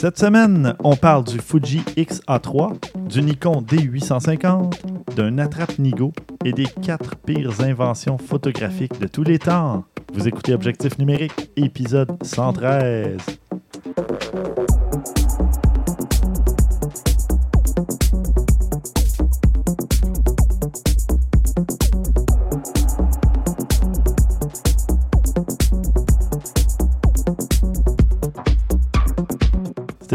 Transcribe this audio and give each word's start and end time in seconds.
Cette 0.00 0.18
semaine, 0.18 0.74
on 0.82 0.96
parle 0.96 1.24
du 1.24 1.38
Fuji 1.38 1.82
X-A3, 1.94 3.06
du 3.06 3.20
Nikon 3.20 3.60
D850, 3.60 5.14
d'un 5.14 5.36
attrape-nigo 5.36 6.14
et 6.42 6.52
des 6.52 6.64
quatre 6.64 7.16
pires 7.16 7.60
inventions 7.60 8.16
photographiques 8.16 8.98
de 8.98 9.06
tous 9.06 9.24
les 9.24 9.38
temps. 9.38 9.84
Vous 10.14 10.26
écoutez 10.26 10.54
Objectif 10.54 10.98
numérique, 10.98 11.50
épisode 11.54 12.16
113. 12.22 13.39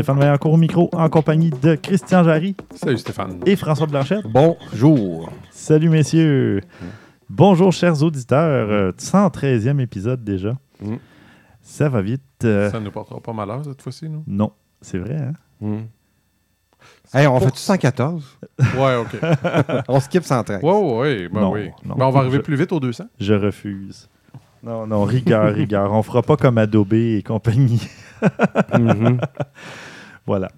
Stéphane 0.05 0.19
Vaillancourt 0.19 0.53
au 0.53 0.57
micro 0.57 0.87
en 0.93 1.09
compagnie 1.09 1.49
de 1.49 1.73
Christian 1.73 2.23
Jarry 2.23 2.55
Salut 2.75 2.99
Stéphane. 2.99 3.39
et 3.47 3.55
François 3.55 3.87
Blanchette. 3.87 4.23
Bonjour. 4.27 5.31
Salut 5.49 5.89
messieurs. 5.89 6.61
Bonjour 7.27 7.73
chers 7.73 8.03
auditeurs. 8.03 8.69
Euh, 8.69 8.91
113e 8.99 9.79
épisode 9.79 10.23
déjà. 10.23 10.51
Mm. 10.79 10.97
Ça 11.63 11.89
va 11.89 12.03
vite. 12.03 12.21
euh, 12.43 12.69
Ça 12.69 12.79
ne 12.79 12.85
nous 12.85 12.91
portera 12.91 13.19
pas 13.19 13.33
malheur 13.33 13.63
cette 13.65 13.81
fois-ci, 13.81 14.07
non? 14.07 14.23
Non, 14.27 14.51
c'est 14.79 14.99
vrai. 14.99 15.17
Hein? 15.63 15.79
Hey, 17.11 17.25
on 17.25 17.39
fait 17.39 17.55
114? 17.55 18.37
Ouais, 18.77 18.95
ok. 18.97 19.19
on 19.87 19.99
skip 20.01 20.23
113. 20.23 20.61
Ouais, 20.61 20.71
ouais, 20.71 20.97
ouais, 20.99 21.29
ben 21.29 21.41
Non, 21.41 21.51
oui. 21.51 21.71
non. 21.83 21.95
Ben, 21.95 22.05
on 22.05 22.11
va 22.11 22.19
arriver 22.19 22.37
Je- 22.37 22.41
plus 22.43 22.55
vite 22.55 22.71
aux 22.71 22.79
200. 22.79 23.05
Je 23.19 23.33
refuse. 23.33 24.07
Non, 24.61 24.85
non, 24.85 25.03
rigueur, 25.03 25.51
rigueur. 25.51 25.91
On 25.93 26.03
fera 26.03 26.21
pas 26.21 26.37
comme 26.37 26.59
Adobe 26.59 26.93
et 26.93 27.23
compagnie. 27.25 27.81
Mhm. 28.79 29.19
Voilà. 30.26 30.49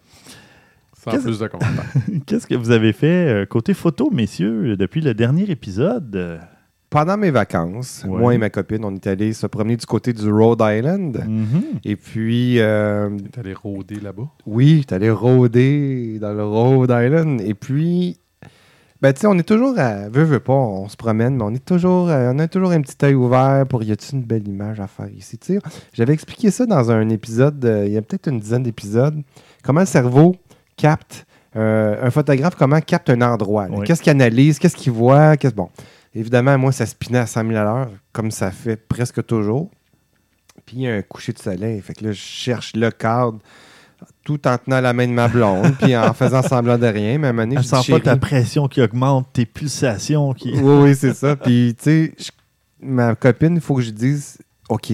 Sans 1.04 1.22
plus 1.22 1.40
de 1.40 1.48
commentaires. 1.48 1.86
Qu'est-ce 2.26 2.48
que 2.48 2.56
vous 2.56 2.72
avez 2.72 2.92
fait 2.94 3.28
euh, 3.28 3.46
côté 3.46 3.73
photo, 3.73 4.10
messieurs, 4.12 4.76
depuis 4.76 5.02
le 5.02 5.14
dernier 5.14 5.50
épisode? 5.50 6.40
Pendant 6.90 7.18
mes 7.18 7.32
vacances, 7.32 8.06
Ouais. 8.08 8.18
moi 8.20 8.34
et 8.34 8.38
ma 8.38 8.50
copine, 8.50 8.84
on 8.86 8.95
est 8.95 9.08
allés 9.08 9.34
se 9.34 9.45
promener 9.45 9.76
du 9.76 9.86
côté 9.86 10.14
du 10.14 10.32
Rhode 10.32 10.62
Island. 10.62 11.22
mhm. 11.28 11.62
Et 11.84 11.95
puis, 11.98 12.60
euh, 12.60 13.10
T'es 13.32 13.40
allé 13.42 13.54
rôder 13.54 14.00
là-bas? 14.00 14.30
oui, 14.45 14.78
j'étais 14.80 14.95
allé 14.95 15.10
rôder 15.10 16.18
dans 16.20 16.34
le 16.34 16.45
Rhode 16.45 16.90
Island. 16.92 17.42
Et 17.42 17.54
puis, 17.54 18.18
ben, 19.02 19.12
tu 19.14 19.20
sais, 19.22 19.28
on 19.28 19.38
est 19.38 19.48
toujours 19.48 19.78
à. 19.78 20.08
Veux, 20.10 20.23
veux 20.23 20.40
pas, 20.40 20.54
on 20.54 20.88
se 20.88 20.95
promène, 20.98 21.36
mais 21.36 21.44
on 21.44 21.54
est 21.54 21.64
toujours. 21.64 22.10
euh, 22.10 22.32
on 22.34 22.40
a 22.40 22.48
toujours 22.48 22.72
un 22.72 22.82
petit 22.82 22.95
œil 23.06 23.14
ouvert 23.16 23.66
pour 23.68 23.84
y 23.84 23.92
a-t-il 23.92 24.20
une 24.20 24.23
belle 24.26 24.48
image 24.48 24.80
à 24.80 24.88
faire 24.88 25.10
ici. 25.12 25.38
Tu 25.38 25.54
sais, 25.56 25.60
j'avais 25.94 26.14
expliqué 26.14 26.52
ça 26.52 26.66
dans 26.66 26.90
un 26.90 27.08
épisode, 27.10 27.64
euh, 27.66 27.86
il 27.86 27.92
y 27.94 27.98
a 27.98 28.02
peut-être 28.02 28.28
une 28.30 28.40
dizaine 28.40 28.64
d'épisodes, 28.64 29.22
comment 29.64 29.82
le 29.82 29.86
cerveau 29.86 30.36
capte. 30.76 31.26
euh, 31.56 31.96
un 32.06 32.12
photographe, 32.12 32.56
comment 32.56 32.80
capte 32.82 33.10
un 33.10 33.22
endroit. 33.22 33.68
Oui. 33.70 33.86
Qu'est-ce 33.86 34.02
qu'il 34.04 34.12
analyse, 34.12 34.60
qu'est-ce 34.60 34.76
qu'il 34.76 34.92
voit, 34.92 35.38
qu'est-ce. 35.38 35.56
Bon. 35.56 35.70
Évidemment, 36.14 36.58
moi, 36.58 36.72
ça 36.72 36.86
spinait 36.86 37.20
à 37.20 37.26
100 37.28 37.48
000 37.48 37.56
à 37.56 37.64
l'heure, 37.64 37.90
comme 38.12 38.32
ça 38.32 38.52
fait 38.52 38.76
presque 38.76 39.26
toujours. 39.26 39.70
Puis 40.66 40.78
il 40.78 40.82
y 40.84 40.88
a 40.88 40.94
un 40.96 41.02
coucher 41.02 41.32
de 41.34 41.40
soleil. 41.40 41.80
Fait 41.82 41.94
que 41.94 42.06
là, 42.06 42.12
je 42.12 42.20
cherche 42.20 42.76
le 42.76 42.92
cadre 42.92 43.40
tout 44.24 44.48
en 44.48 44.58
tenant 44.58 44.82
la 44.82 44.94
main 44.94 45.08
de 45.08 45.14
ma 45.14 45.28
blonde, 45.28 45.74
puis 45.80 45.96
en 45.98 46.14
faisant 46.16 46.44
semblant 46.44 46.78
de 46.78 46.86
rien. 46.88 47.18
Mais 47.18 47.28
à 47.28 47.30
un 47.30 47.34
moment 47.34 47.44
donné, 47.48 47.56
Elle 47.56 47.64
je 47.64 47.70
dis, 47.76 47.84
sent 47.86 47.92
pas 47.92 48.00
ta 48.00 48.18
pression 48.18 48.68
qui 48.68 48.82
augmente, 48.82 49.28
tes 49.34 49.46
pulsations 49.46 50.34
qui. 50.34 50.52
oui, 50.54 50.84
oui, 50.90 50.96
c'est 50.96 51.14
ça. 51.14 51.36
Puis, 51.36 51.76
tu 51.78 51.84
sais, 51.84 52.14
je- 52.20 52.30
ma 52.86 53.16
copine, 53.16 53.56
il 53.56 53.62
faut 53.62 53.76
que 53.76 53.82
je 53.82 53.90
dise 53.92 54.38
OK, 54.70 54.92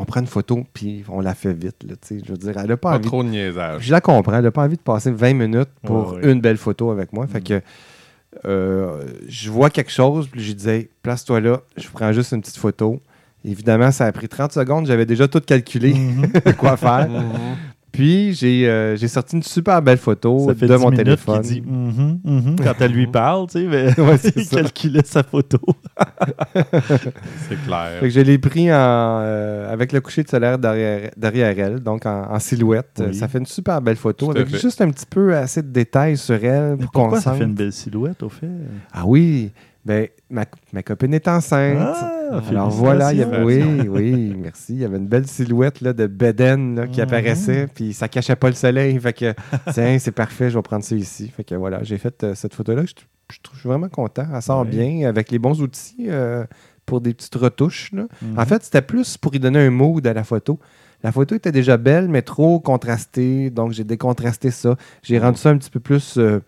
on 0.00 0.04
prend 0.04 0.20
une 0.20 0.26
photo, 0.26 0.64
puis 0.72 1.04
on 1.08 1.20
la 1.20 1.34
fait 1.34 1.52
vite. 1.52 1.76
Là, 1.86 1.94
je 2.10 2.30
veux 2.32 2.36
dire, 2.38 2.54
elle 2.56 2.66
n'a 2.68 2.76
pas, 2.76 2.90
Pas 2.90 2.96
envie. 2.96 3.06
trop 3.06 3.22
de 3.22 3.28
niaisage. 3.28 3.82
Je 3.84 3.92
la 3.92 4.00
comprends. 4.00 4.34
Elle 4.34 4.44
n'a 4.44 4.50
pas 4.50 4.64
envie 4.64 4.76
de 4.76 4.82
passer 4.82 5.10
20 5.10 5.34
minutes 5.34 5.68
pour 5.84 6.14
Ouais, 6.14 6.24
ouais. 6.24 6.32
une 6.32 6.40
belle 6.40 6.56
photo 6.56 6.90
avec 6.90 7.12
moi. 7.12 7.26
Fait 7.26 7.40
que 7.42 7.60
euh, 8.46 9.04
je 9.28 9.50
vois 9.50 9.70
quelque 9.70 9.90
chose, 9.90 10.28
puis 10.30 10.42
je 10.42 10.52
disais 10.52 10.88
place-toi 11.02 11.40
là, 11.40 11.60
je 11.76 11.88
prends 11.92 12.12
juste 12.12 12.32
une 12.32 12.40
petite 12.40 12.56
photo. 12.58 13.00
Évidemment, 13.44 13.90
ça 13.90 14.06
a 14.06 14.12
pris 14.12 14.28
30 14.28 14.52
secondes. 14.52 14.86
J'avais 14.86 15.06
déjà 15.06 15.26
tout 15.26 15.40
calculé 15.40 15.94
Mhm. 15.94 16.30
quoi 16.58 16.76
faire. 16.76 17.08
Mhm. 17.08 17.56
Puis, 17.92 18.32
j'ai 18.34 18.68
euh, 18.68 18.96
j'ai 18.96 19.08
sorti 19.08 19.36
une 19.36 19.42
super 19.42 19.82
belle 19.82 19.98
photo 19.98 20.46
Ça 20.48 20.54
fait 20.54 20.66
de 20.66 20.74
10 20.76 20.80
mon 20.80 20.90
minutes 20.90 21.04
téléphone. 21.04 21.42
mhm, 21.66 22.20
mhm 22.24 22.56
quand 22.62 22.74
elle 22.80 22.92
lui 22.92 23.06
parle, 23.06 23.46
tu 23.48 23.60
sais, 23.60 23.66
mais 23.66 23.86
Ouais, 24.00 24.16
il 24.36 24.44
ça. 24.44 24.56
calculait 24.56 25.02
sa 25.04 25.22
photo. 25.22 25.58
C'est 27.48 27.62
clair. 27.64 27.98
Fait 28.00 28.06
que 28.06 28.10
je 28.10 28.20
l'ai 28.20 28.38
pris 28.38 28.70
en, 28.72 28.74
euh, 28.76 29.72
avec 29.72 29.92
le 29.92 30.00
coucher 30.00 30.22
de 30.22 30.28
soleil 30.28 30.56
derrière, 30.58 31.10
derrière 31.16 31.58
elle, 31.58 31.80
donc 31.80 32.06
en, 32.06 32.30
en 32.30 32.38
silhouette. 32.38 33.02
Oui. 33.06 33.14
Ça 33.14 33.28
fait 33.28 33.38
une 33.38 33.46
super 33.46 33.80
belle 33.82 33.96
photo 33.96 34.30
avec 34.30 34.48
fait. 34.48 34.58
juste 34.58 34.80
un 34.80 34.90
petit 34.90 35.06
peu 35.06 35.34
assez 35.36 35.62
de 35.62 35.68
détails 35.68 36.16
sur 36.16 36.42
elle 36.44 36.76
Mais 36.78 36.84
pour 36.84 36.92
qu'on 36.92 37.00
pourquoi 37.02 37.18
ça 37.20 37.30
sente. 37.30 37.38
fait 37.38 37.44
une 37.44 37.54
belle 37.54 37.72
silhouette, 37.72 38.22
au 38.22 38.28
fait? 38.28 38.48
Ah 38.92 39.02
oui, 39.06 39.50
ben, 39.84 40.08
ma, 40.28 40.44
ma 40.72 40.82
copine 40.82 41.14
est 41.14 41.26
enceinte. 41.28 41.78
Ah, 41.80 42.40
Alors 42.48 42.70
voilà, 42.70 43.12
il 43.12 43.18
y 43.18 43.22
avait, 43.22 43.42
oui, 43.42 43.88
oui, 43.88 44.34
merci. 44.38 44.74
Il 44.74 44.80
y 44.80 44.84
avait 44.84 44.98
une 44.98 45.06
belle 45.06 45.26
silhouette 45.26 45.80
là, 45.80 45.92
de 45.92 46.06
Beden 46.06 46.76
là, 46.76 46.86
qui 46.86 47.00
Mhm. 47.00 47.04
apparaissait, 47.06 47.66
puis 47.74 47.92
ça 47.92 48.06
cachait 48.08 48.36
pas 48.36 48.48
le 48.48 48.54
soleil. 48.54 48.98
Fait 49.00 49.12
que, 49.12 49.34
tiens, 49.72 49.98
c'est 49.98 50.12
parfait, 50.12 50.50
je 50.50 50.56
vais 50.58 50.62
prendre 50.62 50.84
ça 50.84 50.94
ici. 50.94 51.28
Fait 51.34 51.44
que 51.44 51.54
voilà, 51.54 51.82
j'ai 51.82 51.98
fait 51.98 52.22
euh, 52.24 52.34
cette 52.34 52.54
photo-là. 52.54 52.82
Je, 52.84 52.92
je 53.32 53.38
trouve- 53.42 53.56
je 53.56 53.60
suis 53.60 53.68
vraiment 53.68 53.88
content. 53.88 54.26
Elle 54.34 54.42
sort 54.42 54.64
bien 54.64 55.08
avec 55.08 55.30
les 55.30 55.38
bons 55.38 55.60
outils 55.62 56.06
euh, 56.08 56.44
pour 56.86 57.00
des 57.00 57.14
petites 57.14 57.34
retouches. 57.36 57.90
là. 57.92 58.06
Mhm. 58.22 58.38
En 58.38 58.44
fait, 58.46 58.62
c'était 58.62 58.82
plus 58.82 59.16
pour 59.16 59.34
y 59.34 59.40
donner 59.40 59.60
un 59.60 59.70
mood 59.70 60.06
à 60.06 60.12
la 60.12 60.24
photo. 60.24 60.58
La 61.02 61.12
photo 61.12 61.34
était 61.34 61.52
déjà 61.52 61.78
belle, 61.78 62.08
mais 62.08 62.20
trop 62.20 62.60
contrastée, 62.60 63.48
donc 63.48 63.72
j'ai 63.72 63.84
décontrasté 63.84 64.50
ça. 64.50 64.76
J'ai 65.02 65.18
rendu 65.18 65.38
ça 65.38 65.48
un 65.48 65.56
petit 65.56 65.70
peu 65.70 65.80
plus, 65.80 66.18
euh, 66.18 66.40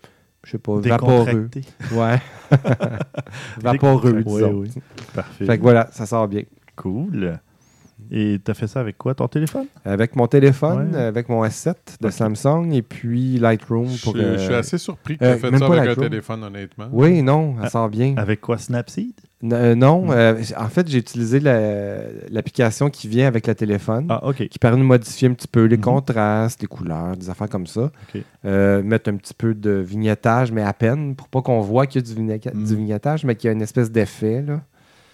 je 0.43 0.51
sais 0.51 0.57
pas, 0.57 0.79
vaporeux. 0.79 1.49
Ouais. 1.93 2.19
vaporeux, 3.61 4.13
Oui, 4.17 4.23
disons. 4.23 4.51
oui. 4.53 4.71
Parfait. 5.13 5.45
Fait 5.45 5.57
que 5.57 5.63
voilà, 5.63 5.89
ça 5.91 6.05
sort 6.05 6.27
bien. 6.27 6.43
Cool. 6.75 7.39
Et 8.15 8.39
t'as 8.43 8.53
fait 8.53 8.67
ça 8.67 8.79
avec 8.79 8.95
quoi, 8.97 9.15
ton 9.15 9.27
téléphone? 9.27 9.65
Avec 9.85 10.15
mon 10.15 10.27
téléphone, 10.27 10.91
Ouais. 10.93 11.01
avec 11.01 11.29
mon 11.29 11.43
S7 11.43 11.73
de. 11.99 12.09
Samsung 12.11 12.71
et 12.71 12.83
puis 12.83 13.39
Lightroom 13.39 13.87
Je, 13.89 14.03
pour. 14.03 14.13
suis- 14.13 14.21
euh, 14.23 14.37
je 14.37 14.43
suis 14.43 14.53
assez 14.53 14.77
surpris 14.77 15.17
que 15.17 15.25
euh, 15.25 15.33
tu 15.33 15.39
fait 15.41 15.49
même 15.49 15.59
ça 15.59 15.65
pas 15.65 15.71
avec 15.73 15.83
un 15.83 15.87
Lightroom. 15.87 16.09
téléphone, 16.09 16.43
honnêtement. 16.43 16.89
Oui, 16.91 17.23
non, 17.23 17.55
ça 17.63 17.69
sort 17.71 17.89
bien. 17.89 18.13
Avec 18.17 18.39
quoi, 18.39 18.59
Snapseed? 18.59 19.13
N- 19.41 19.51
euh, 19.53 19.73
non, 19.73 20.11
euh, 20.11 20.39
en 20.57 20.67
fait, 20.67 20.87
j'ai 20.87 20.99
utilisé 20.99 21.39
la- 21.39 22.03
l'application 22.29 22.91
qui 22.91 23.07
vient 23.07 23.25
avec 23.27 23.47
le 23.47 23.55
téléphone. 23.55 24.05
Ah, 24.09 24.25
OK. 24.27 24.47
qui 24.47 24.59
permet 24.59 24.77
de 24.77 24.83
modifier 24.83 25.27
un 25.27 25.33
petit 25.33 25.47
peu 25.47 25.63
les 25.65 25.77
Mhm. 25.77 25.83
contrastes, 25.83 26.61
les 26.61 26.67
couleurs, 26.67 27.17
des 27.17 27.31
affaires 27.31 27.49
comme 27.49 27.65
ça. 27.67 27.85
OK. 28.15 28.21
Euh, 28.45 28.83
mettre 28.83 29.09
un 29.09 29.15
petit 29.15 29.33
peu 29.33 29.55
de 29.55 29.71
vignettage, 29.71 30.51
mais 30.51 30.61
à 30.61 30.73
peine, 30.73 31.15
pour 31.15 31.29
pas 31.29 31.41
qu'on 31.41 31.61
voit 31.61 31.87
qu'il 31.87 32.01
y 32.07 32.11
a 32.11 32.13
du, 32.13 32.21
Mhm. 32.21 32.63
du 32.63 32.75
vignettage, 32.75 33.25
mais 33.25 33.35
qu'il 33.35 33.47
y 33.47 33.49
a 33.49 33.53
une 33.53 33.61
espèce 33.63 33.89
d'effet. 33.91 34.43
là. 34.43 34.61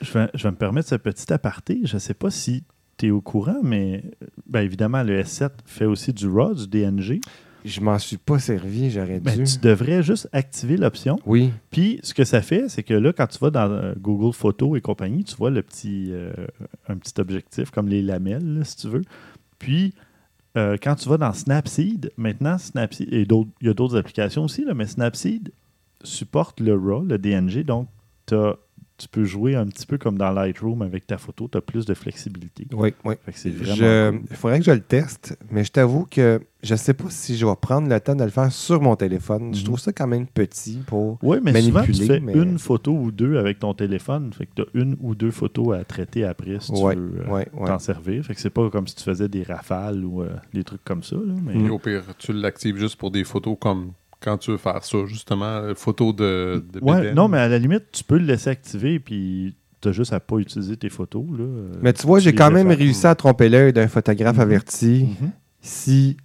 Je 0.01 0.11
vais, 0.13 0.27
je 0.33 0.43
vais 0.43 0.51
me 0.51 0.55
permettre 0.57 0.89
ce 0.89 0.95
petit 0.95 1.31
aparté. 1.33 1.79
Je 1.85 1.95
ne 1.95 1.99
sais 1.99 2.13
pas 2.13 2.29
si 2.29 2.63
tu 2.99 3.07
es 3.07 3.11
au 3.11 3.21
courant, 3.21 3.57
mais 3.63 4.03
ben, 4.45 4.61
évidemment, 4.61 5.01
le 5.01 5.21
S7 5.23 5.49
fait 5.65 5.85
aussi 5.85 6.13
du 6.13 6.27
RAW, 6.27 6.53
du 6.53 6.67
DNG. 6.67 7.19
Je 7.65 7.81
m'en 7.81 7.97
suis 7.99 8.17
pas 8.17 8.39
servi, 8.39 8.89
j'aurais 8.89 9.19
Ben, 9.19 9.35
dû. 9.35 9.43
tu 9.43 9.57
devrais 9.59 10.01
juste 10.03 10.29
activer 10.31 10.77
l'option. 10.77 11.19
Oui, 11.25 11.51
Puis, 11.71 11.99
ce 12.03 12.13
que 12.13 12.23
ça 12.23 12.41
fait, 12.41 12.69
c'est 12.69 12.83
que 12.83 12.93
là, 12.93 13.11
quand 13.11 13.27
tu 13.27 13.37
vas 13.39 13.49
dans 13.49 13.69
euh, 13.69 13.93
Google 13.99 14.33
Photos 14.33 14.77
et 14.77 14.81
compagnie, 14.81 15.23
tu 15.25 15.35
vois 15.35 15.49
le 15.49 15.61
petit, 15.61 16.07
euh, 16.11 16.31
un 16.87 16.95
petit 16.97 17.19
objectif 17.19 17.69
comme 17.71 17.89
les 17.89 18.01
lamelles, 18.01 18.59
là, 18.59 18.63
si 18.63 18.77
tu 18.77 18.87
veux. 18.87 19.01
Puis, 19.59 19.93
euh, 20.57 20.77
quand 20.81 20.95
tu 20.95 21.09
vas 21.09 21.17
dans 21.17 21.33
Snapseed, 21.33 22.11
maintenant, 22.15 22.57
Snapseed, 22.57 23.13
et 23.13 23.25
d'autres- 23.25 23.51
il 23.61 23.67
y 23.67 23.69
a 23.69 23.73
d'autres 23.73 23.97
applications 23.97 24.45
aussi, 24.45 24.63
là, 24.63 24.73
mais 24.73 24.85
Snapseed 24.87 25.51
supporte 26.03 26.61
le 26.61 26.75
RAW, 26.75 27.03
le 27.05 27.17
DNG, 27.17 27.63
donc 27.65 27.89
t'as- 28.25 28.55
tu 28.99 29.07
peux 29.07 29.23
jouer 29.23 29.55
un 29.55 29.65
petit 29.65 29.85
peu 29.87 29.97
comme 29.97 30.17
dans 30.17 30.29
Lightroom 30.31 30.81
avec 30.83 31.07
ta 31.07 31.17
photo, 31.17 31.47
tu 31.51 31.57
as 31.57 31.61
plus 31.61 31.85
de 31.85 31.93
flexibilité. 31.93 32.67
oui, 32.73 32.93
oui. 33.05 33.15
Cool. 33.25 34.21
Il 34.29 34.35
faudrait 34.35 34.59
que 34.59 34.65
je 34.65 34.71
le 34.71 34.81
teste, 34.81 35.37
mais 35.51 35.63
je 35.63 35.71
t'avoue 35.71 36.05
que 36.09 36.41
je 36.61 36.75
sais 36.75 36.93
pas 36.93 37.09
si 37.09 37.37
je 37.37 37.45
vais 37.45 37.55
prendre 37.59 37.87
le 37.89 37.99
temps 37.99 38.15
de 38.15 38.23
le 38.23 38.29
faire 38.29 38.51
sur 38.51 38.81
mon 38.81 38.95
téléphone. 38.95 39.53
Je 39.53 39.59
Mhm. 39.59 39.65
trouve 39.65 39.79
ça 39.79 39.93
quand 39.93 40.07
même 40.07 40.27
petit 40.27 40.79
pour. 40.85 41.17
Oui, 41.23 41.37
mais 41.41 41.53
souvent, 41.61 41.81
tu 41.83 41.91
manipuler, 41.91 42.07
fais 42.07 42.19
mais- 42.19 42.33
une 42.33 42.59
photo 42.59 42.91
ou 42.93 43.11
deux 43.11 43.37
avec 43.37 43.59
ton 43.59 43.73
téléphone. 43.73 44.31
Fait 44.33 44.45
que 44.45 44.51
tu 44.57 44.61
as 44.63 44.65
une 44.73 44.97
ou 44.99 45.15
deux 45.15 45.31
photos 45.31 45.77
à 45.77 45.83
traiter 45.85 46.25
après 46.25 46.57
si 46.59 46.73
tu 46.73 46.81
Ouais, 46.81 46.95
veux 46.95 47.21
euh, 47.21 47.31
ouais, 47.31 47.47
ouais. 47.53 47.67
t'en 47.67 47.79
servir. 47.79 48.25
Fait 48.25 48.35
que 48.35 48.41
c'est 48.41 48.49
pas 48.49 48.69
comme 48.69 48.87
si 48.87 48.95
tu 48.95 49.03
faisais 49.03 49.29
des 49.29 49.43
rafales 49.43 50.03
ou 50.03 50.21
euh, 50.21 50.29
des 50.53 50.63
trucs 50.65 50.83
comme 50.83 51.03
ça. 51.03 51.15
là, 51.15 51.33
mais... 51.43 51.57
Et 51.57 51.69
au 51.69 51.79
pire, 51.79 52.03
tu 52.17 52.33
l'actives 52.33 52.77
juste 52.77 52.97
pour 52.97 53.11
des 53.11 53.23
photos 53.23 53.55
comme 53.59 53.93
quand 54.21 54.37
tu 54.37 54.51
veux 54.51 54.57
faire 54.57 54.83
ça, 54.83 54.97
justement, 55.05 55.61
photos 55.75 56.15
de, 56.15 56.63
de 56.73 56.79
Ouais, 56.81 56.97
bédaine. 56.97 57.15
non, 57.15 57.27
mais 57.27 57.37
à 57.37 57.47
la 57.47 57.57
limite, 57.57 57.85
tu 57.91 58.03
peux 58.03 58.17
le 58.17 58.25
laisser 58.25 58.49
activer 58.49 58.99
puis 58.99 59.55
tu 59.81 59.93
juste 59.93 60.11
à 60.11 60.19
pas 60.19 60.37
utiliser 60.37 60.75
tes 60.75 60.89
photos. 60.89 61.23
Là, 61.37 61.45
Mais 61.81 61.93
tu 61.93 62.05
vois, 62.05 62.19
j'ai 62.19 62.35
quand 62.35 62.51
même 62.51 62.67
réussi 62.69 63.07
à 63.07 63.15
tromper 63.15 63.47
l'œil 63.47 63.71
d'un 63.71 63.87
photographe 63.87 64.35
Mhm. 64.35 64.41
averti 64.41 65.07
Mhm. 65.21 65.31
si 65.61 66.17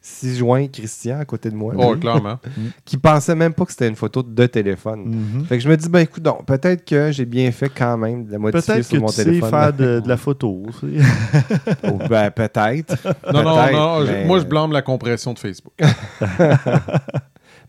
ci-joint 0.00 0.66
Christian 0.68 1.18
à 1.20 1.24
côté 1.24 1.50
de 1.50 1.54
moi, 1.56 1.74
Oh, 1.76 1.96
clairement. 1.96 2.38
qui 2.84 2.96
pensait 2.96 3.34
même 3.34 3.52
pas 3.54 3.64
que 3.64 3.72
c'était 3.72 3.88
une 3.88 3.96
photo 3.96 4.22
de 4.22 4.46
téléphone. 4.46 5.04
Mhm. 5.36 5.44
Fait 5.46 5.56
que 5.58 5.64
je 5.64 5.68
me 5.68 5.76
dis, 5.76 5.88
ben 5.88 6.00
écoute, 6.00 6.22
donc, 6.22 6.44
peut-être 6.46 6.84
que 6.84 7.10
j'ai 7.12 7.24
bien 7.24 7.50
fait 7.52 7.68
quand 7.68 7.96
même 7.98 8.24
de 8.26 8.32
la 8.32 8.38
modifier 8.38 8.74
Peut-être 8.74 8.86
sur 8.86 8.96
que 8.96 9.00
mon 9.00 9.08
tu 9.08 9.14
sais 9.14 9.24
téléphone. 9.24 9.50
faire 9.50 9.72
de, 9.72 10.00
de 10.00 10.08
la 10.08 10.16
photo. 10.18 10.66
tu 10.80 10.98
sais. 11.00 11.88
Ou 11.92 11.98
ben, 12.08 12.30
peut-être. 12.30 12.96
Non, 13.32 13.42
non, 13.42 13.72
non. 13.72 14.04
mais- 14.04 14.24
Moi, 14.24 14.38
je 14.40 14.44
blâme 14.44 14.72
la 14.72 14.82
compression 14.82 15.32
de 15.34 15.38
Facebook. 15.38 15.74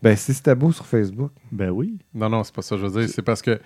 Ben, 0.02 0.16
si 0.16 0.32
c'était 0.32 0.54
beau 0.54 0.72
sur 0.72 0.86
Facebook. 0.86 1.30
ben 1.52 1.68
oui. 1.70 1.98
Non, 2.14 2.30
non, 2.30 2.42
c'est 2.42 2.54
pas 2.54 2.62
ça 2.62 2.74
que 2.74 2.80
je 2.80 2.86
veux 2.86 3.00
dire. 3.02 3.10
C'est 3.14 3.20
parce 3.22 3.42
que, 3.42 3.60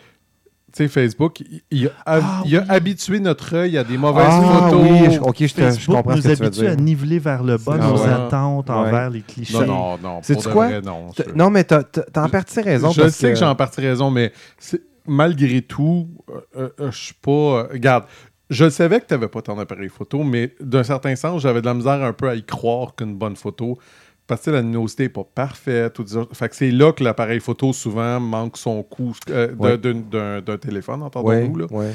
sais, 0.76 0.88
Facebook, 0.88 1.42
il, 1.70 1.86
a, 1.86 1.90
Ah, 2.06 2.42
il 2.44 2.56
a 2.56 2.60
oui. 2.60 2.66
habitué 2.68 3.20
notre 3.20 3.54
œil 3.54 3.78
à 3.78 3.84
des 3.84 3.96
mauvaises 3.98 4.26
ah 4.28 4.68
photos. 4.70 4.80
oui, 4.82 5.12
je- 5.14 5.20
ok, 5.20 5.36
je, 5.38 5.44
te- 5.46 5.46
je 5.46 5.54
Facebook 5.66 5.96
comprends 5.96 6.16
nous 6.16 6.22
ce 6.22 6.28
que 6.28 6.32
tu 6.34 6.40
veux 6.40 6.46
habitue 6.46 6.66
à 6.66 6.76
niveler 6.76 7.18
vers 7.18 7.42
le 7.42 7.56
bas 7.58 7.76
C'est- 7.80 7.86
nos 7.86 7.98
ouais. 8.02 8.08
attentes 8.08 8.68
Ouais. 8.68 8.74
envers 8.74 9.10
les 9.10 9.20
clichés. 9.22 9.54
Non, 9.54 9.66
non, 9.66 9.98
non. 10.02 10.20
De 10.20 10.42
quoi? 10.52 10.68
vrai, 10.68 10.80
non. 10.82 11.06
Je- 11.16 11.32
Non, 11.34 11.50
mais 11.50 11.64
t'as 11.64 11.82
en 12.16 12.28
partie 12.28 12.60
raison. 12.60 12.90
je 12.90 13.00
parce 13.02 13.14
sais 13.14 13.28
que, 13.28 13.32
que 13.34 13.38
j'ai 13.38 13.44
en 13.44 13.54
partie 13.54 13.80
raison, 13.80 14.10
mais 14.10 14.32
c'est- 14.58 14.82
malgré 15.06 15.62
tout, 15.62 16.08
euh, 16.30 16.40
euh, 16.56 16.68
euh, 16.80 16.90
je 16.90 16.96
suis 16.98 17.14
pas. 17.14 17.30
euh, 17.30 17.62
regarde, 17.72 18.04
je 18.50 18.68
savais 18.68 19.00
que 19.00 19.06
tu 19.06 19.14
n'avais 19.14 19.28
pas 19.28 19.42
ton 19.42 19.58
appareil 19.58 19.88
photo, 19.88 20.22
mais 20.22 20.54
d'un 20.60 20.82
certain 20.84 21.14
sens, 21.16 21.40
j'avais 21.42 21.60
de 21.60 21.66
la 21.66 21.74
misère 21.74 22.02
un 22.02 22.12
peu 22.12 22.28
à 22.28 22.34
y 22.34 22.44
croire 22.44 22.94
qu'une 22.94 23.14
bonne 23.16 23.36
photo. 23.36 23.78
Parce 24.26 24.42
que 24.42 24.50
la 24.50 24.60
luminosité 24.62 25.02
n'est 25.04 25.08
pas 25.10 25.24
parfaite. 25.34 25.98
Ou 25.98 26.04
fait 26.32 26.48
que 26.48 26.56
c'est 26.56 26.70
là 26.70 26.92
que 26.92 27.04
l'appareil 27.04 27.40
photo 27.40 27.72
souvent 27.72 28.18
manque 28.20 28.56
son 28.56 28.82
coup 28.82 29.14
euh, 29.30 29.54
Ouais. 29.56 29.76
d'un- 29.76 30.56
téléphone, 30.56 31.02
entendons-nous. 31.02 31.66
ouais. 31.70 31.92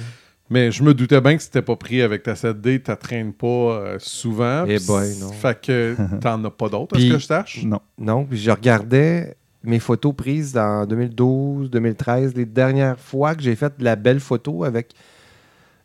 Mais 0.52 0.72
je 0.72 0.82
me 0.84 0.96
doutais 0.96 1.22
bien 1.22 1.38
que 1.38 1.44
c'était 1.44 1.62
pas 1.62 1.76
pris 1.76 2.02
avec 2.02 2.24
ta 2.24 2.34
7D, 2.34 2.82
tu 2.82 2.92
traînes 2.98 3.34
pas 3.34 3.46
euh, 3.48 3.98
souvent. 4.00 4.66
Eh 4.68 4.80
boy, 4.80 5.16
non. 5.20 5.32
Fait 5.32 5.60
que 5.60 5.96
t'en 6.22 6.44
as 6.44 6.50
pas 6.50 6.70
d'autres, 6.70 6.96
à 6.96 7.00
ce 7.00 7.04
Puis- 7.04 7.12
que 7.14 7.20
je 7.20 7.26
sache. 7.26 7.64
Non. 7.64 7.80
Non, 8.00 8.26
puis 8.26 8.38
je 8.40 8.50
regardais 8.52 9.36
mes 9.64 9.78
photos 9.80 10.16
prises 10.16 10.58
en 10.58 10.86
2012, 10.88 11.70
2013, 11.70 12.34
les 12.36 12.46
dernières 12.46 13.00
fois 13.00 13.36
que 13.36 13.42
j'ai 13.44 13.56
fait 13.56 13.78
de 13.78 13.84
la 13.84 13.96
belle 13.96 14.20
photo 14.20 14.64
avec 14.64 14.94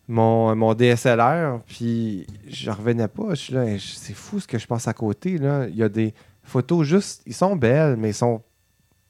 mon, 0.09 0.55
mon 0.55 0.75
DSLR, 0.75 1.61
puis 1.67 2.27
je 2.49 2.71
revenais 2.71 3.09
pas. 3.09 3.31
Je 3.31 3.35
suis 3.41 3.55
là, 3.55 3.65
c'est 3.79 4.15
fou 4.15 4.41
ce 4.41 4.47
que 4.47 4.59
je 4.59 4.67
passe 4.67 4.87
à 4.89 4.93
côté. 4.93 5.39
Là. 5.39 5.67
Il 5.69 5.77
y 5.77 5.83
a 5.83 5.89
des 5.89 6.13
photos 6.45 6.87
juste, 6.87 7.23
ils 7.27 7.35
sont 7.35 7.57
belles, 7.57 7.97
mais 7.97 8.11
ils 8.11 8.15
sont 8.15 8.41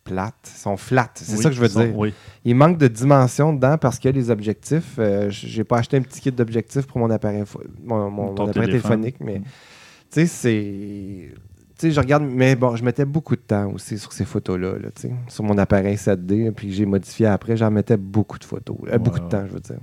plates, 0.05 0.35
ils 0.55 0.59
sont 0.59 0.77
flat. 0.77 1.11
C'est 1.15 1.37
Oui, 1.37 1.43
ça 1.43 1.49
que 1.49 1.55
je 1.55 1.61
veux 1.61 1.67
ils 1.67 1.71
sont- 1.71 1.85
dire. 1.85 1.97
Oui. 1.99 2.15
Il 2.45 2.55
manque 2.57 2.77
de 2.79 2.89
dimension 2.89 3.53
dedans 3.53 3.79
parce 3.79 3.99
que 3.99 4.09
les 4.09 4.31
objectifs, 4.31 4.97
euh, 4.99 5.29
j'ai 5.31 5.65
pas 5.65 5.79
acheté 5.79 5.97
un 5.97 6.03
petit 6.03 6.21
kit 6.21 6.31
d'objectifs 6.33 6.87
pour 6.87 6.99
mon 6.99 7.11
appareil, 7.11 7.45
mon, 7.83 8.11
mon- 8.11 8.33
appareil 8.35 8.67
téléphonique, 8.67 9.17
mais 9.21 9.39
Mm. 9.39 9.43
tu 9.45 9.49
sais, 10.11 10.27
c'est. 10.27 11.31
Tu 11.77 11.89
sais, 11.89 11.91
je 11.91 11.99
regarde, 12.01 12.23
mais 12.23 12.55
bon, 12.55 12.77
je 12.77 12.85
mettais 12.85 13.05
beaucoup 13.05 13.35
de 13.35 13.41
temps 13.41 13.69
aussi 13.73 13.99
sur 13.99 14.13
ces 14.13 14.25
photos-là, 14.25 14.79
là, 14.79 14.91
sur 15.27 15.43
mon 15.43 15.59
appareil 15.59 15.97
7D, 15.97 16.53
puis 16.53 16.69
que 16.69 16.73
j'ai 16.75 16.87
modifié 16.87 17.27
après, 17.27 17.57
j'en 17.57 17.71
mettais 17.71 17.97
beaucoup 17.97 18.39
de 18.39 18.45
photos, 18.45 18.77
euh, 18.87 18.99
beaucoup 18.99 19.19
de 19.19 19.29
temps, 19.29 19.45
je 19.49 19.53
veux 19.55 19.61
dire. 19.61 19.79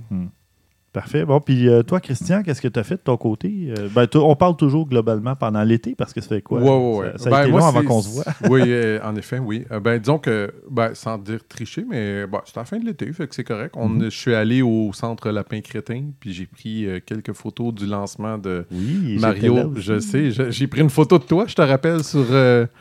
Parfait. 0.92 1.24
Bon, 1.24 1.40
puis 1.40 1.68
euh, 1.70 1.82
toi, 1.82 2.00
Christian, 2.00 2.42
qu'est-ce 2.42 2.60
que 2.60 2.68
tu 2.68 2.78
as 2.78 2.84
fait 2.84 2.96
de 2.96 3.00
ton 3.00 3.16
côté? 3.16 3.72
Euh, 3.78 3.88
ben, 3.94 4.06
on 4.16 4.36
parle 4.36 4.56
toujours 4.56 4.86
globalement 4.86 5.34
pendant 5.34 5.62
l'été 5.62 5.94
parce 5.96 6.12
que 6.12 6.20
ça 6.20 6.28
fait 6.28 6.42
quoi? 6.42 6.60
Ouais, 6.60 6.68
ouais, 6.68 6.98
ouais. 7.06 7.12
Ça, 7.12 7.18
ça 7.18 7.28
a 7.28 7.30
Ben, 7.30 7.40
été 7.44 7.50
moi, 7.50 7.60
long 7.60 7.66
avant 7.66 7.82
qu'on 7.82 8.02
se 8.02 8.08
voit. 8.10 8.24
oui, 8.50 8.60
euh, 8.66 8.98
en 9.02 9.16
effet, 9.16 9.38
oui. 9.38 9.64
Ben, 9.82 9.98
disons 9.98 10.18
que, 10.18 10.52
ben, 10.70 10.90
sans 10.94 11.16
dire 11.16 11.38
tricher, 11.48 11.86
mais 11.88 12.26
ben, 12.26 12.40
c'était 12.44 12.58
à 12.58 12.62
la 12.62 12.64
fin 12.66 12.78
de 12.78 12.84
l'été, 12.84 13.10
fait 13.14 13.26
que 13.26 13.34
c'est 13.34 13.42
correct. 13.44 13.74
On, 13.76 13.88
Mhm. 13.88 14.04
Je 14.04 14.10
suis 14.10 14.34
allé 14.34 14.60
au 14.60 14.92
centre 14.92 15.30
Lapin 15.30 15.62
Crétin, 15.62 16.10
puis 16.20 16.34
j'ai 16.34 16.44
pris 16.46 16.86
quelques 17.06 17.32
photos 17.32 17.72
du 17.72 17.86
lancement 17.86 18.36
de 18.36 18.66
Oui, 18.70 19.16
Mario. 19.18 19.72
Je 19.76 19.98
sais, 19.98 20.30
j'ai 20.50 20.66
pris 20.66 20.82
une 20.82 20.90
photo 20.90 21.18
de 21.18 21.24
toi, 21.24 21.44
je 21.48 21.54
te 21.54 21.62
rappelle, 21.62 22.04
sur. 22.04 22.26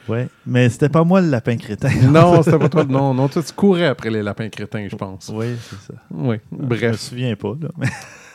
Ouais, 0.09 0.27
mais 0.45 0.67
c'était 0.67 0.89
pas 0.89 1.05
moi 1.05 1.21
le 1.21 1.29
lapin 1.29 1.55
crétin. 1.55 1.89
Non, 2.09 2.43
c'était 2.43 2.59
pas 2.59 2.67
toi. 2.67 2.83
Non, 2.83 3.13
non, 3.13 3.29
toi, 3.29 3.41
tu 3.41 3.53
courais 3.55 3.85
après 3.85 4.09
les 4.09 4.21
lapins 4.21 4.49
crétins, 4.49 4.87
je 4.91 4.95
pense. 4.97 5.31
Oui, 5.33 5.45
c'est 5.69 5.93
ça. 5.93 5.99
Oui. 6.11 6.35
Je 6.51 6.57
me 6.57 6.65
Bref, 6.67 6.95
souviens 6.99 7.35
pas. 7.37 7.53
Là, 7.61 7.69
mais- 7.77 7.87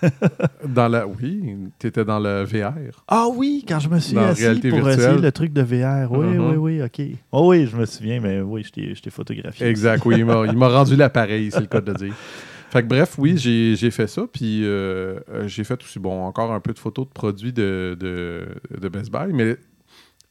dans 0.69 0.89
la. 0.89 1.07
Oui, 1.07 1.57
t'étais 1.79 2.05
dans 2.05 2.19
le 2.19 2.45
VR. 2.45 2.73
Ah 3.09 3.27
oui, 3.35 3.65
quand 3.67 3.79
je 3.81 3.89
me 3.89 3.99
suis 3.99 4.15
Dans 4.15 4.23
assis 4.23 4.45
pour 4.45 4.53
virtuelle. 4.63 4.89
essayer 4.93 5.19
le 5.21 5.33
truc 5.33 5.53
de 5.53 5.63
VR. 5.63 6.11
Oui, 6.13 6.27
Mhm. 6.27 6.51
oui, 6.51 6.57
oui, 6.57 6.83
OK. 6.83 7.01
Oh 7.33 7.51
oui, 7.51 7.67
je 7.67 7.77
me 7.77 7.87
souviens, 7.87 8.21
mais 8.21 8.41
oui, 8.41 8.63
je 8.65 9.01
t'ai 9.01 9.11
photographié. 9.11 9.67
Exact, 9.67 10.05
oui. 10.05 10.17
Il 10.19 10.25
m'a, 10.25 10.69
rendu 10.69 10.97
l'appareil, 10.97 11.51
c'est 11.51 11.61
le 11.61 11.67
cas 11.67 11.81
de 11.81 11.93
dire. 11.95 12.15
Fait 12.71 12.83
que 12.83 12.89
bref, 12.89 13.15
oui, 13.19 13.39
j'ai, 13.39 13.75
j'ai 13.77 13.91
fait 13.91 14.07
ça. 14.07 14.27
Puis 14.31 14.63
euh, 14.65 15.21
euh, 15.31 15.47
j'ai 15.49 15.65
fait 15.65 15.81
aussi, 15.83 15.99
bon, 15.99 16.25
encore 16.25 16.53
un 16.53 16.61
peu 16.61 16.73
de 16.75 16.79
photos 16.79 17.07
de 17.07 17.13
produits 17.13 17.53
de, 17.53 17.97
de, 17.99 18.47
de 18.79 18.89
Best 18.89 19.11
Buy. 19.11 19.33
Mais 19.33 19.57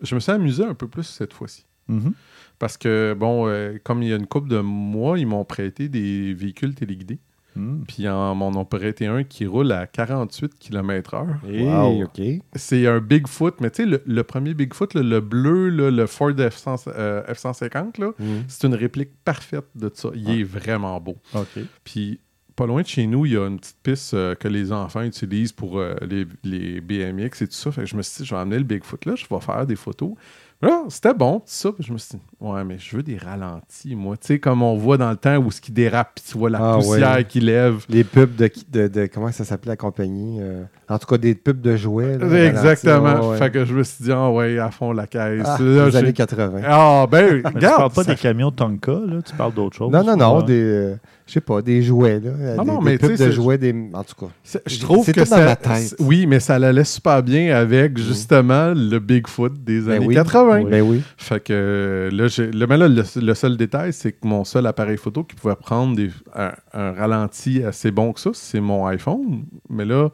je 0.02 0.16
me 0.16 0.20
suis 0.20 0.32
amusé 0.32 0.64
un 0.64 0.74
peu 0.76 0.88
plus 0.88 1.04
cette 1.04 1.34
fois-ci. 1.34 1.66
Mhm. 1.88 2.14
Parce 2.60 2.78
que, 2.78 3.16
bon, 3.18 3.48
euh, 3.48 3.78
comme 3.84 4.02
il 4.04 4.10
y 4.10 4.14
a 4.14 4.16
une 4.16 4.28
couple 4.28 4.50
de 4.50 4.60
mois, 4.60 5.18
ils 5.20 5.26
m'ont 5.28 5.44
prêté 5.44 5.90
des 5.90 6.34
véhicules 6.34 6.74
téléguidés. 6.76 7.20
Mhm. 7.56 7.84
Puis 7.88 7.96
ils 8.04 8.10
en- 8.10 8.36
m'en 8.36 8.50
ont 8.50 8.66
prêté 8.66 9.06
un 9.08 9.24
qui 9.24 9.46
roule 9.46 9.72
à 9.72 9.88
48 9.88 10.54
km/h. 10.60 11.26
Hey, 11.48 11.64
Wow. 11.64 12.04
OK. 12.04 12.22
C'est 12.56 12.86
un 12.88 13.00
Bigfoot, 13.00 13.62
mais 13.62 13.70
tu 13.72 13.84
sais, 13.84 13.90
le, 13.90 14.02
le 14.06 14.24
premier 14.24 14.54
Bigfoot, 14.54 14.94
là, 14.94 15.02
le 15.02 15.22
bleu, 15.22 15.70
là, 15.70 15.90
le 15.92 16.06
Ford 16.08 16.32
F-100 16.32 16.88
euh, 16.88 17.24
F-150, 17.34 18.00
là, 18.00 18.12
Mm. 18.20 18.24
c'est 18.48 18.68
une 18.68 18.76
réplique 18.76 19.10
parfaite 19.24 19.66
de 19.76 19.90
ça. 19.94 20.10
Il 20.16 20.26
Ah. 20.30 20.34
est 20.36 20.44
vraiment 20.44 21.00
beau. 21.00 21.16
OK. 21.34 21.60
Puis, 21.84 22.20
pas 22.56 22.66
loin 22.66 22.82
de 22.82 22.88
chez 22.88 23.06
nous, 23.06 23.26
il 23.26 23.34
y 23.34 23.38
a 23.38 23.46
une 23.48 23.60
petite 23.60 23.78
piste 23.84 24.14
euh, 24.14 24.34
que 24.34 24.48
les 24.48 24.72
enfants 24.72 25.02
utilisent 25.02 25.52
pour 25.52 25.78
euh, 25.78 25.94
les, 26.08 26.26
les 26.44 26.80
BMX 26.80 27.42
et 27.42 27.48
tout 27.48 27.54
ça. 27.54 27.70
Fait 27.72 27.82
que 27.82 27.88
je 27.88 27.98
me 27.98 28.02
suis 28.02 28.22
dit, 28.24 28.26
je 28.30 28.34
vais 28.34 28.40
amener 28.40 28.58
le 28.58 28.64
Bigfoot 28.64 29.06
là, 29.06 29.16
je 29.16 29.26
vais 29.30 29.42
faire 29.42 29.66
des 29.66 29.76
photos. 29.76 30.14
Ah, 30.62 30.84
c'était 30.90 31.14
bon, 31.14 31.42
ça. 31.46 31.72
Puis 31.72 31.84
je 31.84 31.92
me 31.92 31.98
suis 31.98 32.18
dit, 32.18 32.22
ouais, 32.40 32.64
mais 32.64 32.78
je 32.80 32.96
veux 32.96 33.04
des 33.04 33.18
ralentis, 33.18 33.96
moi. 33.96 34.16
Tu 34.18 34.28
sais, 34.28 34.40
comme 34.40 34.62
on 34.62 34.76
voit 34.78 34.98
dans 34.98 35.10
le 35.10 35.18
temps 35.18 35.38
où 35.38 35.52
ce 35.52 35.60
qui 35.60 35.72
dérape, 35.72 36.20
tu 36.26 36.38
vois 36.38 36.50
la 36.50 36.60
ah, 36.62 36.76
poussière 36.76 37.28
qui 37.28 37.40
lève. 37.40 37.86
Les 37.90 38.04
pubs 38.04 38.36
de, 38.36 38.88
de 38.88 39.06
comment 39.08 39.32
ça 39.32 39.44
s'appelait 39.44 39.74
la 39.74 39.78
compagnie 39.78 40.40
euh, 40.42 40.64
En 40.90 40.98
tout 40.98 41.08
cas, 41.08 41.18
des 41.18 41.36
pubs 41.36 41.60
de 41.60 41.76
jouets. 41.76 42.18
Exactement. 42.48 43.34
Fait 43.34 43.52
que 43.52 43.66
je 43.66 43.74
me 43.74 43.84
suis 43.84 44.06
dit, 44.06 44.12
ah 44.12 44.30
oh, 44.30 44.38
ouais, 44.38 44.58
à 44.58 44.72
fond 44.72 44.92
la 44.92 45.08
caisse. 45.08 45.44
Ah, 45.46 45.58
les 45.60 45.96
années 45.96 46.14
80. 46.14 46.62
Ah, 46.66 47.06
ben, 47.10 47.42
regarde. 47.46 47.60
tu 47.60 47.66
parles 47.66 47.92
pas 47.92 48.04
des 48.04 48.16
camions 48.16 48.52
Tonka, 48.52 48.92
là. 48.92 49.22
Tu 49.24 49.34
parles 49.36 49.54
d'autre 49.54 49.76
chose. 49.76 49.92
Non, 49.92 50.04
non, 50.04 50.16
non. 50.16 50.42
Des, 50.42 50.62
euh, 50.62 50.96
je 51.28 51.34
sais 51.34 51.42
pas, 51.42 51.62
des 51.62 51.82
jouets, 51.82 52.20
là. 52.20 52.32
Ah, 52.58 52.64
des, 52.64 52.72
non, 52.72 52.82
mais 52.82 52.98
pubs 52.98 53.18
de 53.18 53.32
jouets, 53.32 53.58
des... 53.58 53.76
en 53.94 54.04
tout 54.04 54.26
cas. 54.26 54.62
Je 54.66 54.80
trouve 54.80 55.12
que 55.12 55.26
ça. 55.26 55.58
Oui, 56.00 56.26
mais 56.28 56.40
ça 56.40 56.58
l'allait 56.58 56.84
super 56.86 57.22
bien 57.22 57.56
avec 57.56 57.98
justement 57.98 58.74
le 58.74 59.00
Bigfoot 59.00 59.54
des 59.64 59.82
ben 59.82 60.04
années 60.04 60.16
80. 60.16 60.45
Ben 60.48 61.02
fait 61.18 61.44
que 61.44 62.10
là, 62.12 62.28
le, 62.38 62.68
mais 62.68 62.78
là 62.78 62.88
le, 62.88 63.34
seul 63.34 63.58
détail, 63.58 63.94
c'est 63.94 64.14
que 64.14 64.28
mon 64.28 64.44
seul 64.44 64.66
appareil 64.66 64.98
photo 64.98 65.24
qui 65.24 65.36
pouvait 65.36 65.56
prendre 65.56 65.96
des, 65.96 66.10
un, 66.34 66.92
ralenti 66.92 67.64
assez 67.64 67.92
bon 67.92 68.14
que 68.14 68.20
ça, 68.20 68.32
c'est 68.34 68.60
mon 68.60 68.86
iPhone. 68.88 69.46
Mais 69.70 69.86
là, 69.86 70.10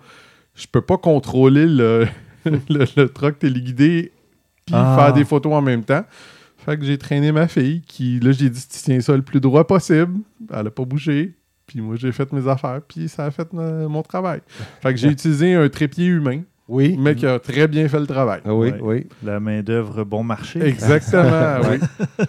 je 0.55 0.67
peux 0.67 0.81
pas 0.81 0.97
contrôler 0.97 1.65
le, 1.65 2.07
le, 2.45 3.05
truck 3.07 3.39
téléguidé 3.39 4.11
puis 4.65 4.75
ah. 4.75 4.95
faire 4.97 5.13
des 5.13 5.25
photos 5.25 5.53
en 5.53 5.61
même 5.61 5.83
temps. 5.83 6.05
Fait 6.57 6.77
que 6.77 6.85
j'ai 6.85 6.97
traîné 6.97 7.31
ma 7.31 7.47
fille 7.47 7.81
qui, 7.81 8.19
là, 8.19 8.31
j'ai 8.31 8.49
dit, 8.49 8.63
tiens 8.67 9.01
ça 9.01 9.15
le 9.15 9.23
plus 9.23 9.39
droit 9.39 9.65
possible. 9.65 10.19
Elle 10.53 10.67
a 10.67 10.71
pas 10.71 10.85
bougé. 10.85 11.35
Puis 11.65 11.81
moi, 11.81 11.95
j'ai 11.95 12.11
fait 12.11 12.31
mes 12.33 12.47
affaires. 12.47 12.81
Puis 12.87 13.09
ça 13.09 13.25
a 13.25 13.31
fait 13.31 13.47
euh, 13.53 13.87
mon 13.87 14.03
travail. 14.03 14.41
Fait 14.81 14.93
que 14.93 14.99
j'ai 14.99 15.07
utilisé 15.11 15.55
un 15.55 15.69
trépied 15.69 16.05
humain 16.05 16.43
oui. 16.71 16.95
mais 16.97 17.15
qui 17.15 17.25
a 17.25 17.37
très 17.37 17.67
bien 17.67 17.87
fait 17.89 17.99
le 17.99 18.07
travail. 18.07 18.39
Ah 18.45 18.55
oui, 18.55 18.69
Ouais. 18.71 18.79
oui. 18.81 19.07
La 19.23 19.39
main-d'œuvre 19.39 20.03
bon 20.05 20.23
marché. 20.23 20.61
Exactement, 20.63 21.59
oui. 21.69 21.77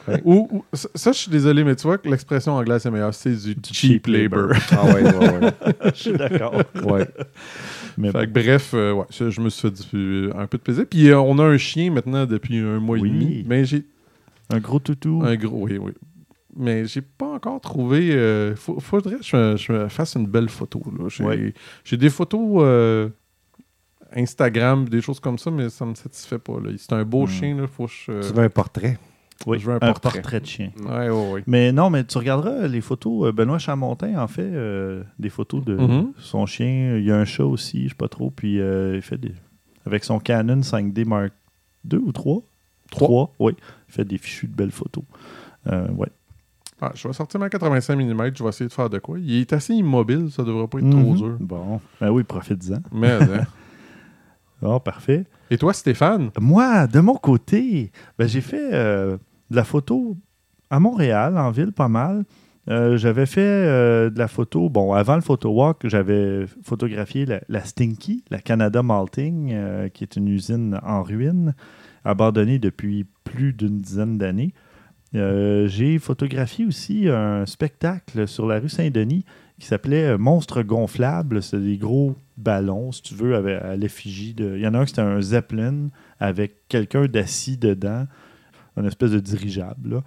Ouais. 0.08 0.20
Ou, 0.24 0.48
ou- 0.50 0.64
ça, 0.72 1.12
je 1.12 1.18
suis 1.18 1.30
désolé, 1.30 1.62
mais 1.64 1.76
tu 1.76 1.84
vois 1.86 1.98
que 1.98 2.08
l'expression 2.08 2.52
anglaise 2.54 2.84
est 2.84 2.90
meilleure, 2.90 3.14
c'est 3.14 3.30
du, 3.36 3.54
cheap, 3.72 4.06
labor. 4.08 4.50
Ah 4.72 4.84
ouais, 4.86 5.02
ouais, 5.04 5.28
ouais. 5.38 5.50
Je 5.94 5.98
suis 6.00 6.12
d'accord. 6.12 6.54
ouais. 6.84 7.06
Mais 7.98 8.10
Fait 8.10 8.26
que 8.26 8.32
bref, 8.32 8.72
euh, 8.74 8.92
ouais, 8.94 9.04
je, 9.10 9.30
je 9.30 9.40
me 9.40 9.48
suis 9.50 9.68
fait 9.68 9.88
du- 9.94 10.30
un 10.36 10.46
peu 10.46 10.58
de 10.58 10.62
plaisir. 10.62 10.84
Puis 10.90 11.08
euh, 11.10 11.18
on 11.20 11.38
a 11.38 11.44
un 11.44 11.58
chien 11.58 11.90
maintenant 11.92 12.26
depuis 12.26 12.58
un 12.58 12.80
mois 12.80 12.98
Oui. 12.98 13.08
et 13.08 13.12
demi. 13.12 13.44
Mais 13.46 13.64
j'ai 13.64 13.84
un 14.50 14.58
gros 14.58 14.78
toutou. 14.80 15.22
un 15.24 15.36
gros, 15.36 15.64
oui, 15.66 15.78
oui. 15.78 15.92
Mais 16.56 16.84
j'ai 16.86 17.00
pas 17.02 17.26
encore 17.28 17.60
trouvé. 17.60 18.10
euh, 18.12 18.54
faut- 18.56 18.78
faudrait 18.80 19.16
que 19.16 19.22
je, 19.24 19.56
je 19.56 19.72
me 19.72 19.88
fasse 19.88 20.14
une 20.16 20.26
belle 20.26 20.48
photo. 20.48 20.82
là. 20.98 21.04
J'ai 21.08 21.24
Ouais. 21.24 21.54
j'ai 21.84 21.96
des 21.96 22.10
photos 22.10 22.62
euh, 22.62 23.08
Instagram, 24.16 24.88
des 24.88 25.00
choses 25.00 25.20
comme 25.20 25.38
ça, 25.38 25.50
mais 25.50 25.68
ça 25.70 25.84
me 25.86 25.94
satisfait 25.94 26.38
pas. 26.38 26.54
C'est 26.78 26.92
un 26.92 27.04
beau 27.04 27.24
Hmm. 27.24 27.28
chien, 27.28 27.56
là. 27.56 27.66
Faut 27.66 27.86
que 27.86 27.92
je. 27.92 28.28
Tu 28.28 28.34
veux 28.34 28.42
un 28.44 28.48
portrait? 28.50 28.98
Oui, 29.46 29.58
je 29.58 29.66
veux 29.66 29.72
un 29.72 29.76
un 29.76 29.78
portrait. 29.80 30.12
portrait 30.20 30.40
de 30.40 30.46
chien. 30.46 30.70
Ouais, 30.84 31.10
ouais, 31.10 31.30
ouais. 31.32 31.42
Mais 31.48 31.72
non, 31.72 31.90
mais 31.90 32.04
tu 32.04 32.16
regarderas 32.18 32.68
les 32.68 32.80
photos. 32.80 33.26
euh, 33.28 33.32
Benoît 33.32 33.58
Chamontin 33.58 34.16
en 34.22 34.28
fait 34.28 34.42
euh, 34.42 35.02
des 35.18 35.30
photos 35.30 35.64
de 35.64 35.74
Mhm. 35.76 36.12
son 36.18 36.46
chien. 36.46 36.96
Il 36.96 37.04
y 37.04 37.10
a 37.10 37.16
un 37.16 37.24
chat 37.24 37.44
aussi, 37.44 37.84
je 37.84 37.88
sais 37.88 37.94
pas 37.94 38.08
trop. 38.08 38.30
Puis 38.30 38.60
euh, 38.60 38.94
il 38.96 39.02
fait 39.02 39.18
des. 39.18 39.32
Avec 39.84 40.04
son 40.04 40.20
Canon 40.20 40.60
5D 40.62 41.04
Mark 41.04 41.32
2 41.84 41.98
ou 41.98 42.12
3 42.12 42.42
Trois. 42.90 43.32
oui. 43.40 43.52
Il 43.88 43.92
fait 43.94 44.04
des 44.04 44.18
fichus 44.18 44.46
de 44.46 44.54
belles 44.54 44.70
photos. 44.70 45.02
Euh, 45.66 45.88
ouais. 45.92 46.08
Ah, 46.80 46.92
je 46.94 47.06
vais 47.08 47.14
sortir 47.14 47.38
ma 47.40 47.48
85 47.48 47.96
mm, 47.96 48.30
je 48.36 48.42
vais 48.42 48.48
essayer 48.48 48.68
de 48.68 48.72
faire 48.72 48.90
de 48.90 48.98
quoi. 48.98 49.18
Il 49.18 49.34
est 49.40 49.52
assez 49.52 49.72
immobile, 49.74 50.28
ça 50.30 50.42
devrait 50.44 50.66
pas 50.68 50.78
être 50.78 50.90
trop 50.90 51.00
Mhm. 51.12 51.16
dur. 51.16 51.36
Bon. 51.40 51.80
Ben 52.00 52.10
oui, 52.10 52.22
profite-en. 52.24 52.78
Mais, 52.92 53.10
hein, 53.10 53.18
Oh, 54.62 54.80
parfait. 54.80 55.24
Et 55.50 55.58
toi, 55.58 55.72
Stéphane? 55.72 56.30
Moi, 56.40 56.86
de 56.86 57.00
mon 57.00 57.16
côté, 57.16 57.90
ben, 58.18 58.28
j'ai 58.28 58.40
fait 58.40 58.72
euh, 58.72 59.16
de 59.50 59.56
la 59.56 59.64
photo 59.64 60.16
à 60.70 60.78
Montréal, 60.80 61.36
en 61.36 61.50
ville, 61.50 61.72
pas 61.72 61.88
mal. 61.88 62.24
Euh, 62.70 62.96
j'avais 62.96 63.26
fait 63.26 63.40
euh, 63.40 64.08
de 64.08 64.18
la 64.18 64.28
photo, 64.28 64.70
bon, 64.70 64.92
avant 64.92 65.16
le 65.16 65.20
photo 65.20 65.50
walk, 65.50 65.86
j'avais 65.88 66.46
photographié 66.62 67.26
la, 67.26 67.40
la 67.48 67.64
Stinky, 67.64 68.22
la 68.30 68.38
Canada 68.38 68.82
Malting, 68.84 69.50
euh, 69.52 69.88
qui 69.88 70.04
est 70.04 70.14
une 70.14 70.28
usine 70.28 70.78
en 70.84 71.02
ruine, 71.02 71.54
abandonnée 72.04 72.60
depuis 72.60 73.04
plus 73.24 73.52
d'une 73.52 73.80
dizaine 73.80 74.16
d'années. 74.16 74.54
J'ai 75.14 75.98
photographié 75.98 76.64
aussi 76.64 77.06
un 77.06 77.44
spectacle 77.44 78.26
sur 78.26 78.46
la 78.46 78.58
rue 78.60 78.70
Saint-Denis 78.70 79.26
qui 79.58 79.66
s'appelait 79.66 80.04
euh, 80.04 80.18
Monstre 80.18 80.62
gonflable. 80.62 81.42
C'est 81.42 81.60
des 81.60 81.78
gros 81.78 82.16
ballons, 82.36 82.92
si 82.92 83.02
tu 83.02 83.14
veux, 83.14 83.34
à 83.34 83.76
l'effigie 83.76 84.34
de. 84.34 84.56
Il 84.56 84.62
y 84.62 84.66
en 84.66 84.74
a 84.74 84.78
un 84.78 84.84
qui 84.84 84.90
c'était 84.90 85.02
un 85.02 85.20
Zeppelin 85.20 85.88
avec 86.18 86.68
quelqu'un 86.68 87.06
d'assis 87.06 87.56
dedans, 87.56 88.06
une 88.76 88.86
espèce 88.86 89.10
de 89.10 89.20
dirigeable. 89.20 90.02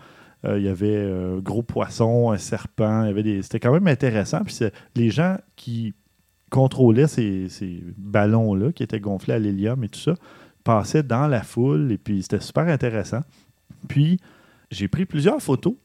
Euh, 0.46 0.60
il 0.60 0.66
y 0.66 0.70
avait 0.70 1.12
un 1.12 1.38
gros 1.40 1.64
poisson, 1.64 2.32
un 2.32 2.38
serpent. 2.38 3.04
il 3.04 3.08
y 3.08 3.10
avait 3.10 3.24
des... 3.24 3.42
C'était 3.42 3.60
quand 3.60 3.72
même 3.72 3.88
intéressant. 3.88 4.44
Puis 4.44 4.60
les 4.96 5.10
gens 5.10 5.38
qui 5.56 5.94
contrôlaient 6.50 7.08
ces, 7.08 7.50
ces 7.50 7.84
ballons-là, 7.98 8.72
qui 8.72 8.84
étaient 8.84 9.00
gonflés 9.00 9.34
à 9.34 9.40
l'hélium 9.40 9.84
et 9.84 9.90
tout 9.90 10.00
ça, 10.00 10.14
passaient 10.64 11.04
dans 11.04 11.28
la 11.28 11.42
foule. 11.42 11.92
Et 11.92 11.98
puis 11.98 12.22
c'était 12.22 12.40
super 12.40 12.68
intéressant. 12.68 13.22
Puis 13.88 14.20
j'ai 14.72 14.88
pris 14.88 15.06
plusieurs 15.06 15.42
photos. 15.42 15.76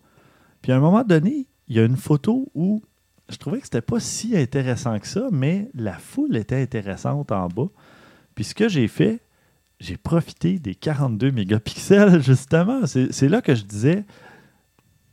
Puis 0.62 0.72
à 0.72 0.76
un 0.76 0.80
moment 0.80 1.04
donné, 1.04 1.46
il 1.68 1.76
y 1.76 1.80
a 1.80 1.84
une 1.84 1.96
photo 1.96 2.50
où 2.54 2.82
je 3.30 3.36
trouvais 3.36 3.58
que 3.58 3.64
c'était 3.64 3.80
pas 3.80 4.00
si 4.00 4.36
intéressant 4.36 4.98
que 4.98 5.06
ça, 5.06 5.28
mais 5.30 5.68
la 5.74 5.94
foule 5.94 6.36
était 6.36 6.60
intéressante 6.60 7.32
en 7.32 7.48
bas. 7.48 7.68
Puis 8.34 8.44
ce 8.44 8.54
que 8.54 8.68
j'ai 8.68 8.88
fait, 8.88 9.20
j'ai 9.78 9.96
profité 9.96 10.58
des 10.58 10.74
42 10.74 11.30
mégapixels, 11.30 12.22
justement. 12.24 12.82
C'est 12.86 13.28
là 13.28 13.40
que 13.40 13.54
je 13.54 13.64
disais, 13.64 14.04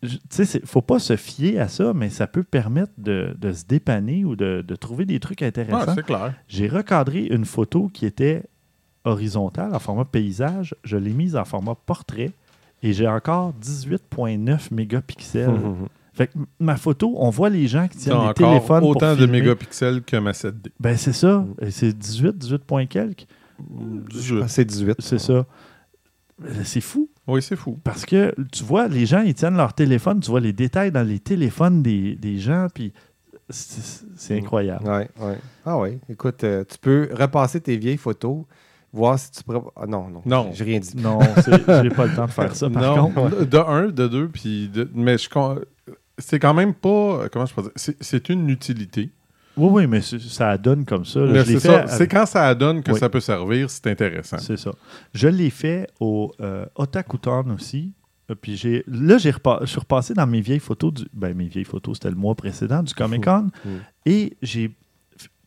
tu 0.02 0.46
sais, 0.46 0.62
faut 0.66 0.82
pas 0.82 1.00
se 1.00 1.16
fier 1.16 1.60
à 1.60 1.68
ça, 1.68 1.94
mais 1.94 2.10
ça 2.10 2.28
peut 2.28 2.44
permettre 2.44 2.94
de, 2.98 3.36
de 3.40 3.52
se 3.52 3.66
dépanner 3.66 4.26
ou 4.26 4.36
de, 4.36 4.64
de 4.66 4.76
trouver 4.76 5.06
des 5.06 5.20
trucs 5.20 5.42
intéressants. 5.42 5.96
c'est 5.96 6.06
clair. 6.06 6.34
J'ai 6.48 6.68
recadré 6.68 7.26
une 7.26 7.46
photo 7.46 7.90
qui 7.94 8.06
était 8.06 8.44
horizontale 9.06 9.74
en 9.74 9.80
format 9.80 10.06
paysage. 10.06 10.76
Je 10.84 10.98
l'ai 10.98 11.14
mise 11.14 11.36
en 11.36 11.46
format 11.46 11.76
portrait 11.76 12.32
et 12.84 12.94
j'ai 12.94 13.08
encore 13.08 13.54
18,9 13.62 14.74
mégapixels. 14.74 15.52
Fait 16.18 16.28
que 16.28 16.38
ma 16.60 16.78
photo, 16.78 17.14
on 17.18 17.30
voit 17.30 17.50
les 17.50 17.68
gens 17.68 17.88
qui 17.88 17.98
tiennent 18.00 18.28
des 18.30 18.34
téléphones 18.34 18.80
pour 18.80 18.90
autant 18.90 19.12
de 19.14 19.20
filmer. 19.22 19.40
mégapixels 19.42 20.02
que 20.02 20.18
ma 20.18 20.32
7D. 20.32 20.72
Ben 20.80 20.98
c'est 20.98 21.14
ça. 21.14 21.46
Et 21.62 21.70
C'est 21.70 21.94
18, 21.96 22.36
18 22.38 22.64
points 22.66 22.86
quelques? 22.88 23.28
Je- 24.14 24.42
Ah, 24.42 24.48
c'est 24.48 24.66
18. 24.66 24.96
C'est 25.00 25.20
ça. 25.20 25.34
Euh, 25.34 25.46
C'est 26.64 26.82
fou. 26.82 27.10
Oui, 27.28 27.42
c'est 27.42 27.56
fou. 27.56 27.78
Parce 27.84 28.06
que 28.06 28.34
tu 28.52 28.64
vois, 28.64 28.88
les 28.88 29.06
gens, 29.06 29.22
ils 29.22 29.34
tiennent 29.36 29.58
leur 29.58 29.74
téléphone, 29.74 30.20
tu 30.20 30.30
vois 30.32 30.40
les 30.40 30.54
détails 30.54 30.92
dans 30.92 31.06
les 31.08 31.20
téléphones 31.20 31.82
des, 31.84 32.16
des 32.16 32.38
gens, 32.38 32.68
puis 32.74 32.94
c'est 33.50 34.04
c'est 34.16 34.38
incroyable. 34.40 34.88
Ouais, 34.88 35.10
ouais. 35.20 35.38
Ah 35.66 35.78
oui. 35.80 36.00
Écoute, 36.10 36.44
euh, 36.44 36.64
tu 36.70 36.78
peux 36.80 37.10
repasser 37.14 37.60
tes 37.62 37.78
vieilles 37.78 37.98
photos, 37.98 38.44
voir 38.94 39.18
si 39.20 39.32
tu 39.32 39.44
pourrais. 39.44 39.62
Ah, 39.76 39.86
non, 39.88 40.08
non. 40.10 40.22
Non. 40.26 40.50
J'ai 40.54 40.64
rien 40.64 40.80
dit. 40.80 40.96
Non, 40.98 41.20
j'ai 41.46 41.90
pas 41.90 42.06
le 42.08 42.16
temps 42.16 42.26
de 42.26 42.32
faire 42.32 42.56
ça. 42.56 42.70
Par 42.70 42.96
non, 42.98 43.12
contre, 43.12 43.46
de 43.46 43.58
un, 43.58 43.88
de 43.88 44.08
deux, 44.08 44.28
puis 44.30 44.70
de- 44.70 44.90
mais 44.94 45.18
je 45.18 45.30
c'est 46.18 46.40
quand 46.40 46.54
même 46.54 46.74
pas 46.74 47.28
comment 47.32 47.46
je 47.46 47.54
peux 47.54 47.62
dire, 47.64 47.72
c'est 47.76 48.30
une 48.30 48.50
utilité. 48.50 49.12
oui, 49.56 49.70
oui, 49.72 49.88
mais 49.88 50.02
ça 50.02 50.58
donne 50.58 50.86
comme 50.86 51.06
ça. 51.06 51.20
c'est 51.46 51.70
avec- 51.70 52.12
quand 52.12 52.26
ça 52.26 52.54
donne 52.56 52.84
que 52.84 52.92
Oui. 52.92 53.00
ça 53.00 53.10
peut 53.10 53.20
servir, 53.20 53.70
c'est 53.70 53.88
intéressant. 53.88 54.38
C'est 54.38 54.58
ça. 54.58 54.72
Je 55.14 55.28
l'ai 55.28 55.50
fait 55.50 55.88
au 56.00 56.32
euh, 56.42 56.66
Otakuton 56.76 57.50
aussi. 57.56 57.94
Euh, 58.30 58.36
Puis 58.36 58.58
j'ai 58.58 58.84
là, 58.88 59.18
j'ai 59.18 59.32
je 59.32 59.66
suis 59.66 59.80
repassé 59.80 60.14
dans 60.14 60.28
mes 60.28 60.42
vieilles 60.42 60.60
photos 60.60 60.94
du. 60.94 61.06
Ben, 61.14 61.34
mes 61.36 61.48
vieilles 61.48 61.64
photos, 61.66 61.98
c'était 61.98 62.10
le 62.10 62.16
mois 62.18 62.36
précédent 62.36 62.84
du 62.84 62.94
Comic 62.94 63.24
Con. 63.24 63.48
Et 64.06 64.36
j'ai 64.42 64.72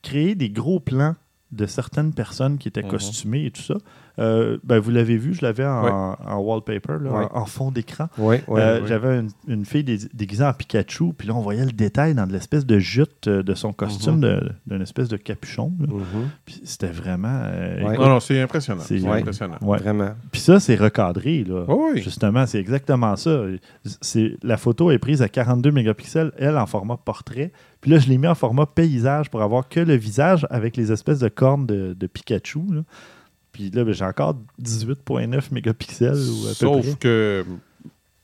créé 0.02 0.34
des 0.34 0.50
gros 0.50 0.80
plans 0.80 1.14
de 1.52 1.66
certaines 1.66 2.14
personnes 2.14 2.58
qui 2.58 2.68
étaient 2.68 2.82
Mhm. 2.82 2.90
costumées 2.90 3.46
et 3.46 3.50
tout 3.50 3.60
ça. 3.62 3.74
Euh, 4.18 4.58
ben, 4.64 4.78
vous 4.78 4.90
l'avez 4.90 5.16
vu, 5.16 5.34
je 5.34 5.42
l'avais 5.44 5.64
en, 5.64 5.84
Ouais. 5.84 5.90
en 6.26 6.38
wallpaper, 6.38 6.98
là, 7.02 7.10
Ouais. 7.10 7.26
en, 7.32 7.40
en 7.42 7.44
fond 7.46 7.70
d'écran. 7.70 8.08
Euh. 8.18 8.80
J'avais 8.86 9.20
une, 9.20 9.28
une 9.48 9.64
fille 9.64 9.84
dé- 9.84 9.98
déguisée 10.12 10.44
en 10.44 10.52
Pikachu, 10.52 11.12
puis 11.16 11.28
là, 11.28 11.34
on 11.34 11.40
voyait 11.40 11.64
le 11.64 11.72
détail 11.72 12.14
dans 12.14 12.26
de 12.26 12.32
l'espèce 12.32 12.66
de 12.66 12.78
jute 12.78 13.28
euh, 13.28 13.42
de 13.42 13.54
son 13.54 13.72
costume, 13.72 14.16
Mhm. 14.20 14.50
d'une 14.66 14.82
espèce 14.82 15.08
de 15.08 15.16
capuchon. 15.16 15.72
Mhm. 15.78 16.28
Puis 16.44 16.60
c'était 16.64 16.88
vraiment. 16.88 17.40
euh, 17.44 17.80
écoute, 17.92 17.98
Non, 17.98 18.08
non, 18.08 18.20
c'est 18.20 18.40
impressionnant. 18.40 18.80
C'est- 18.82 19.06
impressionnant. 19.06 19.58
ouais. 19.62 19.78
Vraiment. 19.78 20.10
Puis 20.32 20.40
ça, 20.40 20.60
c'est 20.60 20.74
recadré, 20.76 21.44
là. 21.44 21.64
Oui. 21.68 22.02
Justement, 22.02 22.46
c'est 22.46 22.58
exactement 22.58 23.16
ça. 23.16 23.42
C'est, 24.00 24.36
la 24.42 24.56
photo 24.56 24.90
est 24.90 24.98
prise 24.98 25.22
à 25.22 25.28
42 25.28 25.70
mégapixels, 25.70 26.32
elle 26.38 26.58
en 26.58 26.66
format 26.66 26.96
portrait. 26.96 27.52
Puis 27.80 27.90
là, 27.90 27.98
je 27.98 28.08
l'ai 28.08 28.18
mis 28.18 28.26
en 28.26 28.34
format 28.34 28.66
paysage 28.66 29.30
pour 29.30 29.40
avoir 29.42 29.68
que 29.68 29.80
le 29.80 29.94
visage 29.94 30.46
avec 30.50 30.76
les 30.76 30.92
espèces 30.92 31.18
de 31.20 31.28
cornes 31.28 31.66
de, 31.66 31.96
de 31.98 32.06
Pikachu. 32.06 32.60
là. 32.72 32.80
Puis 33.52 33.70
là, 33.70 33.84
ben, 33.84 33.92
j'ai 33.92 34.04
encore 34.04 34.36
18,9 34.62 35.52
mégapixels 35.52 36.12
ou 36.14 36.44
à 36.46 36.48
peu 36.50 36.54
Sauf 36.54 36.82
près. 36.86 36.96
que 36.98 37.44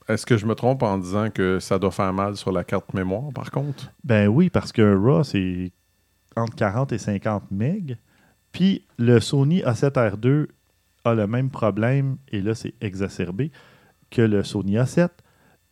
est-ce 0.07 0.25
que 0.25 0.37
je 0.37 0.45
me 0.45 0.55
trompe 0.55 0.83
en 0.83 0.97
disant 0.97 1.29
que 1.29 1.59
ça 1.59 1.77
doit 1.79 1.91
faire 1.91 2.13
mal 2.13 2.37
sur 2.37 2.51
la 2.51 2.63
carte 2.63 2.93
mémoire, 2.93 3.31
par 3.33 3.51
contre? 3.51 3.91
Ben 4.05 4.27
oui, 4.27 4.49
parce 4.49 4.71
qu'un 4.71 4.97
RAW, 4.99 5.23
c'est 5.23 5.71
entre 6.37 6.55
40 6.55 6.93
et 6.93 6.97
50 6.97 7.51
MB. 7.51 7.95
Puis 8.53 8.85
le 8.97 9.19
Sony 9.19 9.61
A7R2 9.63 10.47
a 11.03 11.13
le 11.13 11.27
même 11.27 11.49
problème, 11.49 12.17
et 12.29 12.41
là, 12.41 12.55
c'est 12.55 12.73
exacerbé, 12.81 13.51
que 14.09 14.21
le 14.21 14.43
Sony 14.43 14.75
A7. 14.77 15.09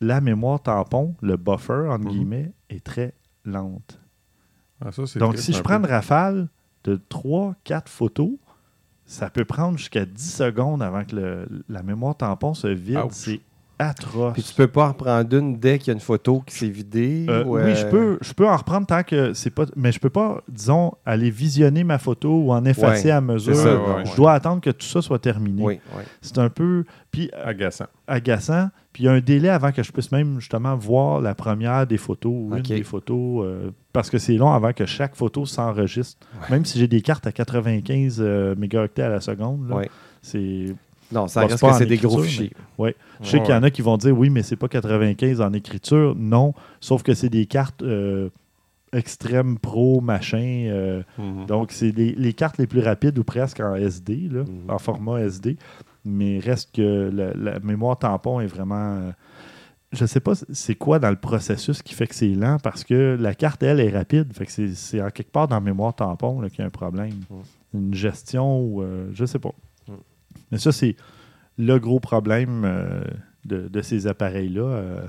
La 0.02 0.20
mémoire 0.20 0.62
tampon, 0.62 1.14
le 1.22 1.38
buffer, 1.38 1.86
entre 1.88 2.04
Mhm. 2.04 2.10
guillemets, 2.10 2.52
est 2.68 2.84
très 2.84 3.14
lente. 3.46 3.98
Ah, 4.84 4.92
ça, 4.92 5.04
Donc, 5.18 5.38
si 5.38 5.54
je 5.54 5.62
prends 5.62 5.78
une 5.78 5.86
rafale 5.86 6.48
de 6.84 7.00
3-4 7.08 7.88
photos, 7.88 8.32
ça 9.06 9.30
peut 9.30 9.44
prendre 9.44 9.78
jusqu'à 9.78 10.04
10 10.04 10.34
secondes 10.34 10.82
avant 10.82 11.04
que 11.04 11.16
le- 11.16 11.48
la 11.68 11.82
mémoire 11.82 12.16
tampon 12.16 12.54
se 12.54 12.66
vide. 12.68 12.98
Ouch. 12.98 13.12
C'est 13.12 13.40
atroce. 13.78 14.32
Puis 14.34 14.42
tu 14.42 14.54
peux 14.54 14.66
pas 14.68 14.86
en 14.86 14.88
reprendre 14.88 15.36
une 15.36 15.58
dès 15.58 15.78
qu'il 15.78 15.88
y 15.88 15.90
a 15.90 15.94
une 15.94 16.00
photo 16.00 16.42
qui 16.46 16.54
s'est 16.54 16.68
vidée. 16.68 17.26
Euh, 17.28 17.44
ou, 17.44 17.56
Oui, 17.56 17.60
euh, 17.62 17.74
je 17.74 17.86
peux, 17.86 18.18
je 18.20 18.32
peux 18.32 18.48
en 18.48 18.56
reprendre 18.56 18.86
tant 18.86 19.02
que 19.02 19.32
c'est 19.34 19.50
pas. 19.50 19.64
Mais 19.76 19.92
je 19.92 19.98
peux 20.00 20.10
pas, 20.10 20.42
disons, 20.48 20.92
aller 21.04 21.30
visionner 21.30 21.84
ma 21.84 21.98
photo 21.98 22.30
ou 22.30 22.52
en 22.52 22.64
effacer 22.64 23.08
Ouais, 23.08 23.12
à 23.12 23.20
mesure. 23.20 23.54
c'est 23.54 23.62
ça, 23.62 23.74
ouais, 23.76 23.94
ouais. 23.96 24.04
Je 24.06 24.16
dois 24.16 24.32
attendre 24.32 24.60
que 24.60 24.70
tout 24.70 24.86
ça 24.86 25.02
soit 25.02 25.18
terminé. 25.18 25.62
Oui, 25.62 25.80
oui. 25.96 26.02
C'est 26.20 26.38
un 26.38 26.48
peu 26.48 26.84
puis 27.10 27.30
euh, 27.34 27.46
agaçant. 27.48 27.86
agaçant. 28.06 28.68
Puis 28.92 29.02
il 29.02 29.06
y 29.06 29.08
a 29.10 29.12
un 29.12 29.20
délai 29.20 29.50
avant 29.50 29.72
que 29.72 29.82
je 29.82 29.92
puisse 29.92 30.10
même 30.10 30.40
justement 30.40 30.74
voir 30.74 31.20
la 31.20 31.34
première 31.34 31.86
des 31.86 31.98
photos 31.98 32.32
ou 32.32 32.54
une 32.56 32.62
des 32.62 32.82
photos. 32.82 33.44
euh, 33.44 33.70
parce 33.92 34.08
que 34.10 34.16
c'est 34.18 34.34
long 34.36 34.50
avant 34.52 34.72
que 34.72 34.86
chaque 34.86 35.14
photo 35.14 35.44
s'enregistre. 35.46 36.26
Même 36.50 36.64
si 36.64 36.78
j'ai 36.78 36.88
des 36.88 37.00
cartes 37.02 37.26
à 37.26 37.32
95 37.32 38.18
euh, 38.20 38.54
mégaoctets 38.56 39.02
à 39.02 39.08
la 39.10 39.20
seconde, 39.20 39.68
là, 39.68 39.76
Ouais. 39.76 39.90
c'est 40.22 40.74
Non, 41.12 41.28
ça 41.28 41.42
Bon, 41.42 41.46
reste 41.48 41.60
que 41.62 41.72
c'est 41.74 41.86
des 41.86 41.96
gros 41.98 42.18
fichiers. 42.22 42.50
Je 42.50 42.56
sais 42.56 43.36
Ouais, 43.38 43.42
qu'il 43.44 43.54
y 43.54 43.56
en 43.56 43.62
a 43.62 43.70
qui 43.70 43.82
vont 43.82 43.96
dire 43.96 44.16
oui, 44.16 44.28
mais 44.30 44.42
c'est 44.42 44.56
pas 44.56 44.68
95 44.68 45.40
en 45.40 45.52
écriture. 45.52 46.14
Non, 46.16 46.52
sauf 46.80 47.02
que 47.02 47.14
c'est 47.14 47.28
des 47.28 47.46
cartes 47.46 47.82
euh, 47.82 48.28
extrême 48.92 49.58
pro, 49.58 50.00
machin. 50.00 50.66
euh, 50.68 51.02
Mhm. 51.18 51.46
donc, 51.46 51.72
c'est 51.72 51.90
les, 51.96 52.12
les 52.12 52.32
cartes 52.32 52.58
les 52.58 52.66
plus 52.66 52.80
rapides 52.80 53.18
ou 53.18 53.24
presque 53.24 53.60
en 53.60 53.74
SD, 53.74 54.28
là, 54.32 54.40
Mhm. 54.42 54.48
en 54.70 54.78
format 54.78 55.20
SD. 55.20 55.56
Mais 56.04 56.38
reste 56.38 56.74
que 56.74 57.10
la, 57.12 57.34
la 57.34 57.58
mémoire 57.60 57.98
tampon 57.98 58.40
est 58.40 58.46
vraiment. 58.46 58.96
euh, 58.96 59.10
je 59.92 60.04
sais 60.06 60.20
pas 60.20 60.32
c'est 60.52 60.74
quoi 60.74 60.98
dans 60.98 61.10
le 61.10 61.16
processus 61.16 61.80
qui 61.82 61.94
fait 61.94 62.06
que 62.08 62.14
c'est 62.14 62.28
lent 62.28 62.58
parce 62.62 62.84
que 62.84 63.16
la 63.18 63.34
carte, 63.34 63.62
elle, 63.62 63.80
est 63.80 63.90
rapide. 63.90 64.32
Fait 64.32 64.44
que 64.46 64.52
c'est- 64.52 65.00
en 65.00 65.10
quelque 65.10 65.30
part 65.30 65.48
dans 65.48 65.56
la 65.56 65.60
mémoire 65.60 65.94
tampon 65.94 66.40
qu'il 66.48 66.58
y 66.58 66.62
a 66.62 66.66
un 66.66 66.70
problème. 66.70 67.12
Une 67.74 67.94
gestion 67.94 68.60
ou. 68.60 68.82
euh, 68.82 69.08
je 69.14 69.24
sais 69.24 69.38
pas. 69.38 69.52
Mais 70.50 70.58
ça, 70.58 70.72
c'est 70.72 70.96
le 71.58 71.78
gros 71.78 72.00
problème 72.00 72.64
euh, 72.64 73.04
de, 73.44 73.68
de 73.68 73.80
ces 73.82 74.06
appareils-là. 74.06 75.08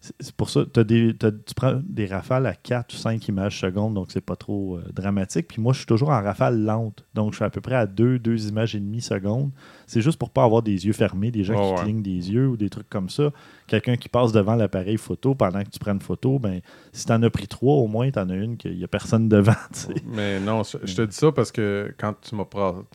C'est 0.00 0.34
pour 0.34 0.48
ça, 0.48 0.64
des, 0.64 1.14
tu 1.14 1.54
prends 1.54 1.78
des 1.84 2.06
rafales 2.06 2.46
à 2.46 2.54
4 2.54 2.94
ou 2.94 2.96
5 2.96 3.28
images 3.28 3.60
secondes, 3.60 3.92
donc 3.92 4.06
c'est 4.10 4.22
pas 4.22 4.34
trop 4.36 4.78
euh, 4.78 4.84
dramatique. 4.94 5.46
Puis 5.48 5.60
moi, 5.60 5.74
je 5.74 5.78
suis 5.78 5.86
toujours 5.86 6.08
en 6.08 6.22
rafale 6.22 6.58
lente, 6.64 7.04
donc 7.12 7.32
je 7.32 7.36
suis 7.36 7.44
à 7.44 7.50
peu 7.50 7.60
près 7.60 7.74
à 7.74 7.86
2, 7.86 8.18
2 8.18 8.48
images 8.48 8.74
et 8.74 8.80
demie 8.80 9.02
secondes. 9.02 9.50
C'est 9.86 10.00
juste 10.00 10.18
pour 10.18 10.30
pas 10.30 10.44
avoir 10.44 10.62
des 10.62 10.86
yeux 10.86 10.94
fermés, 10.94 11.30
des 11.30 11.44
gens 11.44 11.54
qui 11.54 11.74
ouais. 11.74 11.84
clignent 11.84 12.02
des 12.02 12.32
yeux 12.32 12.48
ou 12.48 12.56
des 12.56 12.70
trucs 12.70 12.88
comme 12.88 13.10
ça. 13.10 13.30
Quelqu'un 13.66 13.96
qui 13.96 14.08
passe 14.08 14.32
devant 14.32 14.54
l'appareil 14.54 14.96
photo 14.96 15.34
pendant 15.34 15.62
que 15.62 15.68
tu 15.68 15.78
prends 15.78 15.92
une 15.92 16.00
photo, 16.00 16.38
ben 16.38 16.60
si 16.92 17.04
t'en 17.04 17.22
as 17.22 17.30
pris 17.30 17.46
trois, 17.46 17.74
au 17.74 17.86
moins 17.86 18.10
t'en 18.10 18.28
as 18.30 18.36
une 18.36 18.56
qu'il 18.56 18.78
y 18.78 18.84
a 18.84 18.88
personne 18.88 19.28
devant. 19.28 19.52
tu. 19.74 20.00
Mais 20.06 20.40
non, 20.40 20.62
je 20.62 20.78
je 20.82 20.96
te 20.96 21.02
dis 21.02 21.16
ça 21.16 21.30
parce 21.30 21.52
que 21.52 21.94
quand 21.98 22.14
tu 22.22 22.34
m'as 22.36 22.46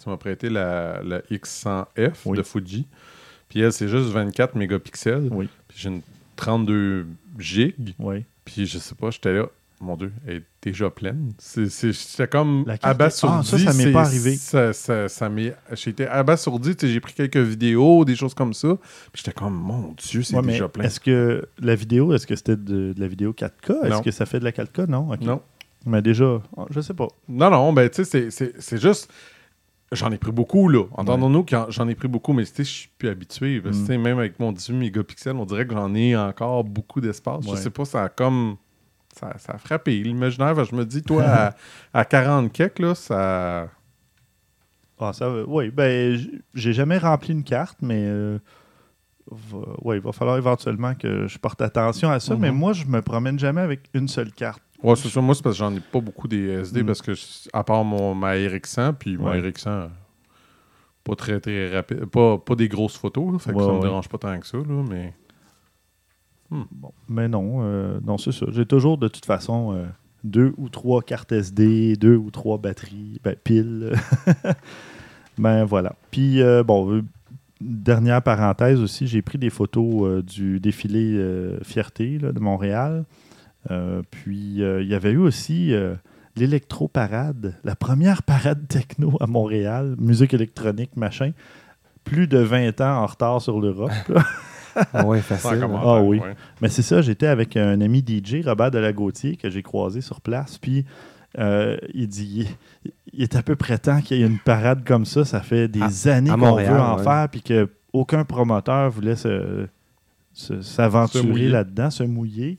tu 0.02 0.18
prêté 0.18 0.50
la, 0.50 1.04
la 1.04 1.20
X100F 1.20 2.14
Oui. 2.26 2.38
de 2.38 2.44
Fuji, 2.44 2.88
puis 3.48 3.60
elle, 3.60 3.72
c'est 3.72 3.88
juste 3.88 4.08
24 4.10 4.56
mégapixels. 4.56 5.30
Oui. 5.32 5.48
Puis 5.68 5.78
j'ai 5.80 5.90
une 5.90 6.02
32 6.36 7.08
gigs. 7.40 7.94
Oui. 8.00 8.26
Puis 8.44 8.66
je 8.66 8.78
sais 8.78 8.96
pas, 8.96 9.10
j'étais 9.10 9.34
là. 9.34 9.48
mon 9.82 9.96
Dieu, 9.98 10.12
elle 10.28 10.36
est 10.38 10.44
déjà 10.62 10.90
pleine. 10.90 11.34
J'étais 11.56 12.28
comme 12.28 12.66
abasourdi. 12.82 13.36
Ah, 13.40 13.44
ça, 13.44 13.58
ça 13.58 13.74
m'est 13.74 13.92
pas 13.92 14.02
arrivé. 14.06 14.36
Ça, 14.36 14.72
ça, 14.74 15.08
ça 15.10 15.30
J'étais 15.74 16.08
abasourdi. 16.08 16.76
J'ai 16.80 17.00
pris 17.00 17.14
quelques 17.14 17.38
vidéos, 17.38 18.06
des 18.06 18.16
choses 18.16 18.34
comme 18.34 18.54
ça. 18.54 18.78
Puis 19.12 19.24
j'étais 19.24 19.34
comme, 19.34 19.56
mon 19.56 19.94
Dieu, 19.98 20.22
c'est 20.24 20.36
Ouais, 20.36 20.44
déjà 20.44 20.68
plein. 20.70 20.84
Est-ce 20.86 21.00
que 21.00 21.48
la 21.60 21.76
vidéo, 21.76 22.14
est-ce 22.14 22.28
que 22.28 22.36
c'était 22.36 22.56
de, 22.56 22.94
de 22.94 23.00
la 23.00 23.08
vidéo 23.08 23.34
4K? 23.34 23.86
Est-ce 23.86 24.02
que 24.02 24.12
ça 24.12 24.26
fait 24.26 24.40
de 24.40 24.46
la 24.46 24.52
4K? 24.52 24.88
Non. 24.88 25.10
Non. 25.22 25.42
Mais 25.88 26.02
déjà, 26.02 26.42
ah, 26.58 26.66
je 26.72 26.82
sais 26.82 26.96
pas. 26.96 27.08
Non, 27.30 27.50
non, 27.52 27.72
ben, 27.74 27.90
tu 27.90 28.06
sais, 28.06 28.30
c'est 28.32 28.82
juste. 28.82 29.12
J'en 29.96 30.12
ai 30.12 30.18
pris 30.18 30.32
beaucoup, 30.32 30.68
là. 30.70 30.84
Entendons-nous 30.92 31.44
que 31.44 31.56
j'en 31.70 31.88
ai 31.88 31.96
pris 31.96 32.08
beaucoup, 32.08 32.34
mais 32.34 32.44
je 32.46 32.64
suis 32.64 32.90
plus 32.98 33.10
habitué. 33.10 33.62
Parce 33.62 33.78
Mm. 33.78 33.98
même 33.98 34.20
avec 34.20 34.40
mon 34.40 34.52
18 34.52 34.74
mégapixels, 34.76 35.36
on 35.36 35.46
dirait 35.46 35.66
que 35.66 35.74
j'en 35.74 35.94
ai 35.96 36.16
encore 36.16 36.64
beaucoup 36.64 37.02
d'espace. 37.02 37.44
Je 37.46 37.52
Ouais. 37.52 37.58
sais 37.58 37.70
pas, 37.70 37.86
ça 37.86 38.04
a 38.04 38.10
comme. 38.10 38.58
Ça, 39.16 39.34
ça 39.38 39.54
a 39.54 39.58
frappé 39.58 39.98
l'imaginaire. 40.04 40.62
Je 40.66 40.76
me 40.76 40.84
dis, 40.86 41.02
toi, 41.02 41.24
à, 41.26 41.56
à 41.94 42.06
40 42.06 42.52
kek, 42.52 42.80
là, 42.80 42.94
ça. 42.96 43.70
Ah, 45.00 45.12
ça, 45.14 45.30
oui, 45.48 45.72
ben, 45.72 46.18
j'ai 46.54 46.74
jamais 46.74 46.98
rempli 46.98 47.34
une 47.34 47.44
carte, 47.44 47.78
mais 47.82 48.04
euh, 48.08 48.40
va- 49.30 49.76
ouais, 49.82 49.98
il 49.98 50.02
va 50.02 50.12
falloir 50.14 50.38
éventuellement 50.38 50.96
que 50.96 51.28
je 51.28 51.38
porte 51.38 51.62
attention 51.62 52.10
à 52.10 52.20
ça. 52.20 52.34
Mhm. 52.36 52.42
Mais 52.42 52.52
moi, 52.52 52.74
je 52.74 52.86
me 52.86 53.02
promène 53.02 53.38
jamais 53.40 53.62
avec 53.62 53.90
une 53.94 54.08
seule 54.08 54.32
carte. 54.32 54.62
Ouais, 54.84 54.96
c'est 54.96 55.10
ça. 55.10 55.22
Moi, 55.22 55.34
c'est 55.36 55.42
parce 55.44 55.56
que 55.56 55.60
j'en 55.60 55.74
ai 55.76 55.80
pas 55.80 56.00
beaucoup 56.00 56.28
des 56.28 56.48
SD, 56.50 56.84
Mm. 56.84 56.86
parce 56.86 57.02
que, 57.02 57.12
à 57.54 57.64
part 57.64 57.84
mon, 57.84 58.14
ma 58.14 58.34
RX100, 58.36 58.94
puis 58.94 59.18
mon 59.18 59.30
Ouais. 59.32 59.42
RX100, 59.42 59.90
pas 61.04 61.16
très, 61.16 61.40
très 61.40 61.74
rapide. 61.76 62.06
Pas, 62.06 62.38
pas 62.38 62.56
des 62.56 62.68
grosses 62.68 62.98
photos, 62.98 63.34
là, 63.34 63.40
fait 63.40 63.52
que 63.52 63.58
Ouais, 63.58 63.66
ça 63.66 63.72
me 63.74 63.82
dérange 63.82 64.10
pas 64.10 64.18
tant 64.18 64.40
que 64.40 64.46
ça, 64.48 64.58
là, 64.58 64.84
mais. 64.90 65.14
Bon, 66.52 66.92
mais 67.10 67.28
non, 67.28 67.60
euh, 67.64 68.00
non, 68.06 68.18
c'est 68.18 68.32
ça. 68.32 68.46
J'ai 68.52 68.66
toujours 68.66 68.98
de 68.98 69.08
toute 69.08 69.26
façon 69.26 69.74
euh, 69.74 69.86
deux 70.24 70.54
ou 70.58 70.70
trois 70.70 71.02
cartes 71.02 71.32
SD, 71.32 71.96
deux 71.96 72.16
ou 72.16 72.30
trois 72.32 72.58
batteries, 72.60 73.20
ben, 73.24 73.36
piles. 73.44 73.94
ben 75.38 75.66
voilà. 75.66 75.96
Puis 76.12 76.42
euh, 76.42 76.64
bon, 76.64 76.92
euh, 76.94 77.04
dernière 77.60 78.22
parenthèse 78.22 78.80
aussi, 78.80 79.08
j'ai 79.08 79.22
pris 79.24 79.38
des 79.40 79.50
photos 79.50 80.24
du 80.24 80.60
défilé 80.60 81.20
Fierté 81.64 82.20
là, 82.20 82.32
de 82.32 82.40
Montréal. 82.40 83.06
Euh, 83.72 84.02
puis 84.12 84.62
euh, 84.64 84.82
il 84.84 84.88
y 84.88 84.94
avait 84.96 85.12
eu 85.12 85.18
aussi 85.18 85.74
euh, 85.74 85.96
l'électro-parade, 86.36 87.56
la 87.64 87.76
première 87.76 88.24
parade 88.24 88.68
techno 88.68 89.18
à 89.20 89.28
Montréal, 89.28 89.96
musique 90.00 90.34
électronique, 90.34 90.96
machin. 90.96 91.32
Plus 92.04 92.28
de 92.28 92.38
20 92.38 92.82
ans 92.82 93.02
en 93.04 93.06
retard 93.06 93.42
sur 93.42 93.60
l'Europe. 93.60 93.92
Ah 94.94 95.06
ouais, 95.06 95.22
Sans 95.22 95.36
facile. 95.36 95.66
Ah 95.84 96.02
oui. 96.02 96.20
ouais. 96.20 96.36
Mais 96.62 96.68
c'est 96.70 96.82
ça, 96.82 97.02
j'étais 97.02 97.28
avec 97.28 97.56
un 97.58 97.80
ami 97.82 98.04
DJ, 98.06 98.46
Robert 98.46 98.72
Delagautier, 98.72 99.38
que 99.38 99.50
j'ai 99.50 99.64
croisé 99.64 100.02
sur 100.02 100.20
place. 100.22 100.58
Puis 100.58 100.86
euh, 101.40 101.78
il 101.94 102.08
dit 102.08 102.48
il, 102.84 102.92
il 103.14 103.24
est 103.24 103.36
à 103.36 103.42
peu 103.42 103.56
près 103.56 103.78
temps 103.78 104.02
qu'il 104.02 104.18
y 104.18 104.24
ait 104.24 104.28
une 104.28 104.38
parade 104.40 104.84
comme 104.86 105.06
ça. 105.06 105.24
Ça 105.26 105.40
fait 105.42 105.68
des 105.68 106.08
années 106.10 106.30
à 106.30 106.34
qu'on 106.34 106.40
Montréal, 106.40 106.74
veut 106.74 106.80
en 106.80 106.98
ouais. 106.98 107.04
faire, 107.04 107.30
puis 107.30 107.42
qu'aucun 107.42 108.24
promoteur 108.26 108.92
voulait 108.92 109.16
se- 109.16 109.66
se- 110.34 110.56
Se 110.58 110.62
s'aventurer 110.62 111.26
mouiller. 111.26 111.50
là-dedans, 111.50 111.90
se 111.90 112.04
mouiller. 112.04 112.58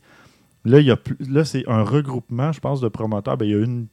Là, 0.67 0.81
il 0.81 0.87
y 0.87 0.91
a 0.91 0.97
plus- 0.97 1.17
là 1.31 1.45
c'est 1.45 1.65
un 1.69 1.83
regroupement, 1.83 2.53
je 2.53 2.61
pense, 2.61 2.81
de 2.81 2.89
promoteurs. 2.89 3.37
Ben, 3.37 3.47
il 3.47 3.51
y 3.53 3.55
a 3.55 3.59
une, 3.65 3.87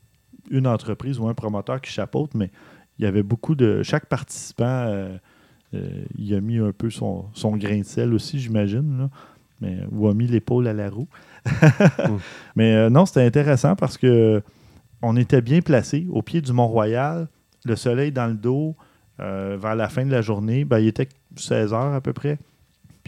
une 0.49 0.67
entreprise 0.67 1.19
ou 1.19 1.27
un 1.27 1.33
promoteur 1.33 1.79
qui 1.81 1.91
chapeaute, 1.91 2.33
mais 2.35 2.51
il 2.99 3.05
y 3.05 3.07
avait 3.07 3.23
beaucoup 3.23 3.55
de. 3.55 3.83
Chaque 3.83 4.07
participant, 4.07 4.65
euh, 4.65 5.15
euh, 5.73 6.03
il 6.17 6.33
a 6.35 6.41
mis 6.41 6.57
un 6.57 6.71
peu 6.71 6.89
son, 6.89 7.25
son 7.33 7.55
grain 7.57 7.79
de 7.79 7.83
sel 7.85 8.13
aussi, 8.13 8.39
j'imagine. 8.39 8.97
là. 8.97 9.09
Mais, 9.61 9.77
ou 9.91 10.07
a 10.07 10.13
mis 10.13 10.27
l'épaule 10.27 10.67
à 10.67 10.73
la 10.73 10.89
roue. 10.89 11.07
Mais 12.55 12.73
euh, 12.75 12.89
non, 12.89 13.05
c'était 13.05 13.23
intéressant 13.25 13.75
parce 13.75 13.97
que 13.97 14.41
on 15.01 15.15
était 15.15 15.41
bien 15.41 15.61
placés 15.61 16.07
au 16.11 16.21
pied 16.21 16.41
du 16.41 16.53
Mont-Royal, 16.53 17.27
le 17.65 17.75
soleil 17.75 18.11
dans 18.11 18.27
le 18.27 18.35
dos, 18.35 18.75
vers 19.19 19.75
la 19.75 19.87
fin 19.89 20.05
de 20.05 20.11
la 20.11 20.21
journée. 20.21 20.65
Ben, 20.65 20.79
il 20.79 20.87
était 20.87 21.07
16 21.35 21.73
heures 21.73 21.93
à 21.93 22.01
peu 22.01 22.13
près. 22.13 22.39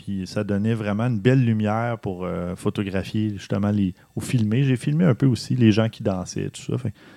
Puis 0.06 0.28
ça 0.28 0.44
donnait 0.44 0.76
vraiment 0.76 1.06
une 1.08 1.18
belle 1.20 1.44
lumière 1.44 1.98
pour 1.98 2.26
euh, 2.26 2.56
photographier 2.56 3.32
justement 3.32 3.72
les, 3.72 3.96
ou 4.16 4.22
filmer. 4.22 4.64
J'ai 4.64 4.76
filmé 4.76 5.04
un 5.04 5.16
peu 5.16 5.26
aussi 5.26 5.56
les 5.56 5.72
gens 5.72 5.90
qui 5.90 6.04
dansaient, 6.04 6.52
tout 6.52 6.62
ça. 6.62 6.74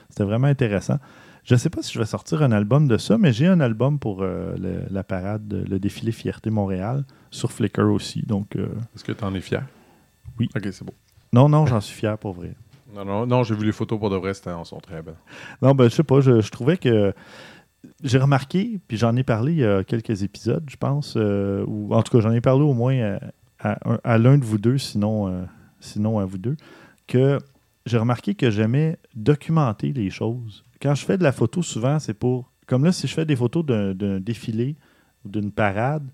C'était 0.09 0.25
vraiment 0.25 0.47
intéressant. 0.47 0.97
Je 1.45 1.53
ne 1.53 1.59
sais 1.59 1.69
pas 1.69 1.83
si 1.83 1.93
je 1.93 1.99
vais 1.99 2.07
sortir 2.07 2.43
un 2.43 2.51
album 2.51 2.89
de 2.89 2.97
ça, 2.97 3.19
mais 3.19 3.31
j'ai 3.35 3.47
un 3.47 3.61
album 3.61 3.99
pour 3.99 4.23
euh, 4.23 4.55
le- 4.59 4.85
la 4.91 5.05
parade, 5.05 5.67
le 5.69 5.79
défilé 5.79 6.13
Fierté 6.13 6.49
Montréal, 6.49 7.05
sur 7.31 7.53
Flickr 7.53 7.83
aussi. 7.93 8.23
Donc, 8.23 8.57
euh, 8.57 8.69
Est-ce 8.95 9.05
que 9.05 9.13
tu 9.13 9.23
en 9.23 9.35
es 9.35 9.41
fier? 9.43 9.65
Oui. 10.41 10.49
Ok, 10.57 10.69
c'est 10.73 10.85
beau. 10.85 10.95
non, 11.35 11.47
non, 11.51 11.67
j'en 11.67 11.83
suis 11.83 11.95
fier 11.95 12.17
pour 12.17 12.33
vrai. 12.33 12.55
Non, 12.95 13.05
non, 13.05 13.27
non 13.27 13.43
j'ai 13.43 13.55
vu 13.55 13.67
les 13.67 13.73
photos 13.73 13.99
pour 13.99 14.09
de 14.09 14.17
vrai, 14.17 14.33
c'était- 14.33 14.49
elles 14.49 14.65
sont 14.65 14.81
très 14.81 15.03
belles. 15.03 15.15
Non, 15.61 15.75
ben, 15.75 15.85
je 15.91 15.95
sais 15.95 16.03
pas, 16.05 16.23
je, 16.23 16.41
je 16.41 16.51
trouvais 16.51 16.79
que. 16.79 17.13
J'ai 18.03 18.19
remarqué, 18.19 18.81
puis 18.89 18.97
j'en 18.97 19.15
ai 19.17 19.23
parlé 19.23 19.53
il 19.53 19.59
y 19.59 19.65
a 19.65 19.85
quelques 19.85 20.23
épisodes, 20.23 20.65
je 20.69 20.77
pense, 20.77 21.15
euh, 21.17 21.65
ou 21.67 21.95
en 21.95 22.03
tout 22.03 22.11
cas, 22.17 22.21
j'en 22.21 22.33
ai 22.33 22.41
parlé 22.41 22.63
au 22.63 22.75
moins 22.75 23.19
à, 23.61 23.71
à 23.71 23.91
un- 23.93 23.99
à 24.05 24.19
l'un 24.19 24.37
de 24.39 24.45
vous 24.45 24.59
deux, 24.59 24.79
sinon, 24.79 25.29
euh, 25.29 25.43
sinon 25.81 26.19
à 26.19 26.25
vous 26.25 26.39
deux, 26.39 26.57
que 27.07 27.39
j'ai 27.87 27.99
remarqué 27.99 28.35
que 28.35 28.51
j'aimais 28.51 28.99
documenter 29.15 29.93
les 29.93 30.11
choses. 30.11 30.65
Quand 30.83 30.95
je 30.95 31.05
fais 31.05 31.19
de 31.19 31.23
la 31.23 31.33
photo, 31.33 31.63
souvent, 31.63 31.99
c'est 31.99 32.15
pour. 32.15 32.51
Comme 32.67 32.85
là, 32.85 32.93
si 32.93 33.07
je 33.07 33.15
fais 33.15 33.25
des 33.25 33.37
photos 33.37 33.65
d'un 33.65 34.21
défilé 34.21 34.77
ou 35.25 35.29
d'une 35.31 35.51
parade, 35.51 36.07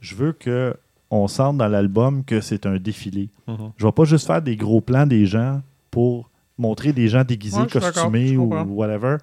je 0.00 0.14
veux 0.14 0.32
que 0.32 0.74
on 1.10 1.26
sente 1.26 1.56
dans 1.56 1.66
l'album 1.68 2.22
que 2.24 2.40
c'est 2.42 2.66
un 2.66 2.76
défilé. 2.78 3.30
Je 3.78 3.84
vais 3.86 3.92
pas 3.92 4.04
juste 4.04 4.26
faire 4.26 4.42
des 4.42 4.56
gros 4.56 4.80
plans 4.82 5.06
des 5.06 5.24
gens 5.26 5.62
pour 5.90 6.30
montrer 6.58 6.92
des 6.92 7.08
gens 7.08 7.24
déguisés, 7.24 7.56
Ouais, 7.62 7.68
costumés 7.92 8.36
ou 8.36 8.48
whatever. 8.74 9.16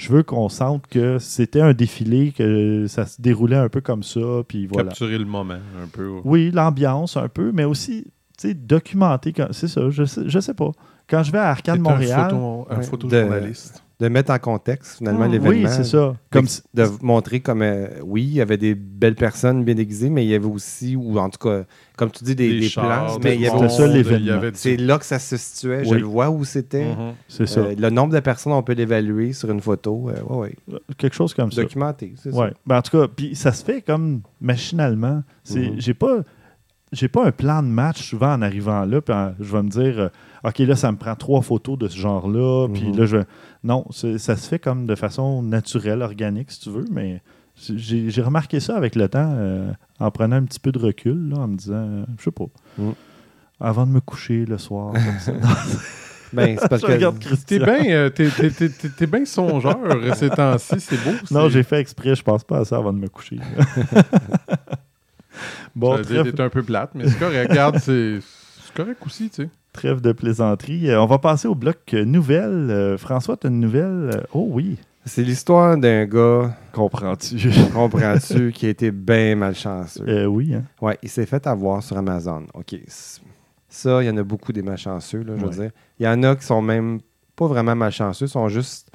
Je 0.00 0.10
veux 0.10 0.22
qu'on 0.22 0.48
sente 0.48 0.86
que 0.86 1.18
c'était 1.18 1.60
un 1.60 1.74
défilé, 1.74 2.32
que 2.32 2.86
ça 2.88 3.04
se 3.04 3.20
déroulait 3.20 3.56
un 3.58 3.68
peu 3.68 3.82
comme 3.82 4.02
ça, 4.02 4.20
puis 4.48 4.66
voilà. 4.66 4.88
Capturer 4.88 5.18
le 5.18 5.26
moment 5.26 5.58
un 5.78 5.88
peu. 5.92 6.08
Oui, 6.24 6.50
l'ambiance 6.50 7.18
un 7.18 7.28
peu, 7.28 7.52
mais 7.52 7.64
aussi, 7.64 8.04
tu 8.38 8.48
sais, 8.48 8.54
documenter. 8.54 9.34
C'est 9.50 9.68
ça, 9.68 9.90
je 9.90 10.04
sais, 10.06 10.22
je 10.26 10.40
sais 10.40 10.54
pas. 10.54 10.70
Quand 11.06 11.22
je 11.22 11.30
vais 11.30 11.38
à 11.38 11.50
Arcade 11.50 11.80
Montréal. 11.80 12.18
Un, 12.18 12.28
photo, 12.30 12.66
un 12.70 12.76
Ouais. 12.78 12.82
photojournaliste. 12.82 13.84
De 14.00 14.08
mettre 14.08 14.32
en 14.32 14.38
contexte, 14.38 14.96
finalement, 14.98 15.24
Ah, 15.24 15.28
l'événement. 15.28 15.68
Oui, 15.68 15.74
c'est 15.76 15.84
ça. 15.84 16.16
Comme 16.30 16.46
de 16.72 16.84
montrer 17.02 17.40
comme 17.40 17.60
euh, 17.60 17.86
oui, 18.02 18.22
il 18.22 18.32
y 18.32 18.40
avait 18.40 18.56
des 18.56 18.74
belles 18.74 19.14
personnes 19.14 19.62
bien 19.62 19.74
déguisées, 19.74 20.08
mais 20.08 20.24
il 20.24 20.30
y 20.30 20.34
avait 20.34 20.46
aussi, 20.46 20.96
ou 20.96 21.18
en 21.18 21.28
tout 21.28 21.38
cas, 21.46 21.64
comme 21.98 22.10
tu 22.10 22.24
dis, 22.24 22.34
des, 22.34 22.58
des 22.60 22.68
chars, 22.68 22.84
plans. 23.06 23.18
Mais 23.22 23.34
il 23.34 23.42
y 23.42 23.46
avait 23.46 23.68
ça, 23.68 23.86
l'événement. 23.86 24.40
c'est 24.54 24.78
là 24.78 24.98
que 24.98 25.04
ça 25.04 25.18
se 25.18 25.36
situait. 25.36 25.84
Je 25.84 25.94
le 25.94 26.04
vois 26.06 26.30
où 26.30 26.44
c'était. 26.44 26.86
Mhm. 26.86 27.12
c'est 27.28 27.46
ça. 27.46 27.60
Euh, 27.60 27.74
le 27.78 27.90
nombre 27.90 28.14
de 28.14 28.20
personnes, 28.20 28.54
on 28.54 28.62
peut 28.62 28.72
l'évaluer 28.72 29.34
sur 29.34 29.50
une 29.50 29.60
photo. 29.60 30.08
Euh, 30.08 30.22
ouais, 30.34 30.56
ouais. 30.68 30.78
Quelque 30.96 31.14
chose 31.14 31.34
comme 31.34 31.52
ça. 31.52 31.60
Documenté, 31.60 32.14
c'est 32.16 32.32
Ouais. 32.34 32.52
Ben, 32.66 32.78
en 32.78 32.82
tout 32.82 32.98
cas, 32.98 33.06
puis 33.14 33.36
ça 33.36 33.52
se 33.52 33.62
fait 33.62 33.82
comme 33.82 34.22
machinalement. 34.40 35.22
C'est, 35.44 35.60
Mhm. 35.70 35.74
J'ai 35.80 35.94
pas. 35.94 36.18
J'ai 36.92 37.06
pas 37.06 37.24
un 37.24 37.30
plan 37.30 37.62
de 37.62 37.68
match 37.68 38.02
souvent 38.08 38.32
en 38.34 38.42
arrivant 38.42 38.84
là, 38.84 39.00
puis 39.00 39.14
je 39.38 39.52
vais 39.52 39.62
me 39.62 39.68
dire, 39.68 39.96
euh, 40.00 40.08
OK, 40.42 40.58
là, 40.58 40.74
ça 40.74 40.90
me 40.90 40.96
prend 40.96 41.14
trois 41.14 41.40
photos 41.40 41.78
de 41.78 41.86
ce 41.86 41.96
genre-là, 41.96 42.66
puis 42.66 42.88
Mhm. 42.88 42.96
là, 42.98 43.06
je. 43.06 43.16
Non, 43.62 43.84
ça 43.90 44.36
se 44.36 44.48
fait 44.48 44.58
comme 44.58 44.86
de 44.86 44.94
façon 44.94 45.42
naturelle, 45.42 46.02
organique, 46.02 46.50
si 46.50 46.60
tu 46.60 46.70
veux, 46.70 46.84
mais 46.90 47.20
j'ai, 47.74 48.22
remarqué 48.22 48.58
ça 48.58 48.76
avec 48.76 48.94
le 48.96 49.08
temps, 49.08 49.34
euh, 49.36 49.70
en 49.98 50.10
prenant 50.10 50.36
un 50.36 50.44
petit 50.44 50.60
peu 50.60 50.72
de 50.72 50.78
recul, 50.78 51.28
là, 51.28 51.38
en 51.40 51.48
me 51.48 51.56
disant, 51.56 51.74
euh, 51.74 52.04
je 52.18 52.24
sais 52.24 52.30
pas, 52.30 52.46
Mhm. 52.78 52.94
avant 53.60 53.86
de 53.86 53.92
me 53.92 54.00
coucher 54.00 54.46
le 54.46 54.56
soir, 54.58 54.92
comme 54.92 55.18
ça. 55.18 55.32
Ben, 56.32 56.56
c'est 56.60 56.68
parce 56.68 56.80
que 56.86 57.36
T'es 57.44 57.58
bien 57.58 57.90
euh, 57.90 58.08
t'es- 58.08 58.30
t'es 58.96 59.06
bien 59.08 59.24
songeur 59.24 59.76
ces 60.14 60.30
temps-ci, 60.30 60.78
c'est 60.78 60.96
beau. 61.02 61.12
Non, 61.32 61.48
j'ai 61.48 61.64
fait 61.64 61.80
exprès, 61.80 62.14
je 62.14 62.22
pense 62.22 62.44
pas 62.44 62.58
à 62.60 62.64
ça 62.64 62.76
avant 62.76 62.92
de 62.92 62.98
me 62.98 63.08
coucher. 63.08 63.38
bon, 65.74 66.00
T'es 66.02 66.40
un 66.40 66.48
peu 66.48 66.62
plate, 66.62 66.90
mais 66.94 67.08
c'est 67.08 67.18
correct. 67.18 67.50
Regarde, 67.50 67.78
c'est 67.78 68.20
correct 68.76 68.98
aussi, 69.04 69.28
tu 69.30 69.42
sais. 69.42 69.48
Trêve 69.72 70.00
de 70.00 70.12
plaisanterie. 70.12 70.90
Euh, 70.90 71.00
on 71.00 71.06
va 71.06 71.18
passer 71.18 71.46
au 71.46 71.54
bloc 71.54 71.78
euh, 71.94 72.04
nouvelles. 72.04 72.70
Euh, 72.70 72.98
François, 72.98 73.36
tu 73.36 73.46
as 73.46 73.50
une 73.50 73.60
nouvelle? 73.60 74.26
Oh 74.34 74.48
oui. 74.50 74.78
c'est 75.04 75.22
l'histoire 75.22 75.76
d'un 75.76 76.06
gars, 76.06 76.56
Comprends-tu? 76.72 77.36
comprends-tu, 77.72 78.52
qui 78.52 78.66
a 78.66 78.68
été 78.68 78.90
bien 78.90 79.36
malchanceux? 79.36 80.04
Euh, 80.08 80.24
oui. 80.26 80.54
Hein? 80.54 80.64
Ouais, 80.80 80.98
il 81.02 81.08
s'est 81.08 81.26
fait 81.26 81.46
avoir 81.46 81.82
sur 81.82 81.96
Amazon. 81.96 82.46
OK. 82.54 82.76
Ça, 83.68 84.02
il 84.02 84.06
y 84.06 84.10
en 84.10 84.16
a 84.16 84.24
beaucoup 84.24 84.52
des 84.52 84.62
malchanceux, 84.62 85.22
là, 85.22 85.34
je 85.38 85.44
veux 85.44 85.50
dire. 85.62 85.70
Il 86.00 86.04
y 86.04 86.08
en 86.08 86.20
a 86.24 86.34
qui 86.34 86.44
sont 86.44 86.60
même 86.62 86.98
pas 87.36 87.46
vraiment 87.46 87.76
malchanceux, 87.76 88.26
sont 88.26 88.48
juste 88.48 88.88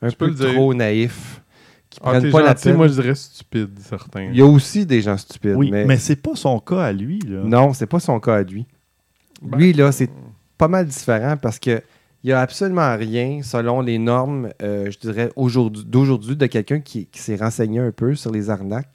un 0.00 0.10
peu 0.10 0.32
trop 0.32 0.72
naïfs, 0.72 1.42
qui 1.90 1.98
Ah, 2.02 2.10
prennent 2.10 2.30
pas 2.30 2.42
la 2.42 2.54
peine. 2.54 2.76
moi 2.76 2.86
je 2.86 2.94
dirais 2.94 3.14
stupide, 3.16 3.70
certains. 3.80 4.30
Il 4.30 4.36
y 4.36 4.40
a 4.40 4.46
aussi 4.46 4.86
des 4.86 5.02
gens 5.02 5.16
stupides, 5.16 5.56
Oui, 5.56 5.70
mais, 5.72 5.84
mais, 5.84 5.96
c'est 5.96 6.16
pas 6.16 6.36
son 6.36 6.60
cas 6.60 6.82
à 6.82 6.92
lui. 6.92 7.18
Là. 7.26 7.42
non, 7.44 7.72
c'est 7.72 7.86
pas 7.86 7.98
son 8.00 8.20
cas 8.20 8.36
à 8.36 8.42
lui. 8.44 8.66
Ben, 9.42 9.58
Lui, 9.58 9.72
là, 9.72 9.92
c'est 9.92 10.10
pas 10.58 10.68
mal 10.68 10.86
différent 10.86 11.36
parce 11.36 11.58
que 11.58 11.82
il 12.24 12.28
n'y 12.28 12.32
a 12.32 12.40
absolument 12.40 12.96
rien 12.96 13.40
selon 13.42 13.80
les 13.80 13.98
normes, 13.98 14.50
euh, 14.62 14.88
je 14.92 14.98
dirais, 14.98 15.30
aujourd'hui- 15.34 15.84
d'aujourd'hui, 15.84 16.36
de 16.36 16.46
quelqu'un 16.46 16.78
qui, 16.78 17.06
qui 17.06 17.20
s'est 17.20 17.34
renseigné 17.34 17.80
un 17.80 17.90
peu 17.90 18.14
sur 18.14 18.30
les 18.30 18.48
arnaques, 18.48 18.92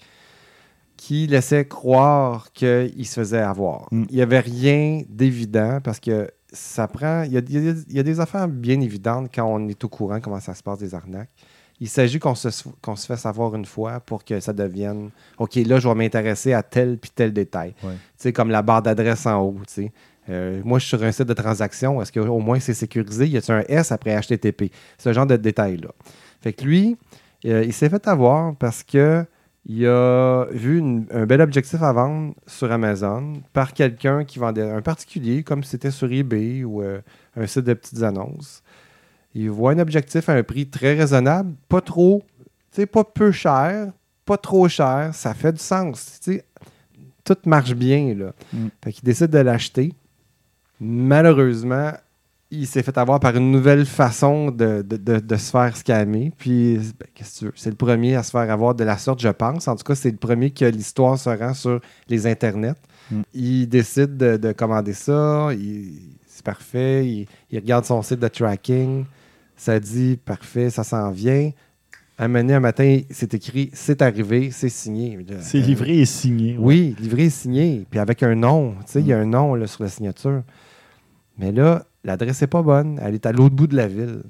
qui 0.95 1.27
laissait 1.27 1.65
croire 1.65 2.51
qu'il 2.53 3.05
se 3.05 3.19
faisait 3.19 3.39
avoir. 3.41 3.88
Mm. 3.91 4.03
Il 4.10 4.15
n'y 4.15 4.21
avait 4.21 4.39
rien 4.39 5.03
d'évident 5.10 5.79
parce 5.83 5.99
que 5.99 6.29
ça 6.51 6.88
prend. 6.88 7.23
Il 7.23 7.33
y 7.33 7.38
a, 7.38 7.41
il 7.49 7.63
y 7.65 7.69
a- 7.69 7.73
il 7.89 7.95
y 7.95 7.99
a 7.99 8.03
des 8.03 8.19
affaires 8.19 8.47
bien 8.47 8.79
évidentes 8.79 9.29
quand 9.33 9.45
on 9.45 9.67
est 9.67 9.83
au 9.83 9.89
courant 9.89 10.19
comment 10.21 10.39
ça 10.39 10.53
se 10.53 10.63
passe 10.63 10.79
des 10.79 10.95
arnaques. 10.95 11.29
Il 11.79 11.89
s'agit 11.89 12.17
qu'on 12.17 12.33
se, 12.33 12.47
qu'on 12.81 12.95
se 12.95 13.05
fait 13.05 13.17
savoir 13.17 13.53
une 13.55 13.65
fois 13.65 13.99
pour 13.99 14.23
que 14.23 14.39
ça 14.39 14.51
devienne 14.53 15.12
OK, 15.38 15.55
là, 15.55 15.79
je 15.79 15.88
vais 15.88 15.93
m'intéresser 15.93 16.53
à 16.53 16.63
tel 16.63 16.97
puis 16.97 17.12
tel 17.13 17.31
détail. 17.33 17.75
Ouais. 17.83 17.91
Tu 17.91 17.97
sais, 18.17 18.33
comme 18.33 18.49
la 18.49 18.63
barre 18.63 18.81
d'adresse 18.81 19.27
en 19.27 19.39
haut. 19.41 19.57
tu 19.67 19.73
sais. 19.73 19.91
Euh, 20.29 20.61
moi, 20.65 20.79
je 20.79 20.85
suis 20.85 20.97
sur 20.97 21.03
un 21.05 21.11
site 21.11 21.27
de 21.27 21.33
transaction. 21.33 22.01
Est-ce 22.01 22.11
qu'au 22.11 22.39
moins 22.39 22.59
c'est 22.59 22.73
sécurisé? 22.73 23.27
Y 23.27 23.37
a-t-il 23.37 23.53
un 23.55 23.63
S 23.67 23.91
après 23.91 24.19
HTTP? 24.19 24.71
Ce 24.97 25.13
genre 25.13 25.25
de 25.25 25.35
détails-là. 25.37 25.89
Fait 26.41 26.53
que 26.53 26.63
lui, 26.65 26.97
euh, 27.45 27.63
il 27.65 27.73
s'est 27.73 27.89
fait 27.89 28.07
avoir 28.07 28.55
parce 28.55 28.83
que 28.83 29.25
il 29.69 29.85
a 29.85 30.45
vu 30.51 30.77
une- 30.79 31.05
un 31.11 31.25
bel 31.25 31.41
objectif 31.41 31.81
à 31.81 31.91
vendre 31.91 32.33
sur 32.45 32.71
Amazon 32.71 33.33
par 33.51 33.73
quelqu'un 33.73 34.23
qui 34.23 34.39
vendait 34.39 34.61
un 34.69 34.81
particulier, 34.81 35.43
comme 35.43 35.61
si 35.63 35.71
c'était 35.71 35.91
sur 35.91 36.09
eBay 36.11 36.63
ou 36.63 36.81
euh, 36.81 37.01
un 37.35 37.45
site 37.47 37.65
de 37.65 37.73
petites 37.73 38.01
annonces. 38.01 38.63
Il 39.35 39.49
voit 39.49 39.71
un 39.73 39.79
objectif 39.79 40.29
à 40.29 40.33
un 40.33 40.43
prix 40.43 40.67
très 40.67 40.93
raisonnable, 40.95 41.53
pas 41.67 41.81
trop, 41.81 42.23
tu 42.71 42.81
sais, 42.81 42.85
pas 42.85 43.03
peu 43.03 43.31
cher, 43.31 43.91
pas 44.25 44.37
trop 44.37 44.67
cher, 44.69 45.09
ça 45.13 45.33
fait 45.33 45.51
du 45.53 45.59
sens. 45.59 46.19
tu 46.23 46.33
sais. 46.35 46.43
Tout 47.25 47.35
marche 47.45 47.73
bien, 47.73 48.15
là. 48.15 48.31
Mm. 48.53 48.67
Fait 48.83 48.91
qu'il 48.93 49.03
décide 49.03 49.27
de 49.31 49.39
l'acheter. 49.39 49.91
Malheureusement, 50.79 51.91
il 52.49 52.65
s'est 52.67 52.81
fait 52.83 52.97
avoir 52.97 53.19
par 53.19 53.35
une 53.35 53.51
nouvelle 53.51 53.85
façon 53.85 54.51
de, 54.51 54.81
de- 54.81 54.97
de- 54.97 55.19
de 55.19 55.35
se 55.35 55.51
faire 55.51 55.75
scammer. 55.75 56.31
Puis, 56.37 56.77
ben, 56.99 57.07
qu'est-ce 57.13 57.33
que 57.33 57.39
tu 57.39 57.45
veux? 57.45 57.53
C'est 57.55 57.69
le 57.69 57.75
premier 57.75 58.15
à 58.15 58.23
se 58.23 58.31
faire 58.31 58.49
avoir 58.49 58.73
de 58.73 58.83
la 58.83 58.97
sorte, 58.97 59.19
je 59.21 59.27
pense. 59.29 59.67
En 59.67 59.75
tout 59.75 59.83
cas, 59.83 59.95
c'est 59.95 60.11
le 60.11 60.17
premier 60.17 60.51
que 60.51 60.65
l'histoire 60.65 61.17
se 61.19 61.29
rend 61.29 61.53
sur 61.53 61.81
les 62.07 62.25
internets. 62.25 62.75
Mm. 63.11 63.21
Il 63.33 63.67
décide 63.67 64.15
de, 64.17 64.37
de 64.37 64.51
commander 64.53 64.93
ça. 64.93 65.49
il- 65.53 66.15
c'est 66.27 66.45
parfait. 66.45 67.05
Il, 67.05 67.27
il 67.51 67.59
regarde 67.59 67.83
son 67.85 68.01
site 68.01 68.19
de 68.19 68.27
tracking. 68.27 69.05
Ça 69.55 69.79
dit 69.79 70.17
parfait, 70.23 70.69
ça 70.69 70.83
s'en 70.83 71.09
vient. 71.11 71.49
Un 72.19 72.27
moment 72.27 72.39
donné, 72.39 72.53
un 72.53 72.59
matin, 72.59 72.99
c'est 73.09 73.33
écrit 73.33 73.69
c'est 73.73 74.01
arrivé, 74.01 74.51
c'est 74.51 74.69
signé. 74.69 75.17
C'est 75.41 75.57
Euh, 75.59 75.61
livré 75.61 75.97
et 75.99 76.05
signé. 76.05 76.53
ouais. 76.57 76.63
oui, 76.63 76.95
livré 76.99 77.23
et 77.25 77.29
signé. 77.29 77.85
Puis 77.89 77.99
avec 77.99 78.21
un 78.23 78.35
nom. 78.35 78.75
Tu 78.85 78.91
sais, 78.93 78.99
il 79.01 79.07
y 79.07 79.13
a 79.13 79.19
un 79.19 79.25
nom 79.25 79.53
là, 79.55 79.67
sur 79.67 79.83
la 79.83 79.89
signature. 79.89 80.43
Mais 81.38 81.52
là, 81.52 81.86
l'adresse 82.04 82.41
n'est 82.41 82.47
pas 82.47 82.62
bonne. 82.62 83.00
Elle 83.04 83.13
est 83.15 83.26
à 83.26 83.32
l'autre 83.32 83.56
bout 83.56 83.67
de 83.67 83.76
la 83.76 83.88
ville. 83.88 84.23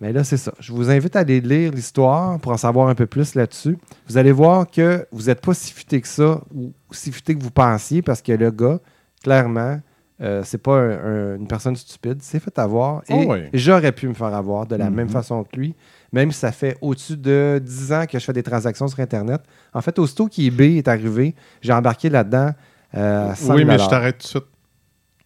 Mais 0.00 0.12
là, 0.12 0.24
c'est 0.24 0.36
ça. 0.36 0.52
Je 0.58 0.72
vous 0.72 0.90
invite 0.90 1.16
à 1.16 1.20
aller 1.20 1.40
lire 1.40 1.72
l'histoire 1.72 2.38
pour 2.40 2.52
en 2.52 2.56
savoir 2.56 2.88
un 2.88 2.94
peu 2.94 3.06
plus 3.06 3.34
là-dessus. 3.34 3.78
Vous 4.08 4.18
allez 4.18 4.32
voir 4.32 4.70
que 4.70 5.06
vous 5.12 5.24
n'êtes 5.26 5.40
pas 5.40 5.54
si 5.54 5.72
futé 5.72 6.00
que 6.00 6.08
ça 6.08 6.40
ou 6.54 6.72
si 6.90 7.10
futé 7.12 7.36
que 7.36 7.42
vous 7.42 7.50
pensiez 7.50 8.02
parce 8.02 8.20
que 8.20 8.32
le 8.32 8.50
gars, 8.50 8.80
clairement, 9.22 9.80
euh, 10.20 10.42
c'est 10.44 10.58
pas 10.58 10.76
un- 10.76 10.90
un- 11.34 11.36
une 11.36 11.46
personne 11.46 11.74
stupide. 11.76 12.18
C'est 12.22 12.40
fait 12.40 12.56
avoir. 12.58 13.02
Et 13.08 13.26
Oh 13.26 13.34
j'aurais 13.52 13.92
pu 13.92 14.06
me 14.08 14.14
faire 14.14 14.34
avoir 14.34 14.66
de 14.66 14.76
la 14.76 14.90
Mhm. 14.90 14.96
même 14.96 15.08
façon 15.08 15.42
que 15.44 15.56
lui, 15.56 15.74
même 16.12 16.30
si 16.32 16.38
ça 16.40 16.52
fait 16.52 16.76
au-dessus 16.80 17.16
de 17.16 17.60
10 17.64 17.92
ans 17.92 18.04
que 18.06 18.18
je 18.18 18.24
fais 18.24 18.32
des 18.32 18.42
transactions 18.42 18.86
sur 18.88 19.00
Internet. 19.00 19.40
En 19.72 19.80
fait, 19.80 19.98
aussitôt 19.98 20.26
qu'eBay 20.28 20.76
est 20.76 20.88
arrivé, 20.88 21.34
j'ai 21.62 21.72
embarqué 21.72 22.10
là-dedans 22.10 22.50
euh, 22.96 23.30
à 23.30 23.34
100 23.34 23.54
Oui, 23.54 23.64
mais 23.64 23.72
je 23.74 23.78
000 23.78 23.90
t'arrête 23.90 24.18
tout 24.18 24.38
de 24.38 24.44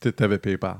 suite. 0.03 0.17
Tu 0.17 0.25
avais 0.25 0.39
PayPal. 0.39 0.77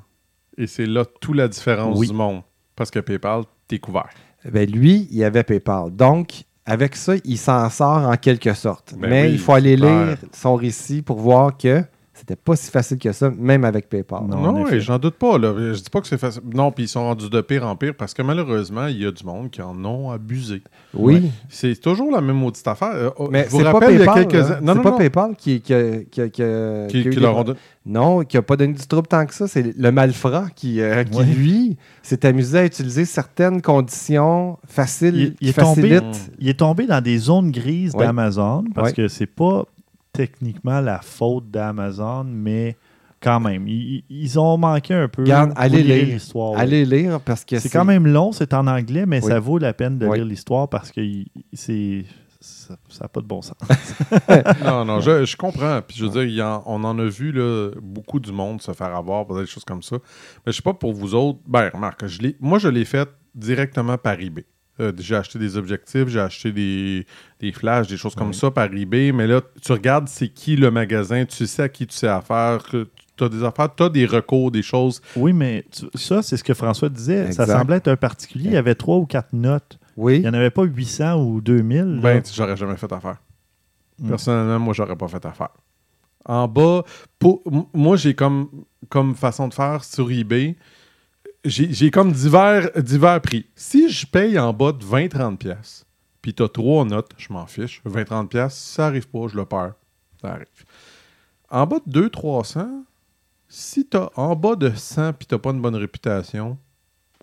Et 0.59 0.67
c'est 0.67 0.87
là 0.87 1.05
toute 1.21 1.37
la 1.37 1.49
différence 1.49 1.97
Oui. 1.99 2.09
du 2.09 2.13
monde. 2.15 2.43
Parce 2.77 2.91
que 2.91 2.99
PayPal, 2.99 3.45
t'es 3.69 3.79
couvert. 3.79 4.09
Ben, 4.45 4.69
lui, 4.71 5.09
il 5.11 5.23
avait 5.25 5.45
PayPal. 5.45 5.91
Donc, 5.95 6.43
avec 6.67 6.97
ça, 6.97 7.15
il 7.25 7.39
s'en 7.39 7.71
sort 7.71 8.07
en 8.09 8.17
quelque 8.17 8.53
sorte. 8.53 8.95
Ben 8.99 9.09
Mais 9.09 9.23
oui, 9.27 9.33
il 9.33 9.39
faut 9.39 9.53
aller 9.55 9.77
lire 9.77 10.17
son 10.33 10.55
récit 10.57 11.01
pour 11.03 11.19
voir 11.19 11.57
que 11.57 11.83
c'était 12.19 12.37
pas 12.37 12.57
si 12.57 12.71
facile 12.71 12.99
que 12.99 13.13
ça, 13.13 13.31
même 13.31 13.65
avec 13.65 13.89
PayPal. 13.89 14.23
Non, 14.29 14.41
Non, 14.53 14.67
effet. 14.67 14.81
j'en 14.81 14.99
doute 14.99 15.15
pas. 15.15 15.39
Là. 15.39 15.55
Je 15.57 15.75
dis 15.81 15.91
pas 15.91 16.01
que 16.01 16.07
c'est 16.09 16.19
facile. 16.19 16.43
Non, 16.53 16.71
puis 16.73 16.85
ils 16.85 16.89
sont 16.89 17.03
rendus 17.05 17.31
de 17.31 17.41
pire 17.41 17.67
en 17.67 17.77
pire 17.77 17.95
parce 17.97 18.13
que 18.15 18.23
malheureusement, 18.23 18.87
il 18.87 18.99
y 19.03 19.07
a 19.07 19.11
du 19.13 19.25
monde 19.25 19.51
qui 19.51 19.63
en 19.63 19.85
ont 19.85 20.11
abusé. 20.11 20.63
Oui, 20.95 21.31
C'est 21.49 21.81
toujours 21.81 22.11
la 22.13 22.21
même 22.21 22.37
maudite 22.37 22.67
affaire. 22.67 22.91
Euh, 22.95 23.11
oh, 23.19 23.29
mais 23.31 23.45
je 23.45 23.51
vous 23.51 23.59
c'est 23.59 23.65
pas 23.65 23.73
rappelle, 23.73 23.93
il 23.95 23.99
y 24.01 24.03
a 24.03 24.07
PayPal. 24.13 24.27
quelques 24.29 24.51
hein. 24.51 24.59
Non, 24.63 24.73
C'est 24.73 24.79
non, 24.79 24.83
pas 24.83 24.91
non. 24.91 24.99
PayPal 24.99 25.37
qui, 25.37 25.61
qui, 25.61 25.75
a- 25.75 26.03
qui, 26.05 26.21
a- 26.21 26.29
qui 26.29 26.43
a- 26.43 26.87
Qui, 26.89 26.93
qui 26.93 26.97
a 26.97 27.01
eu 27.01 27.11
qui 27.11 27.17
des- 27.17 27.21
leur 27.21 27.37
ont 27.37 27.45
donné- 27.45 27.59
Non, 27.87 28.21
qui 28.25 28.37
n'a 28.37 28.43
pas 28.43 28.57
donné 28.57 28.75
du 28.75 28.87
trouble 28.87 29.07
tant 29.09 29.25
que 29.25 29.33
ça. 29.35 29.47
C'est 29.49 29.77
le 29.77 29.93
malfrat 29.93 30.47
qui, 30.55 30.81
euh, 30.81 31.05
qui 31.05 31.19
Ouais. 31.19 31.25
lui, 31.25 31.77
s'est 32.03 32.27
amusé 32.27 32.59
à 32.59 32.65
utiliser 32.65 33.05
certaines 33.05 33.63
conditions 33.63 34.59
faciles 34.67 35.15
Il- 35.17 35.23
il 35.23 35.35
qui 35.35 35.49
est 35.49 35.63
tombé- 35.63 35.89
facilitent. 35.97 36.31
Il 36.39 36.49
est 36.49 36.59
tombé 36.59 36.87
dans 36.87 37.01
des 37.01 37.19
zones 37.19 37.51
grises 37.51 37.95
Ouais. 37.95 38.05
d'Amazon 38.05 38.65
parce 38.75 38.89
Ouais. 38.89 38.95
que 38.95 39.09
c'est 39.09 39.27
pas 39.27 39.65
techniquement 40.19 40.81
la 40.81 41.01
faute 41.01 41.49
d'Amazon, 41.49 42.25
mais 42.25 42.77
quand 43.21 43.39
même, 43.39 43.69
ils, 43.69 44.03
ils 44.11 44.37
ont 44.41 44.59
manqué 44.59 44.95
un 44.95 45.07
peu. 45.07 45.23
Vous 45.23 45.31
allez 45.55 45.83
lire. 45.85 46.07
l'histoire. 46.07 46.59
Allez 46.59 46.85
lire 46.85 47.21
parce 47.21 47.45
que 47.45 47.61
C'est 47.61 47.69
quand 47.69 47.85
même 47.85 48.05
long, 48.09 48.33
c'est 48.33 48.53
en 48.53 48.67
anglais, 48.67 49.07
mais 49.07 49.23
Oui. 49.23 49.29
ça 49.31 49.39
vaut 49.39 49.59
la 49.59 49.73
peine 49.73 49.97
de 49.99 50.07
Oui. 50.09 50.17
lire 50.19 50.27
l'histoire 50.27 50.69
parce 50.69 50.91
que 50.91 51.01
c'est 51.53 52.05
ça 52.41 52.75
n'a 53.03 53.09
pas 53.09 53.21
de 53.21 53.27
bon 53.27 53.43
sens. 53.43 53.57
Non, 54.65 54.85
non, 54.85 55.01
je, 55.01 55.25
je 55.25 55.37
comprends. 55.37 55.81
Puis 55.87 55.97
je 55.99 56.05
veux 56.05 56.11
dire, 56.11 56.25
il 56.25 56.35
y 56.35 56.43
en- 56.43 56.63
on 56.67 56.83
en 56.85 56.99
a 56.99 57.05
vu 57.05 57.31
là, 57.33 57.71
beaucoup 57.81 58.19
du 58.21 58.33
monde 58.33 58.61
se 58.61 58.73
faire 58.73 58.95
avoir 58.97 59.25
pour 59.27 59.39
des 59.39 59.47
choses 59.47 59.65
comme 59.65 59.83
ça. 59.83 59.97
Mais 60.45 60.53
je 60.53 60.57
sais 60.57 60.63
pas 60.63 60.75
pour 60.75 60.93
vous 60.93 61.15
autres. 61.15 61.39
Ben, 61.47 61.71
remarque, 61.73 62.07
je 62.07 62.21
l'ai- 62.23 62.37
moi, 62.41 62.59
je 62.59 62.69
l'ai 62.69 62.85
fait 62.85 63.09
directement 63.35 63.99
par 63.99 64.19
eBay. 64.21 64.45
Euh, 64.81 64.93
j'ai 64.99 65.17
acheté 65.17 65.39
des 65.39 65.57
objectifs, 65.57 66.07
j'ai 66.09 66.21
acheté 66.21 66.53
des, 66.53 67.07
des 67.41 67.53
flashs, 67.53 67.89
des 67.89 67.97
choses 67.97 68.15
comme 68.15 68.29
Ouais. 68.29 68.33
ça 68.33 68.51
par 68.51 68.73
eBay. 68.73 69.13
Mais 69.13 69.27
là, 69.27 69.41
tu 69.63 69.73
regardes 69.73 70.09
c'est 70.09 70.29
qui 70.29 70.55
le 70.57 70.71
magasin, 70.71 71.25
tu 71.25 71.47
sais 71.47 71.63
à 71.63 71.69
qui 71.69 71.87
tu 71.87 71.97
sais 71.97 72.07
affaire, 72.09 72.63
que 72.71 72.87
tu 73.17 73.25
as 73.25 73.29
des 73.29 73.43
affaires, 73.43 73.75
tu 73.75 73.83
as 73.83 73.89
des 73.89 74.07
recours, 74.07 74.51
des 74.53 74.63
choses. 74.63 75.01
Oui, 75.17 75.33
mais 75.33 75.65
tu- 75.73 75.87
ça, 75.99 76.23
c'est 76.23 76.37
ce 76.37 76.45
que 76.45 76.55
François 76.55 76.89
disait. 76.89 77.33
Ça 77.33 77.45
semblait 77.47 77.77
être 77.79 77.89
un 77.89 77.97
particulier. 77.97 78.47
Il 78.51 78.53
y 78.53 78.57
avait 78.57 78.77
trois 78.77 78.97
ou 78.99 79.07
quatre 79.07 79.33
notes. 79.33 79.79
Oui. 79.97 80.17
Il 80.17 80.23
n'y 80.23 80.29
en 80.29 80.35
avait 80.35 80.51
pas 80.51 80.63
800 80.63 81.21
ou 81.25 81.41
2000. 81.41 81.97
là. 81.97 82.01
Ben, 82.01 82.23
tu- 82.23 82.33
j'aurais 82.33 82.57
jamais 82.57 82.77
fait 82.77 82.93
affaire. 82.93 83.17
Mm. 83.99 84.09
Personnellement, 84.11 84.61
moi, 84.61 84.75
j'aurais 84.75 84.95
pas 84.95 85.09
fait 85.09 85.27
affaire. 85.27 85.49
En 86.25 86.47
bas, 86.47 86.85
pour, 87.19 87.43
moi, 87.75 87.97
j'ai 87.97 88.15
comme, 88.15 88.49
comme 88.89 89.17
façon 89.17 89.49
de 89.49 89.55
faire 89.55 89.83
sur 89.83 90.09
eBay, 90.13 90.57
j'ai 91.45 91.91
comme 91.91 92.13
divers, 92.13 92.71
prix. 93.23 93.47
Si 93.55 93.91
je 93.91 94.07
paye 94.07 94.39
en 94.39 94.53
bas 94.53 94.73
de 94.73 94.85
20-30$, 94.85 95.37
pièces, 95.37 95.87
puis 96.21 96.35
tu 96.35 96.43
as 96.43 96.49
trois 96.49 96.85
notes, 96.85 97.13
je 97.17 97.33
m'en 97.33 97.47
fiche. 97.47 97.81
20-30$, 97.87 98.29
pièces, 98.29 98.55
si 98.55 98.75
ça 98.75 98.87
arrive 98.87 99.09
pas, 99.09 99.29
je 99.29 99.37
le 99.37 99.45
perds. 99.45 99.75
Ça 100.21 100.33
arrive. 100.33 100.47
En 101.51 101.67
bas 101.67 101.79
de 101.87 102.09
200-300, 102.09 102.85
si 103.49 103.87
tu 103.89 103.97
as 103.97 104.11
en 104.17 104.37
bas 104.37 104.57
de 104.57 104.71
100 104.75 105.15
puis 105.15 105.27
tu 105.27 105.35
n'as 105.35 105.39
pas 105.39 105.51
une 105.51 105.63
bonne 105.63 105.77
réputation, 105.77 106.59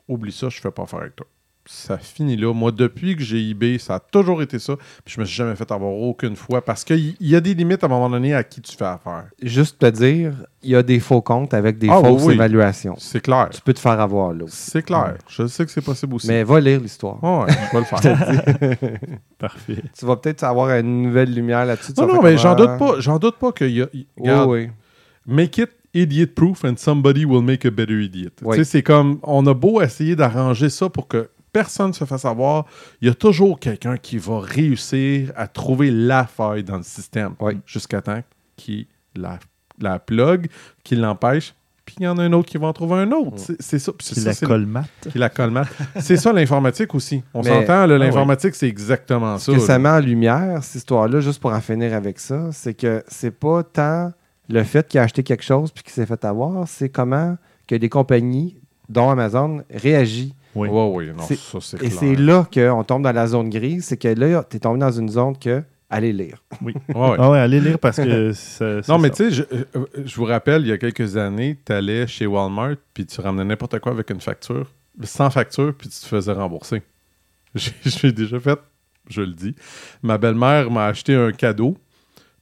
oublie 0.08 0.32
ça, 0.32 0.50
je 0.50 0.60
fais 0.60 0.72
pas 0.72 0.84
affaire 0.84 1.02
avec 1.02 1.16
toi. 1.16 1.28
Ça 1.68 1.98
finit 1.98 2.36
là. 2.38 2.54
Moi, 2.54 2.72
depuis 2.72 3.16
que 3.16 3.24
j'ai 3.24 3.50
eBay, 3.50 3.78
ça 3.80 3.96
a 3.96 4.00
toujours 4.00 4.42
été 4.44 4.60
ça. 4.60 4.76
Puis 5.04 5.16
je 5.16 5.20
me 5.20 5.26
suis 5.26 5.36
jamais 5.36 5.56
fait 5.56 5.72
avoir 5.72 5.92
aucune 5.92 6.36
fois 6.36 6.64
parce 6.64 6.84
qu'il 6.84 7.16
y 7.20 7.36
a 7.36 7.42
des 7.42 7.54
limites 7.56 7.84
à 7.84 7.88
un 7.88 7.90
moment 7.90 8.10
donné 8.10 8.36
à 8.36 8.44
qui 8.44 8.62
tu 8.62 8.76
fais 8.76 8.86
affaire. 8.86 9.26
Juste 9.42 9.80
te 9.80 9.88
dire, 9.88 10.34
il 10.62 10.70
y 10.70 10.76
a 10.76 10.84
des 10.84 11.00
faux 11.00 11.22
comptes 11.22 11.54
avec 11.56 11.78
des 11.80 11.88
Ah, 11.90 12.00
fausses 12.04 12.24
oui. 12.26 12.36
évaluations. 12.36 12.96
C'est 13.00 13.20
clair. 13.22 13.50
Tu 13.52 13.62
peux 13.62 13.74
te 13.74 13.80
faire 13.80 14.00
avoir 14.00 14.32
là. 14.34 14.46
C'est 14.48 14.84
clair. 14.84 15.16
Je 15.28 15.48
sais 15.48 15.66
que 15.66 15.72
c'est 15.72 15.82
possible 15.82 16.14
aussi. 16.16 16.28
Mais 16.28 16.44
va 16.44 16.60
lire 16.60 16.80
l'histoire. 16.80 17.24
Ouais, 17.24 17.48
je 17.50 17.78
vais 17.78 17.80
le 17.80 17.86
faire. 18.80 19.00
Parfait. 19.40 19.84
Tu 19.98 20.06
vas 20.06 20.16
peut-être 20.18 20.44
avoir 20.44 20.70
une 20.78 21.02
nouvelle 21.04 21.34
lumière 21.34 21.66
là-dessus. 21.66 21.94
Non, 21.98 22.08
non, 22.08 22.22
mais 22.22 22.38
j'en 22.38 22.56
doute 22.56 22.78
pas. 22.78 23.00
J'en 23.00 23.18
doute 23.20 23.38
pas 23.38 23.52
qu'il 23.52 23.72
y 23.72 23.82
a. 23.82 24.46
Oui. 24.46 24.70
Make 25.26 25.58
it 25.58 25.70
idiot 25.94 26.28
proof 26.36 26.64
and 26.66 26.76
somebody 26.78 27.26
will 27.26 27.42
make 27.42 27.66
a 27.66 27.72
better 27.72 28.04
idiot. 28.04 28.30
Oui. 28.44 28.58
Tu 28.58 28.64
sais, 28.64 28.70
c'est 28.70 28.84
comme 28.84 29.18
on 29.24 29.46
a 29.48 29.54
beau 29.54 29.82
essayer 29.82 30.16
d'arranger 30.16 30.70
ça 30.70 30.90
pour 30.90 31.08
que 31.08 31.30
personne 31.56 31.88
ne 31.88 31.94
se 31.94 32.04
fasse 32.04 32.26
avoir, 32.26 32.66
il 33.02 33.08
y 33.08 33.12
a 33.12 33.14
toujours 33.14 33.62
quelqu'un 33.62 33.96
qui 33.96 34.18
va 34.18 34.42
réussir 34.42 35.32
à 35.38 35.48
trouver 35.48 35.90
la 35.90 36.26
faille 36.26 36.66
dans 36.66 36.76
le 36.76 36.84
système 36.84 37.34
Oui. 37.40 37.54
jusqu'à 37.66 38.02
temps 38.02 38.22
qu'il 38.58 38.88
la, 39.16 39.40
la 39.80 40.00
plug, 40.00 40.48
qu'il 40.84 41.00
l'empêche, 41.00 41.56
puis 41.86 41.96
il 42.00 42.04
y 42.04 42.08
en 42.10 42.18
a 42.18 42.24
un 42.24 42.34
autre 42.34 42.50
qui 42.50 42.58
va 42.58 42.68
en 42.68 42.74
trouver 42.74 42.96
un 42.96 43.12
autre. 43.14 43.38
Mm. 43.52 43.56
C'est- 43.60 43.80
ça. 43.80 43.94
Qui 43.98 44.20
la 44.20 44.34
colmate. 44.36 44.90
qui 45.12 45.18
la 45.18 45.30
colmate. 45.30 45.68
c'est 46.02 46.18
ça 46.18 46.34
l'informatique 46.34 46.94
aussi. 46.94 47.24
On 47.34 47.42
s'entend, 47.42 47.84
Ah 47.84 47.88
l'informatique, 47.88 48.54
c'est 48.56 48.68
exactement 48.68 49.38
Ce 49.38 49.46
ça. 49.46 49.52
que 49.54 49.62
là. 49.62 49.66
ça 49.66 49.80
met 49.80 49.90
en 49.90 50.00
lumière, 50.00 50.62
cette 50.62 50.76
histoire-là, 50.76 51.22
juste 51.22 51.40
pour 51.40 51.54
en 51.54 51.62
finir 51.62 51.94
avec 51.94 52.20
ça, 52.20 52.50
c'est 52.52 52.74
que 52.74 53.02
c'est 53.08 53.32
pas 53.32 53.64
tant 53.64 54.12
le 54.50 54.64
fait 54.64 54.86
qu'il 54.90 55.00
a 55.00 55.04
acheté 55.04 55.24
quelque 55.24 55.44
chose 55.44 55.72
puis 55.72 55.84
qu'il 55.86 55.94
s'est 55.94 56.06
fait 56.06 56.26
avoir, 56.26 56.68
c'est 56.68 56.90
comment 56.90 57.38
que 57.66 57.76
des 57.76 57.88
compagnies, 57.90 58.58
dont 58.90 59.10
Amazon, 59.10 59.64
réagissent. 59.74 60.34
Oui. 60.56 60.70
Oui, 60.72 61.08
non, 61.16 61.24
C'est- 61.24 61.36
ça, 61.38 61.60
c'est 61.62 61.78
Et 61.78 61.90
clair. 61.90 61.92
c'est 62.00 62.16
là 62.16 62.48
qu'on 62.54 62.84
tombe 62.84 63.04
dans 63.04 63.12
la 63.12 63.28
zone 63.28 63.50
grise, 63.50 63.86
c'est 63.86 63.98
que 63.98 64.08
là, 64.08 64.44
tu 64.50 64.58
es 64.58 64.60
tombé 64.60 64.80
dans 64.80 64.92
une 64.92 65.10
zone 65.10 65.38
que 65.38 65.62
allez 65.90 66.14
lire. 66.14 66.44
Ouais. 66.64 66.74
Ah 67.20 67.30
ouais, 67.30 67.40
allez 67.40 67.60
lire 67.60 67.78
parce 67.80 67.98
que 67.98 68.32
ça- 68.34 68.80
Non, 68.88 68.98
mais 68.98 69.10
tu 69.10 69.18
sais, 69.18 69.32
je, 69.32 69.44
euh, 69.76 69.86
je 70.06 70.16
vous 70.16 70.26
rappelle, 70.26 70.62
il 70.64 70.68
y 70.70 70.72
a 70.72 70.78
quelques 70.78 71.18
années, 71.18 71.58
tu 71.66 71.72
allais 71.74 72.08
chez 72.08 72.26
Walmart, 72.26 72.76
puis 72.94 73.06
tu 73.06 73.20
ramenais 73.22 73.44
n'importe 73.46 73.80
quoi 73.80 73.92
avec 73.92 74.10
une 74.10 74.22
facture, 74.22 74.72
sans 75.04 75.30
facture, 75.30 75.74
puis 75.78 75.90
tu 75.90 76.00
te 76.00 76.06
faisais 76.06 76.32
rembourser. 76.34 76.82
J'ai 77.56 77.72
j'ai 77.86 78.12
déjà 78.12 78.40
fait, 78.40 78.60
je 79.10 79.22
le 79.22 79.34
dis. 79.34 79.56
Ma 80.04 80.18
belle-mère 80.18 80.72
m'a 80.72 80.86
acheté 80.88 81.16
un 81.16 81.32
cadeau, 81.32 81.78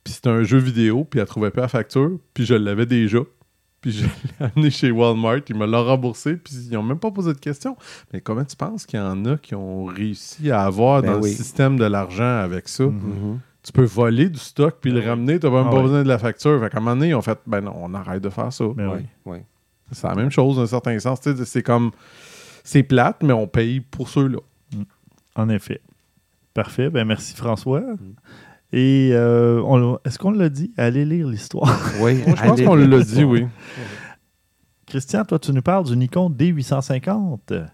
puis 0.04 0.14
c'était 0.14 0.30
un 0.30 0.44
jeu 0.44 0.58
vidéo, 0.58 1.04
puis 1.04 1.20
elle 1.20 1.26
trouvait 1.28 1.52
pas 1.52 1.62
la 1.62 1.68
facture, 1.68 2.18
puis 2.34 2.46
je 2.46 2.54
l'avais 2.56 2.86
déjà. 2.86 3.20
Puis 3.84 3.92
je 3.92 4.06
l'ai 4.06 4.12
amené 4.56 4.72
chez 4.72 4.90
Walmart, 4.92 5.42
ils 5.50 5.56
me 5.56 5.68
l'ont 5.68 5.84
remboursé, 5.84 6.38
puis 6.38 6.56
ils 6.56 6.72
n'ont 6.74 6.82
même 6.84 6.98
pas 7.00 7.12
posé 7.12 7.34
de 7.34 7.38
questions. 7.38 7.76
Mais 8.14 8.22
comment 8.22 8.46
tu 8.46 8.56
penses 8.56 8.86
qu'il 8.86 8.98
y 8.98 9.04
en 9.04 9.26
a 9.26 9.38
qui 9.38 9.54
ont 9.56 9.86
réussi 9.86 10.50
à 10.50 10.64
avoir 10.64 11.02
Ben 11.02 11.12
dans 11.14 11.22
oui. 11.22 11.30
le 11.32 11.36
système 11.36 11.78
de 11.78 11.84
l'argent 11.86 12.38
avec 12.40 12.70
ça? 12.70 12.86
Mhm. 12.86 13.40
Tu 13.62 13.72
peux 13.74 13.84
voler 13.84 14.30
du 14.30 14.40
stock 14.40 14.78
puis 14.82 14.90
le 14.92 15.00
Ben 15.00 15.04
oui. 15.04 15.10
ramener, 15.10 15.40
tu 15.40 15.46
n'as 15.46 15.52
même 15.52 15.66
Ah 15.68 15.70
pas 15.70 15.76
ouais. 15.78 15.84
besoin 15.84 16.04
de 16.04 16.08
la 16.08 16.18
facture. 16.18 16.60
Fait 16.62 16.70
qu'à 16.70 16.78
un 16.78 16.82
moment 16.82 16.96
donné, 16.96 17.10
ils 17.10 17.16
ont 17.16 17.22
fait, 17.22 17.38
ben 17.46 17.62
non, 17.62 17.74
on 17.78 17.94
arrête 17.94 18.24
de 18.24 18.30
faire 18.30 18.52
ça. 18.54 18.66
Ouais, 18.66 18.74
oui. 18.86 19.02
ouais. 19.26 19.46
C'est 19.92 20.08
la 20.08 20.16
même 20.16 20.32
chose 20.32 20.56
d'un 20.56 20.66
certain 20.66 20.98
sens. 21.00 21.20
C'est 21.46 21.62
comme, 21.62 21.92
c'est 22.64 22.84
plate, 22.84 23.22
mais 23.22 23.34
on 23.34 23.48
paye 23.48 23.82
pour 23.82 24.08
ceux-là. 24.10 24.40
En 25.36 25.50
effet. 25.50 25.82
Parfait. 26.54 26.90
Ben, 26.90 27.06
merci 27.06 27.36
François. 27.36 27.82
Mm. 27.82 27.98
Et 28.76 29.12
euh, 29.14 29.96
est-ce 30.04 30.18
qu'on 30.18 30.32
l'a 30.32 30.50
dit? 30.50 30.74
Allez 30.78 31.06
lire 31.06 31.28
l'histoire. 31.28 31.80
Oui, 32.02 32.24
Moi, 32.26 32.36
je 32.36 32.42
pense 32.44 32.62
qu'on 32.62 32.76
l'a 32.76 33.00
dit, 33.04 33.24
oui. 33.24 33.46
Christian, 34.88 35.24
toi, 35.26 35.38
tu 35.38 35.54
nous 35.54 35.62
parles 35.62 35.86
du 35.86 35.96
Nikon 35.96 36.30
D850. 36.32 37.68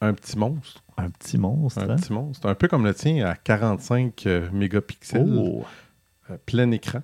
Un 0.00 0.14
petit 0.14 0.38
monstre. 0.38 0.82
Un 0.96 1.10
petit 1.10 1.36
monstre. 1.36 1.82
Un 1.82 1.90
hein? 1.90 1.96
petit 1.96 2.12
monstre. 2.12 2.48
Un 2.48 2.54
peu 2.54 2.68
comme 2.68 2.86
le 2.86 2.94
tien 2.94 3.26
à 3.26 3.34
45 3.34 4.26
euh, 4.26 4.48
mégapixels, 4.50 5.30
Oh, 5.38 5.62
euh, 6.30 6.38
plein 6.46 6.70
écran. 6.70 7.02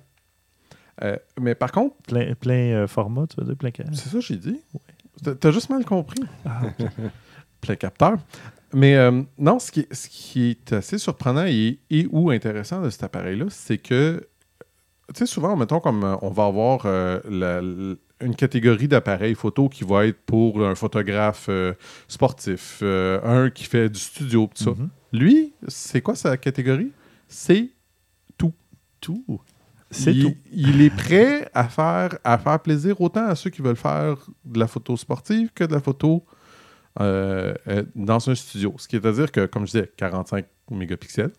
Euh, 1.03 1.15
mais 1.39 1.53
par 1.53 1.71
contre, 1.71 1.95
plein, 2.07 2.33
plein 2.33 2.87
format, 2.87 3.27
tu 3.27 3.35
veux 3.39 3.45
dire, 3.45 3.55
plein 3.55 3.71
c'est 3.93 4.09
ça 4.09 4.17
que 4.17 4.21
j'ai 4.21 4.37
dit. 4.37 4.61
T'as- 5.23 5.35
T'as 5.35 5.51
juste 5.51 5.69
mal 5.69 5.85
compris. 5.85 6.23
Ah, 6.45 6.61
plein 7.61 7.75
capteur. 7.75 8.17
Mais 8.73 8.95
euh, 8.95 9.21
non, 9.37 9.59
ce 9.59 9.71
qui, 9.71 9.81
est, 9.81 9.93
ce 9.93 10.09
qui 10.09 10.49
est 10.49 10.73
assez 10.73 10.97
surprenant 10.97 11.45
et, 11.45 11.79
et 11.89 12.07
ou 12.11 12.29
intéressant 12.31 12.81
de 12.81 12.89
cet 12.89 13.03
appareil-là, 13.03 13.45
c'est 13.49 13.77
que, 13.77 14.27
tu 15.13 15.19
sais, 15.19 15.25
souvent, 15.25 15.55
mettons, 15.55 15.79
comme 15.79 16.03
euh, 16.03 16.15
on 16.21 16.29
va 16.31 16.45
avoir 16.45 16.81
euh, 16.85 17.19
la- 17.29 17.61
une 18.25 18.35
catégorie 18.35 18.87
d'appareils 18.87 19.35
photo 19.35 19.67
qui 19.69 19.83
va 19.83 20.05
être 20.07 20.19
pour 20.25 20.65
un 20.65 20.75
photographe 20.75 21.47
euh, 21.49 21.73
sportif, 22.07 22.81
un 22.81 23.49
qui 23.49 23.65
fait 23.65 23.89
du 23.89 23.99
studio, 23.99 24.49
tout 24.55 24.63
ça. 24.63 24.69
Mhm. 24.71 24.89
Lui, 25.11 25.53
c'est 25.67 26.01
quoi 26.01 26.15
sa 26.15 26.37
catégorie? 26.37 26.91
C'est 27.27 27.69
Tout. 29.01 29.41
C'est 29.91 30.13
il, 30.15 30.23
tout. 30.23 30.35
il 30.53 30.81
est 30.81 30.89
prêt 30.95 31.49
à 31.53 31.67
faire, 31.67 32.17
à 32.23 32.37
faire 32.37 32.57
plaisir 32.61 33.01
autant 33.01 33.27
à 33.27 33.35
ceux 33.35 33.49
qui 33.49 33.61
veulent 33.61 33.75
faire 33.75 34.15
de 34.45 34.57
la 34.57 34.65
photo 34.67 34.95
sportive 34.95 35.49
que 35.53 35.65
de 35.65 35.73
la 35.73 35.81
photo 35.81 36.23
euh, 36.99 37.53
euh, 37.67 37.83
dans 37.95 38.29
un 38.29 38.35
studio. 38.35 38.73
Ce 38.77 38.87
qui 38.87 38.95
est 38.95 39.05
à 39.05 39.11
dire 39.11 39.31
que, 39.31 39.45
comme 39.45 39.65
je 39.65 39.71
disais, 39.71 39.91
45 39.97 40.45
mégapixels. 40.71 41.31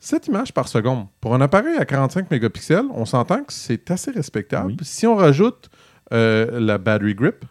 7 0.00 0.28
images 0.28 0.52
par 0.52 0.68
seconde. 0.68 1.06
Pour 1.20 1.34
un 1.34 1.40
appareil 1.40 1.76
à 1.76 1.84
45 1.84 2.30
mégapixels, 2.30 2.86
on 2.92 3.04
s'entend 3.04 3.42
que 3.42 3.52
c'est 3.52 3.90
assez 3.90 4.10
respectable. 4.12 4.68
Oui. 4.72 4.76
Si 4.82 5.06
on 5.06 5.16
rajoute 5.16 5.70
euh, 6.12 6.60
la 6.60 6.78
battery 6.78 7.14
grip, 7.14 7.44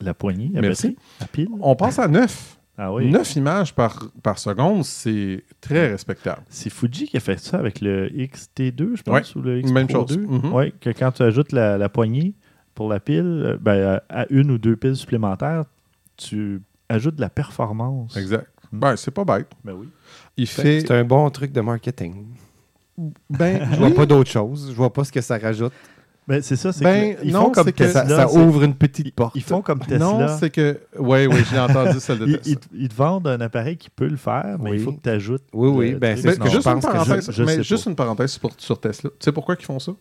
La 0.00 0.14
poignée, 0.14 0.50
la 0.52 0.60
Merci. 0.60 0.96
pile. 1.32 1.48
on 1.60 1.74
passe 1.76 1.98
à 1.98 2.08
9. 2.08 2.58
Ah 2.78 2.90
oui. 2.90 3.10
9 3.10 3.36
images 3.36 3.74
par, 3.74 4.02
par 4.22 4.38
seconde, 4.38 4.82
c'est 4.84 5.44
très 5.60 5.90
respectable. 5.90 6.40
C'est 6.48 6.70
Fuji 6.70 7.06
qui 7.06 7.18
a 7.18 7.20
fait 7.20 7.38
ça 7.38 7.58
avec 7.58 7.82
le 7.82 8.08
XT2, 8.08 8.96
je 8.96 9.02
pense, 9.02 9.36
ou 9.36 9.42
le 9.42 9.58
X 9.60 9.70
même 9.70 9.90
chose. 9.90 10.06
2. 10.16 10.26
Mhm. 10.26 10.52
Oui, 10.54 10.72
que 10.80 10.88
quand 10.88 11.12
tu 11.12 11.22
ajoutes 11.22 11.52
la, 11.52 11.76
la 11.76 11.88
poignée 11.90 12.34
pour 12.74 12.88
la 12.88 12.98
pile, 12.98 13.58
ben, 13.60 14.00
à 14.08 14.24
une 14.30 14.50
ou 14.50 14.56
deux 14.56 14.74
piles 14.74 14.96
supplémentaires, 14.96 15.64
tu 16.16 16.62
ajoutes 16.92 17.16
de 17.16 17.20
la 17.20 17.30
performance. 17.30 18.16
Exact. 18.16 18.46
Ben, 18.72 18.96
c'est 18.96 19.10
pas 19.10 19.24
bête. 19.24 19.48
Ben 19.64 19.72
oui. 19.74 19.88
Il 20.36 20.46
Fait 20.46 20.62
fait. 20.62 20.80
C'est 20.80 20.92
un 20.94 21.04
bon 21.04 21.28
truc 21.30 21.52
de 21.52 21.60
marketing. 21.60 22.26
Ben, 23.28 23.68
Je 23.72 23.76
vois 23.78 23.90
pas 23.90 24.06
d'autre 24.06 24.30
chose. 24.30 24.68
Je 24.70 24.74
vois 24.74 24.92
pas 24.92 25.04
ce 25.04 25.12
que 25.12 25.20
ça 25.20 25.38
rajoute. 25.38 25.72
Ben, 26.28 26.40
c'est 26.40 26.54
ça, 26.56 26.72
c'est 26.72 26.84
Ben, 26.84 27.16
que, 27.16 27.24
ils 27.24 27.32
non, 27.32 27.46
font 27.46 27.50
comme 27.50 27.64
que 27.66 27.70
Tesla. 27.72 28.06
ça, 28.06 28.16
ça 28.28 28.32
ouvre 28.32 28.62
une 28.62 28.76
petite 28.76 29.12
porte. 29.12 29.34
Ils 29.34 29.42
font 29.42 29.60
comme 29.60 29.80
Tesla. 29.80 29.98
Non, 29.98 30.28
c'est 30.38 30.50
que. 30.50 30.78
Oui, 30.96 31.26
oui, 31.26 31.42
j'ai 31.50 31.58
entendu 31.58 31.98
celle 31.98 32.20
de 32.20 32.26
ils, 32.26 32.38
Tesla. 32.38 32.60
ils- 32.72 32.82
ils 32.82 32.88
te 32.88 32.94
vendent 32.94 33.26
un 33.26 33.40
appareil 33.40 33.76
qui 33.76 33.90
peut 33.90 34.06
le 34.06 34.16
faire, 34.16 34.56
mais 34.60 34.70
Oui. 34.70 34.76
il 34.76 34.82
faut 34.84 34.92
que 34.92 35.00
tu 35.02 35.08
ajoutes. 35.10 35.42
Oui, 35.52 35.68
oui, 35.70 35.94
ben, 35.94 36.16
c'est 36.16 36.28
Mais 36.28 36.34
ce 36.34 36.38
que 36.38 36.46
je 36.48 36.50
juste, 36.54 36.66
une 36.68 36.80
parenthèse, 36.80 37.26
je- 37.26 37.32
je 37.32 37.42
mais 37.42 37.62
juste 37.64 37.86
une 37.86 37.96
parenthèse 37.96 38.30
sur, 38.32 38.50
sur 38.56 38.80
Tesla. 38.80 39.10
Tu 39.10 39.16
sais 39.24 39.32
pourquoi 39.32 39.56
ils 39.58 39.64
font 39.66 39.80
ça? 39.80 39.92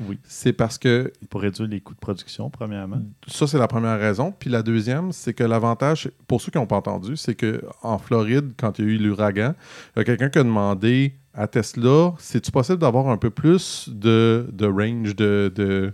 Oui. 0.00 0.18
C'est 0.24 0.52
parce 0.52 0.78
que 0.78 1.12
Pour 1.30 1.42
réduire 1.42 1.68
les 1.68 1.80
coûts 1.80 1.94
de 1.94 1.98
production, 2.00 2.50
premièrement. 2.50 3.00
ça, 3.28 3.46
c'est 3.46 3.58
la 3.58 3.68
première 3.68 3.98
raison. 4.00 4.32
Puis 4.36 4.50
la 4.50 4.62
deuxième, 4.62 5.12
c'est 5.12 5.32
que 5.34 5.44
l'avantage, 5.44 6.10
pour 6.26 6.40
ceux 6.40 6.50
qui 6.50 6.58
n'ont 6.58 6.66
pas 6.66 6.76
entendu, 6.76 7.16
c'est 7.16 7.34
qu'en 7.36 7.98
Floride, 7.98 8.52
quand 8.56 8.78
il 8.78 8.84
y 8.84 8.88
a 8.88 8.90
eu 8.92 8.98
l'ouragan, 8.98 9.54
il 9.94 9.98
y 9.98 10.02
a 10.02 10.04
quelqu'un 10.04 10.28
qui 10.28 10.38
a 10.38 10.44
demandé 10.44 11.14
à 11.34 11.46
Tesla 11.46 12.14
c'est-tu 12.18 12.50
possible 12.50 12.78
d'avoir 12.78 13.08
un 13.08 13.16
peu 13.16 13.30
plus 13.30 13.88
de, 13.90 14.46
de 14.52 14.66
range, 14.66 15.14
de, 15.16 15.52
de, 15.54 15.92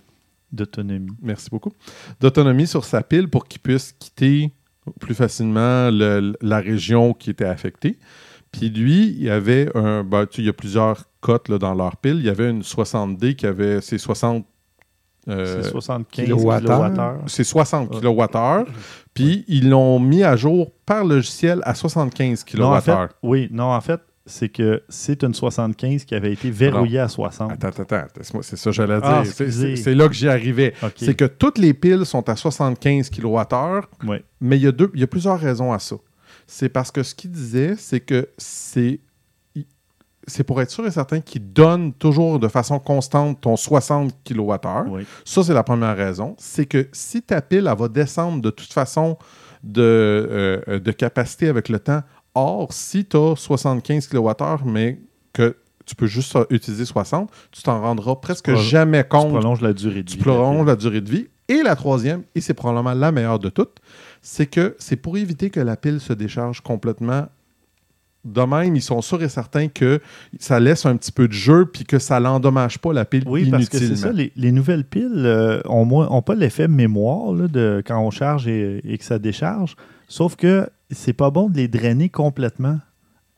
D'autonomie. 0.50 1.12
merci 1.20 1.50
beaucoup, 1.50 1.72
d'autonomie 2.20 2.66
sur 2.66 2.84
sa 2.84 3.02
pile 3.02 3.28
pour 3.28 3.46
qu'il 3.46 3.60
puisse 3.60 3.92
quitter 3.98 4.52
plus 4.98 5.14
facilement 5.14 5.90
le- 5.90 6.34
la 6.40 6.58
région 6.60 7.12
qui 7.12 7.28
était 7.30 7.44
affectée. 7.44 7.98
Puis 8.50 8.70
lui, 8.70 9.08
il 9.08 9.22
y 9.24 9.28
avait 9.28 9.68
un. 9.76 10.02
ben, 10.04 10.24
tu 10.24 10.36
sais, 10.36 10.42
il 10.42 10.46
y 10.46 10.48
a 10.48 10.54
plusieurs 10.54 11.04
cotes 11.20 11.48
là, 11.48 11.58
dans 11.58 11.74
leur 11.74 11.96
pile. 11.96 12.16
Il 12.16 12.24
y 12.24 12.28
avait 12.30 12.50
une 12.50 12.62
60D 12.62 13.34
qui 13.34 13.46
avait 13.46 13.80
ses 13.80 13.98
60. 13.98 14.44
euh, 15.28 15.62
c'est 15.62 15.70
75 15.70 16.24
kilowattheures. 16.26 16.92
kWh. 16.94 17.28
c'est 17.28 17.44
60 17.44 17.94
Ouais. 17.94 18.00
kWh. 18.00 18.64
Puis 19.14 19.44
ils 19.48 19.68
l'ont 19.68 19.98
mis 19.98 20.22
à 20.22 20.36
jour 20.36 20.70
par 20.86 21.04
logiciel 21.04 21.60
à 21.64 21.74
75 21.74 22.44
kWh. 22.44 22.58
Non, 22.60 22.74
en 22.74 22.80
fait, 22.80 22.96
oui, 23.22 23.48
non, 23.52 23.64
en 23.72 23.80
fait, 23.80 24.00
c'est 24.24 24.48
que 24.48 24.82
c'est 24.88 25.22
une 25.24 25.34
75 25.34 26.04
qui 26.04 26.14
avait 26.14 26.32
été 26.32 26.50
verrouillée 26.50 26.98
à 27.00 27.08
60. 27.08 27.50
Attends, 27.52 27.68
attends, 27.68 27.96
attends. 27.96 28.40
C'est 28.42 28.56
ça 28.56 28.70
que 28.70 28.76
j'allais 28.76 29.00
dire. 29.00 29.04
Ah, 29.04 29.22
C'est- 29.24 29.44
excusez. 29.44 29.76
c'est 29.76 29.94
là 29.94 30.06
que 30.08 30.14
j'y 30.14 30.28
arrivais. 30.28 30.72
C'est 30.96 31.14
que 31.14 31.24
toutes 31.24 31.58
les 31.58 31.74
piles 31.74 32.04
sont 32.06 32.26
à 32.28 32.36
75 32.36 33.10
kWh. 33.10 33.80
Mais 34.40 34.56
il 34.56 34.62
y, 34.62 34.66
a 34.66 34.72
deux, 34.72 34.90
il 34.94 35.00
y 35.00 35.02
a 35.02 35.06
plusieurs 35.06 35.38
raisons 35.40 35.72
à 35.72 35.78
ça. 35.78 35.96
C'est 36.46 36.68
parce 36.70 36.90
que 36.90 37.02
ce 37.02 37.14
qu'il 37.14 37.30
disait, 37.32 37.74
c'est 37.76 38.00
que 38.00 38.28
c'est 38.38 39.00
c'est 40.28 40.44
pour 40.44 40.60
être 40.62 40.70
sûr 40.70 40.86
et 40.86 40.90
certain 40.90 41.20
qu'il 41.20 41.52
donne 41.52 41.92
toujours 41.92 42.38
de 42.38 42.48
façon 42.48 42.78
constante 42.78 43.40
ton 43.40 43.56
60 43.56 44.14
kWh. 44.24 44.88
Oui. 44.88 45.06
Ça, 45.24 45.42
c'est 45.42 45.54
la 45.54 45.62
première 45.64 45.96
raison. 45.96 46.34
C'est 46.38 46.66
que 46.66 46.88
si 46.92 47.22
ta 47.22 47.42
pile, 47.42 47.68
elle 47.70 47.78
va 47.78 47.88
descendre 47.88 48.40
de 48.40 48.50
toute 48.50 48.72
façon 48.72 49.16
de, 49.64 49.82
euh, 49.82 50.60
euh, 50.68 50.78
de 50.78 50.92
capacité 50.92 51.48
avec 51.48 51.68
le 51.68 51.78
temps, 51.80 52.02
or, 52.34 52.72
si 52.72 53.04
tu 53.04 53.16
as 53.16 53.34
75 53.36 54.06
kWh, 54.06 54.64
mais 54.64 55.00
que 55.32 55.56
tu 55.84 55.94
peux 55.94 56.06
juste 56.06 56.36
utiliser 56.50 56.84
60, 56.84 57.30
tu 57.50 57.62
t'en 57.62 57.80
rendras 57.80 58.16
presque 58.16 58.54
jamais 58.54 59.02
Tu 59.02 59.08
compte 59.08 59.30
prolonges 59.30 59.62
la 59.62 59.72
durée 59.72 60.02
de 60.02 60.10
tu 60.10 60.18
vie. 60.18 60.22
prolonges 60.22 60.66
la 60.66 60.76
durée 60.76 61.00
de 61.00 61.10
vie. 61.10 61.26
Et 61.48 61.62
la 61.62 61.74
troisième, 61.76 62.24
et 62.34 62.42
c'est 62.42 62.52
probablement 62.52 62.92
la 62.92 63.10
meilleure 63.10 63.38
de 63.38 63.48
toutes, 63.48 63.78
c'est 64.20 64.44
que 64.46 64.76
c'est 64.78 64.96
pour 64.96 65.16
éviter 65.16 65.48
que 65.48 65.60
la 65.60 65.76
pile 65.78 65.98
se 65.98 66.12
décharge 66.12 66.60
complètement. 66.60 67.26
De 68.24 68.42
même, 68.42 68.74
ils 68.76 68.82
sont 68.82 69.00
sûrs 69.00 69.22
et 69.22 69.28
certains 69.28 69.68
que 69.68 70.00
ça 70.38 70.58
laisse 70.60 70.84
un 70.86 70.96
petit 70.96 71.12
peu 71.12 71.28
de 71.28 71.32
jeu 71.32 71.66
puis 71.66 71.84
que 71.84 71.98
ça 71.98 72.18
l'endommage 72.20 72.78
pas 72.78 72.92
la 72.92 73.04
pile 73.04 73.22
Oui, 73.26 73.48
parce 73.50 73.68
que 73.68 73.78
c'est 73.78 73.96
ça, 73.96 74.12
les, 74.12 74.32
les 74.36 74.52
nouvelles 74.52 74.84
piles 74.84 75.22
euh, 75.24 75.60
ont, 75.66 75.84
moins- 75.84 76.08
ont 76.10 76.20
pas 76.22 76.34
l'effet 76.34 76.68
mémoire 76.68 77.32
là, 77.32 77.46
de 77.48 77.82
quand 77.86 77.98
on 78.00 78.10
charge 78.10 78.46
et, 78.48 78.80
et 78.84 78.98
que 78.98 79.04
ça 79.04 79.18
décharge. 79.18 79.76
Sauf 80.08 80.36
que 80.36 80.68
c'est 80.90 81.12
pas 81.12 81.30
bon 81.30 81.48
de 81.48 81.56
les 81.56 81.68
drainer 81.68 82.08
complètement. 82.08 82.78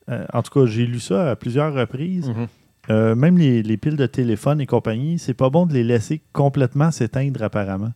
Euh, 0.08 0.24
en 0.32 0.42
tout 0.42 0.50
cas, 0.58 0.66
j'ai 0.66 0.86
lu 0.86 0.98
ça 0.98 1.30
à 1.30 1.36
plusieurs 1.36 1.74
reprises. 1.74 2.28
Mhm. 2.30 2.46
Euh, 2.88 3.14
même 3.14 3.36
les, 3.38 3.62
les 3.62 3.76
piles 3.76 3.96
de 3.96 4.06
téléphone 4.06 4.60
et 4.60 4.66
compagnie, 4.66 5.18
c'est 5.18 5.34
pas 5.34 5.50
bon 5.50 5.66
de 5.66 5.74
les 5.74 5.84
laisser 5.84 6.22
complètement 6.32 6.90
s'éteindre 6.90 7.42
apparemment. 7.42 7.92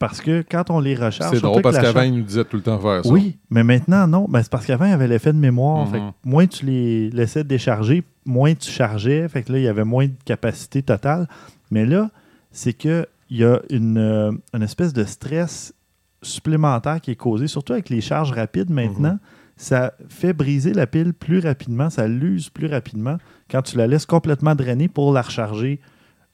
Parce 0.00 0.22
que 0.22 0.42
quand 0.50 0.70
on 0.70 0.80
les 0.80 0.94
recharge, 0.94 1.34
C'est 1.34 1.42
drôle 1.42 1.60
parce 1.60 1.78
qu'avant, 1.78 2.00
ils 2.00 2.14
nous 2.16 2.22
disaient 2.22 2.46
tout 2.46 2.56
le 2.56 2.62
temps 2.62 2.78
faire 2.78 3.04
ça. 3.04 3.10
Oui, 3.10 3.36
mais 3.50 3.62
maintenant, 3.62 4.06
non. 4.08 4.26
Ben, 4.30 4.42
c'est 4.42 4.50
parce 4.50 4.64
qu'avant, 4.64 4.86
il 4.86 4.92
y 4.92 4.94
avait 4.94 5.06
l'effet 5.06 5.30
de 5.30 5.38
mémoire. 5.38 5.84
Mhm. 5.84 5.92
Fait 5.92 5.98
que 5.98 6.04
moins 6.24 6.46
tu 6.46 6.64
les 6.64 7.10
laissais 7.10 7.44
décharger, 7.44 8.02
moins 8.24 8.54
tu 8.54 8.70
chargeais. 8.70 9.28
Fait 9.28 9.42
que 9.42 9.52
là, 9.52 9.58
il 9.58 9.64
y 9.64 9.68
avait 9.68 9.84
moins 9.84 10.06
de 10.06 10.14
capacité 10.24 10.82
totale. 10.82 11.28
Mais 11.70 11.84
là, 11.84 12.10
c'est 12.50 12.72
qu'il 12.72 13.06
y 13.28 13.44
a 13.44 13.60
une, 13.68 13.98
euh, 13.98 14.32
une 14.54 14.62
espèce 14.62 14.94
de 14.94 15.04
stress 15.04 15.74
supplémentaire 16.22 17.02
qui 17.02 17.10
est 17.10 17.16
causé, 17.16 17.46
surtout 17.46 17.74
avec 17.74 17.90
les 17.90 18.00
charges 18.00 18.32
rapides 18.32 18.70
maintenant. 18.70 19.18
Ça 19.58 19.92
fait 20.08 20.32
briser 20.32 20.72
la 20.72 20.86
pile 20.86 21.12
plus 21.12 21.40
rapidement, 21.40 21.90
ça 21.90 22.08
l'use 22.08 22.48
plus 22.48 22.68
rapidement 22.68 23.18
quand 23.50 23.60
tu 23.60 23.76
la 23.76 23.86
laisses 23.86 24.06
complètement 24.06 24.54
drainer 24.54 24.88
pour 24.88 25.12
la 25.12 25.20
recharger 25.20 25.78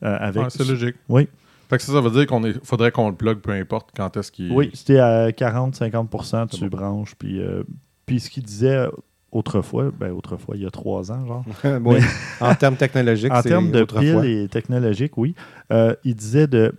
euh, 0.04 0.16
avec. 0.20 0.44
Ah, 0.46 0.50
c'est 0.50 0.68
logique. 0.68 0.94
Oui. 1.08 1.28
Fait 1.68 1.78
que 1.78 1.82
ça, 1.82 1.92
ça 1.92 2.00
veut 2.00 2.10
dire 2.10 2.26
qu'on 2.26 2.44
est... 2.44 2.64
faudrait 2.64 2.92
qu'on 2.92 3.08
le 3.08 3.16
plug 3.16 3.38
peu 3.38 3.52
importe 3.52 3.90
quand 3.96 4.16
est-ce 4.16 4.30
qu'il. 4.30 4.52
Oui, 4.52 4.70
c'était 4.74 4.98
à 4.98 5.30
40-50 5.30 6.48
C'est 6.50 6.56
tu 6.56 6.68
bon. 6.68 6.76
branches. 6.76 7.14
Puis, 7.16 7.40
euh, 7.40 7.62
puis 8.06 8.20
ce 8.20 8.30
qu'il 8.30 8.44
disait 8.44 8.86
autrefois, 9.32 9.90
ben 9.98 10.12
autrefois, 10.12 10.56
il 10.56 10.62
y 10.62 10.66
a 10.66 10.70
trois 10.70 11.12
ans, 11.12 11.26
genre. 11.26 11.44
Oui. 11.84 11.98
En 12.40 12.54
termes 12.54 12.76
technologiques, 12.76 13.32
en 13.32 13.42
termes 13.42 13.70
de 13.70 13.84
piles 13.84 14.24
et 14.24 14.48
technologiques, 14.48 15.16
oui. 15.16 15.34
Euh, 15.72 15.94
il 16.04 16.14
disait 16.14 16.46
de, 16.46 16.72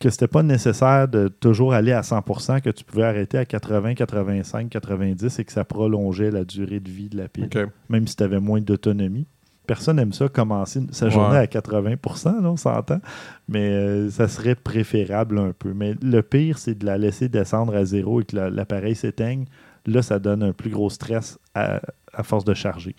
que 0.00 0.10
c'était 0.10 0.28
pas 0.28 0.42
nécessaire 0.42 1.08
de 1.08 1.28
toujours 1.28 1.72
aller 1.72 1.92
à 1.92 2.02
100% 2.02 2.60
que 2.60 2.70
tu 2.70 2.84
pouvais 2.84 3.04
arrêter 3.04 3.38
à 3.38 3.44
80, 3.44 3.94
85, 3.94 4.68
90 4.68 5.38
et 5.38 5.44
que 5.44 5.52
ça 5.52 5.64
prolongeait 5.64 6.30
la 6.30 6.44
durée 6.44 6.80
de 6.80 6.90
vie 6.90 7.08
de 7.08 7.16
la 7.16 7.28
pile, 7.28 7.48
même 7.88 8.06
si 8.06 8.16
tu 8.16 8.22
avais 8.22 8.40
moins 8.40 8.60
d'autonomie. 8.60 9.26
Personne 9.66 9.96
n'aime 9.96 10.12
ça, 10.12 10.28
commencer 10.28 10.80
sa 10.92 11.08
journée 11.08 11.36
Ouais. 11.36 11.42
à 11.42 11.46
80 11.46 11.90
là, 12.40 12.50
on 12.50 12.56
s'entend. 12.56 13.00
Mais 13.48 13.68
euh, 13.70 14.10
ça 14.10 14.28
serait 14.28 14.54
préférable 14.54 15.38
un 15.38 15.52
peu. 15.58 15.72
Mais 15.74 15.94
le 16.02 16.22
pire, 16.22 16.58
c'est 16.58 16.76
de 16.78 16.86
la 16.86 16.98
laisser 16.98 17.28
descendre 17.28 17.74
à 17.74 17.84
zéro 17.84 18.20
et 18.20 18.24
que 18.24 18.36
la- 18.36 18.50
l'appareil 18.50 18.94
s'éteigne. 18.94 19.46
Là, 19.86 20.02
ça 20.02 20.18
donne 20.18 20.42
un 20.42 20.52
plus 20.52 20.70
gros 20.70 20.90
stress 20.90 21.38
à, 21.54 21.80
à 22.12 22.22
force 22.22 22.44
de 22.44 22.54
charger. 22.54 22.96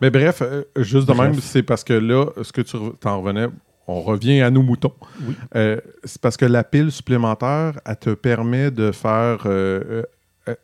Mais 0.00 0.10
bref, 0.10 0.42
euh, 0.42 0.64
juste 0.78 1.08
de 1.08 1.12
Bref. 1.14 1.30
même, 1.30 1.40
c'est 1.40 1.62
parce 1.62 1.84
que 1.84 1.92
là, 1.94 2.26
ce 2.42 2.52
que 2.52 2.60
tu 2.60 2.76
re- 2.76 2.96
t'en 2.98 3.20
revenais, 3.20 3.46
on 3.86 4.00
revient 4.00 4.40
à 4.42 4.50
nos 4.50 4.62
moutons. 4.62 4.92
Oui. 5.26 5.34
Euh, 5.56 5.80
c'est 6.04 6.20
parce 6.20 6.36
que 6.36 6.44
la 6.44 6.64
pile 6.64 6.90
supplémentaire, 6.90 7.80
elle 7.86 7.96
te 7.96 8.10
permet 8.10 8.70
de 8.70 8.90
faire. 8.92 9.46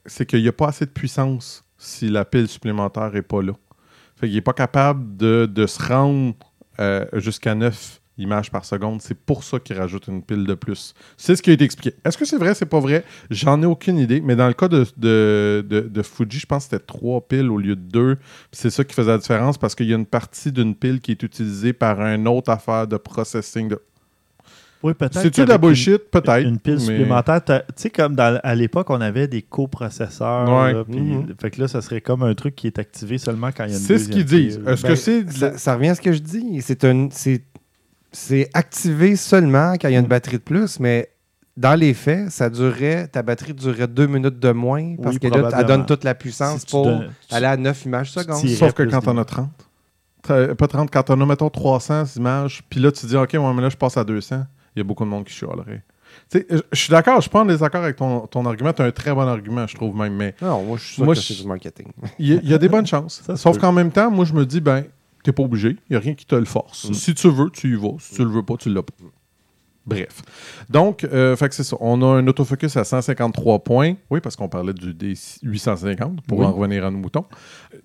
c'est 0.06 0.26
qu'il 0.26 0.42
n'y 0.42 0.48
a 0.48 0.52
pas 0.52 0.68
assez 0.68 0.86
de 0.86 0.90
puissance 0.90 1.64
si 1.76 2.08
la 2.08 2.24
pile 2.24 2.48
supplémentaire 2.48 3.12
n'est 3.12 3.22
pas 3.22 3.42
là. 3.42 3.52
Fait 4.18 4.26
qu'il 4.26 4.34
n'est 4.36 4.40
pas 4.40 4.52
capable 4.52 5.16
de, 5.16 5.46
de 5.52 5.66
se 5.66 5.82
rendre 5.82 6.34
euh, 6.80 7.04
jusqu'à 7.14 7.54
9 7.54 8.00
images 8.18 8.50
par 8.50 8.64
seconde. 8.64 9.00
C'est 9.00 9.14
pour 9.16 9.44
ça 9.44 9.60
qu'il 9.60 9.78
rajoute 9.78 10.08
une 10.08 10.22
pile 10.24 10.44
de 10.44 10.54
plus. 10.54 10.92
C'est 11.16 11.36
ce 11.36 11.42
qui 11.42 11.50
a 11.50 11.52
été 11.52 11.64
expliqué. 11.64 11.96
Est-ce 12.04 12.18
que 12.18 12.24
c'est 12.24 12.36
vrai, 12.36 12.52
c'est 12.54 12.66
pas 12.66 12.80
vrai? 12.80 13.04
J'en 13.30 13.62
ai 13.62 13.66
aucune 13.66 13.96
idée. 13.96 14.20
Mais 14.20 14.34
dans 14.34 14.48
le 14.48 14.54
cas 14.54 14.66
de, 14.66 14.84
de, 14.96 15.64
de- 15.88 16.02
Fuji, 16.02 16.40
je 16.40 16.46
pense 16.46 16.64
que 16.66 16.70
c'était 16.70 16.84
trois 16.84 17.20
piles 17.20 17.48
au 17.48 17.58
lieu 17.58 17.76
de 17.76 17.80
deux. 17.80 18.16
C'est 18.50 18.70
ça 18.70 18.82
qui 18.84 18.94
faisait 18.94 19.10
la 19.12 19.18
différence 19.18 19.56
parce 19.56 19.76
qu'il 19.76 19.86
y 19.86 19.92
a 19.92 19.96
une 19.96 20.06
partie 20.06 20.50
d'une 20.50 20.74
pile 20.74 21.00
qui 21.00 21.12
est 21.12 21.22
utilisée 21.22 21.72
par 21.72 22.00
un 22.00 22.26
autre 22.26 22.50
affaire 22.50 22.88
de 22.88 22.96
processing. 22.96 23.68
De... 23.68 23.80
Oui, 24.82 24.94
peut-être. 24.94 25.20
C'est-tu 25.20 25.40
de 25.44 25.46
la 25.48 25.58
bullshit? 25.58 25.98
Peut-être. 26.10 26.46
Une 26.46 26.58
pile 26.58 26.74
mais- 26.74 26.80
supplémentaire. 26.80 27.44
Tu 27.44 27.52
sais, 27.76 27.90
comme 27.90 28.14
dans- 28.14 28.38
à 28.42 28.54
l'époque, 28.54 28.88
on 28.90 29.00
avait 29.00 29.26
des 29.26 29.42
coprocesseurs. 29.42 30.48
Ouais. 30.48 30.72
là, 30.72 30.84
Mhm. 30.86 31.34
Fait 31.40 31.50
que 31.50 31.60
là, 31.60 31.68
ça 31.68 31.80
serait 31.82 32.00
comme 32.00 32.22
un 32.22 32.34
truc 32.34 32.54
qui 32.54 32.66
est 32.68 32.78
activé 32.78 33.18
seulement 33.18 33.48
quand 33.48 33.64
il 33.64 33.70
y 33.70 33.74
a 33.74 33.76
une 33.76 33.82
C'est 33.82 33.98
ce 33.98 34.08
qu'ils 34.08 34.24
disent. 34.24 34.58
pile. 34.58 34.68
Est-ce 34.68 34.82
Ben, 34.82 34.88
que 34.88 34.94
c'est. 34.94 35.24
de- 35.24 35.32
Ça, 35.32 35.58
ça 35.58 35.74
revient 35.74 35.88
à 35.88 35.94
ce 35.96 36.00
que 36.00 36.12
je 36.12 36.18
dis. 36.20 36.60
C'est 36.62 36.84
un, 36.84 37.08
c'est, 37.10 37.42
c'est 38.12 38.48
activé 38.54 39.16
seulement 39.16 39.72
quand 39.80 39.88
il 39.88 39.94
y 39.94 39.96
a 39.96 40.00
une 40.00 40.06
batterie 40.06 40.38
de 40.38 40.42
plus, 40.42 40.78
mais 40.80 41.08
dans 41.56 41.74
les 41.74 41.92
faits, 41.92 42.30
ça 42.30 42.48
durait, 42.48 43.08
ta 43.08 43.22
batterie 43.22 43.54
durait 43.54 43.88
deux 43.88 44.06
minutes 44.06 44.38
de 44.38 44.50
moins 44.52 44.94
parce 45.02 45.14
Oui, 45.14 45.20
que 45.20 45.26
là, 45.26 45.32
elle 45.34 45.40
probablement. 45.42 45.68
donne 45.78 45.86
toute 45.86 46.04
la 46.04 46.14
puissance 46.14 46.60
Si 46.60 46.66
pour 46.66 46.84
donnes- 46.84 47.08
aller 47.32 47.46
à 47.46 47.56
9 47.56 47.84
images 47.84 48.12
secondes. 48.12 48.46
Sauf 48.48 48.72
que 48.74 48.84
quand 48.84 49.00
t'en 49.00 49.18
as 49.18 49.24
30. 49.24 49.50
T'as- 50.22 50.54
Pas 50.54 50.66
30, 50.68 50.90
quand 50.90 51.02
t'en 51.02 51.20
as, 51.20 51.26
mettons, 51.26 51.48
300 51.50 52.04
images, 52.16 52.62
puis 52.68 52.80
là, 52.80 52.92
tu 52.92 53.06
dis, 53.06 53.16
OK, 53.16 53.30
ouais, 53.34 53.54
mais 53.54 53.62
là, 53.62 53.68
je 53.70 53.76
passe 53.76 53.96
à 53.96 54.04
200, 54.04 54.44
il 54.74 54.78
y 54.78 54.80
a 54.80 54.84
beaucoup 54.84 55.04
de 55.04 55.08
monde 55.10 55.24
qui 55.24 55.32
chialerait. 55.32 55.82
Je 56.32 56.60
suis 56.72 56.90
d'accord, 56.90 57.16
je 57.16 57.22
suis 57.22 57.30
pas 57.30 57.40
en 57.42 57.44
désaccord 57.44 57.82
avec 57.82 57.96
ton, 57.96 58.26
ton 58.26 58.44
argument. 58.46 58.72
Tu 58.72 58.82
as 58.82 58.86
un 58.86 58.90
très 58.90 59.12
bon 59.14 59.20
argument, 59.28 59.66
je 59.66 59.74
trouve 59.76 59.94
même, 59.96 60.14
mais 60.14 60.34
Non, 60.40 60.62
moi, 60.64 60.76
je 60.78 60.84
suis 60.84 60.94
sûr 60.96 61.04
Moi, 61.04 61.14
que 61.14 61.20
c'est 61.20 61.34
du 61.34 61.46
marketing. 61.46 61.88
il 62.18 62.28
y, 62.28 62.32
a- 62.34 62.40
il 62.42 62.48
y 62.48 62.54
a 62.54 62.58
des 62.58 62.68
bonnes 62.68 62.86
chances. 62.86 63.22
Ça 63.26 63.36
Sauf 63.36 63.58
qu'en 63.58 63.72
même 63.72 63.90
temps, 63.90 64.10
moi, 64.10 64.24
je 64.24 64.32
me 64.32 64.46
dis, 64.46 64.60
ben, 64.60 64.84
t'es 65.22 65.32
pas 65.32 65.42
obligé. 65.42 65.70
Il 65.70 65.92
n'y 65.92 65.96
a 65.96 66.00
rien 66.00 66.14
qui 66.14 66.24
te 66.24 66.34
le 66.34 66.44
force. 66.46 66.88
Mm. 66.88 66.94
Si 66.94 67.14
tu 67.14 67.28
veux, 67.30 67.50
tu 67.50 67.72
y 67.72 67.76
vas. 67.76 67.96
Si 68.00 68.14
tu 68.14 68.24
le 68.24 68.30
veux 68.30 68.42
pas, 68.42 68.56
tu 68.56 68.70
l'as 68.70 68.82
pas. 68.82 68.94
Bref. 69.86 70.20
Donc, 70.68 71.04
euh, 71.04 71.34
fait 71.34 71.48
que 71.48 71.54
c'est 71.54 71.64
ça. 71.64 71.76
On 71.80 72.02
a 72.02 72.18
un 72.18 72.26
autofocus 72.26 72.76
à 72.76 72.84
153 72.84 73.60
points. 73.60 73.94
Oui, 74.10 74.20
parce 74.20 74.36
qu'on 74.36 74.48
parlait 74.48 74.74
du 74.74 74.92
D850 74.92 76.18
pour 76.26 76.40
Oui. 76.40 76.44
en 76.44 76.52
revenir 76.52 76.84
à 76.84 76.90
nos 76.90 76.98
moutons. 76.98 77.24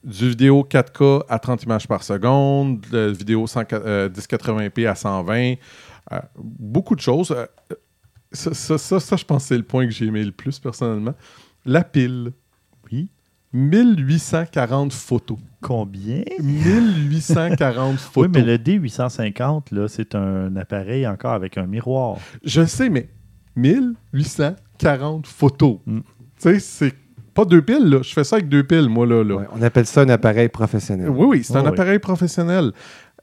Du 0.04 0.28
vidéo 0.30 0.65
4K 0.69 1.24
à 1.30 1.39
30 1.39 1.63
images 1.63 1.88
par 1.88 2.04
seconde. 2.04 2.86
La 2.91 3.08
vidéo 3.10 3.48
100 3.48 3.72
euh, 3.74 4.10
1080p 4.10 4.86
à 4.88 4.96
120. 4.96 5.54
Euh, 6.12 6.20
beaucoup 6.38 6.96
de 6.96 7.02
choses. 7.02 7.32
Euh, 7.32 7.46
ça, 8.32 8.54
ça, 8.54 8.78
ça, 8.78 9.00
ça, 9.00 9.16
je 9.16 9.26
pense 9.26 9.44
que 9.44 9.48
c'est 9.50 9.58
le 9.58 9.63
point 9.63 9.86
que 9.86 9.92
j'ai 9.92 10.06
aimé 10.06 10.24
le 10.24 10.32
plus 10.32 10.60
personnellement. 10.60 11.13
La 11.66 11.84
pile. 11.84 12.34
Oui. 12.92 13.10
1840 13.54 14.92
photos. 14.92 15.38
Combien? 15.62 16.24
1840 16.39 17.92
Oui, 17.94 17.98
photos. 17.98 18.32
mais 18.34 18.42
le 18.42 18.58
D850, 18.58 19.74
là, 19.74 19.88
c'est 19.88 20.16
un 20.16 20.56
appareil 20.56 21.08
encore 21.08 21.34
avec 21.34 21.58
un 21.58 21.68
miroir. 21.68 22.18
Je 22.44 22.66
sais, 22.66 22.89
mais 22.89 23.10
1840 23.56 25.28
photos. 25.28 25.78
Mm. 25.86 26.00
Tu 26.00 26.06
sais, 26.38 26.60
c'est 26.60 26.94
pas 27.34 27.46
deux 27.46 27.62
piles, 27.62 27.86
là. 27.89 28.00
Je 28.02 28.12
fais 28.12 28.24
ça 28.24 28.38
avec 28.38 28.50
deux 28.50 28.63
piles, 28.63 28.89
moi, 28.89 29.06
là. 29.06 29.24
là. 29.24 29.36
Ouais, 29.36 29.48
on 29.54 29.62
appelle 29.62 29.86
ça 29.86 30.02
un 30.02 30.10
appareil 30.10 30.50
professionnel. 30.50 31.10
Oui, 31.10 31.26
oui, 31.28 31.44
c'est 31.44 31.56
un 31.56 31.66
appareil 31.66 32.00
professionnel. 32.00 32.72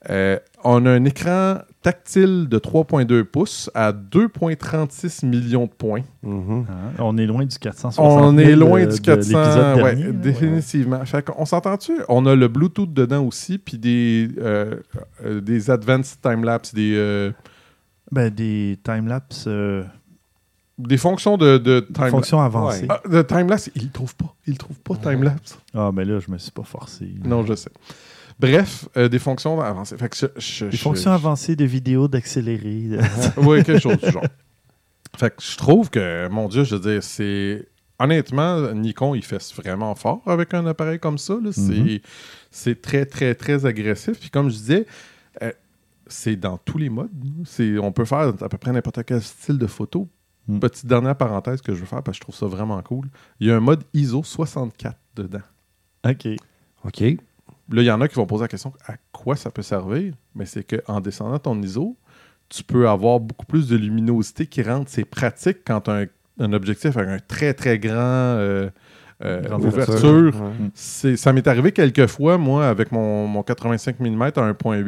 Euh, 0.09 0.39
on 0.65 0.87
a 0.87 0.91
un 0.93 1.05
écran 1.05 1.59
tactile 1.83 2.49
de 2.49 2.59
3,2 2.59 3.23
pouces 3.25 3.71
à 3.75 3.93
2,36 3.93 5.27
millions 5.27 5.67
de 5.67 5.71
points. 5.71 6.03
Mhm. 6.23 6.67
Hein? 6.71 6.93
On 6.99 7.19
est 7.19 7.27
loin 7.27 7.45
du 7.45 7.59
460 7.59 8.03
On 8.05 8.35
000 8.35 8.49
est 8.49 8.57
loin 8.57 8.81
de- 8.87 8.91
du 8.93 8.99
de 8.99 9.05
400. 9.05 9.39
l'épisode 9.39 9.77
ouais, 9.77 9.95
dernier, 9.97 10.13
définitivement. 10.13 11.05
Fait 11.05 11.23
qu'on 11.25 11.45
s'entend-tu? 11.45 11.93
On 12.09 12.25
a 12.25 12.35
le 12.35 12.49
Bluetooth 12.49 12.93
dedans 12.93 13.25
aussi, 13.25 13.59
puis 13.59 13.77
des, 13.79 14.29
euh, 14.39 14.77
euh, 15.25 15.41
des 15.43 15.71
advanced 15.71 16.19
time-lapse, 16.23 16.73
des, 16.75 16.95
euh, 16.97 17.31
Ben, 18.11 18.31
des 18.31 18.79
timelapse, 18.83 19.45
euh, 19.49 19.85
des 20.79 20.97
fonctions 20.97 21.37
de, 21.37 21.59
de 21.59 21.81
time 21.93 22.09
fonctions 22.09 22.41
avancées. 22.41 22.87
Ah, 22.89 23.01
de 23.07 23.21
time-lapse, 23.23 23.71
il 23.77 23.85
le 23.85 23.91
trouve 23.91 24.17
pas. 24.17 24.35
Il 24.47 24.53
le 24.55 24.59
trouve 24.59 24.79
pas, 24.81 24.97
time-lapse. 24.97 25.59
Ah, 25.75 25.91
mais 25.95 26.05
là, 26.07 26.19
je 26.21 26.31
me 26.33 26.39
suis 26.39 26.51
pas 26.51 26.65
forcé. 26.65 27.07
Non, 27.25 27.45
je 27.45 27.55
sais. 27.55 27.71
Bref, 28.41 28.89
euh, 28.97 29.09
des 29.09 29.19
fonctions 29.19 29.61
avancées. 29.61 29.97
Fait 29.97 30.09
que 30.09 30.17
je- 30.17 30.27
je- 30.41 30.65
Des 30.67 30.77
je- 30.77 30.83
fonctions 30.83 31.13
avancées 31.13 31.57
de 31.57 31.65
vidéo, 31.65 32.09
d'accéléré. 32.15 32.85
oui, 33.37 33.63
quelque 33.63 33.79
chose 33.81 33.99
du 33.99 34.11
genre. 34.11 34.25
Fait 35.17 35.31
que 35.31 35.43
je 35.43 35.57
trouve 35.57 35.91
que, 35.91 36.29
mon 36.29 36.49
Dieu, 36.49 36.65
je 36.65 36.75
veux 36.77 36.81
dire, 36.93 37.03
c'est. 37.03 37.67
Honnêtement, 37.99 38.73
Nikon, 38.73 39.15
il 39.15 39.23
fait 39.23 39.43
vraiment 39.55 39.95
fort 39.95 40.23
avec 40.27 40.55
un 40.55 40.65
appareil 40.67 40.99
comme 40.99 41.19
ça. 41.19 41.35
là. 41.43 41.53
C'est- 41.53 41.61
Mhm. 41.61 41.99
C'est 42.51 42.81
très, 42.81 43.05
très, 43.05 43.35
très 43.35 43.67
agressif. 43.67 44.19
Puis 44.19 44.31
comme 44.31 44.49
je 44.49 44.57
disais, 44.57 44.87
euh, 45.43 45.53
c'est 46.07 46.35
dans 46.37 46.57
tous 46.57 46.79
les 46.79 46.89
modes. 46.89 47.11
C'est- 47.45 47.77
On 47.79 47.93
peut 47.93 48.07
faire 48.07 48.33
à 48.41 48.49
peu 48.49 48.57
près 48.57 48.73
n'importe 48.73 49.05
quel 49.05 49.21
style 49.21 49.59
de 49.59 49.67
photo. 49.67 50.09
Mhm. 50.49 50.61
Petite 50.61 50.87
dernière 50.87 51.15
parenthèse 51.15 51.61
que 51.61 51.75
je 51.75 51.81
veux 51.81 51.87
faire 51.87 52.03
parce 52.03 52.17
que 52.19 52.23
je 52.23 52.33
trouve 52.33 52.35
ça 52.35 52.47
vraiment 52.47 52.81
cool. 52.83 53.07
Il 53.39 53.49
y 53.49 53.51
a 53.51 53.57
un 53.57 53.61
mode 53.61 53.85
ISO 53.93 54.23
64 54.25 54.97
dedans. 55.15 55.43
OK. 56.09 56.27
OK. 56.87 57.05
Là, 57.71 57.83
il 57.83 57.85
y 57.87 57.91
en 57.91 58.01
a 58.01 58.09
qui 58.09 58.17
vont 58.17 58.27
poser 58.27 58.43
la 58.43 58.49
question 58.49 58.73
à 58.87 58.95
quoi 59.13 59.37
ça 59.37 59.51
peut 59.51 59.63
servir? 59.63 60.13
Mais 60.35 60.45
c'est 60.47 60.65
qu'en 60.65 61.01
descendant 61.01 61.39
ton 61.39 61.61
ISO, 61.63 61.97
tu 62.49 62.65
peux 62.65 62.89
avoir 62.89 63.21
beaucoup 63.21 63.47
plus 63.47 63.69
de 63.69 63.77
luminosité 63.77 64.47
qui 64.47 64.63
rentre. 64.63 64.91
C'est 64.91 65.05
pratique 65.05 65.59
quand 65.65 65.83
tu 65.83 65.91
as 65.91 65.95
un, 65.95 66.07
un 66.41 66.53
objectif 66.53 66.97
avec 66.97 67.09
un 67.11 67.19
très, 67.27 67.55
très 67.55 67.79
grand 67.79 67.95
euh, 67.97 68.69
euh, 69.23 69.43
ouverture. 69.59 70.33
Ouais. 70.35 71.17
Ça 71.17 71.33
m'est 71.33 71.47
arrivé 71.47 71.71
quelques 71.73 72.07
fois, 72.07 72.39
moi, 72.39 72.67
avec 72.67 72.91
mon, 72.91 73.27
mon 73.29 73.43
85 73.43 74.01
mm 74.01 74.23
à 74.23 74.31
1.8, 74.31 74.85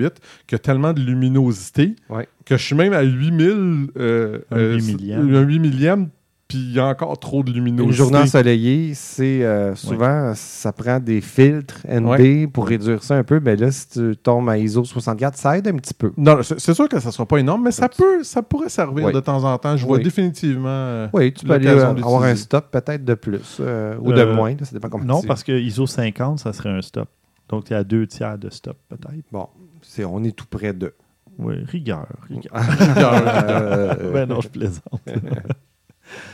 qu'il 0.47 0.53
y 0.53 0.55
a 0.55 0.59
tellement 0.59 0.92
de 0.92 1.01
luminosité 1.03 1.95
Ouais. 2.09 2.27
que 2.47 2.57
je 2.57 2.64
suis 2.64 2.75
même 2.75 2.95
à 2.95 3.03
8000. 3.03 3.88
euh, 3.97 4.38
Un 4.51 4.57
euh, 4.59 4.75
8 4.77 4.83
millième. 4.97 5.35
un 5.37 5.40
8 5.42 5.59
millième, 5.59 6.09
puis 6.53 6.59
il 6.69 6.73
y 6.75 6.79
a 6.81 6.87
encore 6.87 7.19
trop 7.19 7.43
de 7.43 7.51
luminosité. 7.51 7.87
Une 7.88 7.93
journée 7.97 8.19
ensoleillée, 8.19 8.93
c'est 8.95 9.43
euh, 9.43 9.75
souvent, 9.75 10.33
ça 10.35 10.71
prend 10.73 11.01
des 11.01 11.23
filtres 11.23 11.81
ND 11.88 12.05
Ouais. 12.07 12.47
pour 12.47 12.67
réduire 12.69 13.03
ça 13.03 13.15
un 13.17 13.25
peu. 13.25 13.41
Mais 13.41 13.57
là, 13.57 13.71
si 13.71 13.88
tu 13.88 14.17
tombes 14.19 14.51
à 14.51 14.59
ISO 14.59 14.85
64, 14.85 15.37
ça 15.38 15.57
aide 15.57 15.69
un 15.69 15.77
petit 15.77 15.95
peu. 15.95 16.12
Non, 16.19 16.43
c'est 16.43 16.75
sûr 16.75 16.88
que 16.91 17.01
ça 17.01 17.09
ne 17.09 17.12
sera 17.12 17.25
pas 17.25 17.38
énorme, 17.38 17.62
mais 17.65 17.71
ça, 17.73 17.88
peut, 17.88 18.23
ça 18.23 18.43
pourrait 18.43 18.69
servir 18.69 19.11
de 19.12 19.21
temps 19.21 19.43
en 19.45 19.57
temps. 19.57 19.77
Je 19.79 19.87
vois 19.87 19.99
définitivement. 19.99 20.69
euh, 20.69 21.09
Oui, 21.15 21.33
tu 21.33 21.47
peux 21.47 21.55
aller 21.55 21.69
euh, 21.69 21.88
avoir 21.91 22.25
un 22.25 22.37
stop 22.37 22.71
peut-être 22.71 23.05
de 23.05 23.15
plus 23.15 23.57
euh, 23.61 23.97
ou 24.01 24.12
de 24.12 24.25
moins. 24.25 24.51
là, 24.51 24.65
ça 24.65 24.73
dépend 24.73 24.91
comment 24.91 25.05
Non, 25.05 25.21
tu- 25.23 25.27
parce 25.27 25.43
que 25.43 25.53
ISO 25.59 25.87
50, 25.87 26.38
ça 26.41 26.53
serait 26.53 26.69
un 26.71 26.83
stop. 26.83 27.09
Donc, 27.49 27.71
il 27.71 27.73
y 27.73 27.77
a 27.77 27.85
deux 27.85 28.07
tiers 28.07 28.37
de 28.38 28.51
stop, 28.51 28.77
peut-être. 28.91 29.25
Bon, 29.33 29.49
c'est, 29.81 30.05
on 30.05 30.23
est 30.25 30.37
tout 30.37 30.47
près 30.51 30.73
de. 30.75 30.93
Oui, 31.38 31.55
rigueur. 31.65 32.07
rigueur. 32.29 32.53
Ben 34.12 34.27
non, 34.29 34.41
je 34.43 34.49
plaisante. 34.49 34.83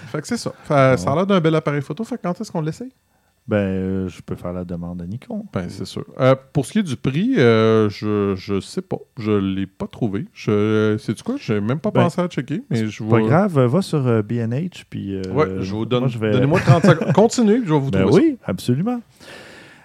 Fait 0.09 0.21
que 0.21 0.27
c'est 0.27 0.37
ça. 0.37 0.53
Fait- 0.65 0.97
Ça 0.99 1.13
a 1.13 1.15
l'air 1.15 1.27
d'un 1.27 1.41
bel 1.41 1.55
appareil 1.55 1.83
photo. 1.83 2.05
Fait 2.05 2.17
que 2.17 2.23
quand 2.23 2.41
est-ce 2.41 2.51
qu'on 2.53 2.61
l'essaye? 2.63 2.93
Ben, 3.47 3.57
euh, 3.57 4.09
je 4.11 4.21
peux 4.21 4.35
faire 4.37 4.53
la 4.53 4.63
demande 4.65 5.01
à 5.01 5.07
Nikon. 5.07 5.47
Ben, 5.55 5.71
c'est 5.71 5.87
sûr. 5.87 6.05
Euh, 6.21 6.35
pour 6.53 6.67
ce 6.67 6.73
qui 6.73 6.79
est 6.81 6.83
du 6.83 6.97
prix, 6.97 7.37
euh, 7.39 7.89
je, 7.89 8.35
je 8.37 8.61
sais 8.61 8.83
pas. 8.83 8.99
Je 9.19 9.33
l'ai 9.33 9.67
pas 9.67 9.87
trouvé. 9.87 10.27
Je, 10.35 10.99
sais-tu 11.01 11.23
quoi? 11.23 11.37
J'ai 11.39 11.59
même 11.59 11.79
pas 11.79 11.91
Ben, 11.91 12.03
pensé 12.03 12.21
à 12.21 12.29
checker, 12.29 12.63
mais 12.69 12.87
je 12.89 13.03
Pas 13.05 13.21
grave, 13.23 13.59
va 13.59 13.81
sur 13.81 14.07
euh, 14.07 14.21
B&H, 14.21 14.85
puis... 14.91 15.15
euh, 15.15 15.23
Ouais, 15.33 15.47
je 15.61 15.75
vous 15.75 15.87
donne. 15.87 16.01
moi, 16.01 16.09
je 16.09 16.19
vais- 16.19 16.31
Donnez-moi 16.33 16.61
30 16.61 16.83
secondes. 16.85 17.13
Continuez, 17.15 17.61
je 17.65 17.73
vais 17.73 17.81
vous 17.81 17.91
Ben 17.91 18.03
trouver 18.07 18.23
oui, 18.23 18.39
absolument. 18.45 19.01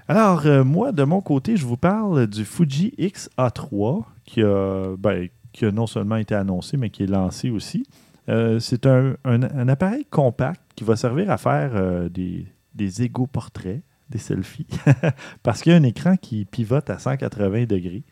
Alors, 0.09 0.45
euh, 0.45 0.65
moi, 0.65 0.91
de 0.91 1.03
mon 1.05 1.21
côté, 1.21 1.55
je 1.55 1.65
vous 1.65 1.77
parle 1.77 2.27
du 2.27 2.43
Fuji 2.43 2.93
X-A3 2.97 4.03
qui 4.25 4.41
a, 4.43 4.95
ben, 4.97 5.29
qui 5.53 5.63
a 5.65 5.71
non 5.71 5.87
seulement 5.87 6.17
été 6.17 6.35
annoncé, 6.35 6.75
mais 6.75 6.89
qui 6.89 7.03
est 7.03 7.07
lancé 7.07 7.49
aussi. 7.49 7.85
Euh, 8.29 8.59
c'est 8.59 8.85
un, 8.85 9.15
un- 9.25 9.67
appareil 9.67 10.05
compact 10.05 10.61
qui 10.75 10.83
va 10.83 10.95
servir 10.95 11.29
à 11.29 11.37
faire 11.37 11.71
euh, 11.75 12.07
des, 12.09 12.45
des 12.73 13.09
portraits, 13.31 13.81
des 14.09 14.17
selfies, 14.17 14.67
parce 15.43 15.61
qu'il 15.61 15.71
y 15.71 15.75
a 15.75 15.77
un 15.77 15.83
écran 15.83 16.15
qui 16.15 16.45
pivote 16.45 16.89
à 16.89 16.99
180 16.99 17.65
degrés. 17.65 18.03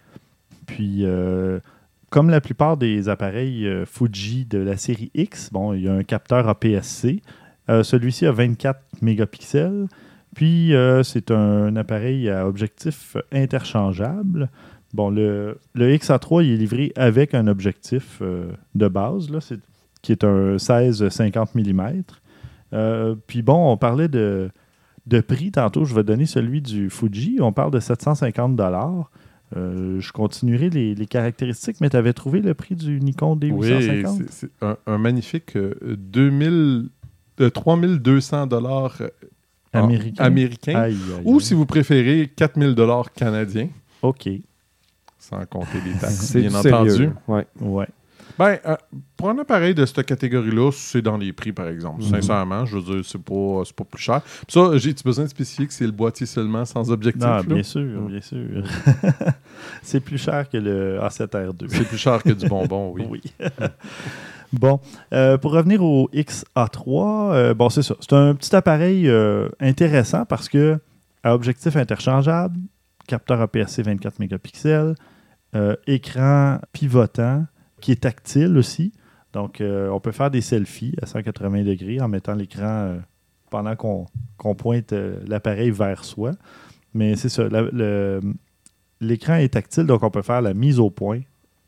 Puis, 0.66 1.06
euh, 1.06 1.60
comme 2.10 2.30
la 2.30 2.42
plupart 2.42 2.76
des 2.78 3.08
appareils 3.10 3.68
Fuji 3.86 4.46
de 4.46 4.58
la 4.58 4.78
série 4.78 5.12
X, 5.14 5.50
bon, 5.52 5.74
il 5.74 5.84
y 5.84 5.88
a 5.88 5.94
un 5.94 6.04
capteur 6.04 6.48
APS-C. 6.48 7.22
Celui-ci 7.84 8.26
a 8.26 8.34
24 8.34 8.80
mégapixels. 9.02 9.88
Puis, 10.36 10.74
c'est 11.04 11.32
un 11.32 11.74
appareil 11.78 12.30
à 12.30 12.46
objectif 12.48 13.16
interchangeable. 13.32 14.50
Bon, 14.94 15.10
le, 15.10 15.58
le 15.74 15.96
XA3, 15.96 16.44
il 16.44 16.52
est 16.52 16.58
livré 16.58 16.92
avec 16.98 17.34
un 17.34 17.48
objectif 17.48 18.22
de 18.76 18.88
base, 18.90 19.30
là, 19.30 19.40
c'est- 19.40 19.60
qui 20.02 20.12
est 20.12 20.24
un 20.24 20.56
16-50 20.58 21.50
mm. 21.56 22.04
Euh, 22.74 23.16
puis 23.28 23.42
bon, 23.42 23.72
on 23.72 23.78
parlait 23.78 24.08
de, 24.08 24.50
de 25.08 25.20
prix 25.22 25.52
tantôt. 25.52 25.84
Je 25.86 25.94
vais 25.94 26.04
donner 26.04 26.26
celui 26.26 26.62
du 26.62 26.90
Fuji. 26.90 27.38
On 27.42 27.52
parle 27.52 27.72
de 27.72 27.80
750 27.80 28.60
Euh, 29.58 30.00
Je 30.00 30.12
continuerai 30.14 30.70
les, 30.70 30.96
les 30.96 31.06
caractéristiques, 31.06 31.82
mais 31.82 31.90
tu 31.90 31.98
avais 31.98 32.14
trouvé 32.14 32.40
le 32.42 32.54
prix 32.54 32.76
du 32.76 33.00
Nikon 33.02 33.36
D850? 33.36 34.18
Oui, 34.20 34.26
c'est- 34.30 34.50
un, 34.62 34.78
un 34.88 34.98
magnifique 34.98 35.58
euh, 35.58 35.74
2000, 35.98 36.88
euh, 37.42 37.50
3200 37.50 38.48
dollars 38.48 38.96
euh, 39.02 39.10
Américain? 39.74 40.24
américains. 40.24 40.80
Aïe, 40.80 40.96
aïe, 41.18 41.22
Ou 41.26 41.40
si 41.42 41.54
vous 41.54 41.66
préférez, 41.66 42.32
4000 42.36 42.74
dollars 42.76 43.12
canadiens, 43.12 43.68
OK. 44.02 44.30
sans 45.20 45.46
compter 45.46 45.80
les 45.86 45.92
taxes, 46.00 46.16
C'est 46.32 46.40
bien 46.42 46.50
du 46.50 46.56
entendu. 46.68 46.90
sérieux. 46.92 47.14
Ouais. 47.28 47.46
Ouais. 47.60 47.88
Ben, 48.42 48.58
euh, 48.66 48.76
pour 49.18 49.30
un 49.30 49.38
appareil 49.38 49.76
de 49.76 49.86
cette 49.86 50.04
catégorie-là, 50.04 50.72
c'est 50.74 51.04
dans 51.04 51.16
les 51.16 51.32
prix, 51.32 51.52
par 51.52 51.68
exemple. 51.68 52.02
Mhm. 52.02 52.10
Sincèrement, 52.10 52.66
je 52.66 52.78
veux 52.80 52.96
dire, 52.96 53.06
c'est 53.06 53.22
pas, 53.22 53.62
c'est 53.66 53.76
pas 53.76 53.84
plus 53.84 54.02
cher. 54.02 54.22
Puis 54.24 54.46
ça, 54.50 54.76
j'ai-tu 54.78 55.04
besoin 55.04 55.26
de 55.26 55.30
spécifier 55.30 55.68
que 55.68 55.74
c'est 55.74 55.86
le 55.86 55.92
boîtier 55.92 56.26
seulement, 56.26 56.66
sans 56.66 56.90
objectif? 56.90 57.22
Non, 57.24 57.36
là? 57.36 57.44
bien 57.44 57.62
sûr, 57.62 57.82
Mm. 57.84 58.08
bien 58.08 58.22
sûr. 58.22 58.64
c'est 59.84 60.00
plus 60.00 60.18
cher 60.18 60.50
que 60.50 60.58
le 60.58 60.98
A7R2. 61.02 61.68
C'est 61.70 61.88
plus 61.88 62.00
cher 62.00 62.24
que 62.24 62.32
du 62.32 62.48
bonbon, 62.48 62.92
oui. 62.96 63.06
Oui. 63.12 63.22
bon, 64.54 64.80
euh, 65.14 65.38
pour 65.38 65.52
revenir 65.52 65.84
au 65.84 66.10
XA3, 66.12 67.34
euh, 67.34 67.54
bon, 67.54 67.70
c'est 67.70 67.84
ça. 67.84 67.94
C'est 68.00 68.14
un 68.14 68.34
petit 68.34 68.56
appareil 68.56 69.08
euh, 69.08 69.50
intéressant 69.60 70.26
parce 70.26 70.50
que 70.50 70.80
à 71.24 71.36
objectif 71.36 71.76
interchangeable, 71.76 72.58
capteur 73.08 73.40
APS-C 73.40 73.84
24 73.84 74.18
mégapixels, 74.18 74.96
écran 75.86 76.60
pivotant 76.72 77.46
qui 77.82 77.92
est 77.92 78.02
tactile 78.02 78.58
aussi. 78.58 78.94
Donc, 79.34 79.62
euh, 79.62 79.90
on 79.90 80.00
peut 80.00 80.12
faire 80.12 80.32
des 80.32 80.42
selfies 80.42 80.96
à 81.02 81.06
180 81.06 81.64
degrés 81.64 82.02
en 82.02 82.08
mettant 82.08 82.36
l'écran 82.36 82.64
euh, 82.64 82.98
pendant 83.50 83.76
qu'on 83.76 84.56
pointe 84.56 84.94
euh, 84.94 85.20
l'appareil 85.28 85.72
vers 85.72 86.04
soi. 86.04 86.32
Mais 86.94 87.16
c'est 87.16 87.30
ça, 87.30 87.44
l'écran 89.00 89.36
est 89.36 89.54
tactile, 89.54 89.86
donc 89.86 90.04
on 90.04 90.12
peut 90.12 90.22
faire 90.22 90.42
la 90.42 90.54
mise 90.54 90.78
au 90.80 90.90
point 90.90 91.22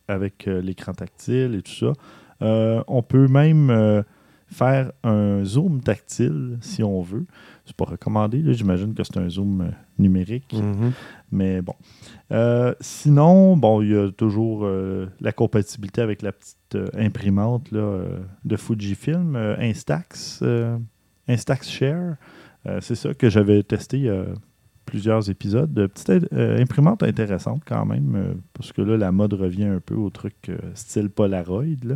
avec 0.10 0.46
l'écran 0.48 0.92
tactile 0.94 1.56
et 1.56 1.62
tout 1.62 1.72
ça. 1.72 2.84
On 2.88 3.02
peut 3.02 3.30
même 3.30 4.04
faire 4.48 4.92
un 5.06 5.46
zoom 5.46 5.82
tactile 5.82 6.58
si 6.60 6.84
on 6.84 7.02
veut. 7.02 7.26
C'est 7.66 7.76
pas 7.76 7.86
recommandé, 7.86 8.42
là. 8.42 8.52
j'imagine 8.52 8.94
que 8.94 9.04
c'est 9.04 9.18
un 9.18 9.30
zoom 9.30 9.62
euh, 9.62 9.70
numérique. 9.98 10.54
Mhm. 10.54 10.92
Mais 11.32 11.62
bon. 11.62 11.76
Euh, 12.32 12.74
sinon, 12.82 13.56
bon, 13.56 13.82
il 13.82 13.92
y 13.92 13.96
a 13.98 14.12
toujours 14.12 14.66
euh, 14.66 15.08
la 15.22 15.32
compatibilité 15.32 16.02
avec 16.02 16.22
la 16.22 16.32
petite 16.32 16.76
euh, 16.76 16.88
imprimante 16.98 17.72
là, 17.72 18.04
de 18.44 18.56
Fujifilm, 18.58 19.36
Instax, 19.36 20.44
Instax 21.28 21.70
Share. 21.70 22.16
C'est 22.80 22.96
ça 22.96 23.14
que 23.14 23.30
j'avais 23.30 23.62
testé 23.64 23.98
il 23.98 24.04
y 24.04 24.10
a 24.10 24.26
plusieurs 24.86 25.30
épisodes. 25.30 25.74
De 25.74 25.86
petite 25.88 26.32
imprimante 26.34 27.04
intéressante 27.04 27.62
quand 27.66 27.86
même, 27.86 28.38
parce 28.54 28.72
que 28.72 28.82
là, 28.82 28.96
la 28.96 29.12
mode 29.12 29.34
revient 29.34 29.66
un 29.66 29.80
peu 29.80 29.96
au 29.96 30.10
truc 30.10 30.52
style 30.74 31.10
Polaroid. 31.10 31.84
là. 31.84 31.96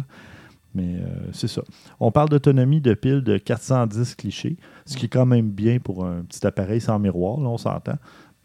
Mais 0.78 0.96
euh, 1.00 1.08
c'est 1.34 1.48
ça. 1.48 1.64
On 2.00 2.12
parle 2.12 2.30
d'autonomie 2.30 2.82
de 2.82 2.94
pile 2.94 3.22
de 3.24 3.38
410 3.40 4.14
clichés, 4.16 4.58
ce 4.86 4.96
qui 4.96 5.06
est 5.06 5.10
quand 5.10 5.26
même 5.26 5.50
bien 5.50 5.80
pour 5.80 6.06
un 6.06 6.22
petit 6.22 6.46
appareil 6.46 6.80
sans 6.82 7.00
miroir, 7.00 7.40
là, 7.42 7.48
on 7.50 7.58
s'entend. 7.58 7.98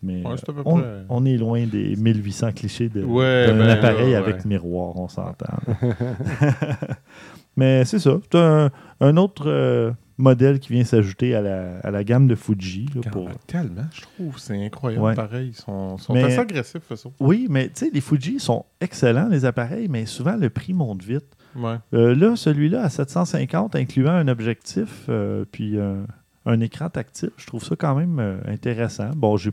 Mais 0.02 0.26
Ouais, 0.26 0.32
euh, 0.48 0.52
on, 0.64 0.78
près- 0.80 1.04
on 1.10 1.24
est 1.26 1.36
loin 1.36 1.66
des 1.66 1.94
1800 1.94 2.52
clichés 2.52 2.88
de, 2.88 3.04
Ouais, 3.04 3.46
d'un 3.46 3.58
ben 3.58 3.68
appareil 3.68 4.08
ouais. 4.12 4.14
avec 4.16 4.44
miroir, 4.46 4.96
on 4.96 5.08
s'entend. 5.08 5.58
Mais 7.56 7.84
c'est 7.84 7.98
ça. 7.98 8.18
C'est 8.22 8.38
un, 8.38 8.70
un 9.00 9.16
autre 9.18 9.44
euh, 9.46 9.92
modèle 10.16 10.58
qui 10.58 10.72
vient 10.72 10.84
s'ajouter 10.84 11.34
à 11.34 11.42
la, 11.42 11.78
à 11.80 11.90
la 11.90 12.02
gamme 12.02 12.26
de 12.26 12.34
Fuji. 12.34 12.86
là, 12.94 13.02
pour... 13.10 13.28
Tellement, 13.46 13.84
je 13.92 14.00
trouve. 14.00 14.38
C'est 14.38 14.64
incroyable, 14.64 15.14
pareil. 15.14 15.48
Ils 15.48 15.54
sont, 15.54 15.98
sont 15.98 16.14
Mais- 16.14 16.24
assez 16.24 16.38
agressifs, 16.38 16.94
ça. 16.94 17.10
Oui, 17.20 17.46
mais 17.50 17.66
tu 17.68 17.84
sais, 17.86 17.90
les 17.92 18.00
Fuji 18.00 18.40
sont 18.40 18.64
excellents, 18.80 19.28
les 19.28 19.44
appareils, 19.44 19.88
mais 19.88 20.06
souvent 20.06 20.36
le 20.36 20.48
prix 20.48 20.72
monte 20.72 21.02
vite. 21.02 21.26
Ouais. 21.56 21.76
Euh, 21.94 22.14
là, 22.14 22.36
celui-là 22.36 22.82
à 22.82 22.88
750, 22.88 23.76
incluant 23.76 24.12
un 24.12 24.28
objectif 24.28 25.04
euh, 25.08 25.44
puis 25.50 25.76
euh, 25.78 26.02
un 26.46 26.60
écran 26.60 26.88
tactile, 26.88 27.30
je 27.36 27.46
trouve 27.46 27.62
ça 27.64 27.76
quand 27.76 27.94
même 27.94 28.40
intéressant. 28.46 29.10
Bon, 29.14 29.36
je 29.36 29.50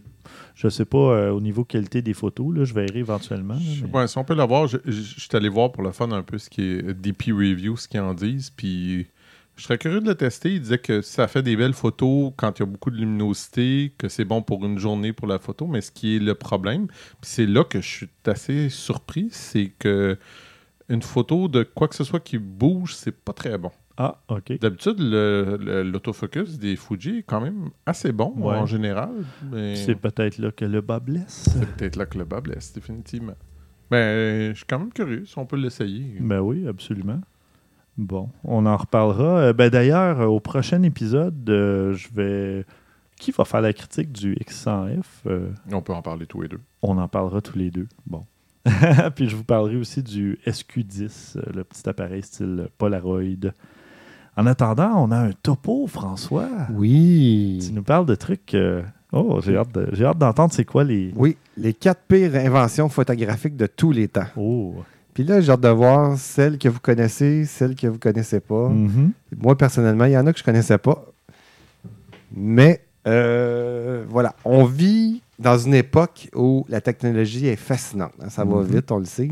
ne 0.64 0.70
sais 0.70 0.86
pas 0.86 1.32
au 1.32 1.40
niveau 1.42 1.64
qualité 1.64 2.02
des 2.02 2.14
photos, 2.14 2.56
là, 2.56 2.64
je 2.66 2.74
verrai 2.74 3.00
éventuellement. 3.00 3.54
là, 3.56 3.60
Je- 3.62 3.86
mais- 3.86 3.92
ouais, 3.92 4.08
si 4.08 4.18
on 4.18 4.24
peut 4.24 4.34
l'avoir, 4.36 4.68
je, 4.68 4.78
je, 4.86 4.92
je 4.92 5.20
suis 5.20 5.30
allé 5.36 5.50
voir 5.50 5.72
pour 5.72 5.84
le 5.84 5.92
fun 5.92 6.12
un 6.12 6.24
peu 6.24 6.38
ce 6.38 6.50
qui 6.50 6.62
est 6.64 6.94
DP 6.94 7.32
Review, 7.32 7.78
ce 7.78 7.88
qu'ils 7.88 8.00
en 8.00 8.14
disent. 8.16 8.50
Puis 8.50 9.06
je 9.56 9.64
serais 9.64 9.78
curieux 9.78 10.00
de 10.02 10.08
le 10.08 10.16
tester. 10.16 10.54
Il 10.56 10.62
disait 10.62 10.80
que 10.80 11.02
ça 11.02 11.28
fait 11.28 11.44
des 11.44 11.56
belles 11.56 11.74
photos 11.74 12.32
quand 12.38 12.58
il 12.58 12.62
y 12.62 12.64
a 12.64 12.66
beaucoup 12.66 12.90
de 12.90 12.98
luminosité, 12.98 13.94
que 14.00 14.08
c'est 14.10 14.26
bon 14.26 14.42
pour 14.42 14.66
une 14.66 14.80
journée 14.80 15.14
pour 15.14 15.28
la 15.28 15.38
photo. 15.38 15.68
Mais 15.68 15.82
ce 15.82 15.92
qui 15.92 16.16
est 16.16 16.20
le 16.20 16.34
problème, 16.34 16.88
c'est 17.22 17.46
là 17.46 17.64
que 17.64 17.82
je 17.82 17.88
suis 17.88 18.10
assez 18.26 18.70
surpris, 18.70 19.28
c'est 19.32 19.72
que 19.78 20.18
une 20.90 21.02
photo 21.02 21.48
de 21.48 21.64
quoi 21.64 21.88
que 21.88 21.96
ce 21.96 22.04
soit 22.04 22.20
qui 22.20 22.38
bouge, 22.38 22.96
c'est 22.96 23.12
pas 23.16 23.34
très 23.34 23.58
bon. 23.58 23.72
Ah, 23.98 24.20
OK. 24.30 24.58
D'habitude, 24.60 24.96
l'autofocus 25.00 26.58
des 26.58 26.76
Fuji 26.76 27.20
est 27.20 27.24
quand 27.24 27.42
même 27.42 27.70
assez 27.86 28.12
bon 28.12 28.34
Ouais. 28.38 28.56
en 28.56 28.66
général. 28.66 29.12
Mais 29.52 29.76
C'est 29.76 29.96
peut-être 29.96 30.38
là 30.38 30.52
que 30.52 30.66
le 30.66 30.82
bas 30.82 31.00
blesse. 31.00 31.50
c'est 31.52 31.68
peut-être 31.76 31.96
là 31.98 32.06
que 32.06 32.18
le 32.18 32.24
bas 32.26 32.42
blesse, 32.42 32.74
définitivement. 32.74 33.36
Ben, 33.92 34.52
je 34.52 34.58
suis 34.58 34.66
quand 34.66 34.80
même 34.80 34.94
curieux 34.94 35.26
si 35.26 35.38
on 35.38 35.46
peut 35.46 35.58
l'essayer. 35.58 36.16
Ben 36.20 36.40
oui, 36.40 36.68
absolument. 36.68 37.20
Bon, 37.98 38.30
on 38.44 38.66
en 38.66 38.78
reparlera. 38.78 39.40
Euh, 39.40 39.54
ben 39.54 39.70
D'ailleurs, 39.70 40.32
au 40.32 40.40
prochain 40.40 40.82
épisode, 40.84 41.50
euh, 41.50 41.94
je 41.94 42.08
vais. 42.14 42.66
Qui 43.20 43.32
va 43.32 43.44
faire 43.44 43.60
la 43.60 43.74
critique 43.74 44.14
du 44.14 44.34
X100F 44.36 45.04
Euh, 45.26 45.50
On 45.74 45.82
peut 45.82 45.92
en 45.94 46.02
parler 46.02 46.26
tous 46.26 46.40
les 46.42 46.48
deux. 46.48 46.62
On 46.82 46.98
en 46.98 47.10
parlera 47.10 47.42
tous 47.42 47.58
les 47.58 47.70
deux. 47.70 47.88
Bon. 48.06 48.24
Puis 49.16 49.30
je 49.30 49.36
vous 49.36 49.44
parlerai 49.44 49.76
aussi 49.78 50.04
du 50.04 50.38
SQ10, 50.46 51.38
euh, 51.38 51.42
le 51.56 51.64
petit 51.64 51.88
appareil 51.88 52.22
style 52.24 52.68
Polaroid. 52.78 53.52
En 54.38 54.46
attendant, 54.46 54.94
on 55.04 55.12
a 55.12 55.18
un 55.18 55.32
topo, 55.32 55.88
François. 55.88 56.48
Oui. 56.74 57.60
Tu 57.66 57.74
nous 57.74 57.84
parles 57.84 58.06
de 58.06 58.16
trucs. 58.16 58.54
euh, 58.54 58.82
Oh, 59.12 59.40
j'ai 59.44 59.58
hâte, 59.58 59.72
de- 59.74 60.04
hâte 60.06 60.18
d'entendre 60.20 60.54
c'est 60.54 60.66
quoi 60.66 60.84
les. 60.84 61.12
Oui, 61.16 61.36
les 61.58 61.74
quatre 61.74 62.02
pires 62.08 62.36
inventions 62.36 62.90
photographiques 62.90 63.58
de 63.58 63.66
tous 63.66 63.92
les 63.92 64.08
temps. 64.08 64.28
Oh. 64.38 64.76
Puis 65.16 65.24
là, 65.24 65.42
j'ai 65.42 65.52
hâte 65.52 65.62
de 65.62 65.68
voir 65.70 66.16
celles 66.18 66.58
que 66.60 66.70
vous 66.70 66.80
connaissez, 66.80 67.44
celles 67.46 67.76
que 67.76 67.88
vous 67.88 67.98
connaissez 67.98 68.40
pas. 68.40 68.70
Mhm. 68.70 69.12
Moi, 69.36 69.58
personnellement, 69.58 70.06
il 70.06 70.12
y 70.12 70.18
en 70.18 70.28
a 70.28 70.32
que 70.32 70.38
je 70.40 70.44
connaissais 70.44 70.78
pas. 70.78 71.06
Mais 72.36 72.82
euh, 73.08 74.06
voilà, 74.08 74.36
on 74.46 74.64
vit 74.66 75.22
dans 75.40 75.58
une 75.58 75.74
époque 75.74 76.30
où 76.36 76.66
la 76.70 76.82
technologie 76.82 77.48
est 77.48 77.56
fascinante. 77.56 78.12
hein. 78.22 78.30
Ça 78.30 78.44
va 78.44 78.58
Mhm. 78.58 78.64
vite, 78.66 78.92
on 78.92 79.00
le 79.00 79.06
sait. 79.06 79.30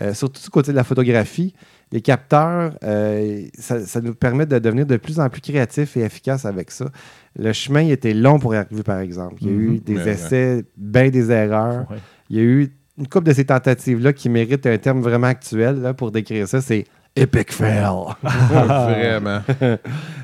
Euh, 0.00 0.12
surtout 0.14 0.40
du 0.42 0.50
côté 0.50 0.70
de 0.70 0.76
la 0.76 0.84
photographie, 0.84 1.54
les 1.92 2.00
capteurs, 2.02 2.76
euh, 2.84 3.42
ça, 3.58 3.80
ça 3.86 4.00
nous 4.00 4.14
permet 4.14 4.44
de 4.46 4.58
devenir 4.58 4.84
de 4.86 4.96
plus 4.98 5.18
en 5.18 5.28
plus 5.30 5.40
créatifs 5.40 5.96
et 5.96 6.00
efficaces 6.02 6.44
avec 6.44 6.70
ça. 6.70 6.90
Le 7.38 7.52
chemin 7.52 7.88
était 7.88 8.12
long 8.12 8.38
pour 8.38 8.54
y 8.54 8.58
arriver, 8.58 8.82
par 8.82 8.98
exemple. 9.00 9.36
Il 9.40 9.46
y 9.46 9.50
a 9.50 9.52
eu 9.54 9.68
Mhm. 9.70 9.78
des 9.80 9.94
Mais, 9.94 10.06
essais, 10.08 10.64
bien 10.76 11.08
des 11.08 11.30
erreurs. 11.30 11.90
Ouais. 11.90 11.96
Il 12.28 12.36
y 12.36 12.40
a 12.40 12.42
eu 12.42 12.72
une 12.98 13.08
couple 13.08 13.26
de 13.28 13.32
ces 13.32 13.44
tentatives-là 13.44 14.12
qui 14.12 14.28
méritent 14.28 14.66
un 14.66 14.78
terme 14.78 15.00
vraiment 15.00 15.26
actuel 15.28 15.80
là, 15.80 15.94
pour 15.94 16.10
décrire 16.10 16.46
ça. 16.48 16.60
C'est 16.60 16.84
epic 17.16 17.52
fail. 17.52 17.90
Vraiment. 18.22 19.40
Un, 19.60 19.78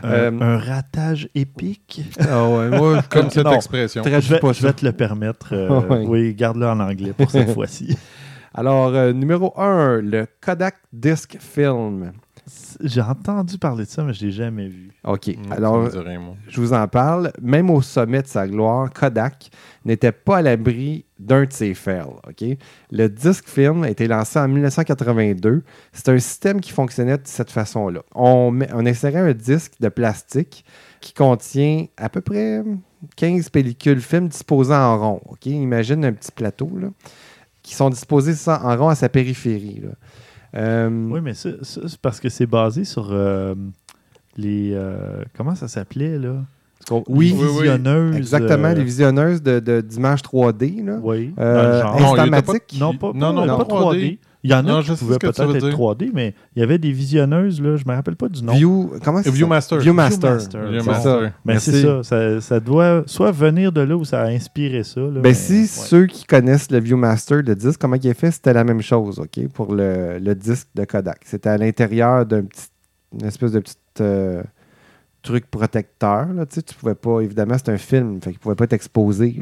Euh, 0.05 0.31
un 0.41 0.59
ratage 0.59 1.29
épique? 1.35 2.03
Ah 2.21 2.49
ouais, 2.49 2.69
moi, 2.71 3.03
Comme 3.09 3.31
cette 3.31 3.45
Non. 3.45 3.53
expression. 3.55 4.03
Très- 4.03 4.21
Je 4.21 4.35
vais, 4.35 4.41
pas 4.41 4.53
je 4.53 4.63
vais 4.67 4.73
te 4.73 4.85
le 4.85 4.93
permettre. 4.93 5.49
euh, 5.53 5.81
Ouais. 5.89 6.05
Oui, 6.07 6.35
garde-le 6.35 6.67
en 6.67 6.81
anglais 6.81 7.13
pour 7.17 7.31
cette 7.31 7.51
fois-ci. 7.55 7.97
Alors, 8.55 8.89
euh, 8.89 9.13
numéro 9.13 9.53
1, 9.59 10.01
le 10.03 10.27
Kodak 10.41 10.75
Disc 10.93 11.37
Film. 11.41 12.13
J'ai 12.81 13.01
entendu 13.03 13.59
parler 13.59 13.85
de 13.85 13.89
ça, 13.91 14.03
mais 14.03 14.13
je 14.15 14.25
l'ai 14.27 14.33
jamais 14.33 14.67
vu. 14.67 14.91
OK. 15.05 15.29
Mm, 15.29 15.53
Alors, 15.53 15.85
je 16.49 16.61
vous 16.61 16.73
en 16.73 16.89
parle. 16.89 17.31
Même 17.41 17.71
au 17.71 17.83
sommet 17.83 18.23
de 18.23 18.27
sa 18.27 18.49
gloire, 18.49 18.91
Kodak 18.93 19.51
n'était 19.85 20.11
pas 20.13 20.39
à 20.39 20.43
l'abri 20.43 21.05
d'un 21.19 21.45
de 21.45 21.53
ses 21.53 21.75
fails. 21.75 22.07
OK? 22.29 22.45
Le 22.91 23.09
disc 23.09 23.47
film 23.49 23.85
a 23.85 23.91
été 23.91 24.09
lancé 24.09 24.39
en 24.39 24.49
1982. 24.49 25.63
C'est 25.93 26.09
un 26.09 26.19
système 26.19 26.61
qui 26.61 26.73
fonctionnait 26.73 27.19
de 27.19 27.27
cette 27.27 27.51
façon-là. 27.51 28.01
On, 28.15 28.51
met- 28.51 28.71
on 28.73 28.85
insérait 28.87 29.21
un 29.21 29.35
disque 29.35 29.75
de 29.81 29.89
plastique 29.89 30.65
qui 31.01 31.13
contient 31.13 31.87
à 31.97 32.09
peu 32.09 32.21
près 32.21 32.63
15 33.17 33.51
pellicules 33.51 34.01
film 34.01 34.29
disposées 34.29 34.75
en 34.75 34.99
rond. 34.99 35.21
OK? 35.27 35.47
Imagine 35.47 36.05
un 36.05 36.13
petit 36.13 36.33
plateau 36.33 36.71
là, 36.81 36.89
qui 37.63 37.75
sont 37.75 37.91
disposés 37.91 38.35
ça, 38.35 38.61
en 38.65 38.77
rond 38.77 38.89
à 38.89 38.95
sa 38.95 39.09
périphérie. 39.09 39.81
là. 39.85 39.91
Euh, 40.55 41.09
Oui, 41.11 41.21
mais 41.23 41.35
ça, 41.35 41.51
ça, 41.63 41.81
c'est 41.87 42.01
parce 42.01 42.21
que 42.21 42.29
c'est 42.29 42.47
basé 42.47 42.85
sur 42.85 43.09
euh, 43.11 43.55
les. 44.37 44.73
euh, 44.75 45.23
comment 45.37 45.55
ça 45.55 45.69
s'appelait, 45.69 46.19
là? 46.19 46.35
Oui, 47.09 47.29
les 47.31 47.35
oui, 47.35 47.47
oui. 47.49 47.59
visionneuses. 47.63 48.17
Exactement, 48.17 48.69
euh, 48.69 48.75
les 48.75 48.85
visionneuses 48.85 49.43
de- 49.43 49.61
de- 49.61 49.81
d'images 49.81 50.21
3D. 50.23 50.83
Là. 50.85 50.99
Oui, 51.03 51.33
Euh. 51.39 51.83
Non, 51.83 51.93
Instamatique. 52.15 52.77
Non, 52.79 52.95
pas, 52.97 53.13
Non, 53.15 53.33
non, 53.33 53.47
pas, 53.47 53.65
pas 53.65 53.65
3D. 53.65 54.19
Il 54.45 54.51
y 54.51 54.55
en 54.55 54.59
a 54.59 54.63
Non, 54.63 54.81
qui 54.81 54.87
je 54.89 54.95
sais 54.95 54.99
pouvaient 55.05 55.19
peut-être 55.19 55.55
être 55.55 55.67
dire. 55.69 55.77
3D, 55.79 56.11
mais 56.13 56.35
il 56.57 56.61
y 56.61 56.63
avait 56.65 56.79
des 56.79 56.91
visionneuses, 56.91 57.61
là, 57.63 57.77
je 57.77 57.85
me 57.87 57.95
rappelle 57.95 58.17
pas 58.17 58.29
du 58.29 58.43
nom. 58.43 58.53
View, 58.55 58.93
comment 59.05 59.23
c'est? 59.23 59.31
Viewmaster. 59.31 59.79
Viewmaster. 59.79 60.37
Viewmaster. 60.37 60.71
Viewmaster. 60.71 60.95
C'est 60.95 61.27
ça. 61.29 61.33
Mais 61.45 61.59
c'est 61.61 61.83
ça, 61.83 62.03
ça, 62.03 62.41
ça 62.41 62.59
doit 62.61 63.05
soit 63.07 63.31
venir 63.31 63.71
de 63.71 63.81
là 63.83 63.97
où 63.97 64.05
ça 64.05 64.23
a 64.23 64.27
inspiré 64.27 64.83
ça. 64.83 65.01
Là, 65.01 65.07
Ben, 65.11 65.21
mais- 65.23 65.35
si 65.35 65.61
ouais. 65.61 65.67
ceux 65.67 66.07
qui 66.07 66.25
connaissent 66.25 66.71
le 66.73 66.81
Viewmaster, 66.81 67.43
le 67.43 67.55
disque, 67.55 67.81
comment 67.81 67.97
il 67.97 68.07
est 68.07 68.15
fait, 68.15 68.33
c'était 68.33 68.53
la 68.53 68.65
même 68.65 68.83
chose, 68.83 69.21
OK, 69.21 69.47
pour 69.55 69.75
le, 69.75 70.19
le 70.19 70.35
disque 70.35 70.69
de 70.75 70.85
Kodak. 70.85 71.21
C'était 71.25 71.51
à 71.51 71.57
l'intérieur 71.59 72.27
d'un 72.27 72.43
petit, 72.43 72.67
une 73.13 73.27
espèce 73.27 73.53
de 73.53 73.61
petit 73.61 73.77
euh, 74.01 74.43
truc 75.23 75.49
protecteur, 75.53 76.27
là, 76.33 76.47
tu 76.47 76.57
sais, 76.57 76.63
tu 76.63 76.75
pouvais 76.75 76.97
pas, 76.97 77.21
évidemment, 77.21 77.55
c'est 77.57 77.71
un 77.71 77.79
film, 77.79 78.21
fait 78.21 78.31
qu'il 78.31 78.41
pouvait 78.41 78.57
pas 78.57 78.67
t'exposer. 78.67 79.37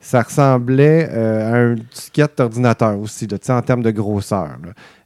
Ça 0.00 0.22
ressemblait 0.22 1.08
euh, 1.10 1.52
à 1.52 1.56
un 1.56 1.74
disquette 1.74 2.38
d'ordinateur 2.38 2.98
aussi, 3.00 3.26
là, 3.26 3.38
en 3.56 3.62
termes 3.62 3.82
de 3.82 3.90
grosseur. 3.90 4.56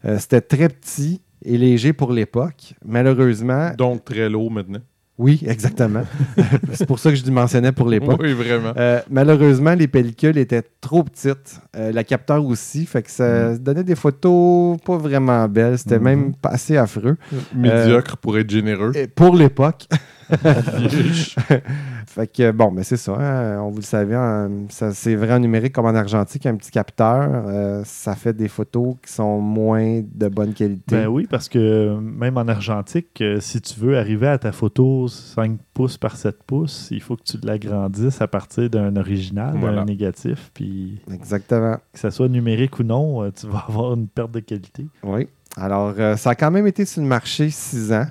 Euh, 0.04 0.18
c'était 0.18 0.40
très 0.42 0.68
petit 0.68 1.20
et 1.44 1.56
léger 1.56 1.92
pour 1.92 2.12
l'époque. 2.12 2.74
Malheureusement, 2.84 3.70
Donc 3.76 4.04
très 4.04 4.28
lourd 4.28 4.50
maintenant. 4.50 4.80
oui, 5.18 5.42
exactement. 5.46 6.02
c'est 6.74 6.86
pour 6.86 6.98
ça 6.98 7.10
que 7.10 7.16
je 7.16 7.30
mentionnais 7.30 7.72
pour 7.72 7.88
l'époque. 7.88 8.20
Oui, 8.22 8.32
vraiment. 8.34 8.72
Euh, 8.76 9.00
malheureusement, 9.10 9.74
les 9.74 9.88
pellicules 9.88 10.36
étaient 10.38 10.62
trop 10.80 11.04
petites. 11.04 11.60
La 11.74 12.04
capteur 12.04 12.44
aussi, 12.44 12.84
fait 12.86 13.02
que 13.02 13.10
ça 13.10 13.56
donnait 13.56 13.84
des 13.84 13.94
photos 13.96 14.76
pas 14.84 14.98
vraiment 14.98 15.48
belles. 15.48 15.78
C'était 15.78 15.98
Mhm. 15.98 16.04
même 16.04 16.32
assez 16.42 16.76
affreux. 16.76 17.16
Médiocre 17.54 18.16
pour 18.18 18.38
être 18.38 18.50
généreux. 18.50 18.92
Pour 19.14 19.34
l'époque. 19.36 19.86
fait 22.06 22.26
que 22.26 22.50
bon, 22.50 22.70
mais 22.70 22.82
c'est 22.82 22.96
ça. 22.96 23.12
hein, 23.18 23.60
on 23.62 23.70
vous 23.70 23.78
le 23.78 23.82
savait, 23.82 24.14
hein, 24.14 24.50
ça, 24.68 24.92
c'est 24.92 25.14
vrai 25.14 25.32
en 25.34 25.38
numérique 25.40 25.72
comme 25.74 25.86
en 25.86 25.94
argentique, 25.94 26.46
un 26.46 26.56
petit 26.56 26.70
capteur. 26.70 27.28
euh, 27.46 27.82
ça 27.84 28.14
fait 28.14 28.32
des 28.32 28.48
photos 28.48 28.96
qui 29.04 29.12
sont 29.12 29.40
moins 29.40 30.02
de 30.14 30.28
bonne 30.28 30.52
qualité. 30.54 30.96
Ben 30.96 31.06
oui, 31.06 31.26
parce 31.28 31.48
que 31.48 31.98
même 31.98 32.36
en 32.38 32.48
argentique, 32.48 33.20
euh, 33.20 33.40
si 33.40 33.60
tu 33.60 33.78
veux 33.80 33.98
arriver 33.98 34.28
à 34.28 34.38
ta 34.38 34.52
photo 34.52 35.08
5 35.08 35.58
pouces 35.74 35.98
par 35.98 36.16
7 36.16 36.42
pouces, 36.44 36.88
il 36.90 37.00
faut 37.00 37.16
que 37.16 37.22
tu 37.24 37.38
l'agrandisses 37.42 38.20
à 38.20 38.28
partir 38.28 38.68
d'un 38.70 38.94
original, 38.96 39.54
Voilà. 39.58 39.76
d'un 39.80 39.84
négatif. 39.86 40.50
Puis 40.54 41.00
Exactement. 41.12 41.76
que 41.92 41.98
ça 41.98 42.10
soit 42.10 42.28
numérique 42.28 42.78
ou 42.78 42.82
non, 42.84 43.22
euh, 43.22 43.30
tu 43.30 43.46
vas 43.46 43.64
avoir 43.68 43.94
une 43.94 44.08
perte 44.08 44.32
de 44.32 44.40
qualité. 44.40 44.86
Oui. 45.02 45.28
Alors, 45.56 45.92
euh, 45.98 46.16
ça 46.16 46.30
a 46.30 46.34
quand 46.34 46.50
même 46.50 46.66
été 46.66 46.84
sur 46.86 47.02
le 47.02 47.08
marché 47.08 47.50
six 47.50 47.92
ans. 47.92 48.06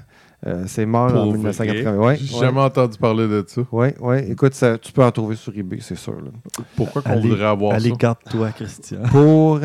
Euh, 0.47 0.63
c'est 0.65 0.85
mort 0.87 1.11
en 1.15 1.23
Pour 1.25 1.33
1980. 1.33 1.91
vrai. 1.91 2.05
Ouais, 2.07 2.15
J'ai 2.17 2.33
ouais. 2.33 2.39
jamais 2.41 2.61
entendu 2.61 2.97
parler 2.97 3.27
de 3.27 3.43
ça. 3.47 3.61
Oui, 3.71 3.89
oui. 3.99 4.17
Écoute, 4.29 4.53
ça- 4.55 4.77
tu 4.77 4.91
peux 4.91 5.03
en 5.03 5.11
trouver 5.11 5.35
sur 5.35 5.55
eBay, 5.55 5.77
c'est 5.81 5.95
sûr. 5.95 6.13
là. 6.19 6.31
Pourquoi 6.75 7.03
qu'on 7.03 7.11
Allez- 7.11 7.29
voudrait 7.29 7.45
avoir 7.45 7.73
Allez, 7.75 7.89
ça? 7.91 7.95
garde-toi, 7.95 8.49
Christian. 8.51 9.03
Pour, 9.11 9.59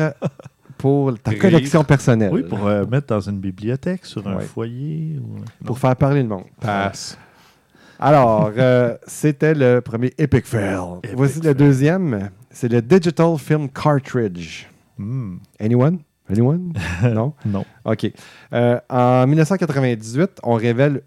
pour 0.77 1.17
ta 1.19 1.31
Rire. 1.31 1.39
collection 1.41 1.83
personnelle. 1.83 2.29
Oui, 2.31 2.43
pour 2.43 2.67
euh, 2.67 2.85
mettre 2.85 3.07
dans 3.07 3.19
une 3.21 3.39
bibliothèque, 3.39 4.05
sur 4.05 4.27
un 4.27 4.37
foyer. 4.39 5.19
Ou... 5.19 5.65
Pour 5.65 5.79
faire 5.79 5.95
parler 5.95 6.21
le 6.21 6.29
monde. 6.29 6.43
Passe. 6.61 7.17
Alors, 7.99 8.51
euh, 8.55 8.95
c'était 9.07 9.55
le 9.55 9.81
premier 9.81 10.13
Epic 10.19 10.45
Fail. 10.45 10.77
Epic 11.01 11.15
Voici 11.17 11.39
le 11.41 11.55
deuxième. 11.55 12.29
C'est 12.51 12.71
le 12.71 12.83
Digital 12.83 13.35
Film 13.39 13.67
Cartridge. 13.69 14.67
Hmm, 14.99 15.37
Anyone? 15.59 15.97
Anyone? 16.29 16.73
non? 17.13 17.33
non. 17.45 17.65
OK. 17.85 18.11
Euh, 18.53 18.79
en 18.89 19.25
1998, 19.27 20.39
on 20.43 20.53
révèle 20.55 21.01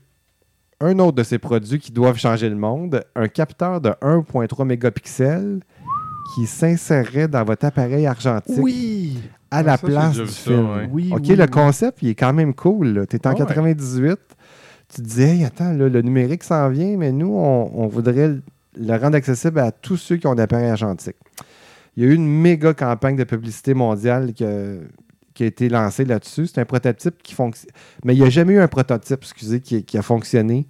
un 0.81 0.99
autre 0.99 1.17
de 1.17 1.23
ces 1.23 1.39
produits 1.39 1.79
qui 1.79 1.93
doivent 1.93 2.17
changer 2.19 2.49
le 2.49 2.57
monde, 2.57 3.05
un 3.15 3.29
capteur 3.29 3.81
de 3.81 3.91
1.3 4.01 4.65
mégapixels 4.65 5.61
qui 6.35 6.47
s'insérerait 6.47 7.29
dans 7.29 7.45
votre 7.45 7.67
appareil 7.67 8.07
argentique 8.07 8.57
Oui! 8.59 9.19
à 9.51 9.63
la 9.63 9.73
Ah, 9.73 9.77
ça, 9.77 9.87
j'ai 9.87 9.93
place 9.93 10.17
du 10.17 10.27
ça, 10.27 10.51
film. 10.51 10.71
ouais. 10.71 10.89
Oui, 10.91 11.11
OK, 11.13 11.21
oui, 11.29 11.37
le 11.37 11.43
oui. 11.45 11.51
concept, 11.51 11.99
il 12.03 12.09
est 12.11 12.15
quand 12.15 12.33
même 12.33 12.55
cool. 12.55 13.05
Tu 13.11 13.17
es 13.17 13.27
en 13.27 13.31
Ah 13.31 13.33
ouais. 13.35 13.39
98, 13.41 14.19
tu 14.95 15.03
te 15.03 15.07
dis, 15.07 15.23
hey, 15.23 15.45
attends, 15.45 15.73
là, 15.73 15.89
le 15.89 16.03
numérique 16.03 16.45
s'en 16.45 16.69
vient, 16.71 16.97
mais 16.97 17.11
nous, 17.13 17.35
on, 17.35 17.71
on 17.75 17.87
voudrait 17.89 18.29
le, 18.29 18.43
le 18.79 18.97
rendre 18.97 19.17
accessible 19.17 19.59
à 19.59 19.73
tous 19.73 19.97
ceux 19.97 20.17
qui 20.17 20.27
ont 20.29 20.35
des 20.37 20.43
appareils 20.45 20.71
argentiques. 20.71 21.17
Il 21.97 22.05
y 22.05 22.07
a 22.07 22.11
eu 22.11 22.15
une 22.15 22.29
méga 22.29 22.73
campagne 22.73 23.17
de 23.17 23.25
publicité 23.25 23.75
mondiale 23.75 24.33
que- 24.33 24.81
qui 25.35 25.45
a 25.45 25.47
été 25.47 25.69
lancée 25.69 26.05
là-dessus. 26.05 26.47
C'est 26.49 26.61
un 26.61 26.65
prototype 26.65 27.23
qui 27.23 27.35
fonctionne. 27.35 27.71
Mais 28.05 28.15
il 28.15 28.21
n'y 28.21 28.27
a 28.27 28.31
jamais 28.31 28.55
eu 28.55 28.61
un 28.61 28.69
prototype, 28.69 29.21
excusez, 29.23 29.61
qui, 29.61 29.85
qui 29.85 29.97
a 29.99 30.03
fonctionné, 30.03 30.67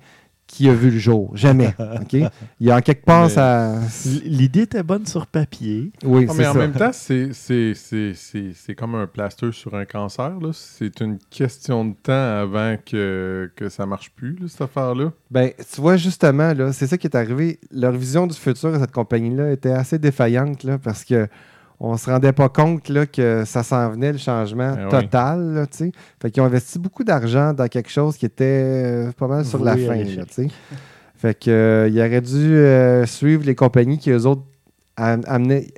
qui 0.47 0.69
a 0.69 0.75
vu 0.75 0.91
le 0.91 0.99
jour. 0.99 1.31
Jamais. 1.37 1.73
OK? 2.01 2.13
Il 2.13 2.67
y 2.67 2.73
a 2.73 2.77
en 2.77 2.81
quelque 2.81 3.05
part, 3.05 3.25
Mais- 3.25 3.29
ça. 3.35 3.79
L'idée 4.25 4.63
était 4.63 4.83
bonne 4.83 5.07
sur 5.07 5.29
papier. 5.29 5.93
Oui, 6.05 6.27
Ah, 6.29 6.33
c'est 6.33 6.39
mais 6.39 6.47
en 6.49 6.55
même 6.55 6.73
temps, 6.73 6.91
c'est- 6.93 7.33
c'est 7.33 7.73
c'est- 7.75 8.15
c'est- 8.15 8.53
c'est 8.55 8.75
comme 8.75 8.97
un 8.97 9.07
plaster 9.07 9.53
sur 9.53 9.75
un 9.77 9.85
cancer. 9.85 10.39
là. 10.41 10.51
C'est 10.53 11.01
une 11.01 11.19
question 11.31 11.85
de 11.85 11.95
temps 12.03 12.13
avant 12.41 12.77
que, 12.85 13.49
que 13.55 13.69
ça 13.69 13.87
marche 13.87 14.11
plus, 14.11 14.35
là, 14.41 14.47
cette 14.49 14.63
affaire-là. 14.63 15.13
Ben, 15.31 15.51
tu 15.73 15.81
vois, 15.81 15.97
justement, 15.97 16.53
là, 16.53 16.73
c'est 16.73 16.89
ça 16.89 16.99
qui 16.99 17.07
est 17.07 17.17
arrivé. 17.17 17.61
Leur 17.71 17.93
vision 17.93 18.27
du 18.27 18.37
futur 18.37 18.73
de 18.73 18.79
cette 18.81 18.91
compagnie-là 18.93 19.53
était 19.53 19.71
assez 19.71 19.99
défaillante 20.01 20.65
là, 20.65 20.79
parce 20.79 21.05
que 21.05 21.29
on 21.83 21.97
se 21.97 22.11
rendait 22.11 22.33
pas 22.33 22.49
compte 22.51 22.89
là, 22.91 23.07
que 23.07 23.45
ça 23.47 23.63
s'en 23.63 23.91
venait 23.91 24.13
le 24.13 24.19
changement 24.19 24.75
oui. 24.79 24.89
total. 24.91 25.55
Là, 25.55 25.67
sais. 25.71 25.93
fait 26.21 26.31
qu'ils 26.31 26.43
ont 26.43 26.47
investi 26.47 26.79
beaucoup 26.79 27.05
d'argent 27.05 27.55
dans 27.55 27.69
quelque 27.69 27.91
chose 27.91 28.17
qui 28.19 28.27
était 28.27 28.45
euh, 28.45 29.13
pas 29.13 29.27
mal 29.29 29.45
sur 29.47 29.65
la 29.65 29.77
fin. 29.77 29.97
Là, 29.97 30.25
tu 30.27 30.33
sais. 30.35 30.49
fait 31.17 31.39
que, 31.39 31.51
euh, 31.51 31.89
ils 31.89 31.99
auraient 31.99 32.21
dû 32.21 32.55
euh, 32.55 33.07
suivre 33.07 33.45
les 33.45 33.55
compagnies 33.55 33.99
qui, 33.99 34.11
eux 34.11 34.27
autres, 34.27 34.43
am- 34.97 35.23
amenaient 35.27 35.69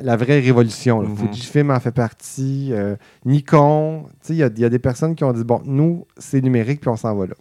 la 0.00 0.16
vraie 0.16 0.38
révolution. 0.38 1.02
Mhm. 1.02 1.16
Fujifilm 1.16 1.70
en 1.72 1.80
fait 1.80 1.90
partie, 1.90 2.68
euh, 2.72 2.94
Nikon. 3.24 4.04
Tu 4.22 4.28
sais, 4.28 4.32
Il 4.34 4.38
y, 4.38 4.42
a- 4.44 4.50
il 4.54 4.60
y 4.60 4.64
a 4.64 4.68
des 4.68 4.78
personnes 4.78 5.16
qui 5.16 5.24
ont 5.24 5.32
dit 5.32 5.42
bon, 5.42 5.60
nous, 5.64 6.06
c'est 6.16 6.40
numérique, 6.40 6.80
puis 6.80 6.88
on 6.90 6.96
s'en 6.96 7.14
va 7.16 7.26
là. 7.26 7.34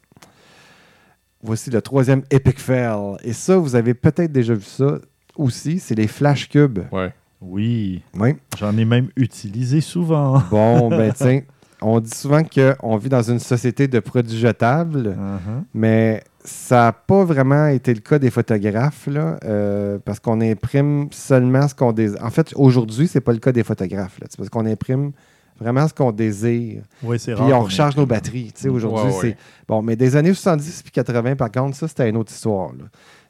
Voici 1.41 1.69
le 1.69 1.81
troisième 1.81 2.23
Epic 2.31 2.59
Fail. 2.59 3.17
Et 3.23 3.33
ça, 3.33 3.55
vous 3.57 3.75
avez 3.75 3.93
peut-être 3.93 4.31
déjà 4.31 4.53
vu 4.55 4.63
ça 4.63 4.97
aussi, 5.37 5.79
c'est 5.79 5.95
les 5.95 6.07
flash 6.07 6.49
cubes. 6.49 6.79
Ouais. 6.91 7.13
Oui, 7.41 8.01
Oui. 8.17 8.35
j'en 8.57 8.75
ai 8.77 8.85
même 8.85 9.09
utilisé 9.15 9.81
souvent. 9.81 10.41
Bon, 10.51 10.89
ben 10.89 11.11
tiens, 11.15 11.41
on 11.81 11.99
dit 11.99 12.11
souvent 12.13 12.41
qu'on 12.43 12.97
vit 12.97 13.09
dans 13.09 13.21
une 13.21 13.39
société 13.39 13.87
de 13.87 13.99
produits 13.99 14.37
jetables, 14.37 15.15
Uh-huh. 15.17 15.63
mais 15.73 16.21
ça 16.43 16.75
n'a 16.85 16.91
pas 16.93 17.23
vraiment 17.23 17.67
été 17.67 17.93
le 17.93 18.01
cas 18.01 18.19
des 18.19 18.29
photographes, 18.31 19.07
là, 19.07 19.37
euh, 19.45 19.99
parce 20.03 20.19
qu'on 20.19 20.41
imprime 20.41 21.07
seulement 21.11 21.67
ce 21.67 21.75
qu'on 21.75 21.91
désire. 21.93 22.23
En 22.23 22.29
fait, 22.29 22.51
aujourd'hui, 22.55 23.07
c'est 23.07 23.21
pas 23.21 23.31
le 23.33 23.39
cas 23.39 23.51
des 23.51 23.63
photographes. 23.63 24.19
là. 24.19 24.27
C'est 24.29 24.37
parce 24.37 24.49
qu'on 24.49 24.65
imprime 24.65 25.11
vraiment 25.59 25.87
ce 25.87 25.93
qu'on 25.93 26.11
désire. 26.13 26.81
Oui, 27.03 27.19
c'est 27.19 27.33
Puis 27.35 27.41
rare. 27.43 27.59
on 27.59 27.63
recharge 27.63 27.95
nos 27.97 28.05
batteries. 28.05 28.51
tu 28.55 28.61
sais, 28.63 28.69
Aujourd'hui, 28.69 29.07
Ouais, 29.07 29.17
c'est. 29.21 29.27
ouais. 29.27 29.37
Bon, 29.67 29.81
mais 29.81 29.95
des 29.97 30.15
années 30.15 30.33
70 30.33 30.81
puis 30.83 30.91
80, 30.91 31.35
par 31.35 31.51
contre, 31.51 31.75
ça, 31.77 31.87
c'était 31.87 32.09
une 32.09 32.15
autre 32.17 32.31
histoire. 32.31 32.69
là. 32.73 32.85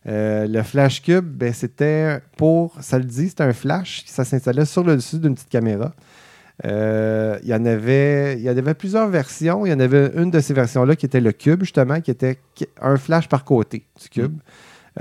Euh, 0.08 0.48
le 0.48 0.64
flash 0.64 1.02
cube, 1.02 1.26
ben, 1.26 1.54
c'était 1.54 2.20
pour. 2.38 2.78
Ça 2.82 2.98
le 2.98 3.06
dit, 3.06 3.30
c'était 3.30 3.44
un 3.44 3.54
flash 3.54 4.04
qui 4.06 4.12
ça 4.12 4.24
s'installait 4.24 4.66
sur 4.66 4.84
le 4.84 4.96
dessus 4.96 5.20
d'une 5.20 5.36
petite 5.36 5.50
caméra. 5.50 5.94
Euh, 6.66 7.40
il, 7.44 7.50
y 7.50 7.54
en 7.54 7.66
avait, 7.66 8.74
plusieurs 8.74 9.08
versions. 9.08 9.66
Il 9.66 9.70
y 9.70 9.74
en 9.74 9.80
avait 9.80 10.12
une 10.16 10.32
de 10.32 10.40
ces 10.40 10.54
versions-là 10.54 10.96
qui 10.96 11.06
était 11.06 11.22
le 11.22 11.32
cube, 11.32 11.62
justement, 11.62 12.02
qui 12.02 12.12
était 12.12 12.40
un 12.82 12.98
flash 12.98 13.28
par 13.30 13.46
côté 13.46 13.86
du 14.02 14.10
cube. 14.10 14.40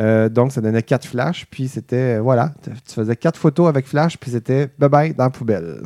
Euh, 0.00 0.28
donc, 0.28 0.52
ça 0.52 0.60
donnait 0.60 0.82
quatre 0.82 1.06
flashs. 1.06 1.46
Puis 1.50 1.68
c'était, 1.68 2.18
euh, 2.18 2.20
voilà, 2.20 2.54
tu 2.62 2.70
faisais 2.94 3.16
quatre 3.16 3.38
photos 3.38 3.68
avec 3.68 3.86
flash, 3.86 4.16
puis 4.18 4.30
c'était 4.30 4.66
bye-bye 4.80 5.16
dans 5.16 5.24
la 5.24 5.30
poubelle. 5.30 5.82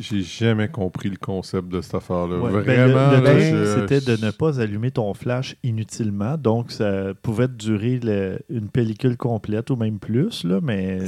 J'ai 0.00 0.22
jamais 0.22 0.68
compris 0.68 1.08
le 1.10 1.16
concept 1.16 1.68
de 1.68 1.80
cette 1.80 1.94
affaire-là. 1.96 2.38
Ouais, 2.38 2.62
ben, 2.64 2.88
Vraiment. 2.88 3.38
je- 3.38 3.80
c'était 3.88 4.00
de 4.00 4.24
ne 4.24 4.30
pas 4.30 4.60
allumer 4.60 4.90
ton 4.90 5.12
flash 5.14 5.56
inutilement. 5.64 6.36
Donc, 6.36 6.70
ça 6.70 7.12
pouvait 7.22 7.48
durer 7.48 7.98
le- 8.02 8.38
une 8.48 8.68
pellicule 8.68 9.16
complète 9.16 9.70
ou 9.70 9.76
même 9.76 9.98
plus. 9.98 10.44
Là, 10.44 10.60
mais 10.62 10.98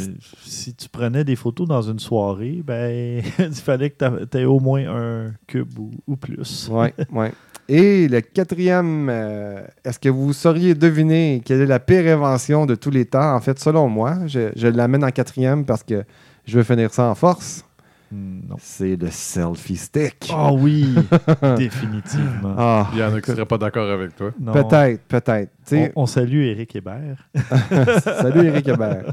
si 0.45 0.75
tu 0.75 0.89
prenais 0.89 1.25
des 1.25 1.37
photos 1.37 1.69
dans 1.69 1.83
une 1.83 1.99
soirée, 1.99 2.63
ben, 2.65 3.23
il 3.39 3.53
fallait 3.55 3.91
que 3.91 4.25
tu 4.25 4.39
aies 4.39 4.45
au 4.45 4.61
moins 4.61 4.83
un 4.89 5.33
cube 5.47 5.79
ou, 5.79 5.91
ou 6.07 6.17
plus. 6.17 6.69
Oui, 6.71 6.89
oui. 7.13 7.27
Et 7.73 8.09
le 8.09 8.21
quatrième, 8.21 9.07
euh, 9.09 9.63
est-ce 9.85 10.01
que 10.01 10.09
vous 10.09 10.33
sauriez 10.33 10.75
deviner 10.75 11.41
quelle 11.45 11.61
est 11.61 11.67
la 11.67 11.79
pire 11.79 12.13
invention 12.13 12.67
de 12.67 12.75
tous 12.75 12.91
les 12.91 13.05
temps? 13.05 13.37
En 13.37 13.41
fait, 13.41 13.61
selon 13.61 13.89
moi, 13.89 14.19
je, 14.27 14.51
je 14.57 14.67
l'amène 14.67 15.05
en 15.05 15.11
quatrième 15.13 15.65
parce 15.65 15.85
que 15.85 16.03
je 16.47 16.57
veux 16.59 16.65
finir 16.65 16.93
ça 16.93 17.05
en 17.05 17.15
force. 17.15 17.65
Hmm, 18.11 18.41
Non. 18.49 18.57
C'est 18.59 18.97
le 18.97 19.07
selfie 19.13 19.77
stick. 19.77 20.33
Ah 20.35 20.53
oui, 20.53 20.97
définitivement. 21.57 22.57
Ah, 22.59 22.91
Il 22.93 22.99
y 22.99 23.05
en 23.05 23.15
a 23.15 23.21
qui 23.21 23.31
ne 23.31 23.37
seraient 23.37 23.47
pas 23.47 23.59
d'accord 23.59 23.89
avec 23.89 24.17
toi. 24.17 24.33
Non. 24.41 24.53
peut-être, 24.53 25.03
peut-être. 25.03 25.53
On, 25.71 25.91
on 26.03 26.07
salue 26.07 26.43
Eric 26.47 26.75
Hébert. 26.75 27.29
Salut 28.03 28.47
Eric 28.49 28.67
Hébert. 28.67 29.13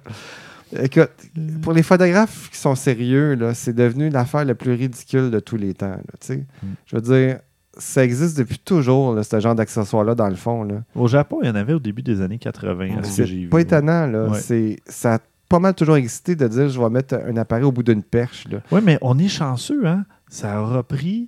Écoute, 0.81 1.11
pour 1.61 1.73
les 1.73 1.83
photographes 1.83 2.49
qui 2.51 2.57
sont 2.57 2.73
sérieux, 2.73 3.35
là, 3.35 3.53
c'est 3.53 3.73
devenu 3.73 4.09
l'affaire 4.09 4.43
la 4.45 4.55
plus 4.55 4.73
ridicule 4.73 5.29
de 5.29 5.39
tous 5.39 5.57
les 5.57 5.75
temps. 5.75 5.91
là, 5.91 6.01
tu 6.19 6.27
sais. 6.27 6.37
Mm. 6.63 6.67
Je 6.87 6.95
veux 6.95 7.01
dire, 7.03 7.39
ça 7.77 8.03
existe 8.03 8.37
depuis 8.37 8.59
toujours, 8.59 9.13
là, 9.13 9.23
ce 9.23 9.39
genre 9.39 9.55
d'accessoire-là, 9.55 10.15
dans 10.15 10.29
le 10.29 10.35
fond. 10.35 10.63
Là. 10.63 10.83
Au 10.95 11.07
Japon, 11.07 11.39
il 11.43 11.47
y 11.47 11.49
en 11.49 11.55
avait 11.55 11.73
au 11.73 11.79
début 11.79 12.01
des 12.01 12.21
années 12.21 12.37
80, 12.39 12.97
à 12.99 13.03
ce 13.03 13.17
que 13.17 13.25
j'ai 13.25 13.33
C'est 13.35 13.39
vu. 13.41 13.49
pas 13.49 13.59
étonnant. 13.61 14.07
Là. 14.07 14.25
Ouais. 14.27 14.39
C'est, 14.39 14.77
ça 14.85 15.15
a 15.15 15.19
pas 15.49 15.59
mal 15.59 15.73
toujours 15.73 15.95
existé 15.95 16.35
de 16.35 16.47
dire 16.47 16.67
je 16.69 16.79
vais 16.79 16.89
mettre 16.89 17.15
un 17.15 17.37
appareil 17.37 17.63
au 17.63 17.71
bout 17.71 17.83
d'une 17.83 18.03
perche. 18.03 18.45
Oui, 18.71 18.81
mais 18.83 18.97
on 19.01 19.17
est 19.17 19.27
chanceux, 19.29 19.87
hein? 19.87 20.05
Ça 20.29 20.61
aura 20.61 20.83
pris 20.83 21.27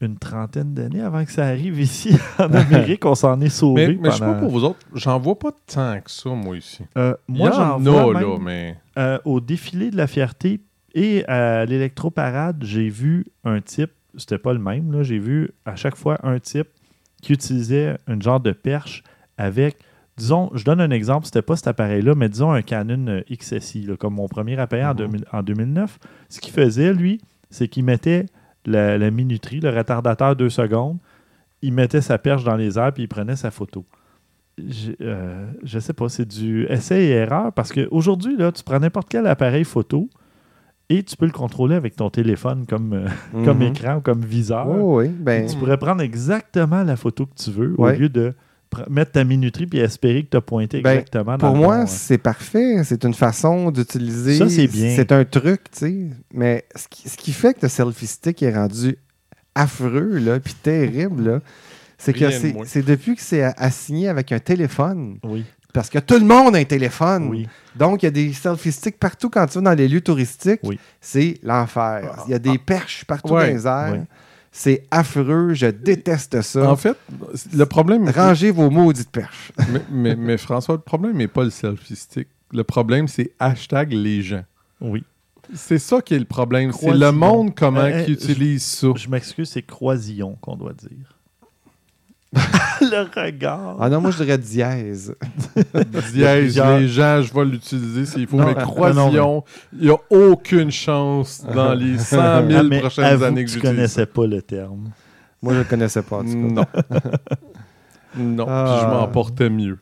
une 0.00 0.16
trentaine 0.16 0.74
d'années 0.74 1.00
avant 1.00 1.24
que 1.24 1.32
ça 1.32 1.46
arrive 1.46 1.80
ici 1.80 2.16
en 2.38 2.52
Amérique. 2.52 3.04
on 3.04 3.16
s'en 3.16 3.40
est 3.40 3.48
sauvé. 3.48 3.88
Mais, 3.88 3.98
mais 4.00 4.10
je 4.12 4.14
sais 4.14 4.20
pas 4.20 4.34
pour 4.34 4.50
vous 4.50 4.62
autres, 4.62 4.78
j'en 4.94 5.18
vois 5.18 5.36
pas 5.36 5.50
tant 5.66 6.00
que 6.00 6.08
ça, 6.10 6.30
moi, 6.30 6.56
ici. 6.56 6.84
Euh, 6.96 7.14
moi, 7.26 7.50
j'en 7.50 7.84
a, 7.84 7.90
vois 8.02 8.12
là, 8.12 8.20
même, 8.20 8.42
mais... 8.42 8.76
euh, 8.96 9.18
au 9.24 9.40
défilé 9.40 9.90
de 9.90 9.96
la 9.96 10.06
fierté 10.06 10.60
et 10.94 11.24
à 11.26 11.64
l'électroparade, 11.64 12.62
j'ai 12.62 12.88
vu 12.88 13.26
un 13.44 13.60
type, 13.60 13.90
c'était 14.18 14.38
pas 14.38 14.52
le 14.52 14.58
même, 14.58 14.92
là, 14.92 15.02
j'ai 15.02 15.18
vu 15.18 15.50
à 15.64 15.74
chaque 15.76 15.96
fois 15.96 16.18
un 16.22 16.38
type 16.38 16.68
qui 17.22 17.32
utilisait 17.32 17.96
un 18.06 18.20
genre 18.20 18.40
de 18.40 18.52
perche 18.52 19.02
avec, 19.38 19.76
disons, 20.16 20.50
je 20.54 20.64
donne 20.64 20.80
un 20.80 20.90
exemple, 20.90 21.26
c'était 21.26 21.42
pas 21.42 21.56
cet 21.56 21.68
appareil-là, 21.68 22.14
mais 22.14 22.28
disons 22.28 22.52
un 22.52 22.62
Canon 22.62 23.22
XSI, 23.30 23.82
là, 23.82 23.96
comme 23.96 24.14
mon 24.14 24.28
premier 24.28 24.58
appareil 24.58 24.84
en, 24.84 24.90
Mhm. 24.90 24.96
2000 24.96 25.24
en 25.32 25.42
2009. 25.42 25.98
Ce 26.28 26.40
qu'il 26.40 26.52
faisait, 26.52 26.92
lui, 26.92 27.20
c'est 27.50 27.68
qu'il 27.68 27.84
mettait 27.84 28.26
la, 28.66 28.98
la 28.98 29.10
minuterie, 29.10 29.60
le 29.60 29.70
retardateur 29.70 30.36
deux 30.36 30.50
secondes, 30.50 30.98
il 31.62 31.72
mettait 31.72 32.00
sa 32.02 32.18
perche 32.18 32.44
dans 32.44 32.56
les 32.56 32.78
airs 32.78 32.92
puis 32.92 33.04
il 33.04 33.08
prenait 33.08 33.36
sa 33.36 33.50
photo. 33.50 33.84
Je, 34.58 34.92
euh, 35.00 35.46
je 35.62 35.78
sais 35.78 35.92
pas, 35.92 36.08
c'est 36.08 36.26
du 36.26 36.66
essai 36.68 37.04
et 37.04 37.10
erreur 37.10 37.52
parce 37.52 37.72
qu'aujourd'hui, 37.72 38.36
tu 38.54 38.62
prends 38.64 38.80
n'importe 38.80 39.08
quel 39.08 39.26
appareil 39.26 39.64
photo 39.64 40.08
et 40.90 41.02
tu 41.02 41.16
peux 41.16 41.26
le 41.26 41.32
contrôler 41.32 41.74
avec 41.74 41.96
ton 41.96 42.10
téléphone 42.10 42.64
comme, 42.66 42.92
euh, 42.92 43.08
comme 43.44 43.58
Mhm. 43.58 43.62
écran 43.72 43.96
ou 43.96 44.00
comme 44.00 44.22
viseur. 44.24 44.66
Oh, 44.68 45.00
oui, 45.00 45.08
ben, 45.08 45.46
Tu 45.46 45.56
pourrais 45.56 45.76
prendre 45.78 46.02
exactement 46.02 46.82
la 46.82 46.96
photo 46.96 47.26
que 47.26 47.34
tu 47.36 47.50
veux 47.50 47.74
Ouais. 47.78 47.94
au 47.96 47.98
lieu 48.00 48.08
de 48.08 48.34
mettre 48.90 49.12
ta 49.12 49.24
minuterie 49.24 49.66
puis 49.66 49.78
espérer 49.78 50.24
que 50.24 50.30
tu 50.30 50.36
as 50.36 50.40
pointé 50.42 50.80
Ben, 50.82 50.90
exactement 50.98 51.38
dans 51.38 51.46
pour 51.48 51.56
le 51.56 51.62
moi, 51.62 51.86
c'est 51.86 52.18
parfait. 52.18 52.84
C'est 52.84 53.02
une 53.04 53.14
façon 53.14 53.70
d'utiliser. 53.70 54.36
Ça, 54.36 54.48
c'est 54.48 54.66
bien. 54.66 54.94
C'est 54.94 55.10
un 55.12 55.24
truc, 55.24 55.70
tu 55.70 55.78
sais. 55.78 56.06
Mais 56.34 56.64
ce 56.76 56.86
qui, 56.88 57.08
ce 57.08 57.16
qui 57.16 57.32
fait 57.32 57.54
que 57.54 57.60
le 57.62 57.68
selfie 57.68 58.06
stick 58.06 58.42
est 58.42 58.54
rendu 58.54 58.96
affreux, 59.54 60.18
là, 60.18 60.38
puis 60.40 60.54
terrible, 60.54 61.24
là, 61.30 61.40
c'est 61.96 62.12
que 62.12 62.30
c'est 62.30 62.82
depuis 62.82 63.16
que 63.16 63.22
c'est 63.22 63.42
assigné 63.42 64.08
avec 64.08 64.30
un 64.32 64.38
téléphone. 64.38 65.18
Oui, 65.24 65.44
Parce 65.78 65.90
que 65.90 65.98
tout 66.00 66.18
le 66.18 66.24
monde 66.24 66.56
a 66.56 66.58
un 66.58 66.64
téléphone. 66.64 67.28
oui. 67.30 67.46
Donc, 67.76 68.02
il 68.02 68.06
y 68.06 68.08
a 68.08 68.10
des 68.10 68.32
selfie 68.32 68.72
sticks 68.72 68.98
partout 68.98 69.30
quand 69.30 69.46
tu 69.46 69.58
vas 69.58 69.70
dans 69.70 69.74
les 69.78 69.86
lieux 69.86 70.00
touristiques. 70.00 70.58
Oui. 70.64 70.76
C'est 71.00 71.38
l'enfer. 71.44 72.24
Il 72.26 72.32
y 72.32 72.34
a 72.34 72.40
des 72.40 72.58
perches 72.58 73.04
partout 73.04 73.34
Ouais. 73.34 73.46
dans 73.48 73.54
les 73.54 73.66
airs. 73.68 73.92
Ouais. 73.92 74.02
C'est 74.50 74.82
affreux. 74.90 75.54
Je 75.54 75.66
déteste 75.68 76.42
ça. 76.42 76.68
En 76.68 76.74
fait, 76.74 76.96
le 77.54 77.64
problème... 77.66 78.08
Rangez 78.08 78.50
vos 78.50 78.68
maudites 78.70 79.10
perches. 79.12 79.52
mais, 79.72 79.80
mais- 79.92 80.16
mais 80.16 80.36
François, 80.36 80.74
le 80.74 80.80
problème 80.80 81.16
n'est 81.18 81.28
pas 81.28 81.44
le 81.44 81.50
selfie 81.50 81.94
stick. 81.94 82.26
Le 82.52 82.64
problème, 82.64 83.06
c'est 83.06 83.30
hashtag 83.38 83.92
les 83.92 84.22
gens. 84.22 84.42
Oui. 84.80 85.04
C'est 85.54 85.78
ça 85.78 86.00
qui 86.02 86.14
est 86.14 86.18
le 86.18 86.24
problème. 86.24 86.72
C'est 86.72 86.92
le 86.92 87.12
monde 87.12 87.54
comment 87.54 87.78
Euh, 87.80 87.90
euh, 88.00 88.04
qui 88.04 88.12
utilise 88.14 88.64
ça. 88.64 88.88
Je 88.96 89.08
m'excuse, 89.08 89.48
c'est 89.50 89.62
croisillon 89.62 90.36
qu'on 90.40 90.56
doit 90.56 90.72
dire. 90.74 91.16
le 92.80 93.08
regard. 93.26 93.76
Ah 93.80 93.88
non, 93.88 94.00
moi, 94.02 94.10
je 94.10 94.22
dirais 94.22 94.36
dièse. 94.38 95.14
Dièse, 96.12 96.60
les 96.60 96.88
gens, 96.88 97.22
je 97.22 97.32
vais 97.32 97.44
l'utiliser 97.44 98.04
s'il 98.06 98.26
faut. 98.26 98.36
Non, 98.36 98.46
mais 98.46 98.54
croisillon, 98.54 99.44
il 99.72 99.86
n'y 99.86 99.90
a 99.90 99.96
aucune 100.10 100.70
chance 100.70 101.42
dans 101.54 101.72
les 101.74 101.96
100 101.98 102.16
000 102.48 102.58
Ah, 102.58 102.62
mais 102.62 102.80
prochaines 102.80 103.04
avoue 103.04 103.24
années 103.24 103.44
que 103.44 103.48
que 103.48 103.54
tu 103.54 103.58
j'utilise. 103.60 103.76
connaissais 103.76 104.06
pas 104.06 104.26
le 104.26 104.42
terme. 104.42 104.90
Moi, 105.42 105.52
je 105.54 105.58
ne 105.58 105.62
le 105.64 105.68
connaissais 105.68 106.02
pas, 106.02 106.16
en 106.18 106.24
tout 106.24 106.32
cas. 106.32 106.36
Non. 106.36 106.64
non, 108.16 108.44
puis 108.44 108.54
Ah. 108.54 108.78
je 108.82 108.86
m'en 108.88 109.08
portais 109.08 109.48
mieux. 109.50 109.78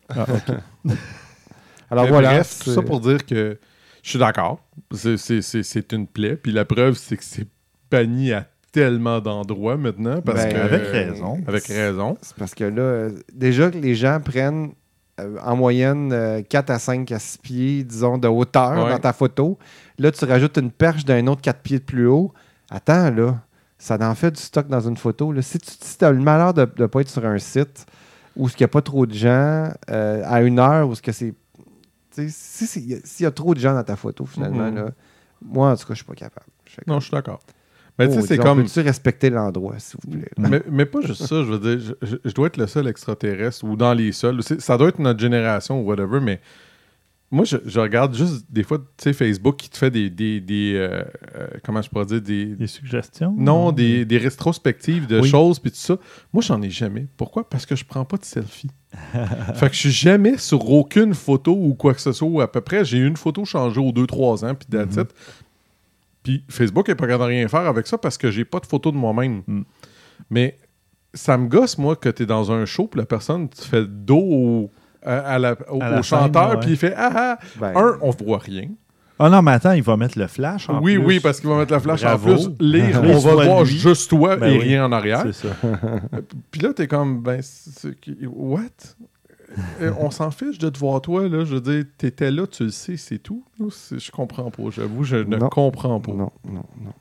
Alors 1.91 2.05
Mais 2.05 2.11
voilà. 2.11 2.35
Bref, 2.35 2.59
tout 2.63 2.71
c'est- 2.71 2.75
ça 2.77 2.83
pour 2.83 3.01
dire 3.01 3.25
que 3.27 3.59
je 4.03 4.11
suis 4.11 4.19
d'accord. 4.19 4.61
C'est 4.93 5.93
une 5.93 6.07
plaie. 6.07 6.37
Puis 6.37 6.53
la 6.53 6.65
preuve, 6.65 6.95
c'est 6.97 7.17
que 7.17 7.25
c'est 7.25 7.47
banni 7.91 8.33
à 8.33 8.47
tellement 8.81 9.21
d'endroits 9.21 9.77
maintenant. 9.79 10.21
Parce 10.21 10.45
Ben, 10.45 10.53
que, 10.53 10.59
avec 10.59 10.83
raison. 10.89 11.39
Avec 11.47 11.65
raison. 11.67 12.19
C'est 12.21 12.37
parce 12.37 12.55
que 12.55 12.65
là, 12.65 12.83
euh, 12.83 13.11
déjà 13.33 13.71
que 13.71 13.79
les 13.79 13.95
gens 13.95 14.21
prennent 14.21 14.73
euh, 15.19 15.39
en 15.43 15.57
moyenne 15.57 16.13
euh, 16.13 16.43
4 16.43 16.69
à 16.71 16.79
5 16.79 17.11
à 17.11 17.19
6 17.19 17.39
pieds, 17.39 17.85
disons, 17.85 18.19
de 18.19 18.29
hauteur 18.29 18.85
Ouais. 18.85 18.91
dans 18.91 18.99
ta 18.99 19.15
photo. 19.15 19.59
Là, 19.99 20.11
tu 20.13 20.25
rajoutes 20.27 20.59
une 20.59 20.71
perche 20.71 21.07
d'un 21.07 21.27
autre 21.27 21.41
4 21.41 21.61
pieds 21.63 21.79
de 21.79 21.85
plus 21.85 22.07
haut. 22.07 22.35
Attends, 22.71 23.11
là, 23.11 23.39
ça 23.79 23.97
en 24.01 24.15
fait 24.15 24.31
du 24.33 24.41
stock 24.43 24.67
dans 24.69 24.87
une 24.87 24.99
photo. 24.99 25.33
Là. 25.33 25.41
Si 25.41 25.59
tu 25.59 26.05
as 26.05 26.11
le 26.13 26.21
malheur 26.21 26.53
de 26.53 26.69
ne 26.79 26.87
pas 26.87 27.01
être 27.01 27.09
sur 27.09 27.25
un 27.25 27.39
site 27.39 27.87
où 28.37 28.47
il 28.49 28.55
n'y 28.61 28.65
a 28.65 28.69
pas 28.69 28.83
trop 28.83 29.07
de 29.07 29.15
gens, 29.15 29.71
euh, 29.91 30.23
à 30.27 30.43
une 30.43 30.59
heure, 30.59 30.87
où 30.87 30.95
ce 30.95 31.01
que 31.01 31.13
c'est. 31.13 31.33
sais, 32.11 32.29
si 32.29 32.67
S'il 32.67 33.25
y 33.25 33.27
a 33.27 33.31
trop 33.31 33.55
de 33.55 33.59
gens 33.61 33.73
dans 33.73 33.85
ta 33.85 33.97
photo, 33.97 34.27
finalement, 34.27 34.69
Mhm. 34.71 34.75
là, 34.77 34.87
moi, 35.43 35.71
en 35.71 35.77
tout 35.77 35.87
cas, 35.87 35.95
je 35.95 35.97
suis 35.97 36.05
pas 36.05 36.15
capable. 36.15 36.47
Non, 36.87 37.01
je 37.01 37.05
suis 37.07 37.13
d'accord. 37.13 37.41
Mais 37.99 38.09
tu 38.09 38.15
sais, 38.15 38.23
c'est 38.23 38.39
comme. 38.39 38.63
Peux-tu 38.63 38.81
respecter 38.81 39.31
l'endroit, 39.31 39.79
s'il 39.79 39.99
vous 40.03 40.11
plaît? 40.19 40.29
Mais, 40.39 40.63
mais 40.71 40.85
pas 40.87 41.01
juste 41.01 41.27
ça, 41.27 41.37
je 41.45 41.51
veux 41.53 41.59
dire, 41.77 41.95
je, 42.03 42.07
je- 42.07 42.17
je 42.25 42.33
dois 42.35 42.49
être 42.49 42.59
le 42.59 42.67
seul 42.67 42.87
extraterrestre 42.89 43.65
ou 43.65 43.77
dans 43.77 43.95
les 43.95 44.13
seuls. 44.13 44.41
Ça 44.43 44.77
doit 44.77 44.89
être 44.89 44.99
notre 44.99 45.19
génération 45.21 45.81
ou 45.81 45.85
whatever, 45.87 46.21
mais 46.21 46.41
moi, 47.33 47.45
je, 47.45 47.57
je 47.67 47.81
regarde 47.81 48.15
juste 48.15 48.45
des 48.51 48.63
fois, 48.63 48.79
tu 48.79 48.85
sais, 48.99 49.13
Facebook 49.13 49.57
qui 49.57 49.69
te 49.71 49.79
fait 49.79 49.91
des. 49.91 50.11
des, 50.11 50.41
des, 50.41 50.75
euh, 50.77 51.03
euh, 51.37 51.47
comment 51.65 51.81
je 51.83 51.89
pourrais 51.89 52.07
dire 52.07 52.21
Des. 52.21 52.45
Des 52.55 52.67
suggestions? 52.67 53.35
Non, 53.37 53.73
des, 53.73 54.05
des 54.05 54.19
rétrospectives 54.19 55.07
de 55.07 55.21
Oui. 55.21 55.29
choses 55.29 55.59
puis 55.59 55.71
tout 55.71 55.77
ça. 55.79 55.97
Moi, 56.33 56.43
j'en 56.43 56.61
ai 56.63 56.71
jamais. 56.71 57.07
Pourquoi? 57.17 57.49
Parce 57.49 57.65
que 57.67 57.75
je 57.75 57.85
prends 57.85 58.05
pas 58.05 58.19
de 58.19 58.25
selfie. 58.25 58.71
fait 59.55 59.69
que 59.69 59.75
je 59.75 59.81
suis 59.81 59.91
jamais 59.91 60.39
sur 60.39 60.71
aucune 60.71 61.15
photo 61.15 61.53
ou 61.53 61.75
quoi 61.75 61.95
que 61.95 62.01
ce 62.01 62.13
soit. 62.13 62.29
ou 62.29 62.41
à 62.41 62.51
peu 62.51 62.61
près, 62.61 62.85
j'ai 62.85 62.99
une 62.99 63.17
photo 63.17 63.45
changée 63.45 63.81
aux 63.81 63.91
2-3 63.93 64.45
ans, 64.45 64.55
puis 64.55 64.69
that's 64.71 64.97
it. 64.97 65.09
Puis 66.27 66.45
Facebook 66.51 66.89
n'est 66.89 66.97
pas 66.97 67.07
capable 67.07 67.31
de 67.31 67.37
rien 67.37 67.47
faire 67.47 67.61
avec 67.61 67.87
ça 67.87 67.99
parce 67.99 68.19
que 68.19 68.33
j'ai 68.33 68.45
pas 68.45 68.59
de 68.59 68.67
photo 68.67 68.91
de 68.91 68.97
moi-même. 68.97 69.43
Mm. 69.47 69.63
Mais 70.31 70.59
ça 71.15 71.39
me 71.39 71.47
gosse, 71.47 71.79
moi, 71.79 71.95
que 71.95 72.09
tu 72.09 72.25
es 72.25 72.27
dans 72.27 72.51
un 72.51 72.65
show, 72.65 72.89
puis 72.89 72.99
la 72.99 73.07
personne 73.07 73.49
te 73.49 73.63
fait 73.63 73.83
le 73.83 73.87
dos 73.87 74.19
au, 74.19 74.71
à- 75.05 75.19
à 75.35 75.39
la- 75.39 75.55
au, 75.71 75.81
À 75.81 75.91
la 75.91 76.01
au 76.01 76.03
chanteur, 76.03 76.51
scène, 76.51 76.61
puis 76.61 76.71
il 76.71 76.77
fait 76.77 76.95
Ah 76.97 77.13
ah 77.15 77.39
Ben, 77.61 77.73
Un, 77.77 77.99
on 78.01 78.11
voit 78.11 78.39
rien. 78.39 78.69
Ah 79.21 79.31
non, 79.31 79.41
mais 79.41 79.53
attends, 79.53 79.71
il 79.73 79.85
va 79.85 79.97
mettre 79.97 80.19
le 80.19 80.27
flash 80.27 80.69
en 80.69 80.83
oui, 80.83 80.97
plus. 80.97 81.07
oui, 81.07 81.21
parce 81.21 81.41
qu'il 81.41 81.49
va 81.49 81.57
mettre 81.59 81.73
la 81.73 81.79
flash 81.81 82.03
Bravo. 82.03 82.33
en 82.33 82.37
plus. 82.37 82.49
Lire, 82.61 83.01
on 83.03 83.19
va 83.19 83.33
voit 83.35 83.45
voir 83.45 83.63
lui. 83.65 83.71
juste 83.79 84.11
toi 84.11 84.37
Ben 84.37 84.49
et 84.53 84.59
oui. 84.59 84.65
rien 84.65 84.85
en 84.85 84.91
arrière. 84.93 85.23
C'est 85.23 85.47
ça. 85.49 85.55
Puis 86.51 86.61
là, 86.61 86.73
t'es 86.75 86.87
comme, 86.89 87.23
ben, 87.23 87.41
c'est- 87.41 87.71
c'est- 87.79 88.27
what? 88.27 88.61
Euh, 89.81 89.93
on 89.99 90.11
s'en 90.11 90.31
fiche 90.31 90.59
de 90.59 90.69
te 90.69 90.79
voir 90.79 91.01
toi, 91.01 91.29
là. 91.29 91.45
Je 91.45 91.55
veux 91.55 91.61
dire, 91.61 91.85
t'étais 91.99 92.31
là, 92.31 92.47
tu 92.47 92.65
le 92.65 92.71
sais, 92.71 92.97
c'est 92.97 93.19
tout. 93.19 93.45
Je 93.59 94.11
comprends 94.11 94.51
pas. 94.51 94.63
J'avoue, 94.71 95.03
je 95.05 95.17
ne 95.17 95.37
Non. 95.37 95.49
comprends 95.49 96.01
pas. 96.01 96.13
non, 96.13 96.31
non, 96.45 96.65
non. 96.83 96.93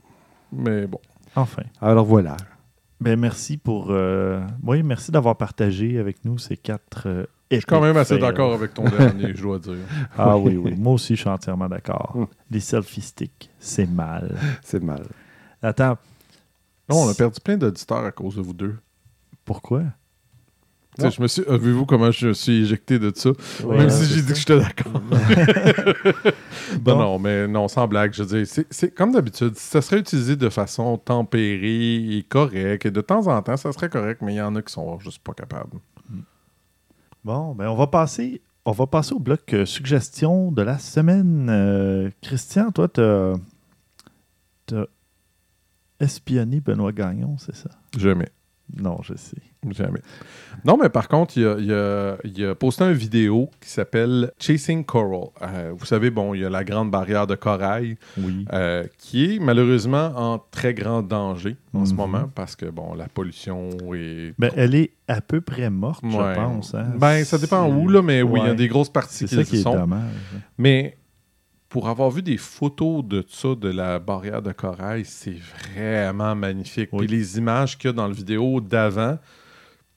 Mais 0.52 0.88
bon. 0.88 1.00
Enfin. 1.36 1.64
Alors 1.82 2.06
voilà. 2.06 2.38
Ben 3.02 3.20
merci 3.20 3.58
pour. 3.58 3.88
euh, 3.90 4.42
Oui, 4.64 4.84
merci 4.84 5.12
d'avoir 5.12 5.36
partagé 5.36 6.00
avec 6.00 6.24
nous 6.24 6.38
ces 6.38 6.56
quatre. 6.56 7.04
euh, 7.08 7.26
Je 7.52 7.58
suis 7.58 7.66
quand 7.66 7.82
même 7.82 7.98
assez 7.98 8.18
d'accord 8.18 8.54
avec 8.54 8.74
ton 8.74 8.86
dernier, 8.90 9.36
je 9.36 9.42
dois 9.42 9.60
dire. 9.60 9.76
Ah 10.18 10.38
oui, 10.38 10.56
oui. 10.56 10.76
Moi 10.80 10.94
aussi, 10.94 11.16
je 11.16 11.22
suis 11.22 11.30
entièrement 11.30 11.68
d'accord. 11.68 12.14
Hmm. 12.16 12.26
Les 12.52 12.62
selfie 12.62 13.02
sticks, 13.02 13.50
c'est 13.60 13.90
mal. 13.90 14.38
C'est 14.64 14.82
mal. 14.82 15.04
Attends, 15.62 15.98
Non, 16.90 17.04
on 17.04 17.10
a 17.10 17.14
perdu 17.14 17.40
plein 17.42 17.58
d'auditeurs 17.58 18.06
à 18.06 18.12
cause 18.12 18.36
de 18.38 18.42
vous 18.42 18.54
deux. 18.54 18.78
pourquoi? 19.44 19.84
Je 20.98 21.22
me 21.22 21.28
suis, 21.28 21.44
avez-vous 21.48 21.86
comment 21.86 22.10
je 22.12 22.28
me 22.28 22.34
suis 22.34 22.62
éjecté 22.64 23.00
de 23.00 23.12
ça? 23.16 23.32
Ouais, 23.64 23.78
Même 23.78 23.90
si 23.90 24.06
j'ai 24.06 24.22
dit 24.22 24.32
que 24.34 24.38
j'étais 24.40 24.60
d'accord. 24.60 25.02
Bon. 26.80 26.92
Non, 26.92 26.98
non, 27.00 27.20
mais 27.20 27.48
non, 27.48 27.68
sans 27.68 27.88
blague, 27.88 28.14
je 28.14 28.24
veux 28.24 28.38
dire, 28.38 28.48
c'est- 28.48 28.68
c'est 28.70 28.92
comme 28.94 29.12
d'habitude, 29.12 29.56
ça 29.56 29.82
serait 29.82 30.00
utilisé 30.00 30.36
de 30.36 30.50
façon 30.50 30.98
tempérée 30.98 32.18
et 32.18 32.24
correcte, 32.24 32.86
et 32.86 32.92
de 32.92 33.02
temps 33.02 33.28
en 33.28 33.42
temps, 33.42 33.58
ça 33.58 33.72
serait 33.72 33.90
correct, 33.90 34.22
mais 34.22 34.34
il 34.34 34.38
y 34.38 34.42
en 34.42 34.56
a 34.56 34.62
qui 34.62 34.72
sont 34.74 34.98
juste 35.00 35.20
pas 35.20 35.34
capables. 35.34 35.78
Bon, 37.24 37.54
ben 37.56 37.68
on 37.70 37.76
va 37.76 37.88
passer. 37.88 38.42
On 38.66 38.72
va 38.72 38.88
passer 38.88 39.14
au 39.14 39.20
bloc 39.20 39.42
euh, 39.54 39.66
suggestion 39.66 40.52
de 40.52 40.62
la 40.64 40.80
semaine. 40.80 41.48
Euh, 41.50 42.10
Christian, 42.22 42.72
toi, 42.72 42.88
t'as 42.88 43.34
as 44.74 44.86
espionné 46.00 46.62
Benoît 46.62 46.92
Gagnon, 46.92 47.38
c'est 47.38 47.56
ça? 47.56 47.70
Jamais. 47.98 48.30
Non, 48.76 49.00
je 49.04 49.14
sais. 49.16 49.38
Jamais. 49.72 50.00
Non, 50.64 50.78
mais 50.82 50.90
par 50.90 51.08
contre, 51.08 51.38
il 51.38 51.46
a, 51.46 51.58
il 51.60 51.72
a- 51.74 52.18
il 52.24 52.46
a 52.46 52.56
posté 52.56 52.84
une 52.86 52.94
vidéo 52.94 53.50
qui 53.62 53.70
s'appelle 53.70 54.32
Chasing 54.40 54.84
Coral. 54.86 55.30
Euh, 55.42 55.74
vous 55.78 55.86
savez, 55.86 56.10
bon, 56.10 56.34
il 56.34 56.42
y 56.42 56.46
a 56.46 56.50
la 56.50 56.64
grande 56.64 56.90
barrière 56.92 57.28
de 57.28 57.36
corail 57.36 57.98
Oui. 58.18 58.46
euh, 58.54 58.84
qui 58.98 59.36
est 59.36 59.40
malheureusement 59.40 60.12
en 60.16 60.40
très 60.52 60.74
grand 60.74 61.02
danger 61.04 61.56
en 61.74 61.86
ce 61.86 61.92
Mhm. 61.92 61.98
moment 61.98 62.32
parce 62.34 62.56
que, 62.56 62.66
bon, 62.68 62.94
la 62.96 63.08
pollution 63.08 63.70
est. 63.94 64.34
Ben, 64.40 64.52
elle 64.56 64.76
est 64.76 64.92
à 65.08 65.22
peu 65.22 65.42
près 65.42 65.70
morte, 65.70 66.04
Ouais. 66.04 66.12
je 66.12 66.36
pense. 66.36 66.74
hein. 66.74 66.94
Ben, 66.98 67.24
ça 67.26 67.38
dépend 67.38 67.68
où, 67.70 67.88
là, 67.90 68.02
mais 68.02 68.22
oui, 68.22 68.40
il 68.44 68.48
y 68.48 68.50
a 68.50 68.54
des 68.56 68.68
grosses 68.68 68.90
parties 68.90 69.28
ça 69.28 69.44
qui 69.44 69.58
est 69.58 69.62
sont. 69.62 69.76
dommage. 69.76 70.02
Mais 70.58 70.98
pour 71.68 71.90
avoir 71.90 72.10
vu 72.10 72.22
des 72.22 72.38
photos 72.38 73.04
de 73.04 73.26
ça, 73.28 73.50
de 73.54 73.68
la 73.70 74.00
barrière 74.00 74.42
de 74.42 74.54
corail, 74.54 75.04
c'est 75.04 75.36
vraiment 75.76 76.34
magnifique. 76.34 76.90
Oui. 76.94 77.06
Puis 77.06 77.18
les 77.18 77.38
images 77.38 77.78
qu'il 77.78 77.90
y 77.90 77.94
a 77.94 77.94
dans 77.94 78.08
la 78.08 78.14
vidéo 78.14 78.62
d'avant, 78.62 79.18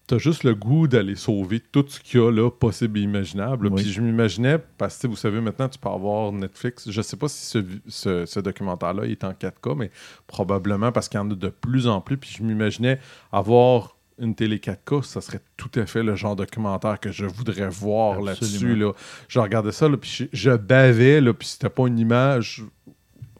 t'as 0.08 0.18
juste 0.18 0.42
le 0.42 0.54
goût 0.56 0.88
d'aller 0.88 1.14
sauver 1.14 1.60
tout 1.60 1.84
ce 1.86 2.00
qu'il 2.00 2.18
y 2.18 2.22
a 2.24 2.30
là, 2.32 2.50
possible 2.50 2.98
et 2.98 3.02
imaginable. 3.02 3.68
Oui. 3.68 3.82
Puis 3.82 3.92
je 3.92 4.00
m'imaginais, 4.00 4.58
parce 4.76 4.98
que 4.98 5.06
vous 5.06 5.14
savez, 5.16 5.40
maintenant, 5.40 5.68
tu 5.68 5.78
peux 5.78 5.88
avoir 5.88 6.32
Netflix. 6.32 6.90
Je 6.90 7.00
sais 7.02 7.16
pas 7.16 7.28
si 7.28 7.44
ce, 7.46 7.58
ce- 7.86 8.26
ce 8.26 8.40
documentaire-là 8.40 9.04
est 9.04 9.22
en 9.22 9.32
4K, 9.32 9.76
mais 9.76 9.90
probablement 10.26 10.90
parce 10.92 11.08
qu'il 11.08 11.18
y 11.18 11.22
en 11.22 11.30
a 11.30 11.34
de 11.34 11.48
plus 11.48 11.86
en 11.86 12.00
plus. 12.00 12.16
Puis 12.16 12.34
je 12.38 12.42
m'imaginais 12.42 12.98
avoir 13.30 13.94
une 14.18 14.34
télé 14.34 14.58
4K, 14.58 15.02
ça 15.04 15.20
serait 15.20 15.40
tout 15.56 15.70
à 15.78 15.86
fait 15.86 16.02
le 16.02 16.16
genre 16.16 16.34
de 16.34 16.42
documentaire 16.44 16.98
que 16.98 17.12
je 17.12 17.24
voudrais 17.24 17.68
voir 17.68 18.20
là-dessus. 18.20 18.74
Là. 18.74 18.92
Je 19.28 19.38
regardais 19.38 19.70
ça, 19.72 19.88
là, 19.88 19.96
puis 19.96 20.10
je, 20.10 20.24
je 20.32 20.50
bavais, 20.56 21.20
là, 21.20 21.32
puis 21.32 21.46
c'était 21.46 21.68
pas 21.70 21.86
une 21.86 21.98
image 22.00 22.64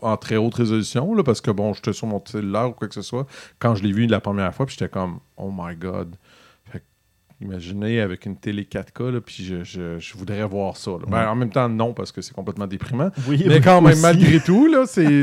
en 0.01 0.17
très 0.17 0.37
haute 0.37 0.55
résolution, 0.55 1.13
là, 1.15 1.25
parce 1.25 1.41
que 1.41 1.51
bon, 1.51 1.73
j'étais 1.75 1.93
sur 1.93 2.07
mon 2.07 2.23
cellulaire 2.25 2.69
ou 2.69 2.73
quoi 2.73 2.87
que 2.87 2.95
ce 2.95 3.03
soit. 3.03 3.27
Quand 3.59 3.75
je 3.75 3.83
l'ai 3.83 3.91
vu 3.93 4.07
la 4.07 4.21
première 4.21 4.55
fois, 4.55 4.67
puis 4.67 4.77
j'étais 4.79 4.89
comme, 4.91 5.19
oh 5.37 5.51
my 5.53 5.75
god. 5.75 6.15
Imaginez 7.41 8.01
avec 8.01 8.27
une 8.27 8.37
télé 8.37 8.65
4K, 8.65 9.13
là, 9.13 9.21
puis 9.21 9.45
je, 9.45 9.63
je- 9.63 9.99
je 10.01 10.17
voudrais 10.17 10.45
voir 10.45 10.77
ça. 10.77 10.91
là. 10.91 11.07
Ben, 11.09 11.29
en 11.31 11.37
même 11.37 11.51
temps, 11.51 11.69
non, 11.69 11.93
parce 11.95 12.11
que 12.11 12.21
c'est 12.21 12.35
complètement 12.35 12.67
déprimant. 12.67 13.11
Oui, 13.29 13.45
Mais 13.47 13.61
quand 13.61 13.81
même, 13.81 13.93
aussi. 13.93 14.03
malgré 14.03 14.41
tout, 14.41 14.67
là, 14.67 14.87
c'est, 14.87 15.23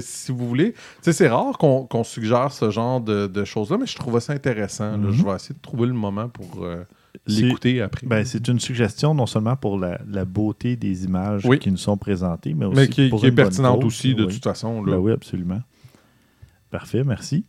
si 0.00 0.32
vous 0.32 0.48
voulez, 0.48 0.74
c'est 1.02 1.28
rare 1.28 1.56
qu'on, 1.58 2.02
suggère 2.04 2.50
ce 2.50 2.70
genre 2.70 3.00
de, 3.00 3.28
de 3.28 3.44
choses-là, 3.44 3.78
mais 3.78 3.86
je 3.86 3.94
trouvais 3.94 4.18
ça 4.18 4.32
intéressant. 4.32 4.98
Mhm. 4.98 5.12
Je 5.12 5.24
vais 5.24 5.34
essayer 5.36 5.54
de 5.54 5.60
trouver 5.60 5.86
le 5.86 5.92
moment 5.92 6.28
pour 6.28 6.64
euh, 6.64 6.82
l'écouter 7.28 7.80
après. 7.80 8.08
Ben, 8.08 8.24
c'est 8.24 8.48
une 8.48 8.58
suggestion 8.58 9.14
non 9.14 9.26
seulement 9.26 9.54
pour 9.54 9.78
la, 9.78 10.00
la 10.08 10.24
beauté 10.24 10.74
des 10.74 11.04
images 11.04 11.44
Oui. 11.46 11.60
qui 11.60 11.70
nous 11.70 11.76
sont 11.76 11.96
présentées, 11.96 12.54
mais 12.54 12.64
aussi 12.64 12.76
mais 12.80 12.88
qui, 12.88 13.08
pour 13.08 13.20
qui 13.20 13.26
est 13.26 13.28
une 13.28 13.34
pertinente 13.36 13.84
aussi, 13.84 14.16
de 14.16 14.24
Oui. 14.24 14.34
toute 14.34 14.42
façon. 14.42 14.82
Là. 14.82 14.94
Ben 14.94 14.98
oui, 14.98 15.12
absolument. 15.12 15.60
Parfait, 16.70 17.04
merci. 17.04 17.44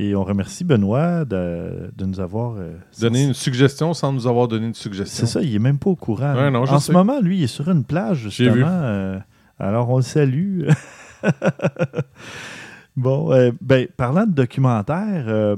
Et 0.00 0.14
on 0.14 0.22
remercie 0.22 0.62
Benoît 0.62 1.24
de, 1.24 1.90
de 1.96 2.04
nous 2.04 2.20
avoir 2.20 2.54
euh, 2.56 2.76
Donner 3.00 3.24
une 3.24 3.34
suggestion 3.34 3.94
sans 3.94 4.12
nous 4.12 4.28
avoir 4.28 4.46
donné 4.46 4.66
une 4.68 4.74
suggestion. 4.74 5.26
C'est 5.26 5.32
ça, 5.32 5.42
il 5.42 5.52
est 5.52 5.58
même 5.58 5.78
pas 5.80 5.90
au 5.90 5.96
courant. 5.96 6.36
Ouais, 6.36 6.52
non, 6.52 6.64
je 6.66 6.72
en 6.72 6.78
sais. 6.78 6.86
ce 6.86 6.92
moment, 6.92 7.20
lui, 7.20 7.38
il 7.38 7.42
est 7.42 7.46
sur 7.48 7.68
une 7.68 7.82
plage, 7.82 8.18
justement. 8.18 8.52
vu. 8.54 8.62
euh, 8.64 9.18
alors, 9.58 9.90
on 9.90 9.96
le 9.96 10.02
salue. 10.02 10.68
bon, 12.96 13.32
euh, 13.32 13.50
ben, 13.60 13.88
parlant 13.96 14.26
de 14.26 14.32
documentaire, 14.32 15.56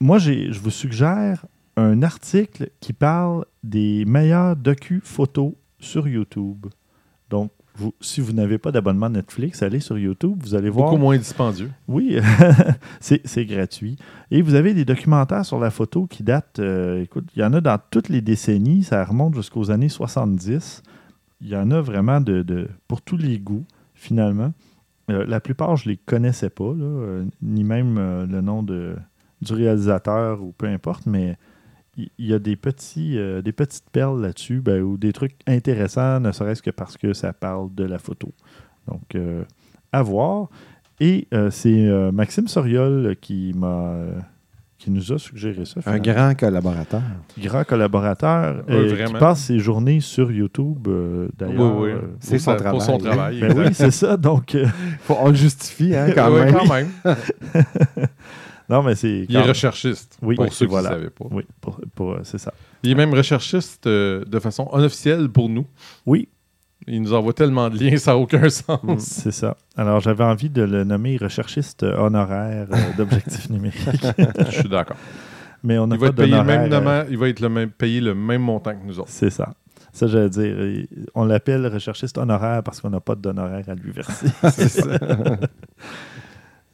moi, 0.00 0.18
j'ai- 0.18 0.52
je 0.52 0.60
vous 0.60 0.70
suggère 0.70 1.44
un 1.76 2.02
article 2.02 2.70
qui 2.80 2.92
parle 2.92 3.44
des 3.64 4.04
meilleurs 4.06 4.56
docu-photos 4.56 5.52
sur 5.80 6.06
YouTube. 6.08 6.66
Vous, 7.76 7.92
si 8.00 8.20
vous 8.20 8.32
n'avez 8.32 8.56
pas 8.58 8.72
d'abonnement 8.72 9.10
Netflix, 9.10 9.62
allez 9.62 9.80
sur 9.80 9.98
YouTube, 9.98 10.38
vous 10.42 10.54
allez 10.54 10.70
voir. 10.70 10.88
Beaucoup 10.88 11.00
moins 11.00 11.16
dispendieux. 11.18 11.70
Oui, 11.88 12.16
c'est 13.00 13.44
gratuit. 13.44 13.96
Et 14.30 14.42
vous 14.42 14.54
avez 14.54 14.72
des 14.74 14.84
documentaires 14.84 15.44
sur 15.44 15.58
la 15.58 15.70
photo 15.70 16.06
qui 16.06 16.22
datent, 16.22 16.58
euh, 16.58 17.02
écoute, 17.02 17.28
il 17.36 17.40
y 17.40 17.44
en 17.44 17.52
a 17.52 17.60
dans 17.60 17.78
toutes 17.90 18.08
les 18.08 18.20
décennies, 18.22 18.82
ça 18.82 19.04
remonte 19.04 19.34
jusqu'aux 19.34 19.70
années 19.70 19.88
70. 19.90 20.82
Il 21.42 21.48
y 21.48 21.56
en 21.56 21.70
a 21.70 21.80
vraiment 21.80 22.20
de, 22.20 22.42
de- 22.42 22.68
pour 22.88 23.02
tous 23.02 23.16
les 23.18 23.38
goûts, 23.38 23.64
finalement. 23.94 24.52
Euh, 25.10 25.24
la 25.26 25.40
plupart, 25.40 25.76
je 25.76 25.88
ne 25.88 25.92
les 25.92 25.98
connaissais 25.98 26.50
pas, 26.50 26.72
là, 26.74 26.84
euh, 26.84 27.24
ni 27.42 27.62
même 27.62 27.96
le 28.28 28.40
nom 28.40 28.62
de, 28.62 28.96
du 29.42 29.52
réalisateur 29.52 30.42
ou 30.42 30.52
peu 30.56 30.66
importe, 30.66 31.06
mais 31.06 31.36
il 31.96 32.10
y, 32.18 32.34
a 32.34 32.38
des, 32.38 32.56
petits, 32.56 33.16
euh, 33.18 33.40
des 33.42 33.52
petites 33.52 33.88
perles 33.90 34.20
là-dessus, 34.20 34.60
ben, 34.60 34.82
ou 34.82 34.96
des 34.98 35.12
trucs 35.12 35.34
intéressants, 35.46 36.20
ne 36.20 36.30
serait-ce 36.32 36.62
que 36.62 36.70
parce 36.70 36.96
que 36.96 37.12
ça 37.14 37.32
parle 37.32 37.74
de 37.74 37.84
la 37.84 37.98
photo. 37.98 38.32
Donc, 38.86 39.14
euh, 39.14 39.42
à 39.92 40.02
voir. 40.02 40.48
Et 41.00 41.26
euh, 41.34 41.50
c'est 41.50 41.86
euh, 41.86 42.12
Maxime 42.12 42.48
Soriol 42.48 43.16
qui 43.20 43.52
m'a 43.56 43.94
qui 44.78 44.90
nous 44.90 45.10
a 45.10 45.18
suggéré 45.18 45.64
ça. 45.64 45.80
Un 45.86 45.98
grand 45.98 46.34
collaborateur. 46.38 47.00
grand 47.38 47.64
collaborateur 47.64 48.62
Oui, 48.68 48.92
qui 49.06 49.12
passe 49.14 49.44
ses 49.44 49.58
journées 49.58 50.00
sur 50.00 50.30
YouTube 50.30 50.86
euh, 50.88 51.28
d'ailleurs. 51.36 51.78
Oui, 51.80 51.92
oui. 51.94 52.00
C'est 52.20 52.38
son 52.38 52.56
sa- 52.58 52.70
Pour 52.70 52.82
son 52.82 52.98
travail. 52.98 53.38
travail. 53.40 53.54
ben 53.54 53.66
oui, 53.68 53.74
c'est 53.74 53.90
ça. 53.90 54.16
Donc, 54.18 54.54
euh, 54.54 54.66
Faut- 55.00 55.16
on 55.18 55.28
le 55.30 55.34
justifie, 55.34 55.94
hein, 55.96 56.08
quand 56.14 56.30
Oui, 56.30 56.40
même. 56.40 56.54
quand 56.54 56.72
même. 56.74 56.88
non, 58.68 58.82
mais 58.82 58.94
c'est. 58.94 59.26
Il 59.28 59.36
est 59.36 59.40
recherchiste. 59.42 60.18
Oui, 60.22 60.34
pour 60.36 60.44
oui, 60.46 60.50
ceux 60.52 60.66
voilà. 60.66 60.88
qui 60.90 60.94
ne 60.94 60.98
savaient 61.00 61.10
pas. 61.10 61.24
Oui, 61.30 61.44
pour- 61.60 61.80
pour- 61.94 62.12
euh, 62.12 62.20
c'est 62.24 62.38
ça. 62.38 62.52
Il 62.82 62.90
est 62.90 62.94
même 62.94 63.14
recherchiste 63.14 63.86
euh, 63.86 64.24
de 64.24 64.38
façon 64.38 64.68
unofficielle 64.74 65.28
pour 65.28 65.48
nous. 65.48 65.66
Oui, 66.04 66.28
Il 66.88 67.02
nous 67.02 67.12
envoie 67.14 67.32
tellement 67.32 67.68
de 67.70 67.78
liens, 67.78 67.96
ça 67.98 68.12
n'a 68.12 68.18
aucun 68.18 68.48
sens. 68.48 68.80
c'est 68.98 69.32
ça. 69.32 69.56
Alors, 69.76 70.00
j'avais 70.00 70.24
envie 70.24 70.50
de 70.50 70.62
le 70.62 70.84
nommer 70.84 71.16
recherchiste 71.16 71.82
honoraire 71.84 72.68
euh, 72.72 72.76
d'objectifs 72.96 73.48
numériques. 73.50 74.06
Je 74.50 74.58
suis 74.60 74.68
d'accord. 74.68 74.96
Mais 75.64 75.78
on 75.78 75.86
n'a 75.86 75.96
Il 75.96 76.00
va, 76.00 76.06
pas 76.08 76.10
être 76.12 76.16
payé 76.30 76.36
le 76.36 76.44
même, 76.44 76.72
euh, 76.72 77.04
il 77.10 77.18
va 77.18 77.28
être 77.28 77.40
le 77.40 77.48
même, 77.48 77.70
payé 77.70 78.00
le 78.00 78.14
même 78.14 78.42
montant 78.42 78.72
que 78.72 78.84
nous 78.86 79.00
autres. 79.00 79.08
C'est 79.10 79.30
ça. 79.30 79.54
Ça, 79.92 80.06
j'allais 80.06 80.28
dire. 80.28 80.42
euh, 80.56 80.84
On 81.14 81.24
l'appelle 81.24 81.66
recherchiste 81.66 82.18
honoraire 82.18 82.62
parce 82.62 82.80
qu'on 82.80 82.90
n'a 82.90 83.00
pas 83.00 83.14
d'honoraire 83.14 83.64
à 83.68 83.74
lui 83.74 83.90
verser. 83.90 84.26
C'est 84.50 84.68
ça. 84.68 84.82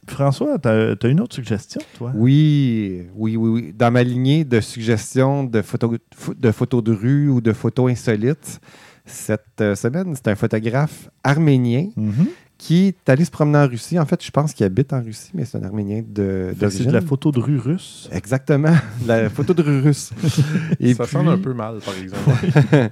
François, 0.07 0.59
tu 0.59 0.67
as, 0.67 1.07
une 1.09 1.21
autre 1.21 1.35
suggestion, 1.35 1.81
toi? 1.97 2.11
Oui, 2.15 3.03
oui, 3.15 3.37
oui, 3.37 3.49
oui. 3.49 3.73
Dans 3.77 3.91
ma 3.91 4.03
lignée 4.03 4.43
de 4.43 4.59
suggestions 4.59 5.43
de 5.43 5.61
photos 5.61 5.97
pho- 6.15 6.33
de, 6.37 6.51
photos 6.51 6.83
de 6.83 6.91
rue 6.93 7.29
ou 7.29 7.41
de 7.41 7.53
photos 7.53 7.91
insolites, 7.91 8.59
cette 9.05 9.45
euh, 9.61 9.75
semaine, 9.75 10.13
c'est 10.15 10.27
un 10.29 10.35
photographe 10.35 11.09
arménien 11.23 11.87
Mhm. 11.95 12.27
qui 12.57 12.85
est 12.87 13.09
allé 13.09 13.25
se 13.25 13.31
promener 13.31 13.57
en 13.57 13.67
Russie. 13.67 13.99
En 13.99 14.05
fait, 14.05 14.23
je 14.23 14.31
pense 14.31 14.53
qu'il 14.53 14.65
habite 14.65 14.93
en 14.93 15.01
Russie, 15.03 15.31
mais 15.33 15.43
c'est 15.43 15.57
un 15.57 15.63
arménien 15.63 16.01
de, 16.07 16.53
C'est 16.69 16.85
de 16.85 16.91
la 16.91 17.01
photo 17.01 17.31
de 17.31 17.39
rue 17.39 17.57
russe. 17.57 18.07
Exactement, 18.11 18.73
la 19.07 19.29
photo 19.29 19.53
de 19.53 19.61
rue 19.61 19.81
russe. 19.81 20.11
Et 20.79 20.93
ça 20.93 21.03
puis- 21.03 21.11
sonne 21.13 21.27
un 21.27 21.37
peu 21.37 21.53
mal, 21.53 21.79
par 21.83 21.93
exemple. 21.97 22.29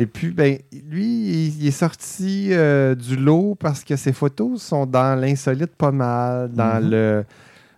Et 0.00 0.06
puis, 0.06 0.30
ben, 0.30 0.58
lui, 0.88 1.48
il, 1.58 1.66
est 1.66 1.70
sorti 1.72 2.48
euh, 2.52 2.94
du 2.94 3.16
lot 3.16 3.56
parce 3.58 3.82
que 3.82 3.96
ses 3.96 4.12
photos 4.12 4.62
sont 4.62 4.86
dans 4.86 5.18
l'insolite 5.20 5.74
pas 5.76 5.90
mal, 5.90 6.50
dans 6.52 6.80
Mhm. 6.82 6.90
le 6.90 7.24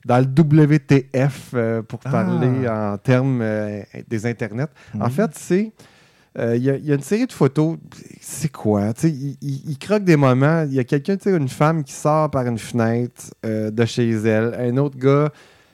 dans 0.06 0.18
le 0.18 0.24
WTF 0.24 1.50
euh, 1.54 1.82
pour 1.82 2.00
Ah. 2.04 2.10
parler 2.10 2.66
en 2.68 2.96
termes 2.98 3.40
euh, 3.42 3.82
des 4.08 4.24
internets. 4.26 4.66
En 4.98 5.04
Mhm. 5.06 5.10
fait, 5.10 5.30
c'est 5.34 5.72
il 6.38 6.62
y, 6.62 6.70
a- 6.70 6.76
il 6.76 6.86
y 6.86 6.92
a 6.92 6.94
une 6.94 7.02
série 7.02 7.26
de 7.26 7.32
photos. 7.32 7.76
C'est 8.20 8.50
quoi? 8.52 8.92
Il, 9.02 9.36
il- 9.42 9.62
il 9.70 9.78
croque 9.78 10.04
des 10.04 10.16
moments. 10.16 10.62
Il 10.66 10.74
y 10.74 10.78
a 10.78 10.84
quelqu'un, 10.84 11.16
tu 11.16 11.24
sais, 11.28 11.36
une 11.36 11.48
femme 11.48 11.82
qui 11.84 11.92
sort 11.92 12.30
par 12.30 12.46
une 12.46 12.56
fenêtre 12.58 13.34
de 13.42 13.84
chez 13.84 14.10
elle. 14.10 14.54
Un 14.58 14.76
autre 14.76 14.96
gars. 14.96 15.30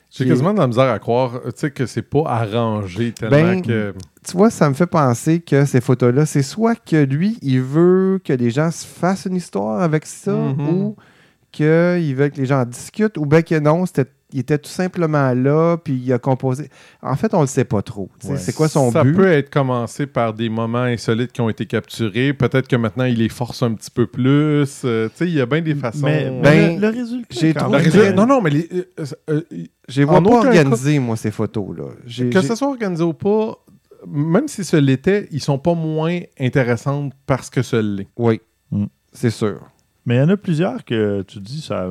J'ai 0.09 0.25
quasiment 0.27 0.53
de 0.53 0.59
la 0.59 0.67
misère 0.67 0.89
à 0.91 0.99
croire 0.99 1.41
tu 1.45 1.51
sais, 1.55 1.71
que 1.71 1.85
c'est 1.85 2.01
pas 2.01 2.23
arrangé 2.25 3.11
tellement 3.11 3.35
Ben, 3.35 3.61
que. 3.61 3.93
tu 4.27 4.37
vois, 4.37 4.49
ça 4.49 4.69
me 4.69 4.73
fait 4.73 4.87
penser 4.87 5.41
que 5.41 5.65
ces 5.65 5.81
photos-là, 5.81 6.25
c'est 6.25 6.43
soit 6.43 6.75
que 6.75 6.95
lui, 7.03 7.37
il 7.41 7.61
veut 7.61 8.19
que 8.23 8.33
les 8.33 8.49
gens 8.49 8.71
se 8.71 8.85
fassent 8.85 9.25
une 9.25 9.35
histoire 9.35 9.81
avec 9.81 10.05
ça, 10.05 10.31
Mhm. 10.31 10.69
ou 10.69 10.95
qu'il 11.57 12.15
veut 12.15 12.29
que 12.29 12.37
les 12.37 12.45
gens 12.45 12.61
en 12.61 12.65
discutent, 12.65 13.17
ou 13.17 13.25
bien 13.25 13.41
que 13.41 13.57
non, 13.59 13.85
c'était, 13.85 14.05
il 14.33 14.39
était 14.39 14.57
tout 14.57 14.69
simplement 14.69 15.33
là, 15.33 15.77
puis 15.77 15.93
il 15.95 16.11
a 16.13 16.19
composé. 16.19 16.69
En 17.01 17.15
fait, 17.15 17.33
on 17.33 17.41
le 17.41 17.47
sait 17.47 17.63
pas 17.63 17.81
trop. 17.81 18.09
Ouais. 18.25 18.37
C'est 18.37 18.53
quoi 18.53 18.67
son 18.67 18.91
ça 18.91 19.03
but? 19.03 19.15
peut 19.15 19.31
être 19.31 19.49
commencé 19.49 20.05
par 20.05 20.33
des 20.33 20.49
moments 20.49 20.79
insolites 20.83 21.31
qui 21.31 21.41
ont 21.41 21.49
été 21.49 21.65
capturés. 21.65 22.33
Peut-être 22.33 22.67
que 22.67 22.75
maintenant, 22.75 23.05
il 23.05 23.19
les 23.19 23.29
force 23.29 23.63
un 23.63 23.73
petit 23.73 23.89
peu 23.91 24.05
plus. 24.05 24.81
Euh, 24.83 25.07
tu 25.09 25.15
sais, 25.15 25.27
il 25.27 25.33
y 25.33 25.41
a 25.41 25.45
bien 25.45 25.61
des 25.61 25.75
façons. 25.75 26.05
Mais, 26.05 26.29
Ben, 26.43 26.75
le, 26.75 26.81
le 26.81 26.87
résultat. 26.89 27.27
j'ai 27.39 27.53
quand 27.53 27.69
non, 28.15 28.25
non, 28.25 28.41
mais 28.41 28.49
les- 28.49 28.69
euh, 28.73 29.05
euh, 29.29 29.41
euh, 29.53 30.05
En 30.07 30.21
pas 30.21 30.29
aucun 30.29 30.47
organisées, 30.49 30.99
moi, 30.99 31.15
ces 31.15 31.31
photos-là. 31.31 31.85
J'ai- 32.05 32.29
que 32.29 32.41
j'ai- 32.41 32.47
ce 32.47 32.55
soit 32.55 32.67
organisé 32.67 33.03
ou 33.03 33.13
pas, 33.13 33.57
même 34.05 34.47
si 34.49 34.63
ce 34.65 34.75
l'était, 34.77 35.27
ils 35.31 35.41
sont 35.41 35.57
pas 35.57 35.73
moins 35.73 36.19
intéressantes 36.39 37.13
parce 37.25 37.49
que 37.49 37.61
ce 37.61 37.77
l'est. 37.77 38.07
Oui, 38.17 38.41
Mm. 38.71 38.85
c'est 39.13 39.29
sûr. 39.31 39.61
Mais 40.07 40.15
il 40.15 40.19
y 40.19 40.21
en 40.21 40.29
a 40.29 40.37
plusieurs 40.37 40.83
que 40.85 41.21
tu 41.23 41.39
dis 41.39 41.61
ça 41.61 41.85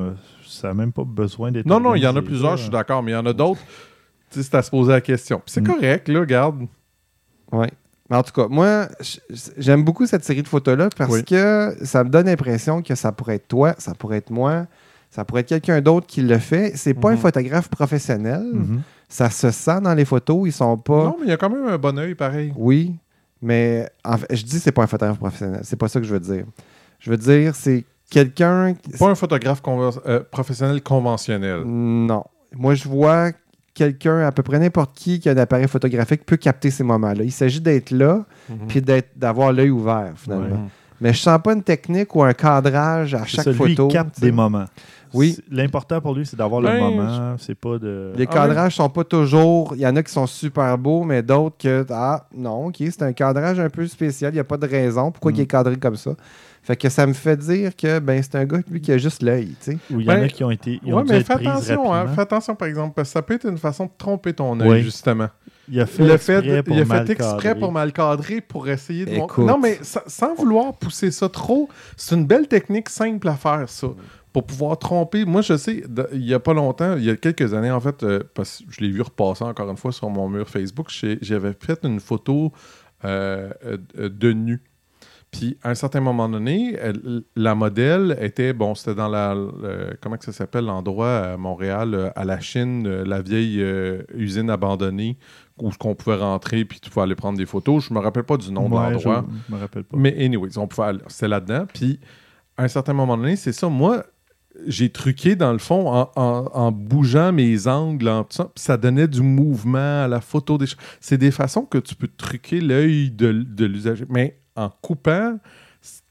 ça 0.48 0.68
n'a 0.68 0.74
même 0.74 0.90
pas 0.92 1.04
besoin 1.04 1.52
d'être. 1.52 1.66
Non, 1.66 1.78
non, 1.78 1.94
il 1.94 2.02
y 2.02 2.06
en 2.06 2.16
a 2.16 2.22
plusieurs, 2.22 2.50
là. 2.52 2.56
je 2.56 2.62
suis 2.62 2.70
d'accord, 2.70 3.02
mais 3.02 3.10
il 3.12 3.14
y 3.14 3.18
en 3.18 3.26
a 3.26 3.32
d'autres. 3.32 3.60
Tu 4.30 4.38
sais, 4.38 4.42
c'est 4.50 4.56
à 4.56 4.62
se 4.62 4.70
poser 4.70 4.92
la 4.92 5.00
question. 5.02 5.36
Puis 5.44 5.52
c'est 5.52 5.60
Mm. 5.60 5.66
correct, 5.66 6.08
là, 6.08 6.20
regarde. 6.20 6.66
Oui. 7.52 7.66
Mais 8.08 8.16
en 8.16 8.22
tout 8.22 8.32
cas, 8.32 8.46
moi, 8.48 8.88
j'aime 9.58 9.84
beaucoup 9.84 10.06
cette 10.06 10.24
série 10.24 10.42
de 10.42 10.48
photos-là 10.48 10.88
parce 10.96 11.12
Oui. 11.12 11.24
que 11.24 11.76
ça 11.82 12.04
me 12.04 12.08
donne 12.08 12.26
l'impression 12.26 12.80
que 12.80 12.94
ça 12.94 13.12
pourrait 13.12 13.34
être 13.36 13.48
toi, 13.48 13.74
ça 13.78 13.94
pourrait 13.94 14.18
être 14.18 14.30
moi, 14.30 14.66
ça 15.10 15.24
pourrait 15.24 15.42
être 15.42 15.48
quelqu'un 15.48 15.80
d'autre 15.80 16.06
qui 16.06 16.22
le 16.22 16.38
fait. 16.38 16.72
C'est 16.76 16.94
pas 16.94 17.10
un 17.10 17.14
Mhm. 17.14 17.18
photographe 17.18 17.68
professionnel. 17.68 18.42
Mhm. 18.52 18.80
Ça 19.08 19.28
se 19.30 19.50
sent 19.50 19.80
dans 19.82 19.94
les 19.94 20.04
photos. 20.04 20.42
Ils 20.46 20.52
sont 20.52 20.76
pas. 20.78 21.04
Non, 21.04 21.16
mais 21.20 21.26
il 21.26 21.30
y 21.30 21.32
a 21.32 21.36
quand 21.36 21.50
même 21.50 21.66
un 21.66 21.78
bon 21.78 21.98
œil, 21.98 22.14
pareil. 22.14 22.52
Oui, 22.56 22.94
mais 23.42 23.88
en 24.04 24.16
fait, 24.16 24.34
je 24.34 24.42
dis 24.44 24.58
c'est 24.58 24.72
pas 24.72 24.84
un 24.84 24.86
photographe 24.88 25.18
professionnel. 25.18 25.60
C'est 25.64 25.76
pas 25.76 25.88
ça 25.88 26.00
que 26.00 26.06
je 26.06 26.12
veux 26.14 26.20
dire. 26.20 26.44
Je 26.98 27.10
veux 27.10 27.16
dire, 27.18 27.54
c'est 27.54 27.84
quelqu'un. 28.10 28.74
Pas 28.98 29.08
un 29.10 29.14
photographe 29.14 29.62
conven- 29.62 30.00
euh, 30.06 30.20
professionnel 30.30 30.82
conventionnel. 30.82 31.62
Non. 31.64 32.24
Moi, 32.54 32.74
je 32.74 32.88
vois 32.88 33.30
quelqu'un, 33.74 34.20
à 34.20 34.32
peu 34.32 34.42
près 34.42 34.58
n'importe 34.58 34.96
qui 34.96 35.20
qui 35.20 35.28
a 35.28 35.32
un 35.32 35.36
appareil 35.36 35.68
photographique 35.68 36.24
peut 36.24 36.36
capter 36.38 36.70
ces 36.70 36.82
moments-là. 36.84 37.24
Il 37.24 37.32
s'agit 37.32 37.60
d'être 37.60 37.90
là 37.90 38.24
Mhm. 38.48 38.56
puis 38.68 38.80
d'être- 38.80 39.10
d'avoir 39.16 39.52
l'œil 39.52 39.70
ouvert, 39.70 40.12
finalement. 40.16 40.46
Ouais. 40.56 40.70
Mais 40.98 41.12
je 41.12 41.18
sens 41.20 41.38
pas 41.44 41.52
une 41.52 41.62
technique 41.62 42.14
ou 42.16 42.22
un 42.22 42.32
cadrage 42.32 43.12
à 43.14 43.20
C'est 43.20 43.26
chaque 43.36 43.44
ça, 43.44 43.50
lui, 43.50 43.58
photo. 43.58 43.88
il 43.88 43.92
capte 43.92 44.18
des 44.18 44.32
moments. 44.32 44.64
Oui. 45.12 45.34
C'est- 45.36 45.54
L'important 45.54 46.00
pour 46.00 46.14
lui, 46.14 46.24
c'est 46.24 46.36
d'avoir 46.36 46.62
le 46.62 46.68
Ben, 46.68 46.80
moment. 46.80 47.36
C'est 47.38 47.54
pas 47.54 47.78
de. 47.78 48.12
Les 48.16 48.26
Ah 48.30 48.32
cadrages 48.32 48.76
sont 48.76 48.88
pas 48.88 49.04
toujours. 49.04 49.72
Il 49.74 49.80
y 49.82 49.86
en 49.86 49.94
a 49.94 50.02
qui 50.02 50.10
sont 50.12 50.26
super 50.26 50.76
beaux, 50.78 51.04
mais 51.04 51.22
d'autres 51.22 51.56
que. 51.58 51.84
Ah, 51.90 52.26
non, 52.34 52.66
ok, 52.66 52.76
c'est 52.78 53.02
un 53.02 53.12
cadrage 53.12 53.60
un 53.60 53.68
peu 53.68 53.86
spécial. 53.86 54.32
Il 54.32 54.36
n'y 54.36 54.40
a 54.40 54.44
pas 54.44 54.56
de 54.56 54.66
raison 54.66 55.10
pourquoi 55.12 55.32
Mm. 55.32 55.34
il 55.36 55.40
est 55.42 55.46
cadré 55.46 55.76
comme 55.76 55.96
ça? 55.96 56.12
Fait 56.66 56.74
que 56.76 56.88
ça 56.88 57.06
me 57.06 57.12
fait 57.12 57.36
dire 57.36 57.76
que 57.76 58.00
ben 58.00 58.20
c'est 58.20 58.34
un 58.34 58.44
gars 58.44 58.58
lui 58.68 58.80
qui 58.80 58.90
a 58.90 58.98
juste 58.98 59.22
l'œil, 59.22 59.54
tu 59.62 59.70
sais. 59.72 59.78
Où 59.88 60.00
il 60.00 60.06
y 60.06 60.10
en 60.10 60.14
Ben, 60.14 60.24
a 60.24 60.28
qui 60.28 60.42
ont 60.42 60.50
été. 60.50 60.80
Ils 60.84 60.92
ont 60.92 60.96
Ouais, 60.96 61.04
dû 61.04 61.12
mais 61.12 61.22
fais 61.22 61.34
attention, 61.34 61.94
hein, 61.94 62.08
fais 62.08 62.20
attention 62.22 62.56
par 62.56 62.66
exemple, 62.66 62.94
parce 62.96 63.08
que 63.08 63.12
ça 63.12 63.22
peut 63.22 63.34
être 63.34 63.46
une 63.48 63.56
façon 63.58 63.84
de 63.84 63.90
tromper 63.96 64.32
ton 64.34 64.58
œil, 64.60 64.68
Oui. 64.68 64.82
justement. 64.82 65.28
Il 65.68 65.80
a 65.80 65.86
fait 65.86 66.02
a 66.10 66.14
exprès 66.14 66.42
fait, 66.42 66.62
pour 66.64 66.76
il 66.76 66.82
a 66.82 66.84
mal 66.84 67.06
fait 67.06 67.12
exprès 67.12 67.42
cadrer. 67.50 67.60
pour 67.60 67.70
mal 67.72 67.92
cadrer 67.92 68.40
pour 68.40 68.68
essayer 68.68 69.04
de. 69.04 69.12
Écoute. 69.12 69.46
Non, 69.46 69.58
mais 69.58 69.78
sa- 69.82 70.02
sans 70.08 70.34
vouloir 70.34 70.76
pousser 70.76 71.12
ça 71.12 71.28
trop, 71.28 71.68
c'est 71.96 72.16
une 72.16 72.26
belle 72.26 72.48
technique 72.48 72.88
simple 72.88 73.28
à 73.28 73.34
faire, 73.34 73.68
ça. 73.68 73.86
Pour 74.32 74.44
pouvoir 74.44 74.76
tromper. 74.78 75.24
Moi, 75.24 75.42
je 75.42 75.56
sais, 75.56 75.82
de- 75.88 76.08
il 76.12 76.24
y 76.26 76.34
a 76.34 76.40
pas 76.40 76.52
longtemps, 76.52 76.96
il 76.96 77.04
y 77.04 77.10
a 77.10 77.16
quelques 77.16 77.54
années, 77.54 77.70
en 77.70 77.80
fait, 77.80 78.02
euh, 78.02 78.20
parce 78.34 78.58
que 78.58 78.64
je 78.70 78.80
l'ai 78.80 78.90
vu 78.90 79.02
repasser 79.02 79.44
encore 79.44 79.70
une 79.70 79.76
fois 79.76 79.92
sur 79.92 80.10
mon 80.10 80.28
mur 80.28 80.48
Facebook, 80.48 80.88
j'avais 81.22 81.52
fait 81.58 81.78
une 81.84 82.00
photo 82.00 82.52
euh, 83.04 83.50
euh, 83.64 84.08
de 84.08 84.32
nu. 84.32 84.62
Puis, 85.32 85.58
à 85.62 85.70
un 85.70 85.74
certain 85.74 86.00
moment 86.00 86.28
donné, 86.28 86.76
elle- 86.80 87.22
la 87.34 87.54
modèle 87.54 88.16
était, 88.22 88.52
bon, 88.52 88.74
c'était 88.74 88.94
dans 88.94 89.08
la, 89.08 89.34
comment 90.00 90.16
que 90.16 90.24
ça 90.24 90.32
s'appelle, 90.32 90.64
l'endroit 90.64 91.18
à 91.18 91.36
Montréal, 91.36 91.94
euh, 91.94 92.10
à 92.16 92.24
la 92.24 92.40
Chine, 92.40 92.86
euh, 92.86 93.04
la 93.04 93.20
vieille 93.20 93.60
euh, 93.60 94.02
usine 94.14 94.48
abandonnée, 94.48 95.18
où 95.60 95.70
on 95.84 95.94
pouvait 95.94 96.16
rentrer, 96.16 96.64
puis 96.64 96.80
tu 96.80 96.88
pouvais 96.90 97.02
aller 97.04 97.14
prendre 97.16 97.36
des 97.36 97.44
photos. 97.46 97.86
Je 97.88 97.92
me 97.94 97.98
rappelle 97.98 98.22
pas 98.24 98.36
du 98.38 98.50
nom 98.52 98.68
de 98.68 98.74
l'endroit. 98.92 99.24
Je 99.48 99.54
me 99.54 99.60
rappelle 99.60 99.84
pas. 99.84 99.96
Mais 99.98 100.16
anyways, 100.24 100.56
on 100.58 100.66
pouvait 100.66 100.92
c'était 101.08 101.28
là-dedans. 101.28 101.66
Puis, 101.72 102.00
à 102.56 102.64
un 102.64 102.68
certain 102.68 102.92
moment 102.94 103.16
donné, 103.18 103.36
c'est 103.36 103.52
ça. 103.52 103.68
Moi, 103.68 104.04
j'ai 104.66 104.88
truqué, 104.88 105.36
dans 105.36 105.52
le 105.52 105.58
fond, 105.58 105.88
en, 105.92 106.10
en- 106.16 106.50
en 106.54 106.72
bougeant 106.72 107.30
mes 107.32 107.66
angles, 107.66 108.08
en 108.08 108.22
tout 108.22 108.36
ça, 108.36 108.44
puis 108.54 108.62
ça 108.64 108.78
donnait 108.78 109.08
du 109.08 109.20
mouvement 109.20 110.04
à 110.04 110.08
la 110.08 110.22
photo. 110.22 110.56
Des 110.56 110.66
choses. 110.66 110.78
C'est 111.00 111.18
des 111.18 111.30
façons 111.30 111.62
que 111.66 111.76
tu 111.76 111.94
peux 111.94 112.08
truquer 112.08 112.60
l'œil 112.62 113.10
de, 113.10 113.32
de 113.32 113.66
l'usager. 113.66 114.06
Mais 114.08 114.38
en 114.56 114.70
coupant 114.82 115.38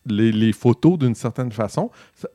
les, 0.07 0.31
les 0.31 0.53
photos 0.53 0.99
d'une 0.99 1.15
certaine 1.15 1.51
façon, 1.51 1.89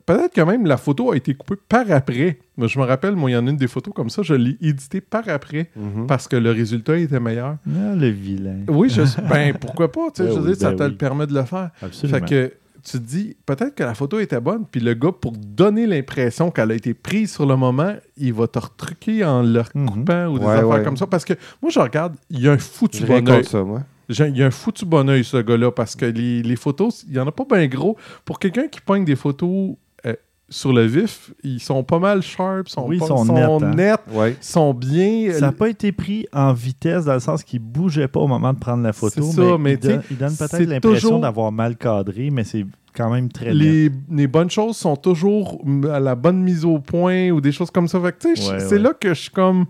peut-être 0.05 0.33
que 0.33 0.41
même 0.41 0.65
la 0.65 0.75
photo 0.77 1.11
a 1.11 1.15
été 1.15 1.33
coupée 1.33 1.55
par 1.69 1.89
après. 1.89 2.37
Moi, 2.57 2.67
je 2.67 2.77
me 2.77 2.83
rappelle, 2.83 3.15
moi, 3.15 3.29
il 3.29 3.33
y 3.33 3.37
en 3.37 3.47
a 3.47 3.49
une 3.49 3.55
des 3.57 3.67
photos 3.69 3.93
comme 3.93 4.09
ça, 4.09 4.21
je 4.23 4.33
l'ai 4.33 4.57
édité 4.61 4.99
par 5.01 5.27
après 5.29 5.71
parce 6.07 6.27
que 6.27 6.35
le 6.35 6.51
résultat 6.51 6.97
était 6.97 7.19
meilleur. 7.19 7.55
Ah, 7.67 7.95
le 7.95 8.09
vilain. 8.09 8.57
Oui, 8.67 8.89
je 8.89 9.01
ben 9.29 9.53
pourquoi 9.57 9.91
pas, 9.91 10.11
tu 10.13 10.21
sais, 10.21 10.27
Ben 10.27 10.35
je 10.35 10.39
veux 10.39 10.49
oui, 10.51 10.57
dire, 10.57 10.61
ça 10.61 10.69
ben 10.71 10.77
te 10.77 10.83
oui. 10.83 10.89
le 10.89 10.97
permet 10.97 11.27
de 11.27 11.33
le 11.33 11.43
faire. 11.43 11.69
Absolument. 11.81 12.19
Fait 12.19 12.25
que 12.25 12.53
tu 12.83 12.91
te 12.93 13.03
dis, 13.03 13.37
peut-être 13.45 13.73
que 13.75 13.83
la 13.83 13.93
photo 13.93 14.19
était 14.19 14.41
bonne, 14.41 14.65
puis 14.69 14.81
le 14.81 14.93
gars, 14.93 15.11
pour 15.13 15.31
donner 15.33 15.85
l'impression 15.87 16.51
qu'elle 16.51 16.71
a 16.71 16.75
été 16.75 16.93
prise 16.93 17.31
sur 17.31 17.45
le 17.45 17.55
moment, 17.55 17.93
il 18.17 18.33
va 18.33 18.47
te 18.47 18.59
retruquer 18.59 19.23
en 19.23 19.43
le 19.43 19.63
Mhm. 19.75 19.85
coupant 19.89 20.25
ou 20.27 20.39
des 20.39 20.45
Ouais, 20.45 20.51
affaires 20.53 20.67
ouais. 20.67 20.83
comme 20.83 20.97
ça. 20.97 21.07
Parce 21.07 21.23
que 21.23 21.33
moi, 21.61 21.71
je 21.71 21.79
regarde, 21.79 22.15
il 22.29 22.41
y 22.41 22.47
a 22.49 22.51
un 22.51 22.57
foutu 22.57 23.05
bon 23.05 23.43
ça, 23.43 23.63
moi. 23.63 23.83
Il 24.19 24.37
y 24.37 24.43
a 24.43 24.47
un 24.47 24.51
foutu 24.51 24.85
bon 24.85 25.09
œil, 25.09 25.23
ce 25.23 25.37
gars-là, 25.37 25.71
parce 25.71 25.95
que 25.95 26.05
les, 26.05 26.43
les 26.43 26.55
photos, 26.55 27.03
il 27.07 27.13
n'y 27.13 27.19
en 27.19 27.27
a 27.27 27.31
pas 27.31 27.45
bien 27.49 27.65
gros. 27.67 27.97
Pour 28.25 28.39
quelqu'un 28.39 28.67
qui 28.67 28.81
pogne 28.81 29.05
des 29.05 29.15
photos 29.15 29.75
euh, 30.05 30.13
sur 30.49 30.73
le 30.73 30.85
vif, 30.85 31.31
ils 31.43 31.59
sont 31.61 31.83
pas 31.83 31.99
mal 31.99 32.21
sharp, 32.21 32.67
sont 32.67 32.85
Oui, 32.87 32.97
ils 33.01 33.05
sont 33.07 33.23
nets, 33.25 33.41
hein. 33.41 33.73
nets, 33.75 33.99
Ouais. 34.11 34.35
sont 34.41 34.73
bien. 34.73 35.31
Ça 35.33 35.39
n'a 35.41 35.51
pas 35.53 35.69
été 35.69 35.91
pris 35.91 36.25
en 36.33 36.51
vitesse 36.53 37.05
dans 37.05 37.13
le 37.13 37.19
sens 37.19 37.43
qu'il 37.43 37.59
bougeait 37.59 38.07
pas 38.09 38.19
au 38.19 38.27
moment 38.27 38.51
de 38.53 38.59
prendre 38.59 38.83
la 38.83 38.91
photo. 38.93 39.21
C'est 39.21 39.31
ça, 39.41 39.57
mais 39.57 39.73
il, 39.73 39.79
donne, 39.79 40.01
tu 40.01 40.07
sais, 40.07 40.07
il 40.11 40.17
donne 40.17 40.35
peut-être 40.35 40.59
l'impression 40.69 40.99
toujours- 41.09 41.19
d'avoir 41.21 41.51
mal 41.51 41.77
cadré, 41.77 42.29
mais 42.31 42.43
c'est 42.43 42.65
quand 42.93 43.09
même 43.09 43.31
très 43.31 43.45
net. 43.45 43.53
les, 43.55 43.89
les 44.11 44.27
bonnes 44.27 44.49
choses 44.49 44.75
sont 44.75 44.97
toujours 44.97 45.61
à 45.89 46.01
la 46.01 46.15
bonne 46.15 46.41
mise 46.43 46.65
au 46.65 46.79
point 46.79 47.29
ou 47.29 47.39
des 47.39 47.53
choses 47.53 47.71
comme 47.71 47.87
ça. 47.87 47.99
Ouais, 47.99 48.11
c'est 48.19 48.71
ouais. 48.73 48.77
là 48.79 48.93
que 48.93 49.13
je 49.13 49.21
suis 49.21 49.31
comme. 49.31 49.65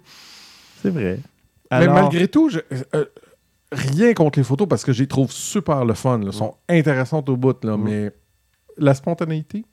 C'est 0.81 0.89
vrai. 0.89 1.19
Mais 1.69 1.87
malgré 1.87 2.27
tout, 2.27 2.49
je- 2.49 2.59
euh, 2.95 3.05
rien 3.71 4.13
contre 4.13 4.39
les 4.39 4.43
photos 4.43 4.67
parce 4.67 4.83
que 4.83 4.93
je 4.93 5.01
les 5.01 5.07
trouve 5.07 5.31
super 5.31 5.85
le 5.85 5.93
fun. 5.93 6.17
là. 6.19 6.25
Elles 6.27 6.33
sont 6.33 6.55
intéressantes 6.69 7.29
au 7.29 7.37
bout. 7.37 7.63
Là, 7.63 7.77
Mm. 7.77 7.83
Mais 7.83 8.11
la 8.77 8.93
spontanéité? 8.93 9.65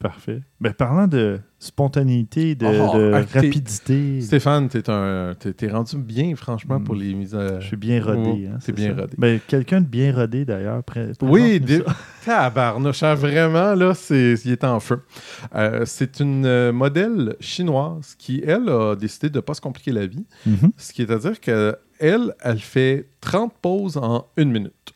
Parfait. 0.00 0.42
Ben, 0.60 0.72
parlant 0.72 1.08
de 1.08 1.40
spontanéité, 1.58 2.54
de, 2.54 2.66
Oh, 2.66 2.96
de 2.96 3.10
ah, 3.12 3.22
rapidité, 3.34 4.20
Stéphane, 4.20 4.68
t'es 4.68 4.88
un, 4.88 5.34
rendu 5.72 5.96
bien, 5.96 6.36
franchement, 6.36 6.78
Mm. 6.78 6.84
pour 6.84 6.94
les 6.94 7.14
mises 7.14 7.34
à. 7.34 7.58
je 7.58 7.66
suis 7.66 7.76
bien 7.76 8.00
rodé. 8.00 8.20
Ouais, 8.30 8.46
hein, 8.46 8.58
c'est 8.60 8.70
bien 8.70 8.94
ça. 8.94 9.00
rodé. 9.00 9.14
Ben, 9.18 9.40
Quelqu'un 9.48 9.80
de 9.80 9.86
bien 9.88 10.14
rodé, 10.14 10.44
d'ailleurs. 10.44 10.84
Oui, 11.22 11.58
des- 11.58 11.82
tabarnouche, 12.24 13.02
hein, 13.02 13.14
vraiment, 13.16 13.74
là, 13.74 13.92
c'est, 13.92 14.34
il 14.44 14.52
est 14.52 14.62
en 14.62 14.78
feu. 14.78 15.00
Euh, 15.56 15.82
c'est 15.84 16.20
une 16.20 16.46
euh, 16.46 16.72
modèle 16.72 17.34
chinoise 17.40 18.14
qui, 18.16 18.40
elle, 18.46 18.68
a 18.68 18.94
décidé 18.94 19.30
de 19.30 19.38
ne 19.38 19.40
pas 19.40 19.54
se 19.54 19.60
compliquer 19.60 19.90
la 19.90 20.06
vie. 20.06 20.24
Mhm. 20.46 20.70
Ce 20.76 20.92
qui 20.92 21.02
est 21.02 21.10
à 21.10 21.18
dire 21.18 21.40
qu'elle, 21.40 21.74
elle, 22.00 22.34
elle 22.40 22.58
fait 22.60 23.08
30 23.20 23.52
pauses 23.60 23.96
en 23.96 24.26
une 24.36 24.50
minute. 24.50 24.94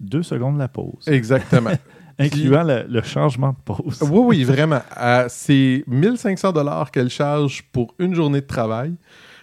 Deux 0.00 0.22
secondes 0.22 0.58
la 0.58 0.68
pause. 0.68 1.06
Exactement. 1.06 1.70
Incluant 2.20 2.64
le, 2.64 2.84
le 2.88 3.02
changement 3.02 3.50
de 3.50 3.56
pause. 3.64 4.00
oui, 4.02 4.20
oui, 4.38 4.44
vraiment. 4.44 4.80
Euh, 5.00 5.26
c'est 5.28 5.84
1500 5.86 6.52
dollars 6.52 6.90
qu'elle 6.90 7.10
charge 7.10 7.62
pour 7.72 7.94
une 7.98 8.14
journée 8.14 8.40
de 8.40 8.46
travail. 8.46 8.94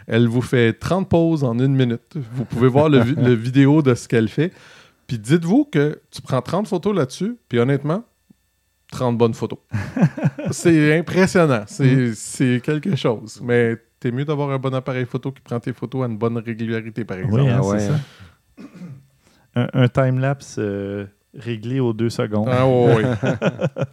Elle 0.08 0.28
vous 0.28 0.41
fait 0.41 0.74
30 0.74 1.08
pauses 1.10 1.43
en 1.43 1.58
une 1.58 1.76
minute. 1.76 2.16
Vous 2.34 2.45
pouvez 2.45 2.68
voir 2.68 2.89
le, 2.89 2.99
vi- 2.99 3.16
le 3.18 3.34
vidéo 3.34 3.82
de 3.82 3.95
ce 3.95 4.08
qu'elle 4.08 4.28
fait. 4.28 4.51
Puis 5.08 5.18
dites-vous 5.20 5.66
que 5.66 6.01
tu 6.12 6.22
prends 6.22 6.41
30 6.41 6.68
photos 6.68 6.95
là-dessus, 6.95 7.38
puis 7.47 7.60
honnêtement, 7.60 8.03
30 8.91 9.18
bonnes 9.18 9.34
photos. 9.34 9.60
c'est 10.51 10.97
impressionnant. 10.99 11.64
C'est 11.68 12.14
c'est 12.14 12.62
quelque 12.64 12.95
chose. 12.95 13.39
Mais 13.43 13.78
t'es 13.99 14.11
mieux 14.11 14.25
d'avoir 14.25 14.49
un 14.51 14.59
bon 14.59 14.73
appareil 14.73 15.05
photo 15.05 15.31
qui 15.31 15.41
prend 15.41 15.59
tes 15.59 15.73
photos 15.73 16.03
à 16.03 16.05
une 16.07 16.17
bonne 16.17 16.37
régularité, 16.37 17.05
par 17.05 17.17
exemple. 17.17 17.41
Oui, 17.41 17.49
hein, 17.49 17.59
Ah 17.61 17.65
ouais, 17.65 17.79
c'est 17.79 17.87
ça. 17.89 17.99
Un, 19.55 19.67
un 19.73 19.87
time-lapse 19.87 20.57
euh, 20.59 21.05
réglé 21.33 21.79
aux 21.79 21.93
deux 21.93 22.09
secondes. 22.09 22.49
Ah 22.51 22.67
ouais, 22.67 22.95
ouais. 22.95 23.05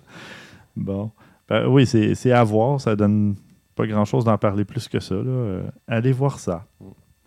Bon. 0.76 1.11
Ben 1.48 1.66
oui, 1.66 1.86
c'est 1.86 2.14
c'est 2.14 2.32
à 2.32 2.42
voir. 2.44 2.80
Ça 2.80 2.96
donne 2.96 3.36
pas 3.74 3.86
grand-chose 3.86 4.24
d'en 4.24 4.38
parler 4.38 4.64
plus 4.64 4.88
que 4.88 5.00
ça. 5.00 5.14
là. 5.14 5.22
Euh, 5.26 5.62
allez 5.86 6.12
voir 6.12 6.38
ça. 6.38 6.66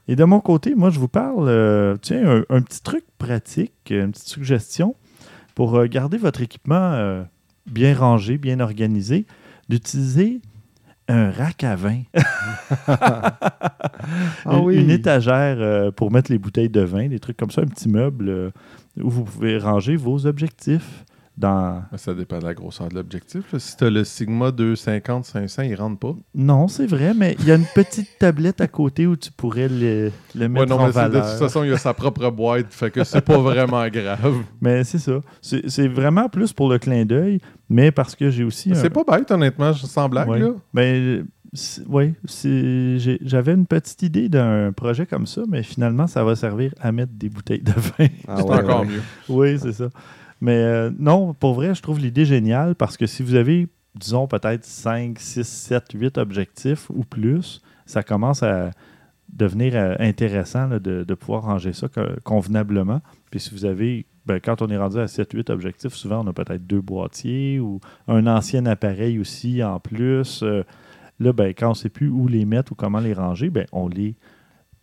Et 0.07 0.15
de 0.15 0.23
mon 0.23 0.39
côté, 0.39 0.76
moi, 0.76 0.89
je 0.91 0.99
vous 0.99 1.07
parle, 1.07 1.47
euh, 1.47 1.95
tiens, 2.01 2.43
un, 2.49 2.55
un 2.55 2.61
petit 2.61 2.82
truc 2.84 3.03
pratique, 3.17 3.73
une 3.89 4.11
petite 4.11 4.28
suggestion 4.28 4.95
pour 5.55 5.76
euh, 5.76 5.88
garder 5.88 6.17
votre 6.17 6.41
équipement 6.41 6.76
euh, 6.93 7.23
bien 7.65 7.95
rangé, 7.95 8.38
bien 8.38 8.59
organisé, 8.59 9.26
d'utiliser 9.69 10.41
un 11.08 11.32
rack 11.32 11.64
à 11.64 11.76
vin. 11.76 12.01
Ah 14.45 14.58
une, 14.58 14.60
oui. 14.60 14.76
une 14.76 14.91
étagère 14.91 15.58
euh, 15.60 15.89
pour 15.89 16.12
mettre 16.12 16.32
les 16.32 16.38
bouteilles 16.38 16.70
de 16.70 16.82
vin, 16.82 17.08
des 17.08 17.20
trucs 17.20 17.38
comme 17.38 17.49
ça, 17.49 17.62
un 17.62 17.66
petit 17.66 17.89
meuble 17.89 18.30
euh, 18.30 18.51
où 19.01 19.10
vous 19.10 19.24
pouvez 19.24 19.58
ranger 19.58 19.95
vos 19.95 20.28
objectifs 20.28 21.06
dans... 21.38 21.84
Ça 21.98 22.14
dépend 22.14 22.40
de 22.40 22.46
la 22.46 22.54
grosseur 22.54 22.88
de 22.90 22.96
l'objectif. 22.96 23.44
Si 23.58 23.76
tu 23.78 23.84
as 23.84 23.90
le 23.90 24.04
Sigma 24.04 24.50
250-500, 24.52 25.68
il 25.70 25.76
rentre 25.76 26.00
pas. 26.00 26.16
Non, 26.34 26.68
c'est 26.68 26.86
vrai, 26.88 27.14
mais 27.14 27.36
il 27.40 27.46
y 27.46 27.52
a 27.52 27.56
une 27.56 27.66
petite 27.76 28.18
tablette 28.20 28.62
à 28.62 28.68
côté 28.68 29.06
où 29.08 29.16
tu 29.16 29.32
pourrais 29.32 29.68
le, 29.68 30.12
le 30.34 30.42
Ouais, 30.42 30.48
mettre 30.48 30.68
non, 30.68 30.76
en 30.82 30.88
mais 30.88 31.10
de 31.10 31.20
toute 31.20 31.40
façon, 31.40 31.64
il 31.64 31.74
a 31.74 31.78
sa 31.78 31.94
propre 31.94 32.30
boîte, 32.30 32.68
fait 32.74 32.92
que 32.92 33.04
c'est 33.04 33.22
pas 33.22 33.38
vraiment 33.38 33.88
grave. 33.90 34.36
Mais 34.62 34.84
c'est 34.84 35.00
ça. 35.00 35.20
C'est 35.42 35.88
vraiment 35.88 36.30
plus 36.30 36.54
pour 36.54 36.70
le 36.70 36.78
clin 36.80 37.06
d'œil, 37.06 37.40
mais 37.70 37.92
parce 37.92 38.16
que 38.16 38.30
j'ai 38.30 38.44
aussi... 38.44 38.72
un- 38.72 38.76
C'est 38.76 38.90
pas 38.90 39.04
bête, 39.04 39.30
honnêtement, 39.32 39.74
sans 39.74 40.08
blague. 40.10 40.30
Ouais. 40.30 40.40
Là. 40.40 40.52
Ben, 40.74 41.26
oui, 41.88 42.14
j'avais 43.22 43.54
une 43.54 43.66
petite 43.66 44.02
idée 44.04 44.30
d'un 44.30 44.72
projet 44.72 45.06
comme 45.06 45.26
ça, 45.26 45.42
mais 45.48 45.64
finalement, 45.64 46.08
ça 46.08 46.24
va 46.24 46.36
servir 46.36 46.74
à 46.80 46.92
mettre 46.92 47.14
des 47.14 47.30
bouteilles 47.30 47.62
de 47.62 47.72
vin. 47.72 48.08
Ah 48.28 48.36
c'est 48.38 48.44
ouais, 48.44 48.56
encore 48.64 48.82
ouais. 48.82 48.88
mieux. 48.88 49.02
oui, 49.30 49.60
c'est 49.60 49.74
ça. 49.74 49.90
Mais 50.42 50.58
euh, 50.58 50.92
non, 50.98 51.34
pour 51.34 51.54
vrai, 51.54 51.74
je 51.74 51.82
trouve 51.82 52.00
l'idée 52.00 52.26
géniale 52.26 52.76
parce 52.76 52.98
que 52.98 53.06
si 53.06 53.24
vous 53.24 53.36
avez, 53.36 53.68
disons, 53.96 54.28
peut-être 54.28 54.64
5, 54.66 55.18
6, 55.20 55.48
7, 55.48 55.84
8 55.94 56.18
objectifs 56.18 56.90
ou 56.90 57.04
plus, 57.04 57.62
ça 57.86 58.04
commence 58.04 58.44
à 58.44 58.72
devenir 59.34 59.76
euh, 59.76 59.96
intéressant 60.00 60.68
de, 60.68 61.14
pouvoir 61.14 61.44
ranger 61.44 61.74
ça 61.74 61.88
co- 61.88 62.02
convenablement. 62.24 63.02
Puis 63.32 63.40
si 63.40 63.52
vous 63.52 63.66
avez, 63.66 64.06
ben, 64.26 64.40
quand 64.40 64.62
on 64.62 64.68
est 64.70 64.78
rendu 64.78 64.98
à 65.00 65.08
7, 65.08 65.34
8 65.34 65.50
objectifs, 65.50 65.94
souvent 65.94 66.24
on 66.24 66.28
a 66.30 66.34
peut-être 66.34 66.66
deux 66.66 66.82
boîtiers 66.82 67.60
ou 67.60 67.80
un 68.08 68.28
ancien 68.28 68.66
appareil 68.66 69.20
aussi 69.20 69.64
en 69.64 69.80
plus. 69.80 70.44
Euh, 70.44 70.64
là, 71.20 71.34
ben, 71.34 71.54
quand 71.54 71.68
on 71.68 71.72
ne 71.72 71.76
sait 71.76 71.90
plus 71.90 72.10
où 72.10 72.28
les 72.28 72.46
mettre 72.46 72.74
ou 72.74 72.76
comment 72.76 73.00
les 73.00 73.14
ranger, 73.14 73.50
ben, 73.50 73.66
on, 73.72 73.88
les, 73.88 74.16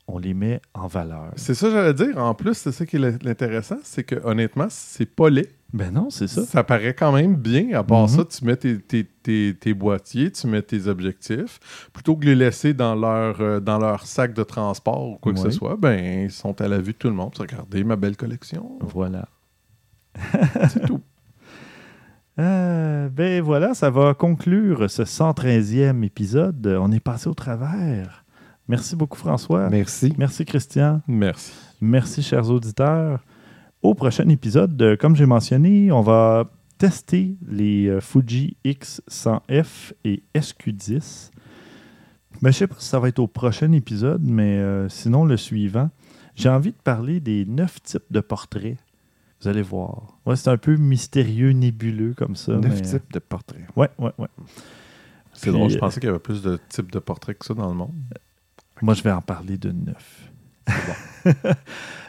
on 0.08 0.18
les 0.18 0.34
met 0.34 0.60
en 0.74 0.86
valeur. 0.88 1.32
C'est 1.36 1.54
ça, 1.54 1.70
j'allais 1.70 1.94
dire. 1.94 2.18
En 2.18 2.34
plus, 2.34 2.54
c'est 2.54 2.72
ça 2.72 2.84
qui 2.84 2.96
est 2.96 3.22
l'intéressant, 3.24 3.78
c'est 3.82 4.04
que 4.04 4.16
honnêtement, 4.24 4.66
c'est 4.68 5.06
pas 5.06 5.30
laid. 5.30 5.48
Ben 5.72 5.90
non, 5.90 6.10
c'est 6.10 6.26
ça. 6.28 6.44
Ça 6.44 6.64
paraît 6.64 6.92
quand 6.94 7.12
même 7.12 7.34
bien. 7.34 7.72
À 7.78 7.82
part 7.82 8.02
Mhm. 8.02 8.08
ça, 8.08 8.24
tu 8.26 8.44
mets 8.44 8.56
tes, 8.56 8.78
tes- 8.78 9.04
tes- 9.22 9.54
tes 9.58 9.72
boîtiers, 9.72 10.30
tu 10.30 10.46
mets 10.46 10.60
tes 10.60 10.86
objectifs. 10.86 11.88
Plutôt 11.94 12.14
que 12.16 12.20
de 12.20 12.26
les 12.26 12.34
laisser 12.34 12.74
dans 12.74 12.94
leur, 12.94 13.40
euh, 13.40 13.58
dans 13.60 13.78
leur 13.78 14.04
sac 14.06 14.34
de 14.34 14.42
transport 14.42 15.08
ou 15.12 15.16
quoi 15.16 15.32
que 15.32 15.38
ce 15.38 15.50
soit, 15.50 15.76
ben, 15.76 16.24
ils 16.24 16.30
sont 16.30 16.60
à 16.60 16.68
la 16.68 16.78
vue 16.78 16.92
de 16.92 16.98
tout 16.98 17.08
le 17.08 17.14
monde. 17.14 17.32
Regardez 17.38 17.84
ma 17.84 17.96
belle 17.96 18.16
collection. 18.18 18.78
Voilà. 18.82 19.28
C'est 20.68 20.84
tout. 20.86 21.00
Euh, 22.38 23.08
ben 23.10 23.42
voilà, 23.42 23.74
ça 23.74 23.90
va 23.90 24.14
conclure 24.14 24.90
ce 24.90 25.04
113e 25.04 26.02
épisode. 26.02 26.66
On 26.80 26.90
est 26.90 27.00
passé 27.00 27.28
au 27.28 27.34
travers. 27.34 28.21
Merci 28.72 28.96
beaucoup, 28.96 29.18
François. 29.18 29.68
Merci. 29.68 30.14
Merci, 30.16 30.46
Christian. 30.46 31.02
Merci. 31.06 31.52
Merci, 31.82 32.22
chers 32.22 32.48
auditeurs. 32.48 33.22
Au 33.82 33.92
prochain 33.92 34.26
épisode, 34.30 34.80
euh, 34.80 34.96
comme 34.96 35.14
j'ai 35.14 35.26
mentionné, 35.26 35.92
on 35.92 36.00
va 36.00 36.50
tester 36.78 37.36
les 37.46 37.88
euh, 37.88 38.00
Fuji 38.00 38.56
X100F 38.64 39.92
et 40.06 40.22
SQ10. 40.34 41.32
Mais 42.40 42.44
je 42.44 42.46
ne 42.46 42.52
sais 42.52 42.66
pas 42.66 42.76
si 42.78 42.86
ça 42.86 42.98
va 42.98 43.08
être 43.08 43.18
au 43.18 43.26
prochain 43.26 43.72
épisode, 43.72 44.22
mais 44.24 44.56
euh, 44.56 44.88
sinon 44.88 45.26
le 45.26 45.36
suivant. 45.36 45.90
J'ai 46.34 46.48
envie 46.48 46.72
de 46.72 46.80
parler 46.82 47.20
des 47.20 47.44
neuf 47.44 47.82
types 47.82 48.10
de 48.10 48.20
portraits. 48.20 48.78
Vous 49.42 49.48
allez 49.48 49.60
voir. 49.60 50.16
Ouais, 50.24 50.36
c'est 50.36 50.48
un 50.48 50.56
peu 50.56 50.76
mystérieux, 50.76 51.50
nébuleux 51.50 52.14
comme 52.14 52.36
ça. 52.36 52.52
Neuf 52.56 52.76
mais- 52.76 52.80
types 52.80 53.12
de 53.12 53.18
portraits. 53.18 53.66
Ouais, 53.76 53.90
ouais, 53.98 54.12
ouais. 54.16 54.28
C'est 55.34 55.52
drôle, 55.52 55.68
je 55.68 55.76
pensais 55.76 56.00
qu'il 56.00 56.06
y 56.06 56.10
avait 56.10 56.18
plus 56.18 56.40
de 56.40 56.58
types 56.70 56.90
de 56.90 57.00
portraits 57.00 57.38
que 57.38 57.44
ça 57.44 57.52
dans 57.52 57.68
le 57.68 57.74
monde. 57.74 57.92
Moi, 58.82 58.94
je 58.94 59.02
vais 59.02 59.12
en 59.12 59.22
parler 59.22 59.56
de 59.56 59.70
neuf. 59.72 60.30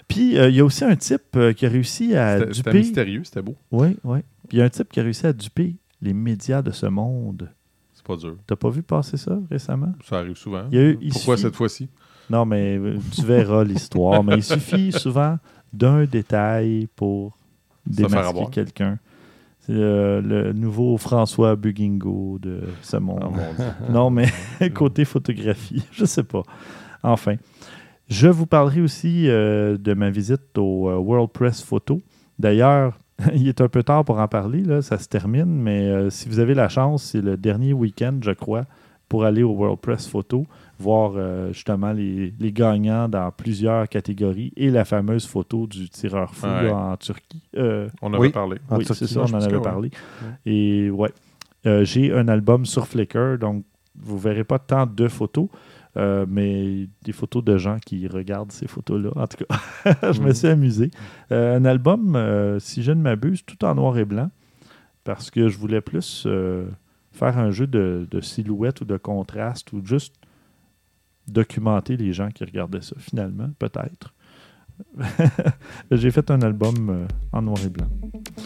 Puis, 0.07 0.37
euh, 0.37 0.49
il 0.49 0.55
y 0.55 0.59
a 0.59 0.65
aussi 0.65 0.83
un 0.83 0.95
type 0.95 1.35
euh, 1.35 1.53
qui 1.53 1.65
a 1.65 1.69
réussi 1.69 2.15
à 2.15 2.39
C'était 2.39 2.53
c'était 2.53 2.69
duper. 2.71 2.77
mystérieux, 2.79 3.21
c'était 3.23 3.41
beau. 3.41 3.55
Oui, 3.71 3.97
oui. 4.03 4.19
Puis, 4.49 4.57
il 4.57 4.59
y 4.59 4.61
a 4.61 4.65
un 4.65 4.69
type 4.69 4.89
qui 4.91 4.99
a 4.99 5.03
réussi 5.03 5.25
à 5.25 5.33
duper 5.33 5.75
les 6.01 6.13
médias 6.13 6.61
de 6.61 6.71
ce 6.71 6.85
monde. 6.85 7.49
C'est 7.93 8.05
pas 8.05 8.17
dur. 8.17 8.35
T'as 8.45 8.55
pas 8.55 8.69
vu 8.69 8.83
passer 8.83 9.17
ça 9.17 9.39
récemment? 9.49 9.93
Ça 10.03 10.17
arrive 10.19 10.35
souvent. 10.35 10.65
Il 10.71 10.77
y 10.77 10.81
a 10.81 10.83
eu- 10.89 10.97
il 11.01 11.11
Pourquoi 11.13 11.35
suffit- 11.37 11.47
cette 11.47 11.55
fois-ci? 11.55 11.89
Non, 12.29 12.45
mais 12.45 12.77
euh, 12.77 12.97
tu 13.15 13.23
verras 13.23 13.63
l'histoire. 13.65 14.23
Mais 14.23 14.35
il 14.35 14.43
suffit 14.43 14.91
souvent 14.91 15.37
d'un 15.71 16.05
détail 16.05 16.87
pour 16.95 17.37
démasquer 17.85 18.45
quelqu'un. 18.51 18.99
C'est 19.65 19.73
euh, 19.73 20.21
le 20.21 20.51
nouveau 20.51 20.97
François 20.97 21.55
Bugingo 21.55 22.37
de 22.41 22.63
ce 22.81 22.97
monde. 22.97 23.23
Oh 23.23 23.31
mon. 23.31 23.93
Non, 23.93 24.09
mais 24.09 24.27
côté 24.73 25.05
photographie, 25.05 25.85
je 25.91 26.03
sais 26.03 26.23
pas. 26.23 26.43
Enfin, 27.01 27.35
je 28.09 28.27
vous 28.27 28.45
parlerai 28.45 28.81
aussi 28.81 29.29
euh, 29.29 29.77
de 29.77 29.93
ma 29.93 30.09
visite 30.09 30.57
au 30.57 30.89
euh, 30.89 30.97
World 30.97 31.31
Press 31.31 31.63
Photo. 31.63 32.01
D'ailleurs, 32.37 32.99
il 33.33 33.47
est 33.47 33.61
un 33.61 33.69
peu 33.69 33.83
tard 33.83 34.03
pour 34.03 34.19
en 34.19 34.27
parler, 34.27 34.61
là, 34.61 34.81
ça 34.81 34.97
se 34.97 35.07
termine, 35.07 35.45
mais 35.45 35.87
euh, 35.87 36.09
si 36.09 36.27
vous 36.27 36.39
avez 36.39 36.53
la 36.53 36.69
chance, 36.69 37.03
c'est 37.03 37.21
le 37.21 37.37
dernier 37.37 37.73
week-end, 37.73 38.19
je 38.21 38.31
crois, 38.31 38.65
pour 39.07 39.23
aller 39.23 39.43
au 39.43 39.51
World 39.51 39.79
Press 39.79 40.07
Photo, 40.07 40.45
voir 40.83 41.13
euh, 41.15 41.51
justement 41.53 41.91
les, 41.93 42.33
les 42.39 42.51
gagnants 42.51 43.07
dans 43.09 43.31
plusieurs 43.31 43.87
catégories 43.87 44.51
et 44.55 44.69
la 44.69 44.83
fameuse 44.85 45.25
photo 45.25 45.65
du 45.67 45.89
tireur 45.89 46.33
fou 46.35 46.45
Ouais. 46.47 46.63
là, 46.69 46.75
en 46.93 46.97
Turquie. 46.97 47.41
Euh, 47.55 47.87
On 48.01 48.13
avait 48.13 48.21
Oui. 48.27 48.29
parlé. 48.31 48.57
En 48.69 48.77
oui, 48.77 48.85
c'est 48.85 49.07
ça, 49.07 49.21
on 49.21 49.23
en 49.25 49.41
avait 49.41 49.55
ouais. 49.57 49.61
parlé. 49.61 49.89
Et 50.45 50.89
ouais, 50.89 51.11
Euh, 51.65 51.85
j'ai 51.85 52.11
un 52.11 52.27
album 52.27 52.65
sur 52.65 52.85
Flickr, 52.87 53.37
donc 53.39 53.63
vous 53.95 54.17
verrez 54.19 54.43
pas 54.43 54.59
tant 54.59 54.85
de 54.85 55.07
photos, 55.07 55.47
euh, 55.95 56.25
mais 56.27 56.89
des 57.03 57.13
photos 57.13 57.41
de 57.41 57.55
gens 57.57 57.77
qui 57.85 58.05
regardent 58.07 58.51
ces 58.51 58.67
photos-là. 58.67 59.11
En 59.15 59.27
tout 59.27 59.37
cas, 59.45 59.55
je 60.11 60.19
me 60.21 60.27
Mhm. 60.27 60.33
suis 60.33 60.47
amusé. 60.49 60.91
Euh, 61.31 61.57
un 61.57 61.63
album, 61.63 62.17
euh, 62.17 62.59
si 62.59 62.83
je 62.83 62.91
ne 62.91 63.01
m'abuse, 63.01 63.45
tout 63.45 63.63
en 63.63 63.75
noir 63.75 63.97
et 63.97 64.03
blanc, 64.03 64.29
parce 65.05 65.31
que 65.31 65.47
je 65.47 65.57
voulais 65.57 65.79
plus 65.79 66.25
euh, 66.27 66.65
faire 67.13 67.37
un 67.37 67.51
jeu 67.51 67.67
de, 67.67 68.07
de 68.11 68.19
silhouette 68.19 68.81
ou 68.81 68.85
de 68.85 68.97
contraste 68.97 69.71
ou 69.71 69.81
juste 69.85 70.15
documenter 71.27 71.97
les 71.97 72.13
gens 72.13 72.29
qui 72.29 72.43
regardaient 72.43 72.81
ça, 72.81 72.95
finalement, 72.99 73.49
peut-être. 73.59 74.13
j'ai 75.91 76.11
fait 76.11 76.29
un 76.31 76.41
album 76.41 76.89
euh, 76.89 77.07
en 77.31 77.41
noir 77.43 77.59
et 77.65 77.69
blanc. 77.69 77.87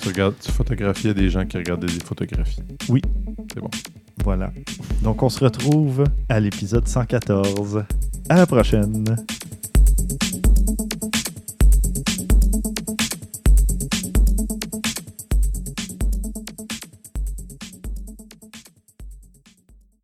Tu, 0.02 0.10
regardes, 0.10 0.36
tu 0.40 0.52
photographiais 0.52 1.14
des 1.14 1.30
gens 1.30 1.46
qui 1.46 1.58
regardaient 1.58 1.88
des 1.88 2.04
photographies. 2.04 2.64
Oui. 2.90 3.02
C'est 3.54 3.62
bon. 3.62 3.70
Voilà. 4.24 4.52
Donc, 5.04 5.24
on 5.24 5.30
se 5.30 5.44
retrouve 5.44 6.04
à 6.30 6.40
l'épisode 6.40 6.88
114. 6.88 7.86
À 8.30 8.36
la 8.36 8.46
prochaine. 8.46 9.16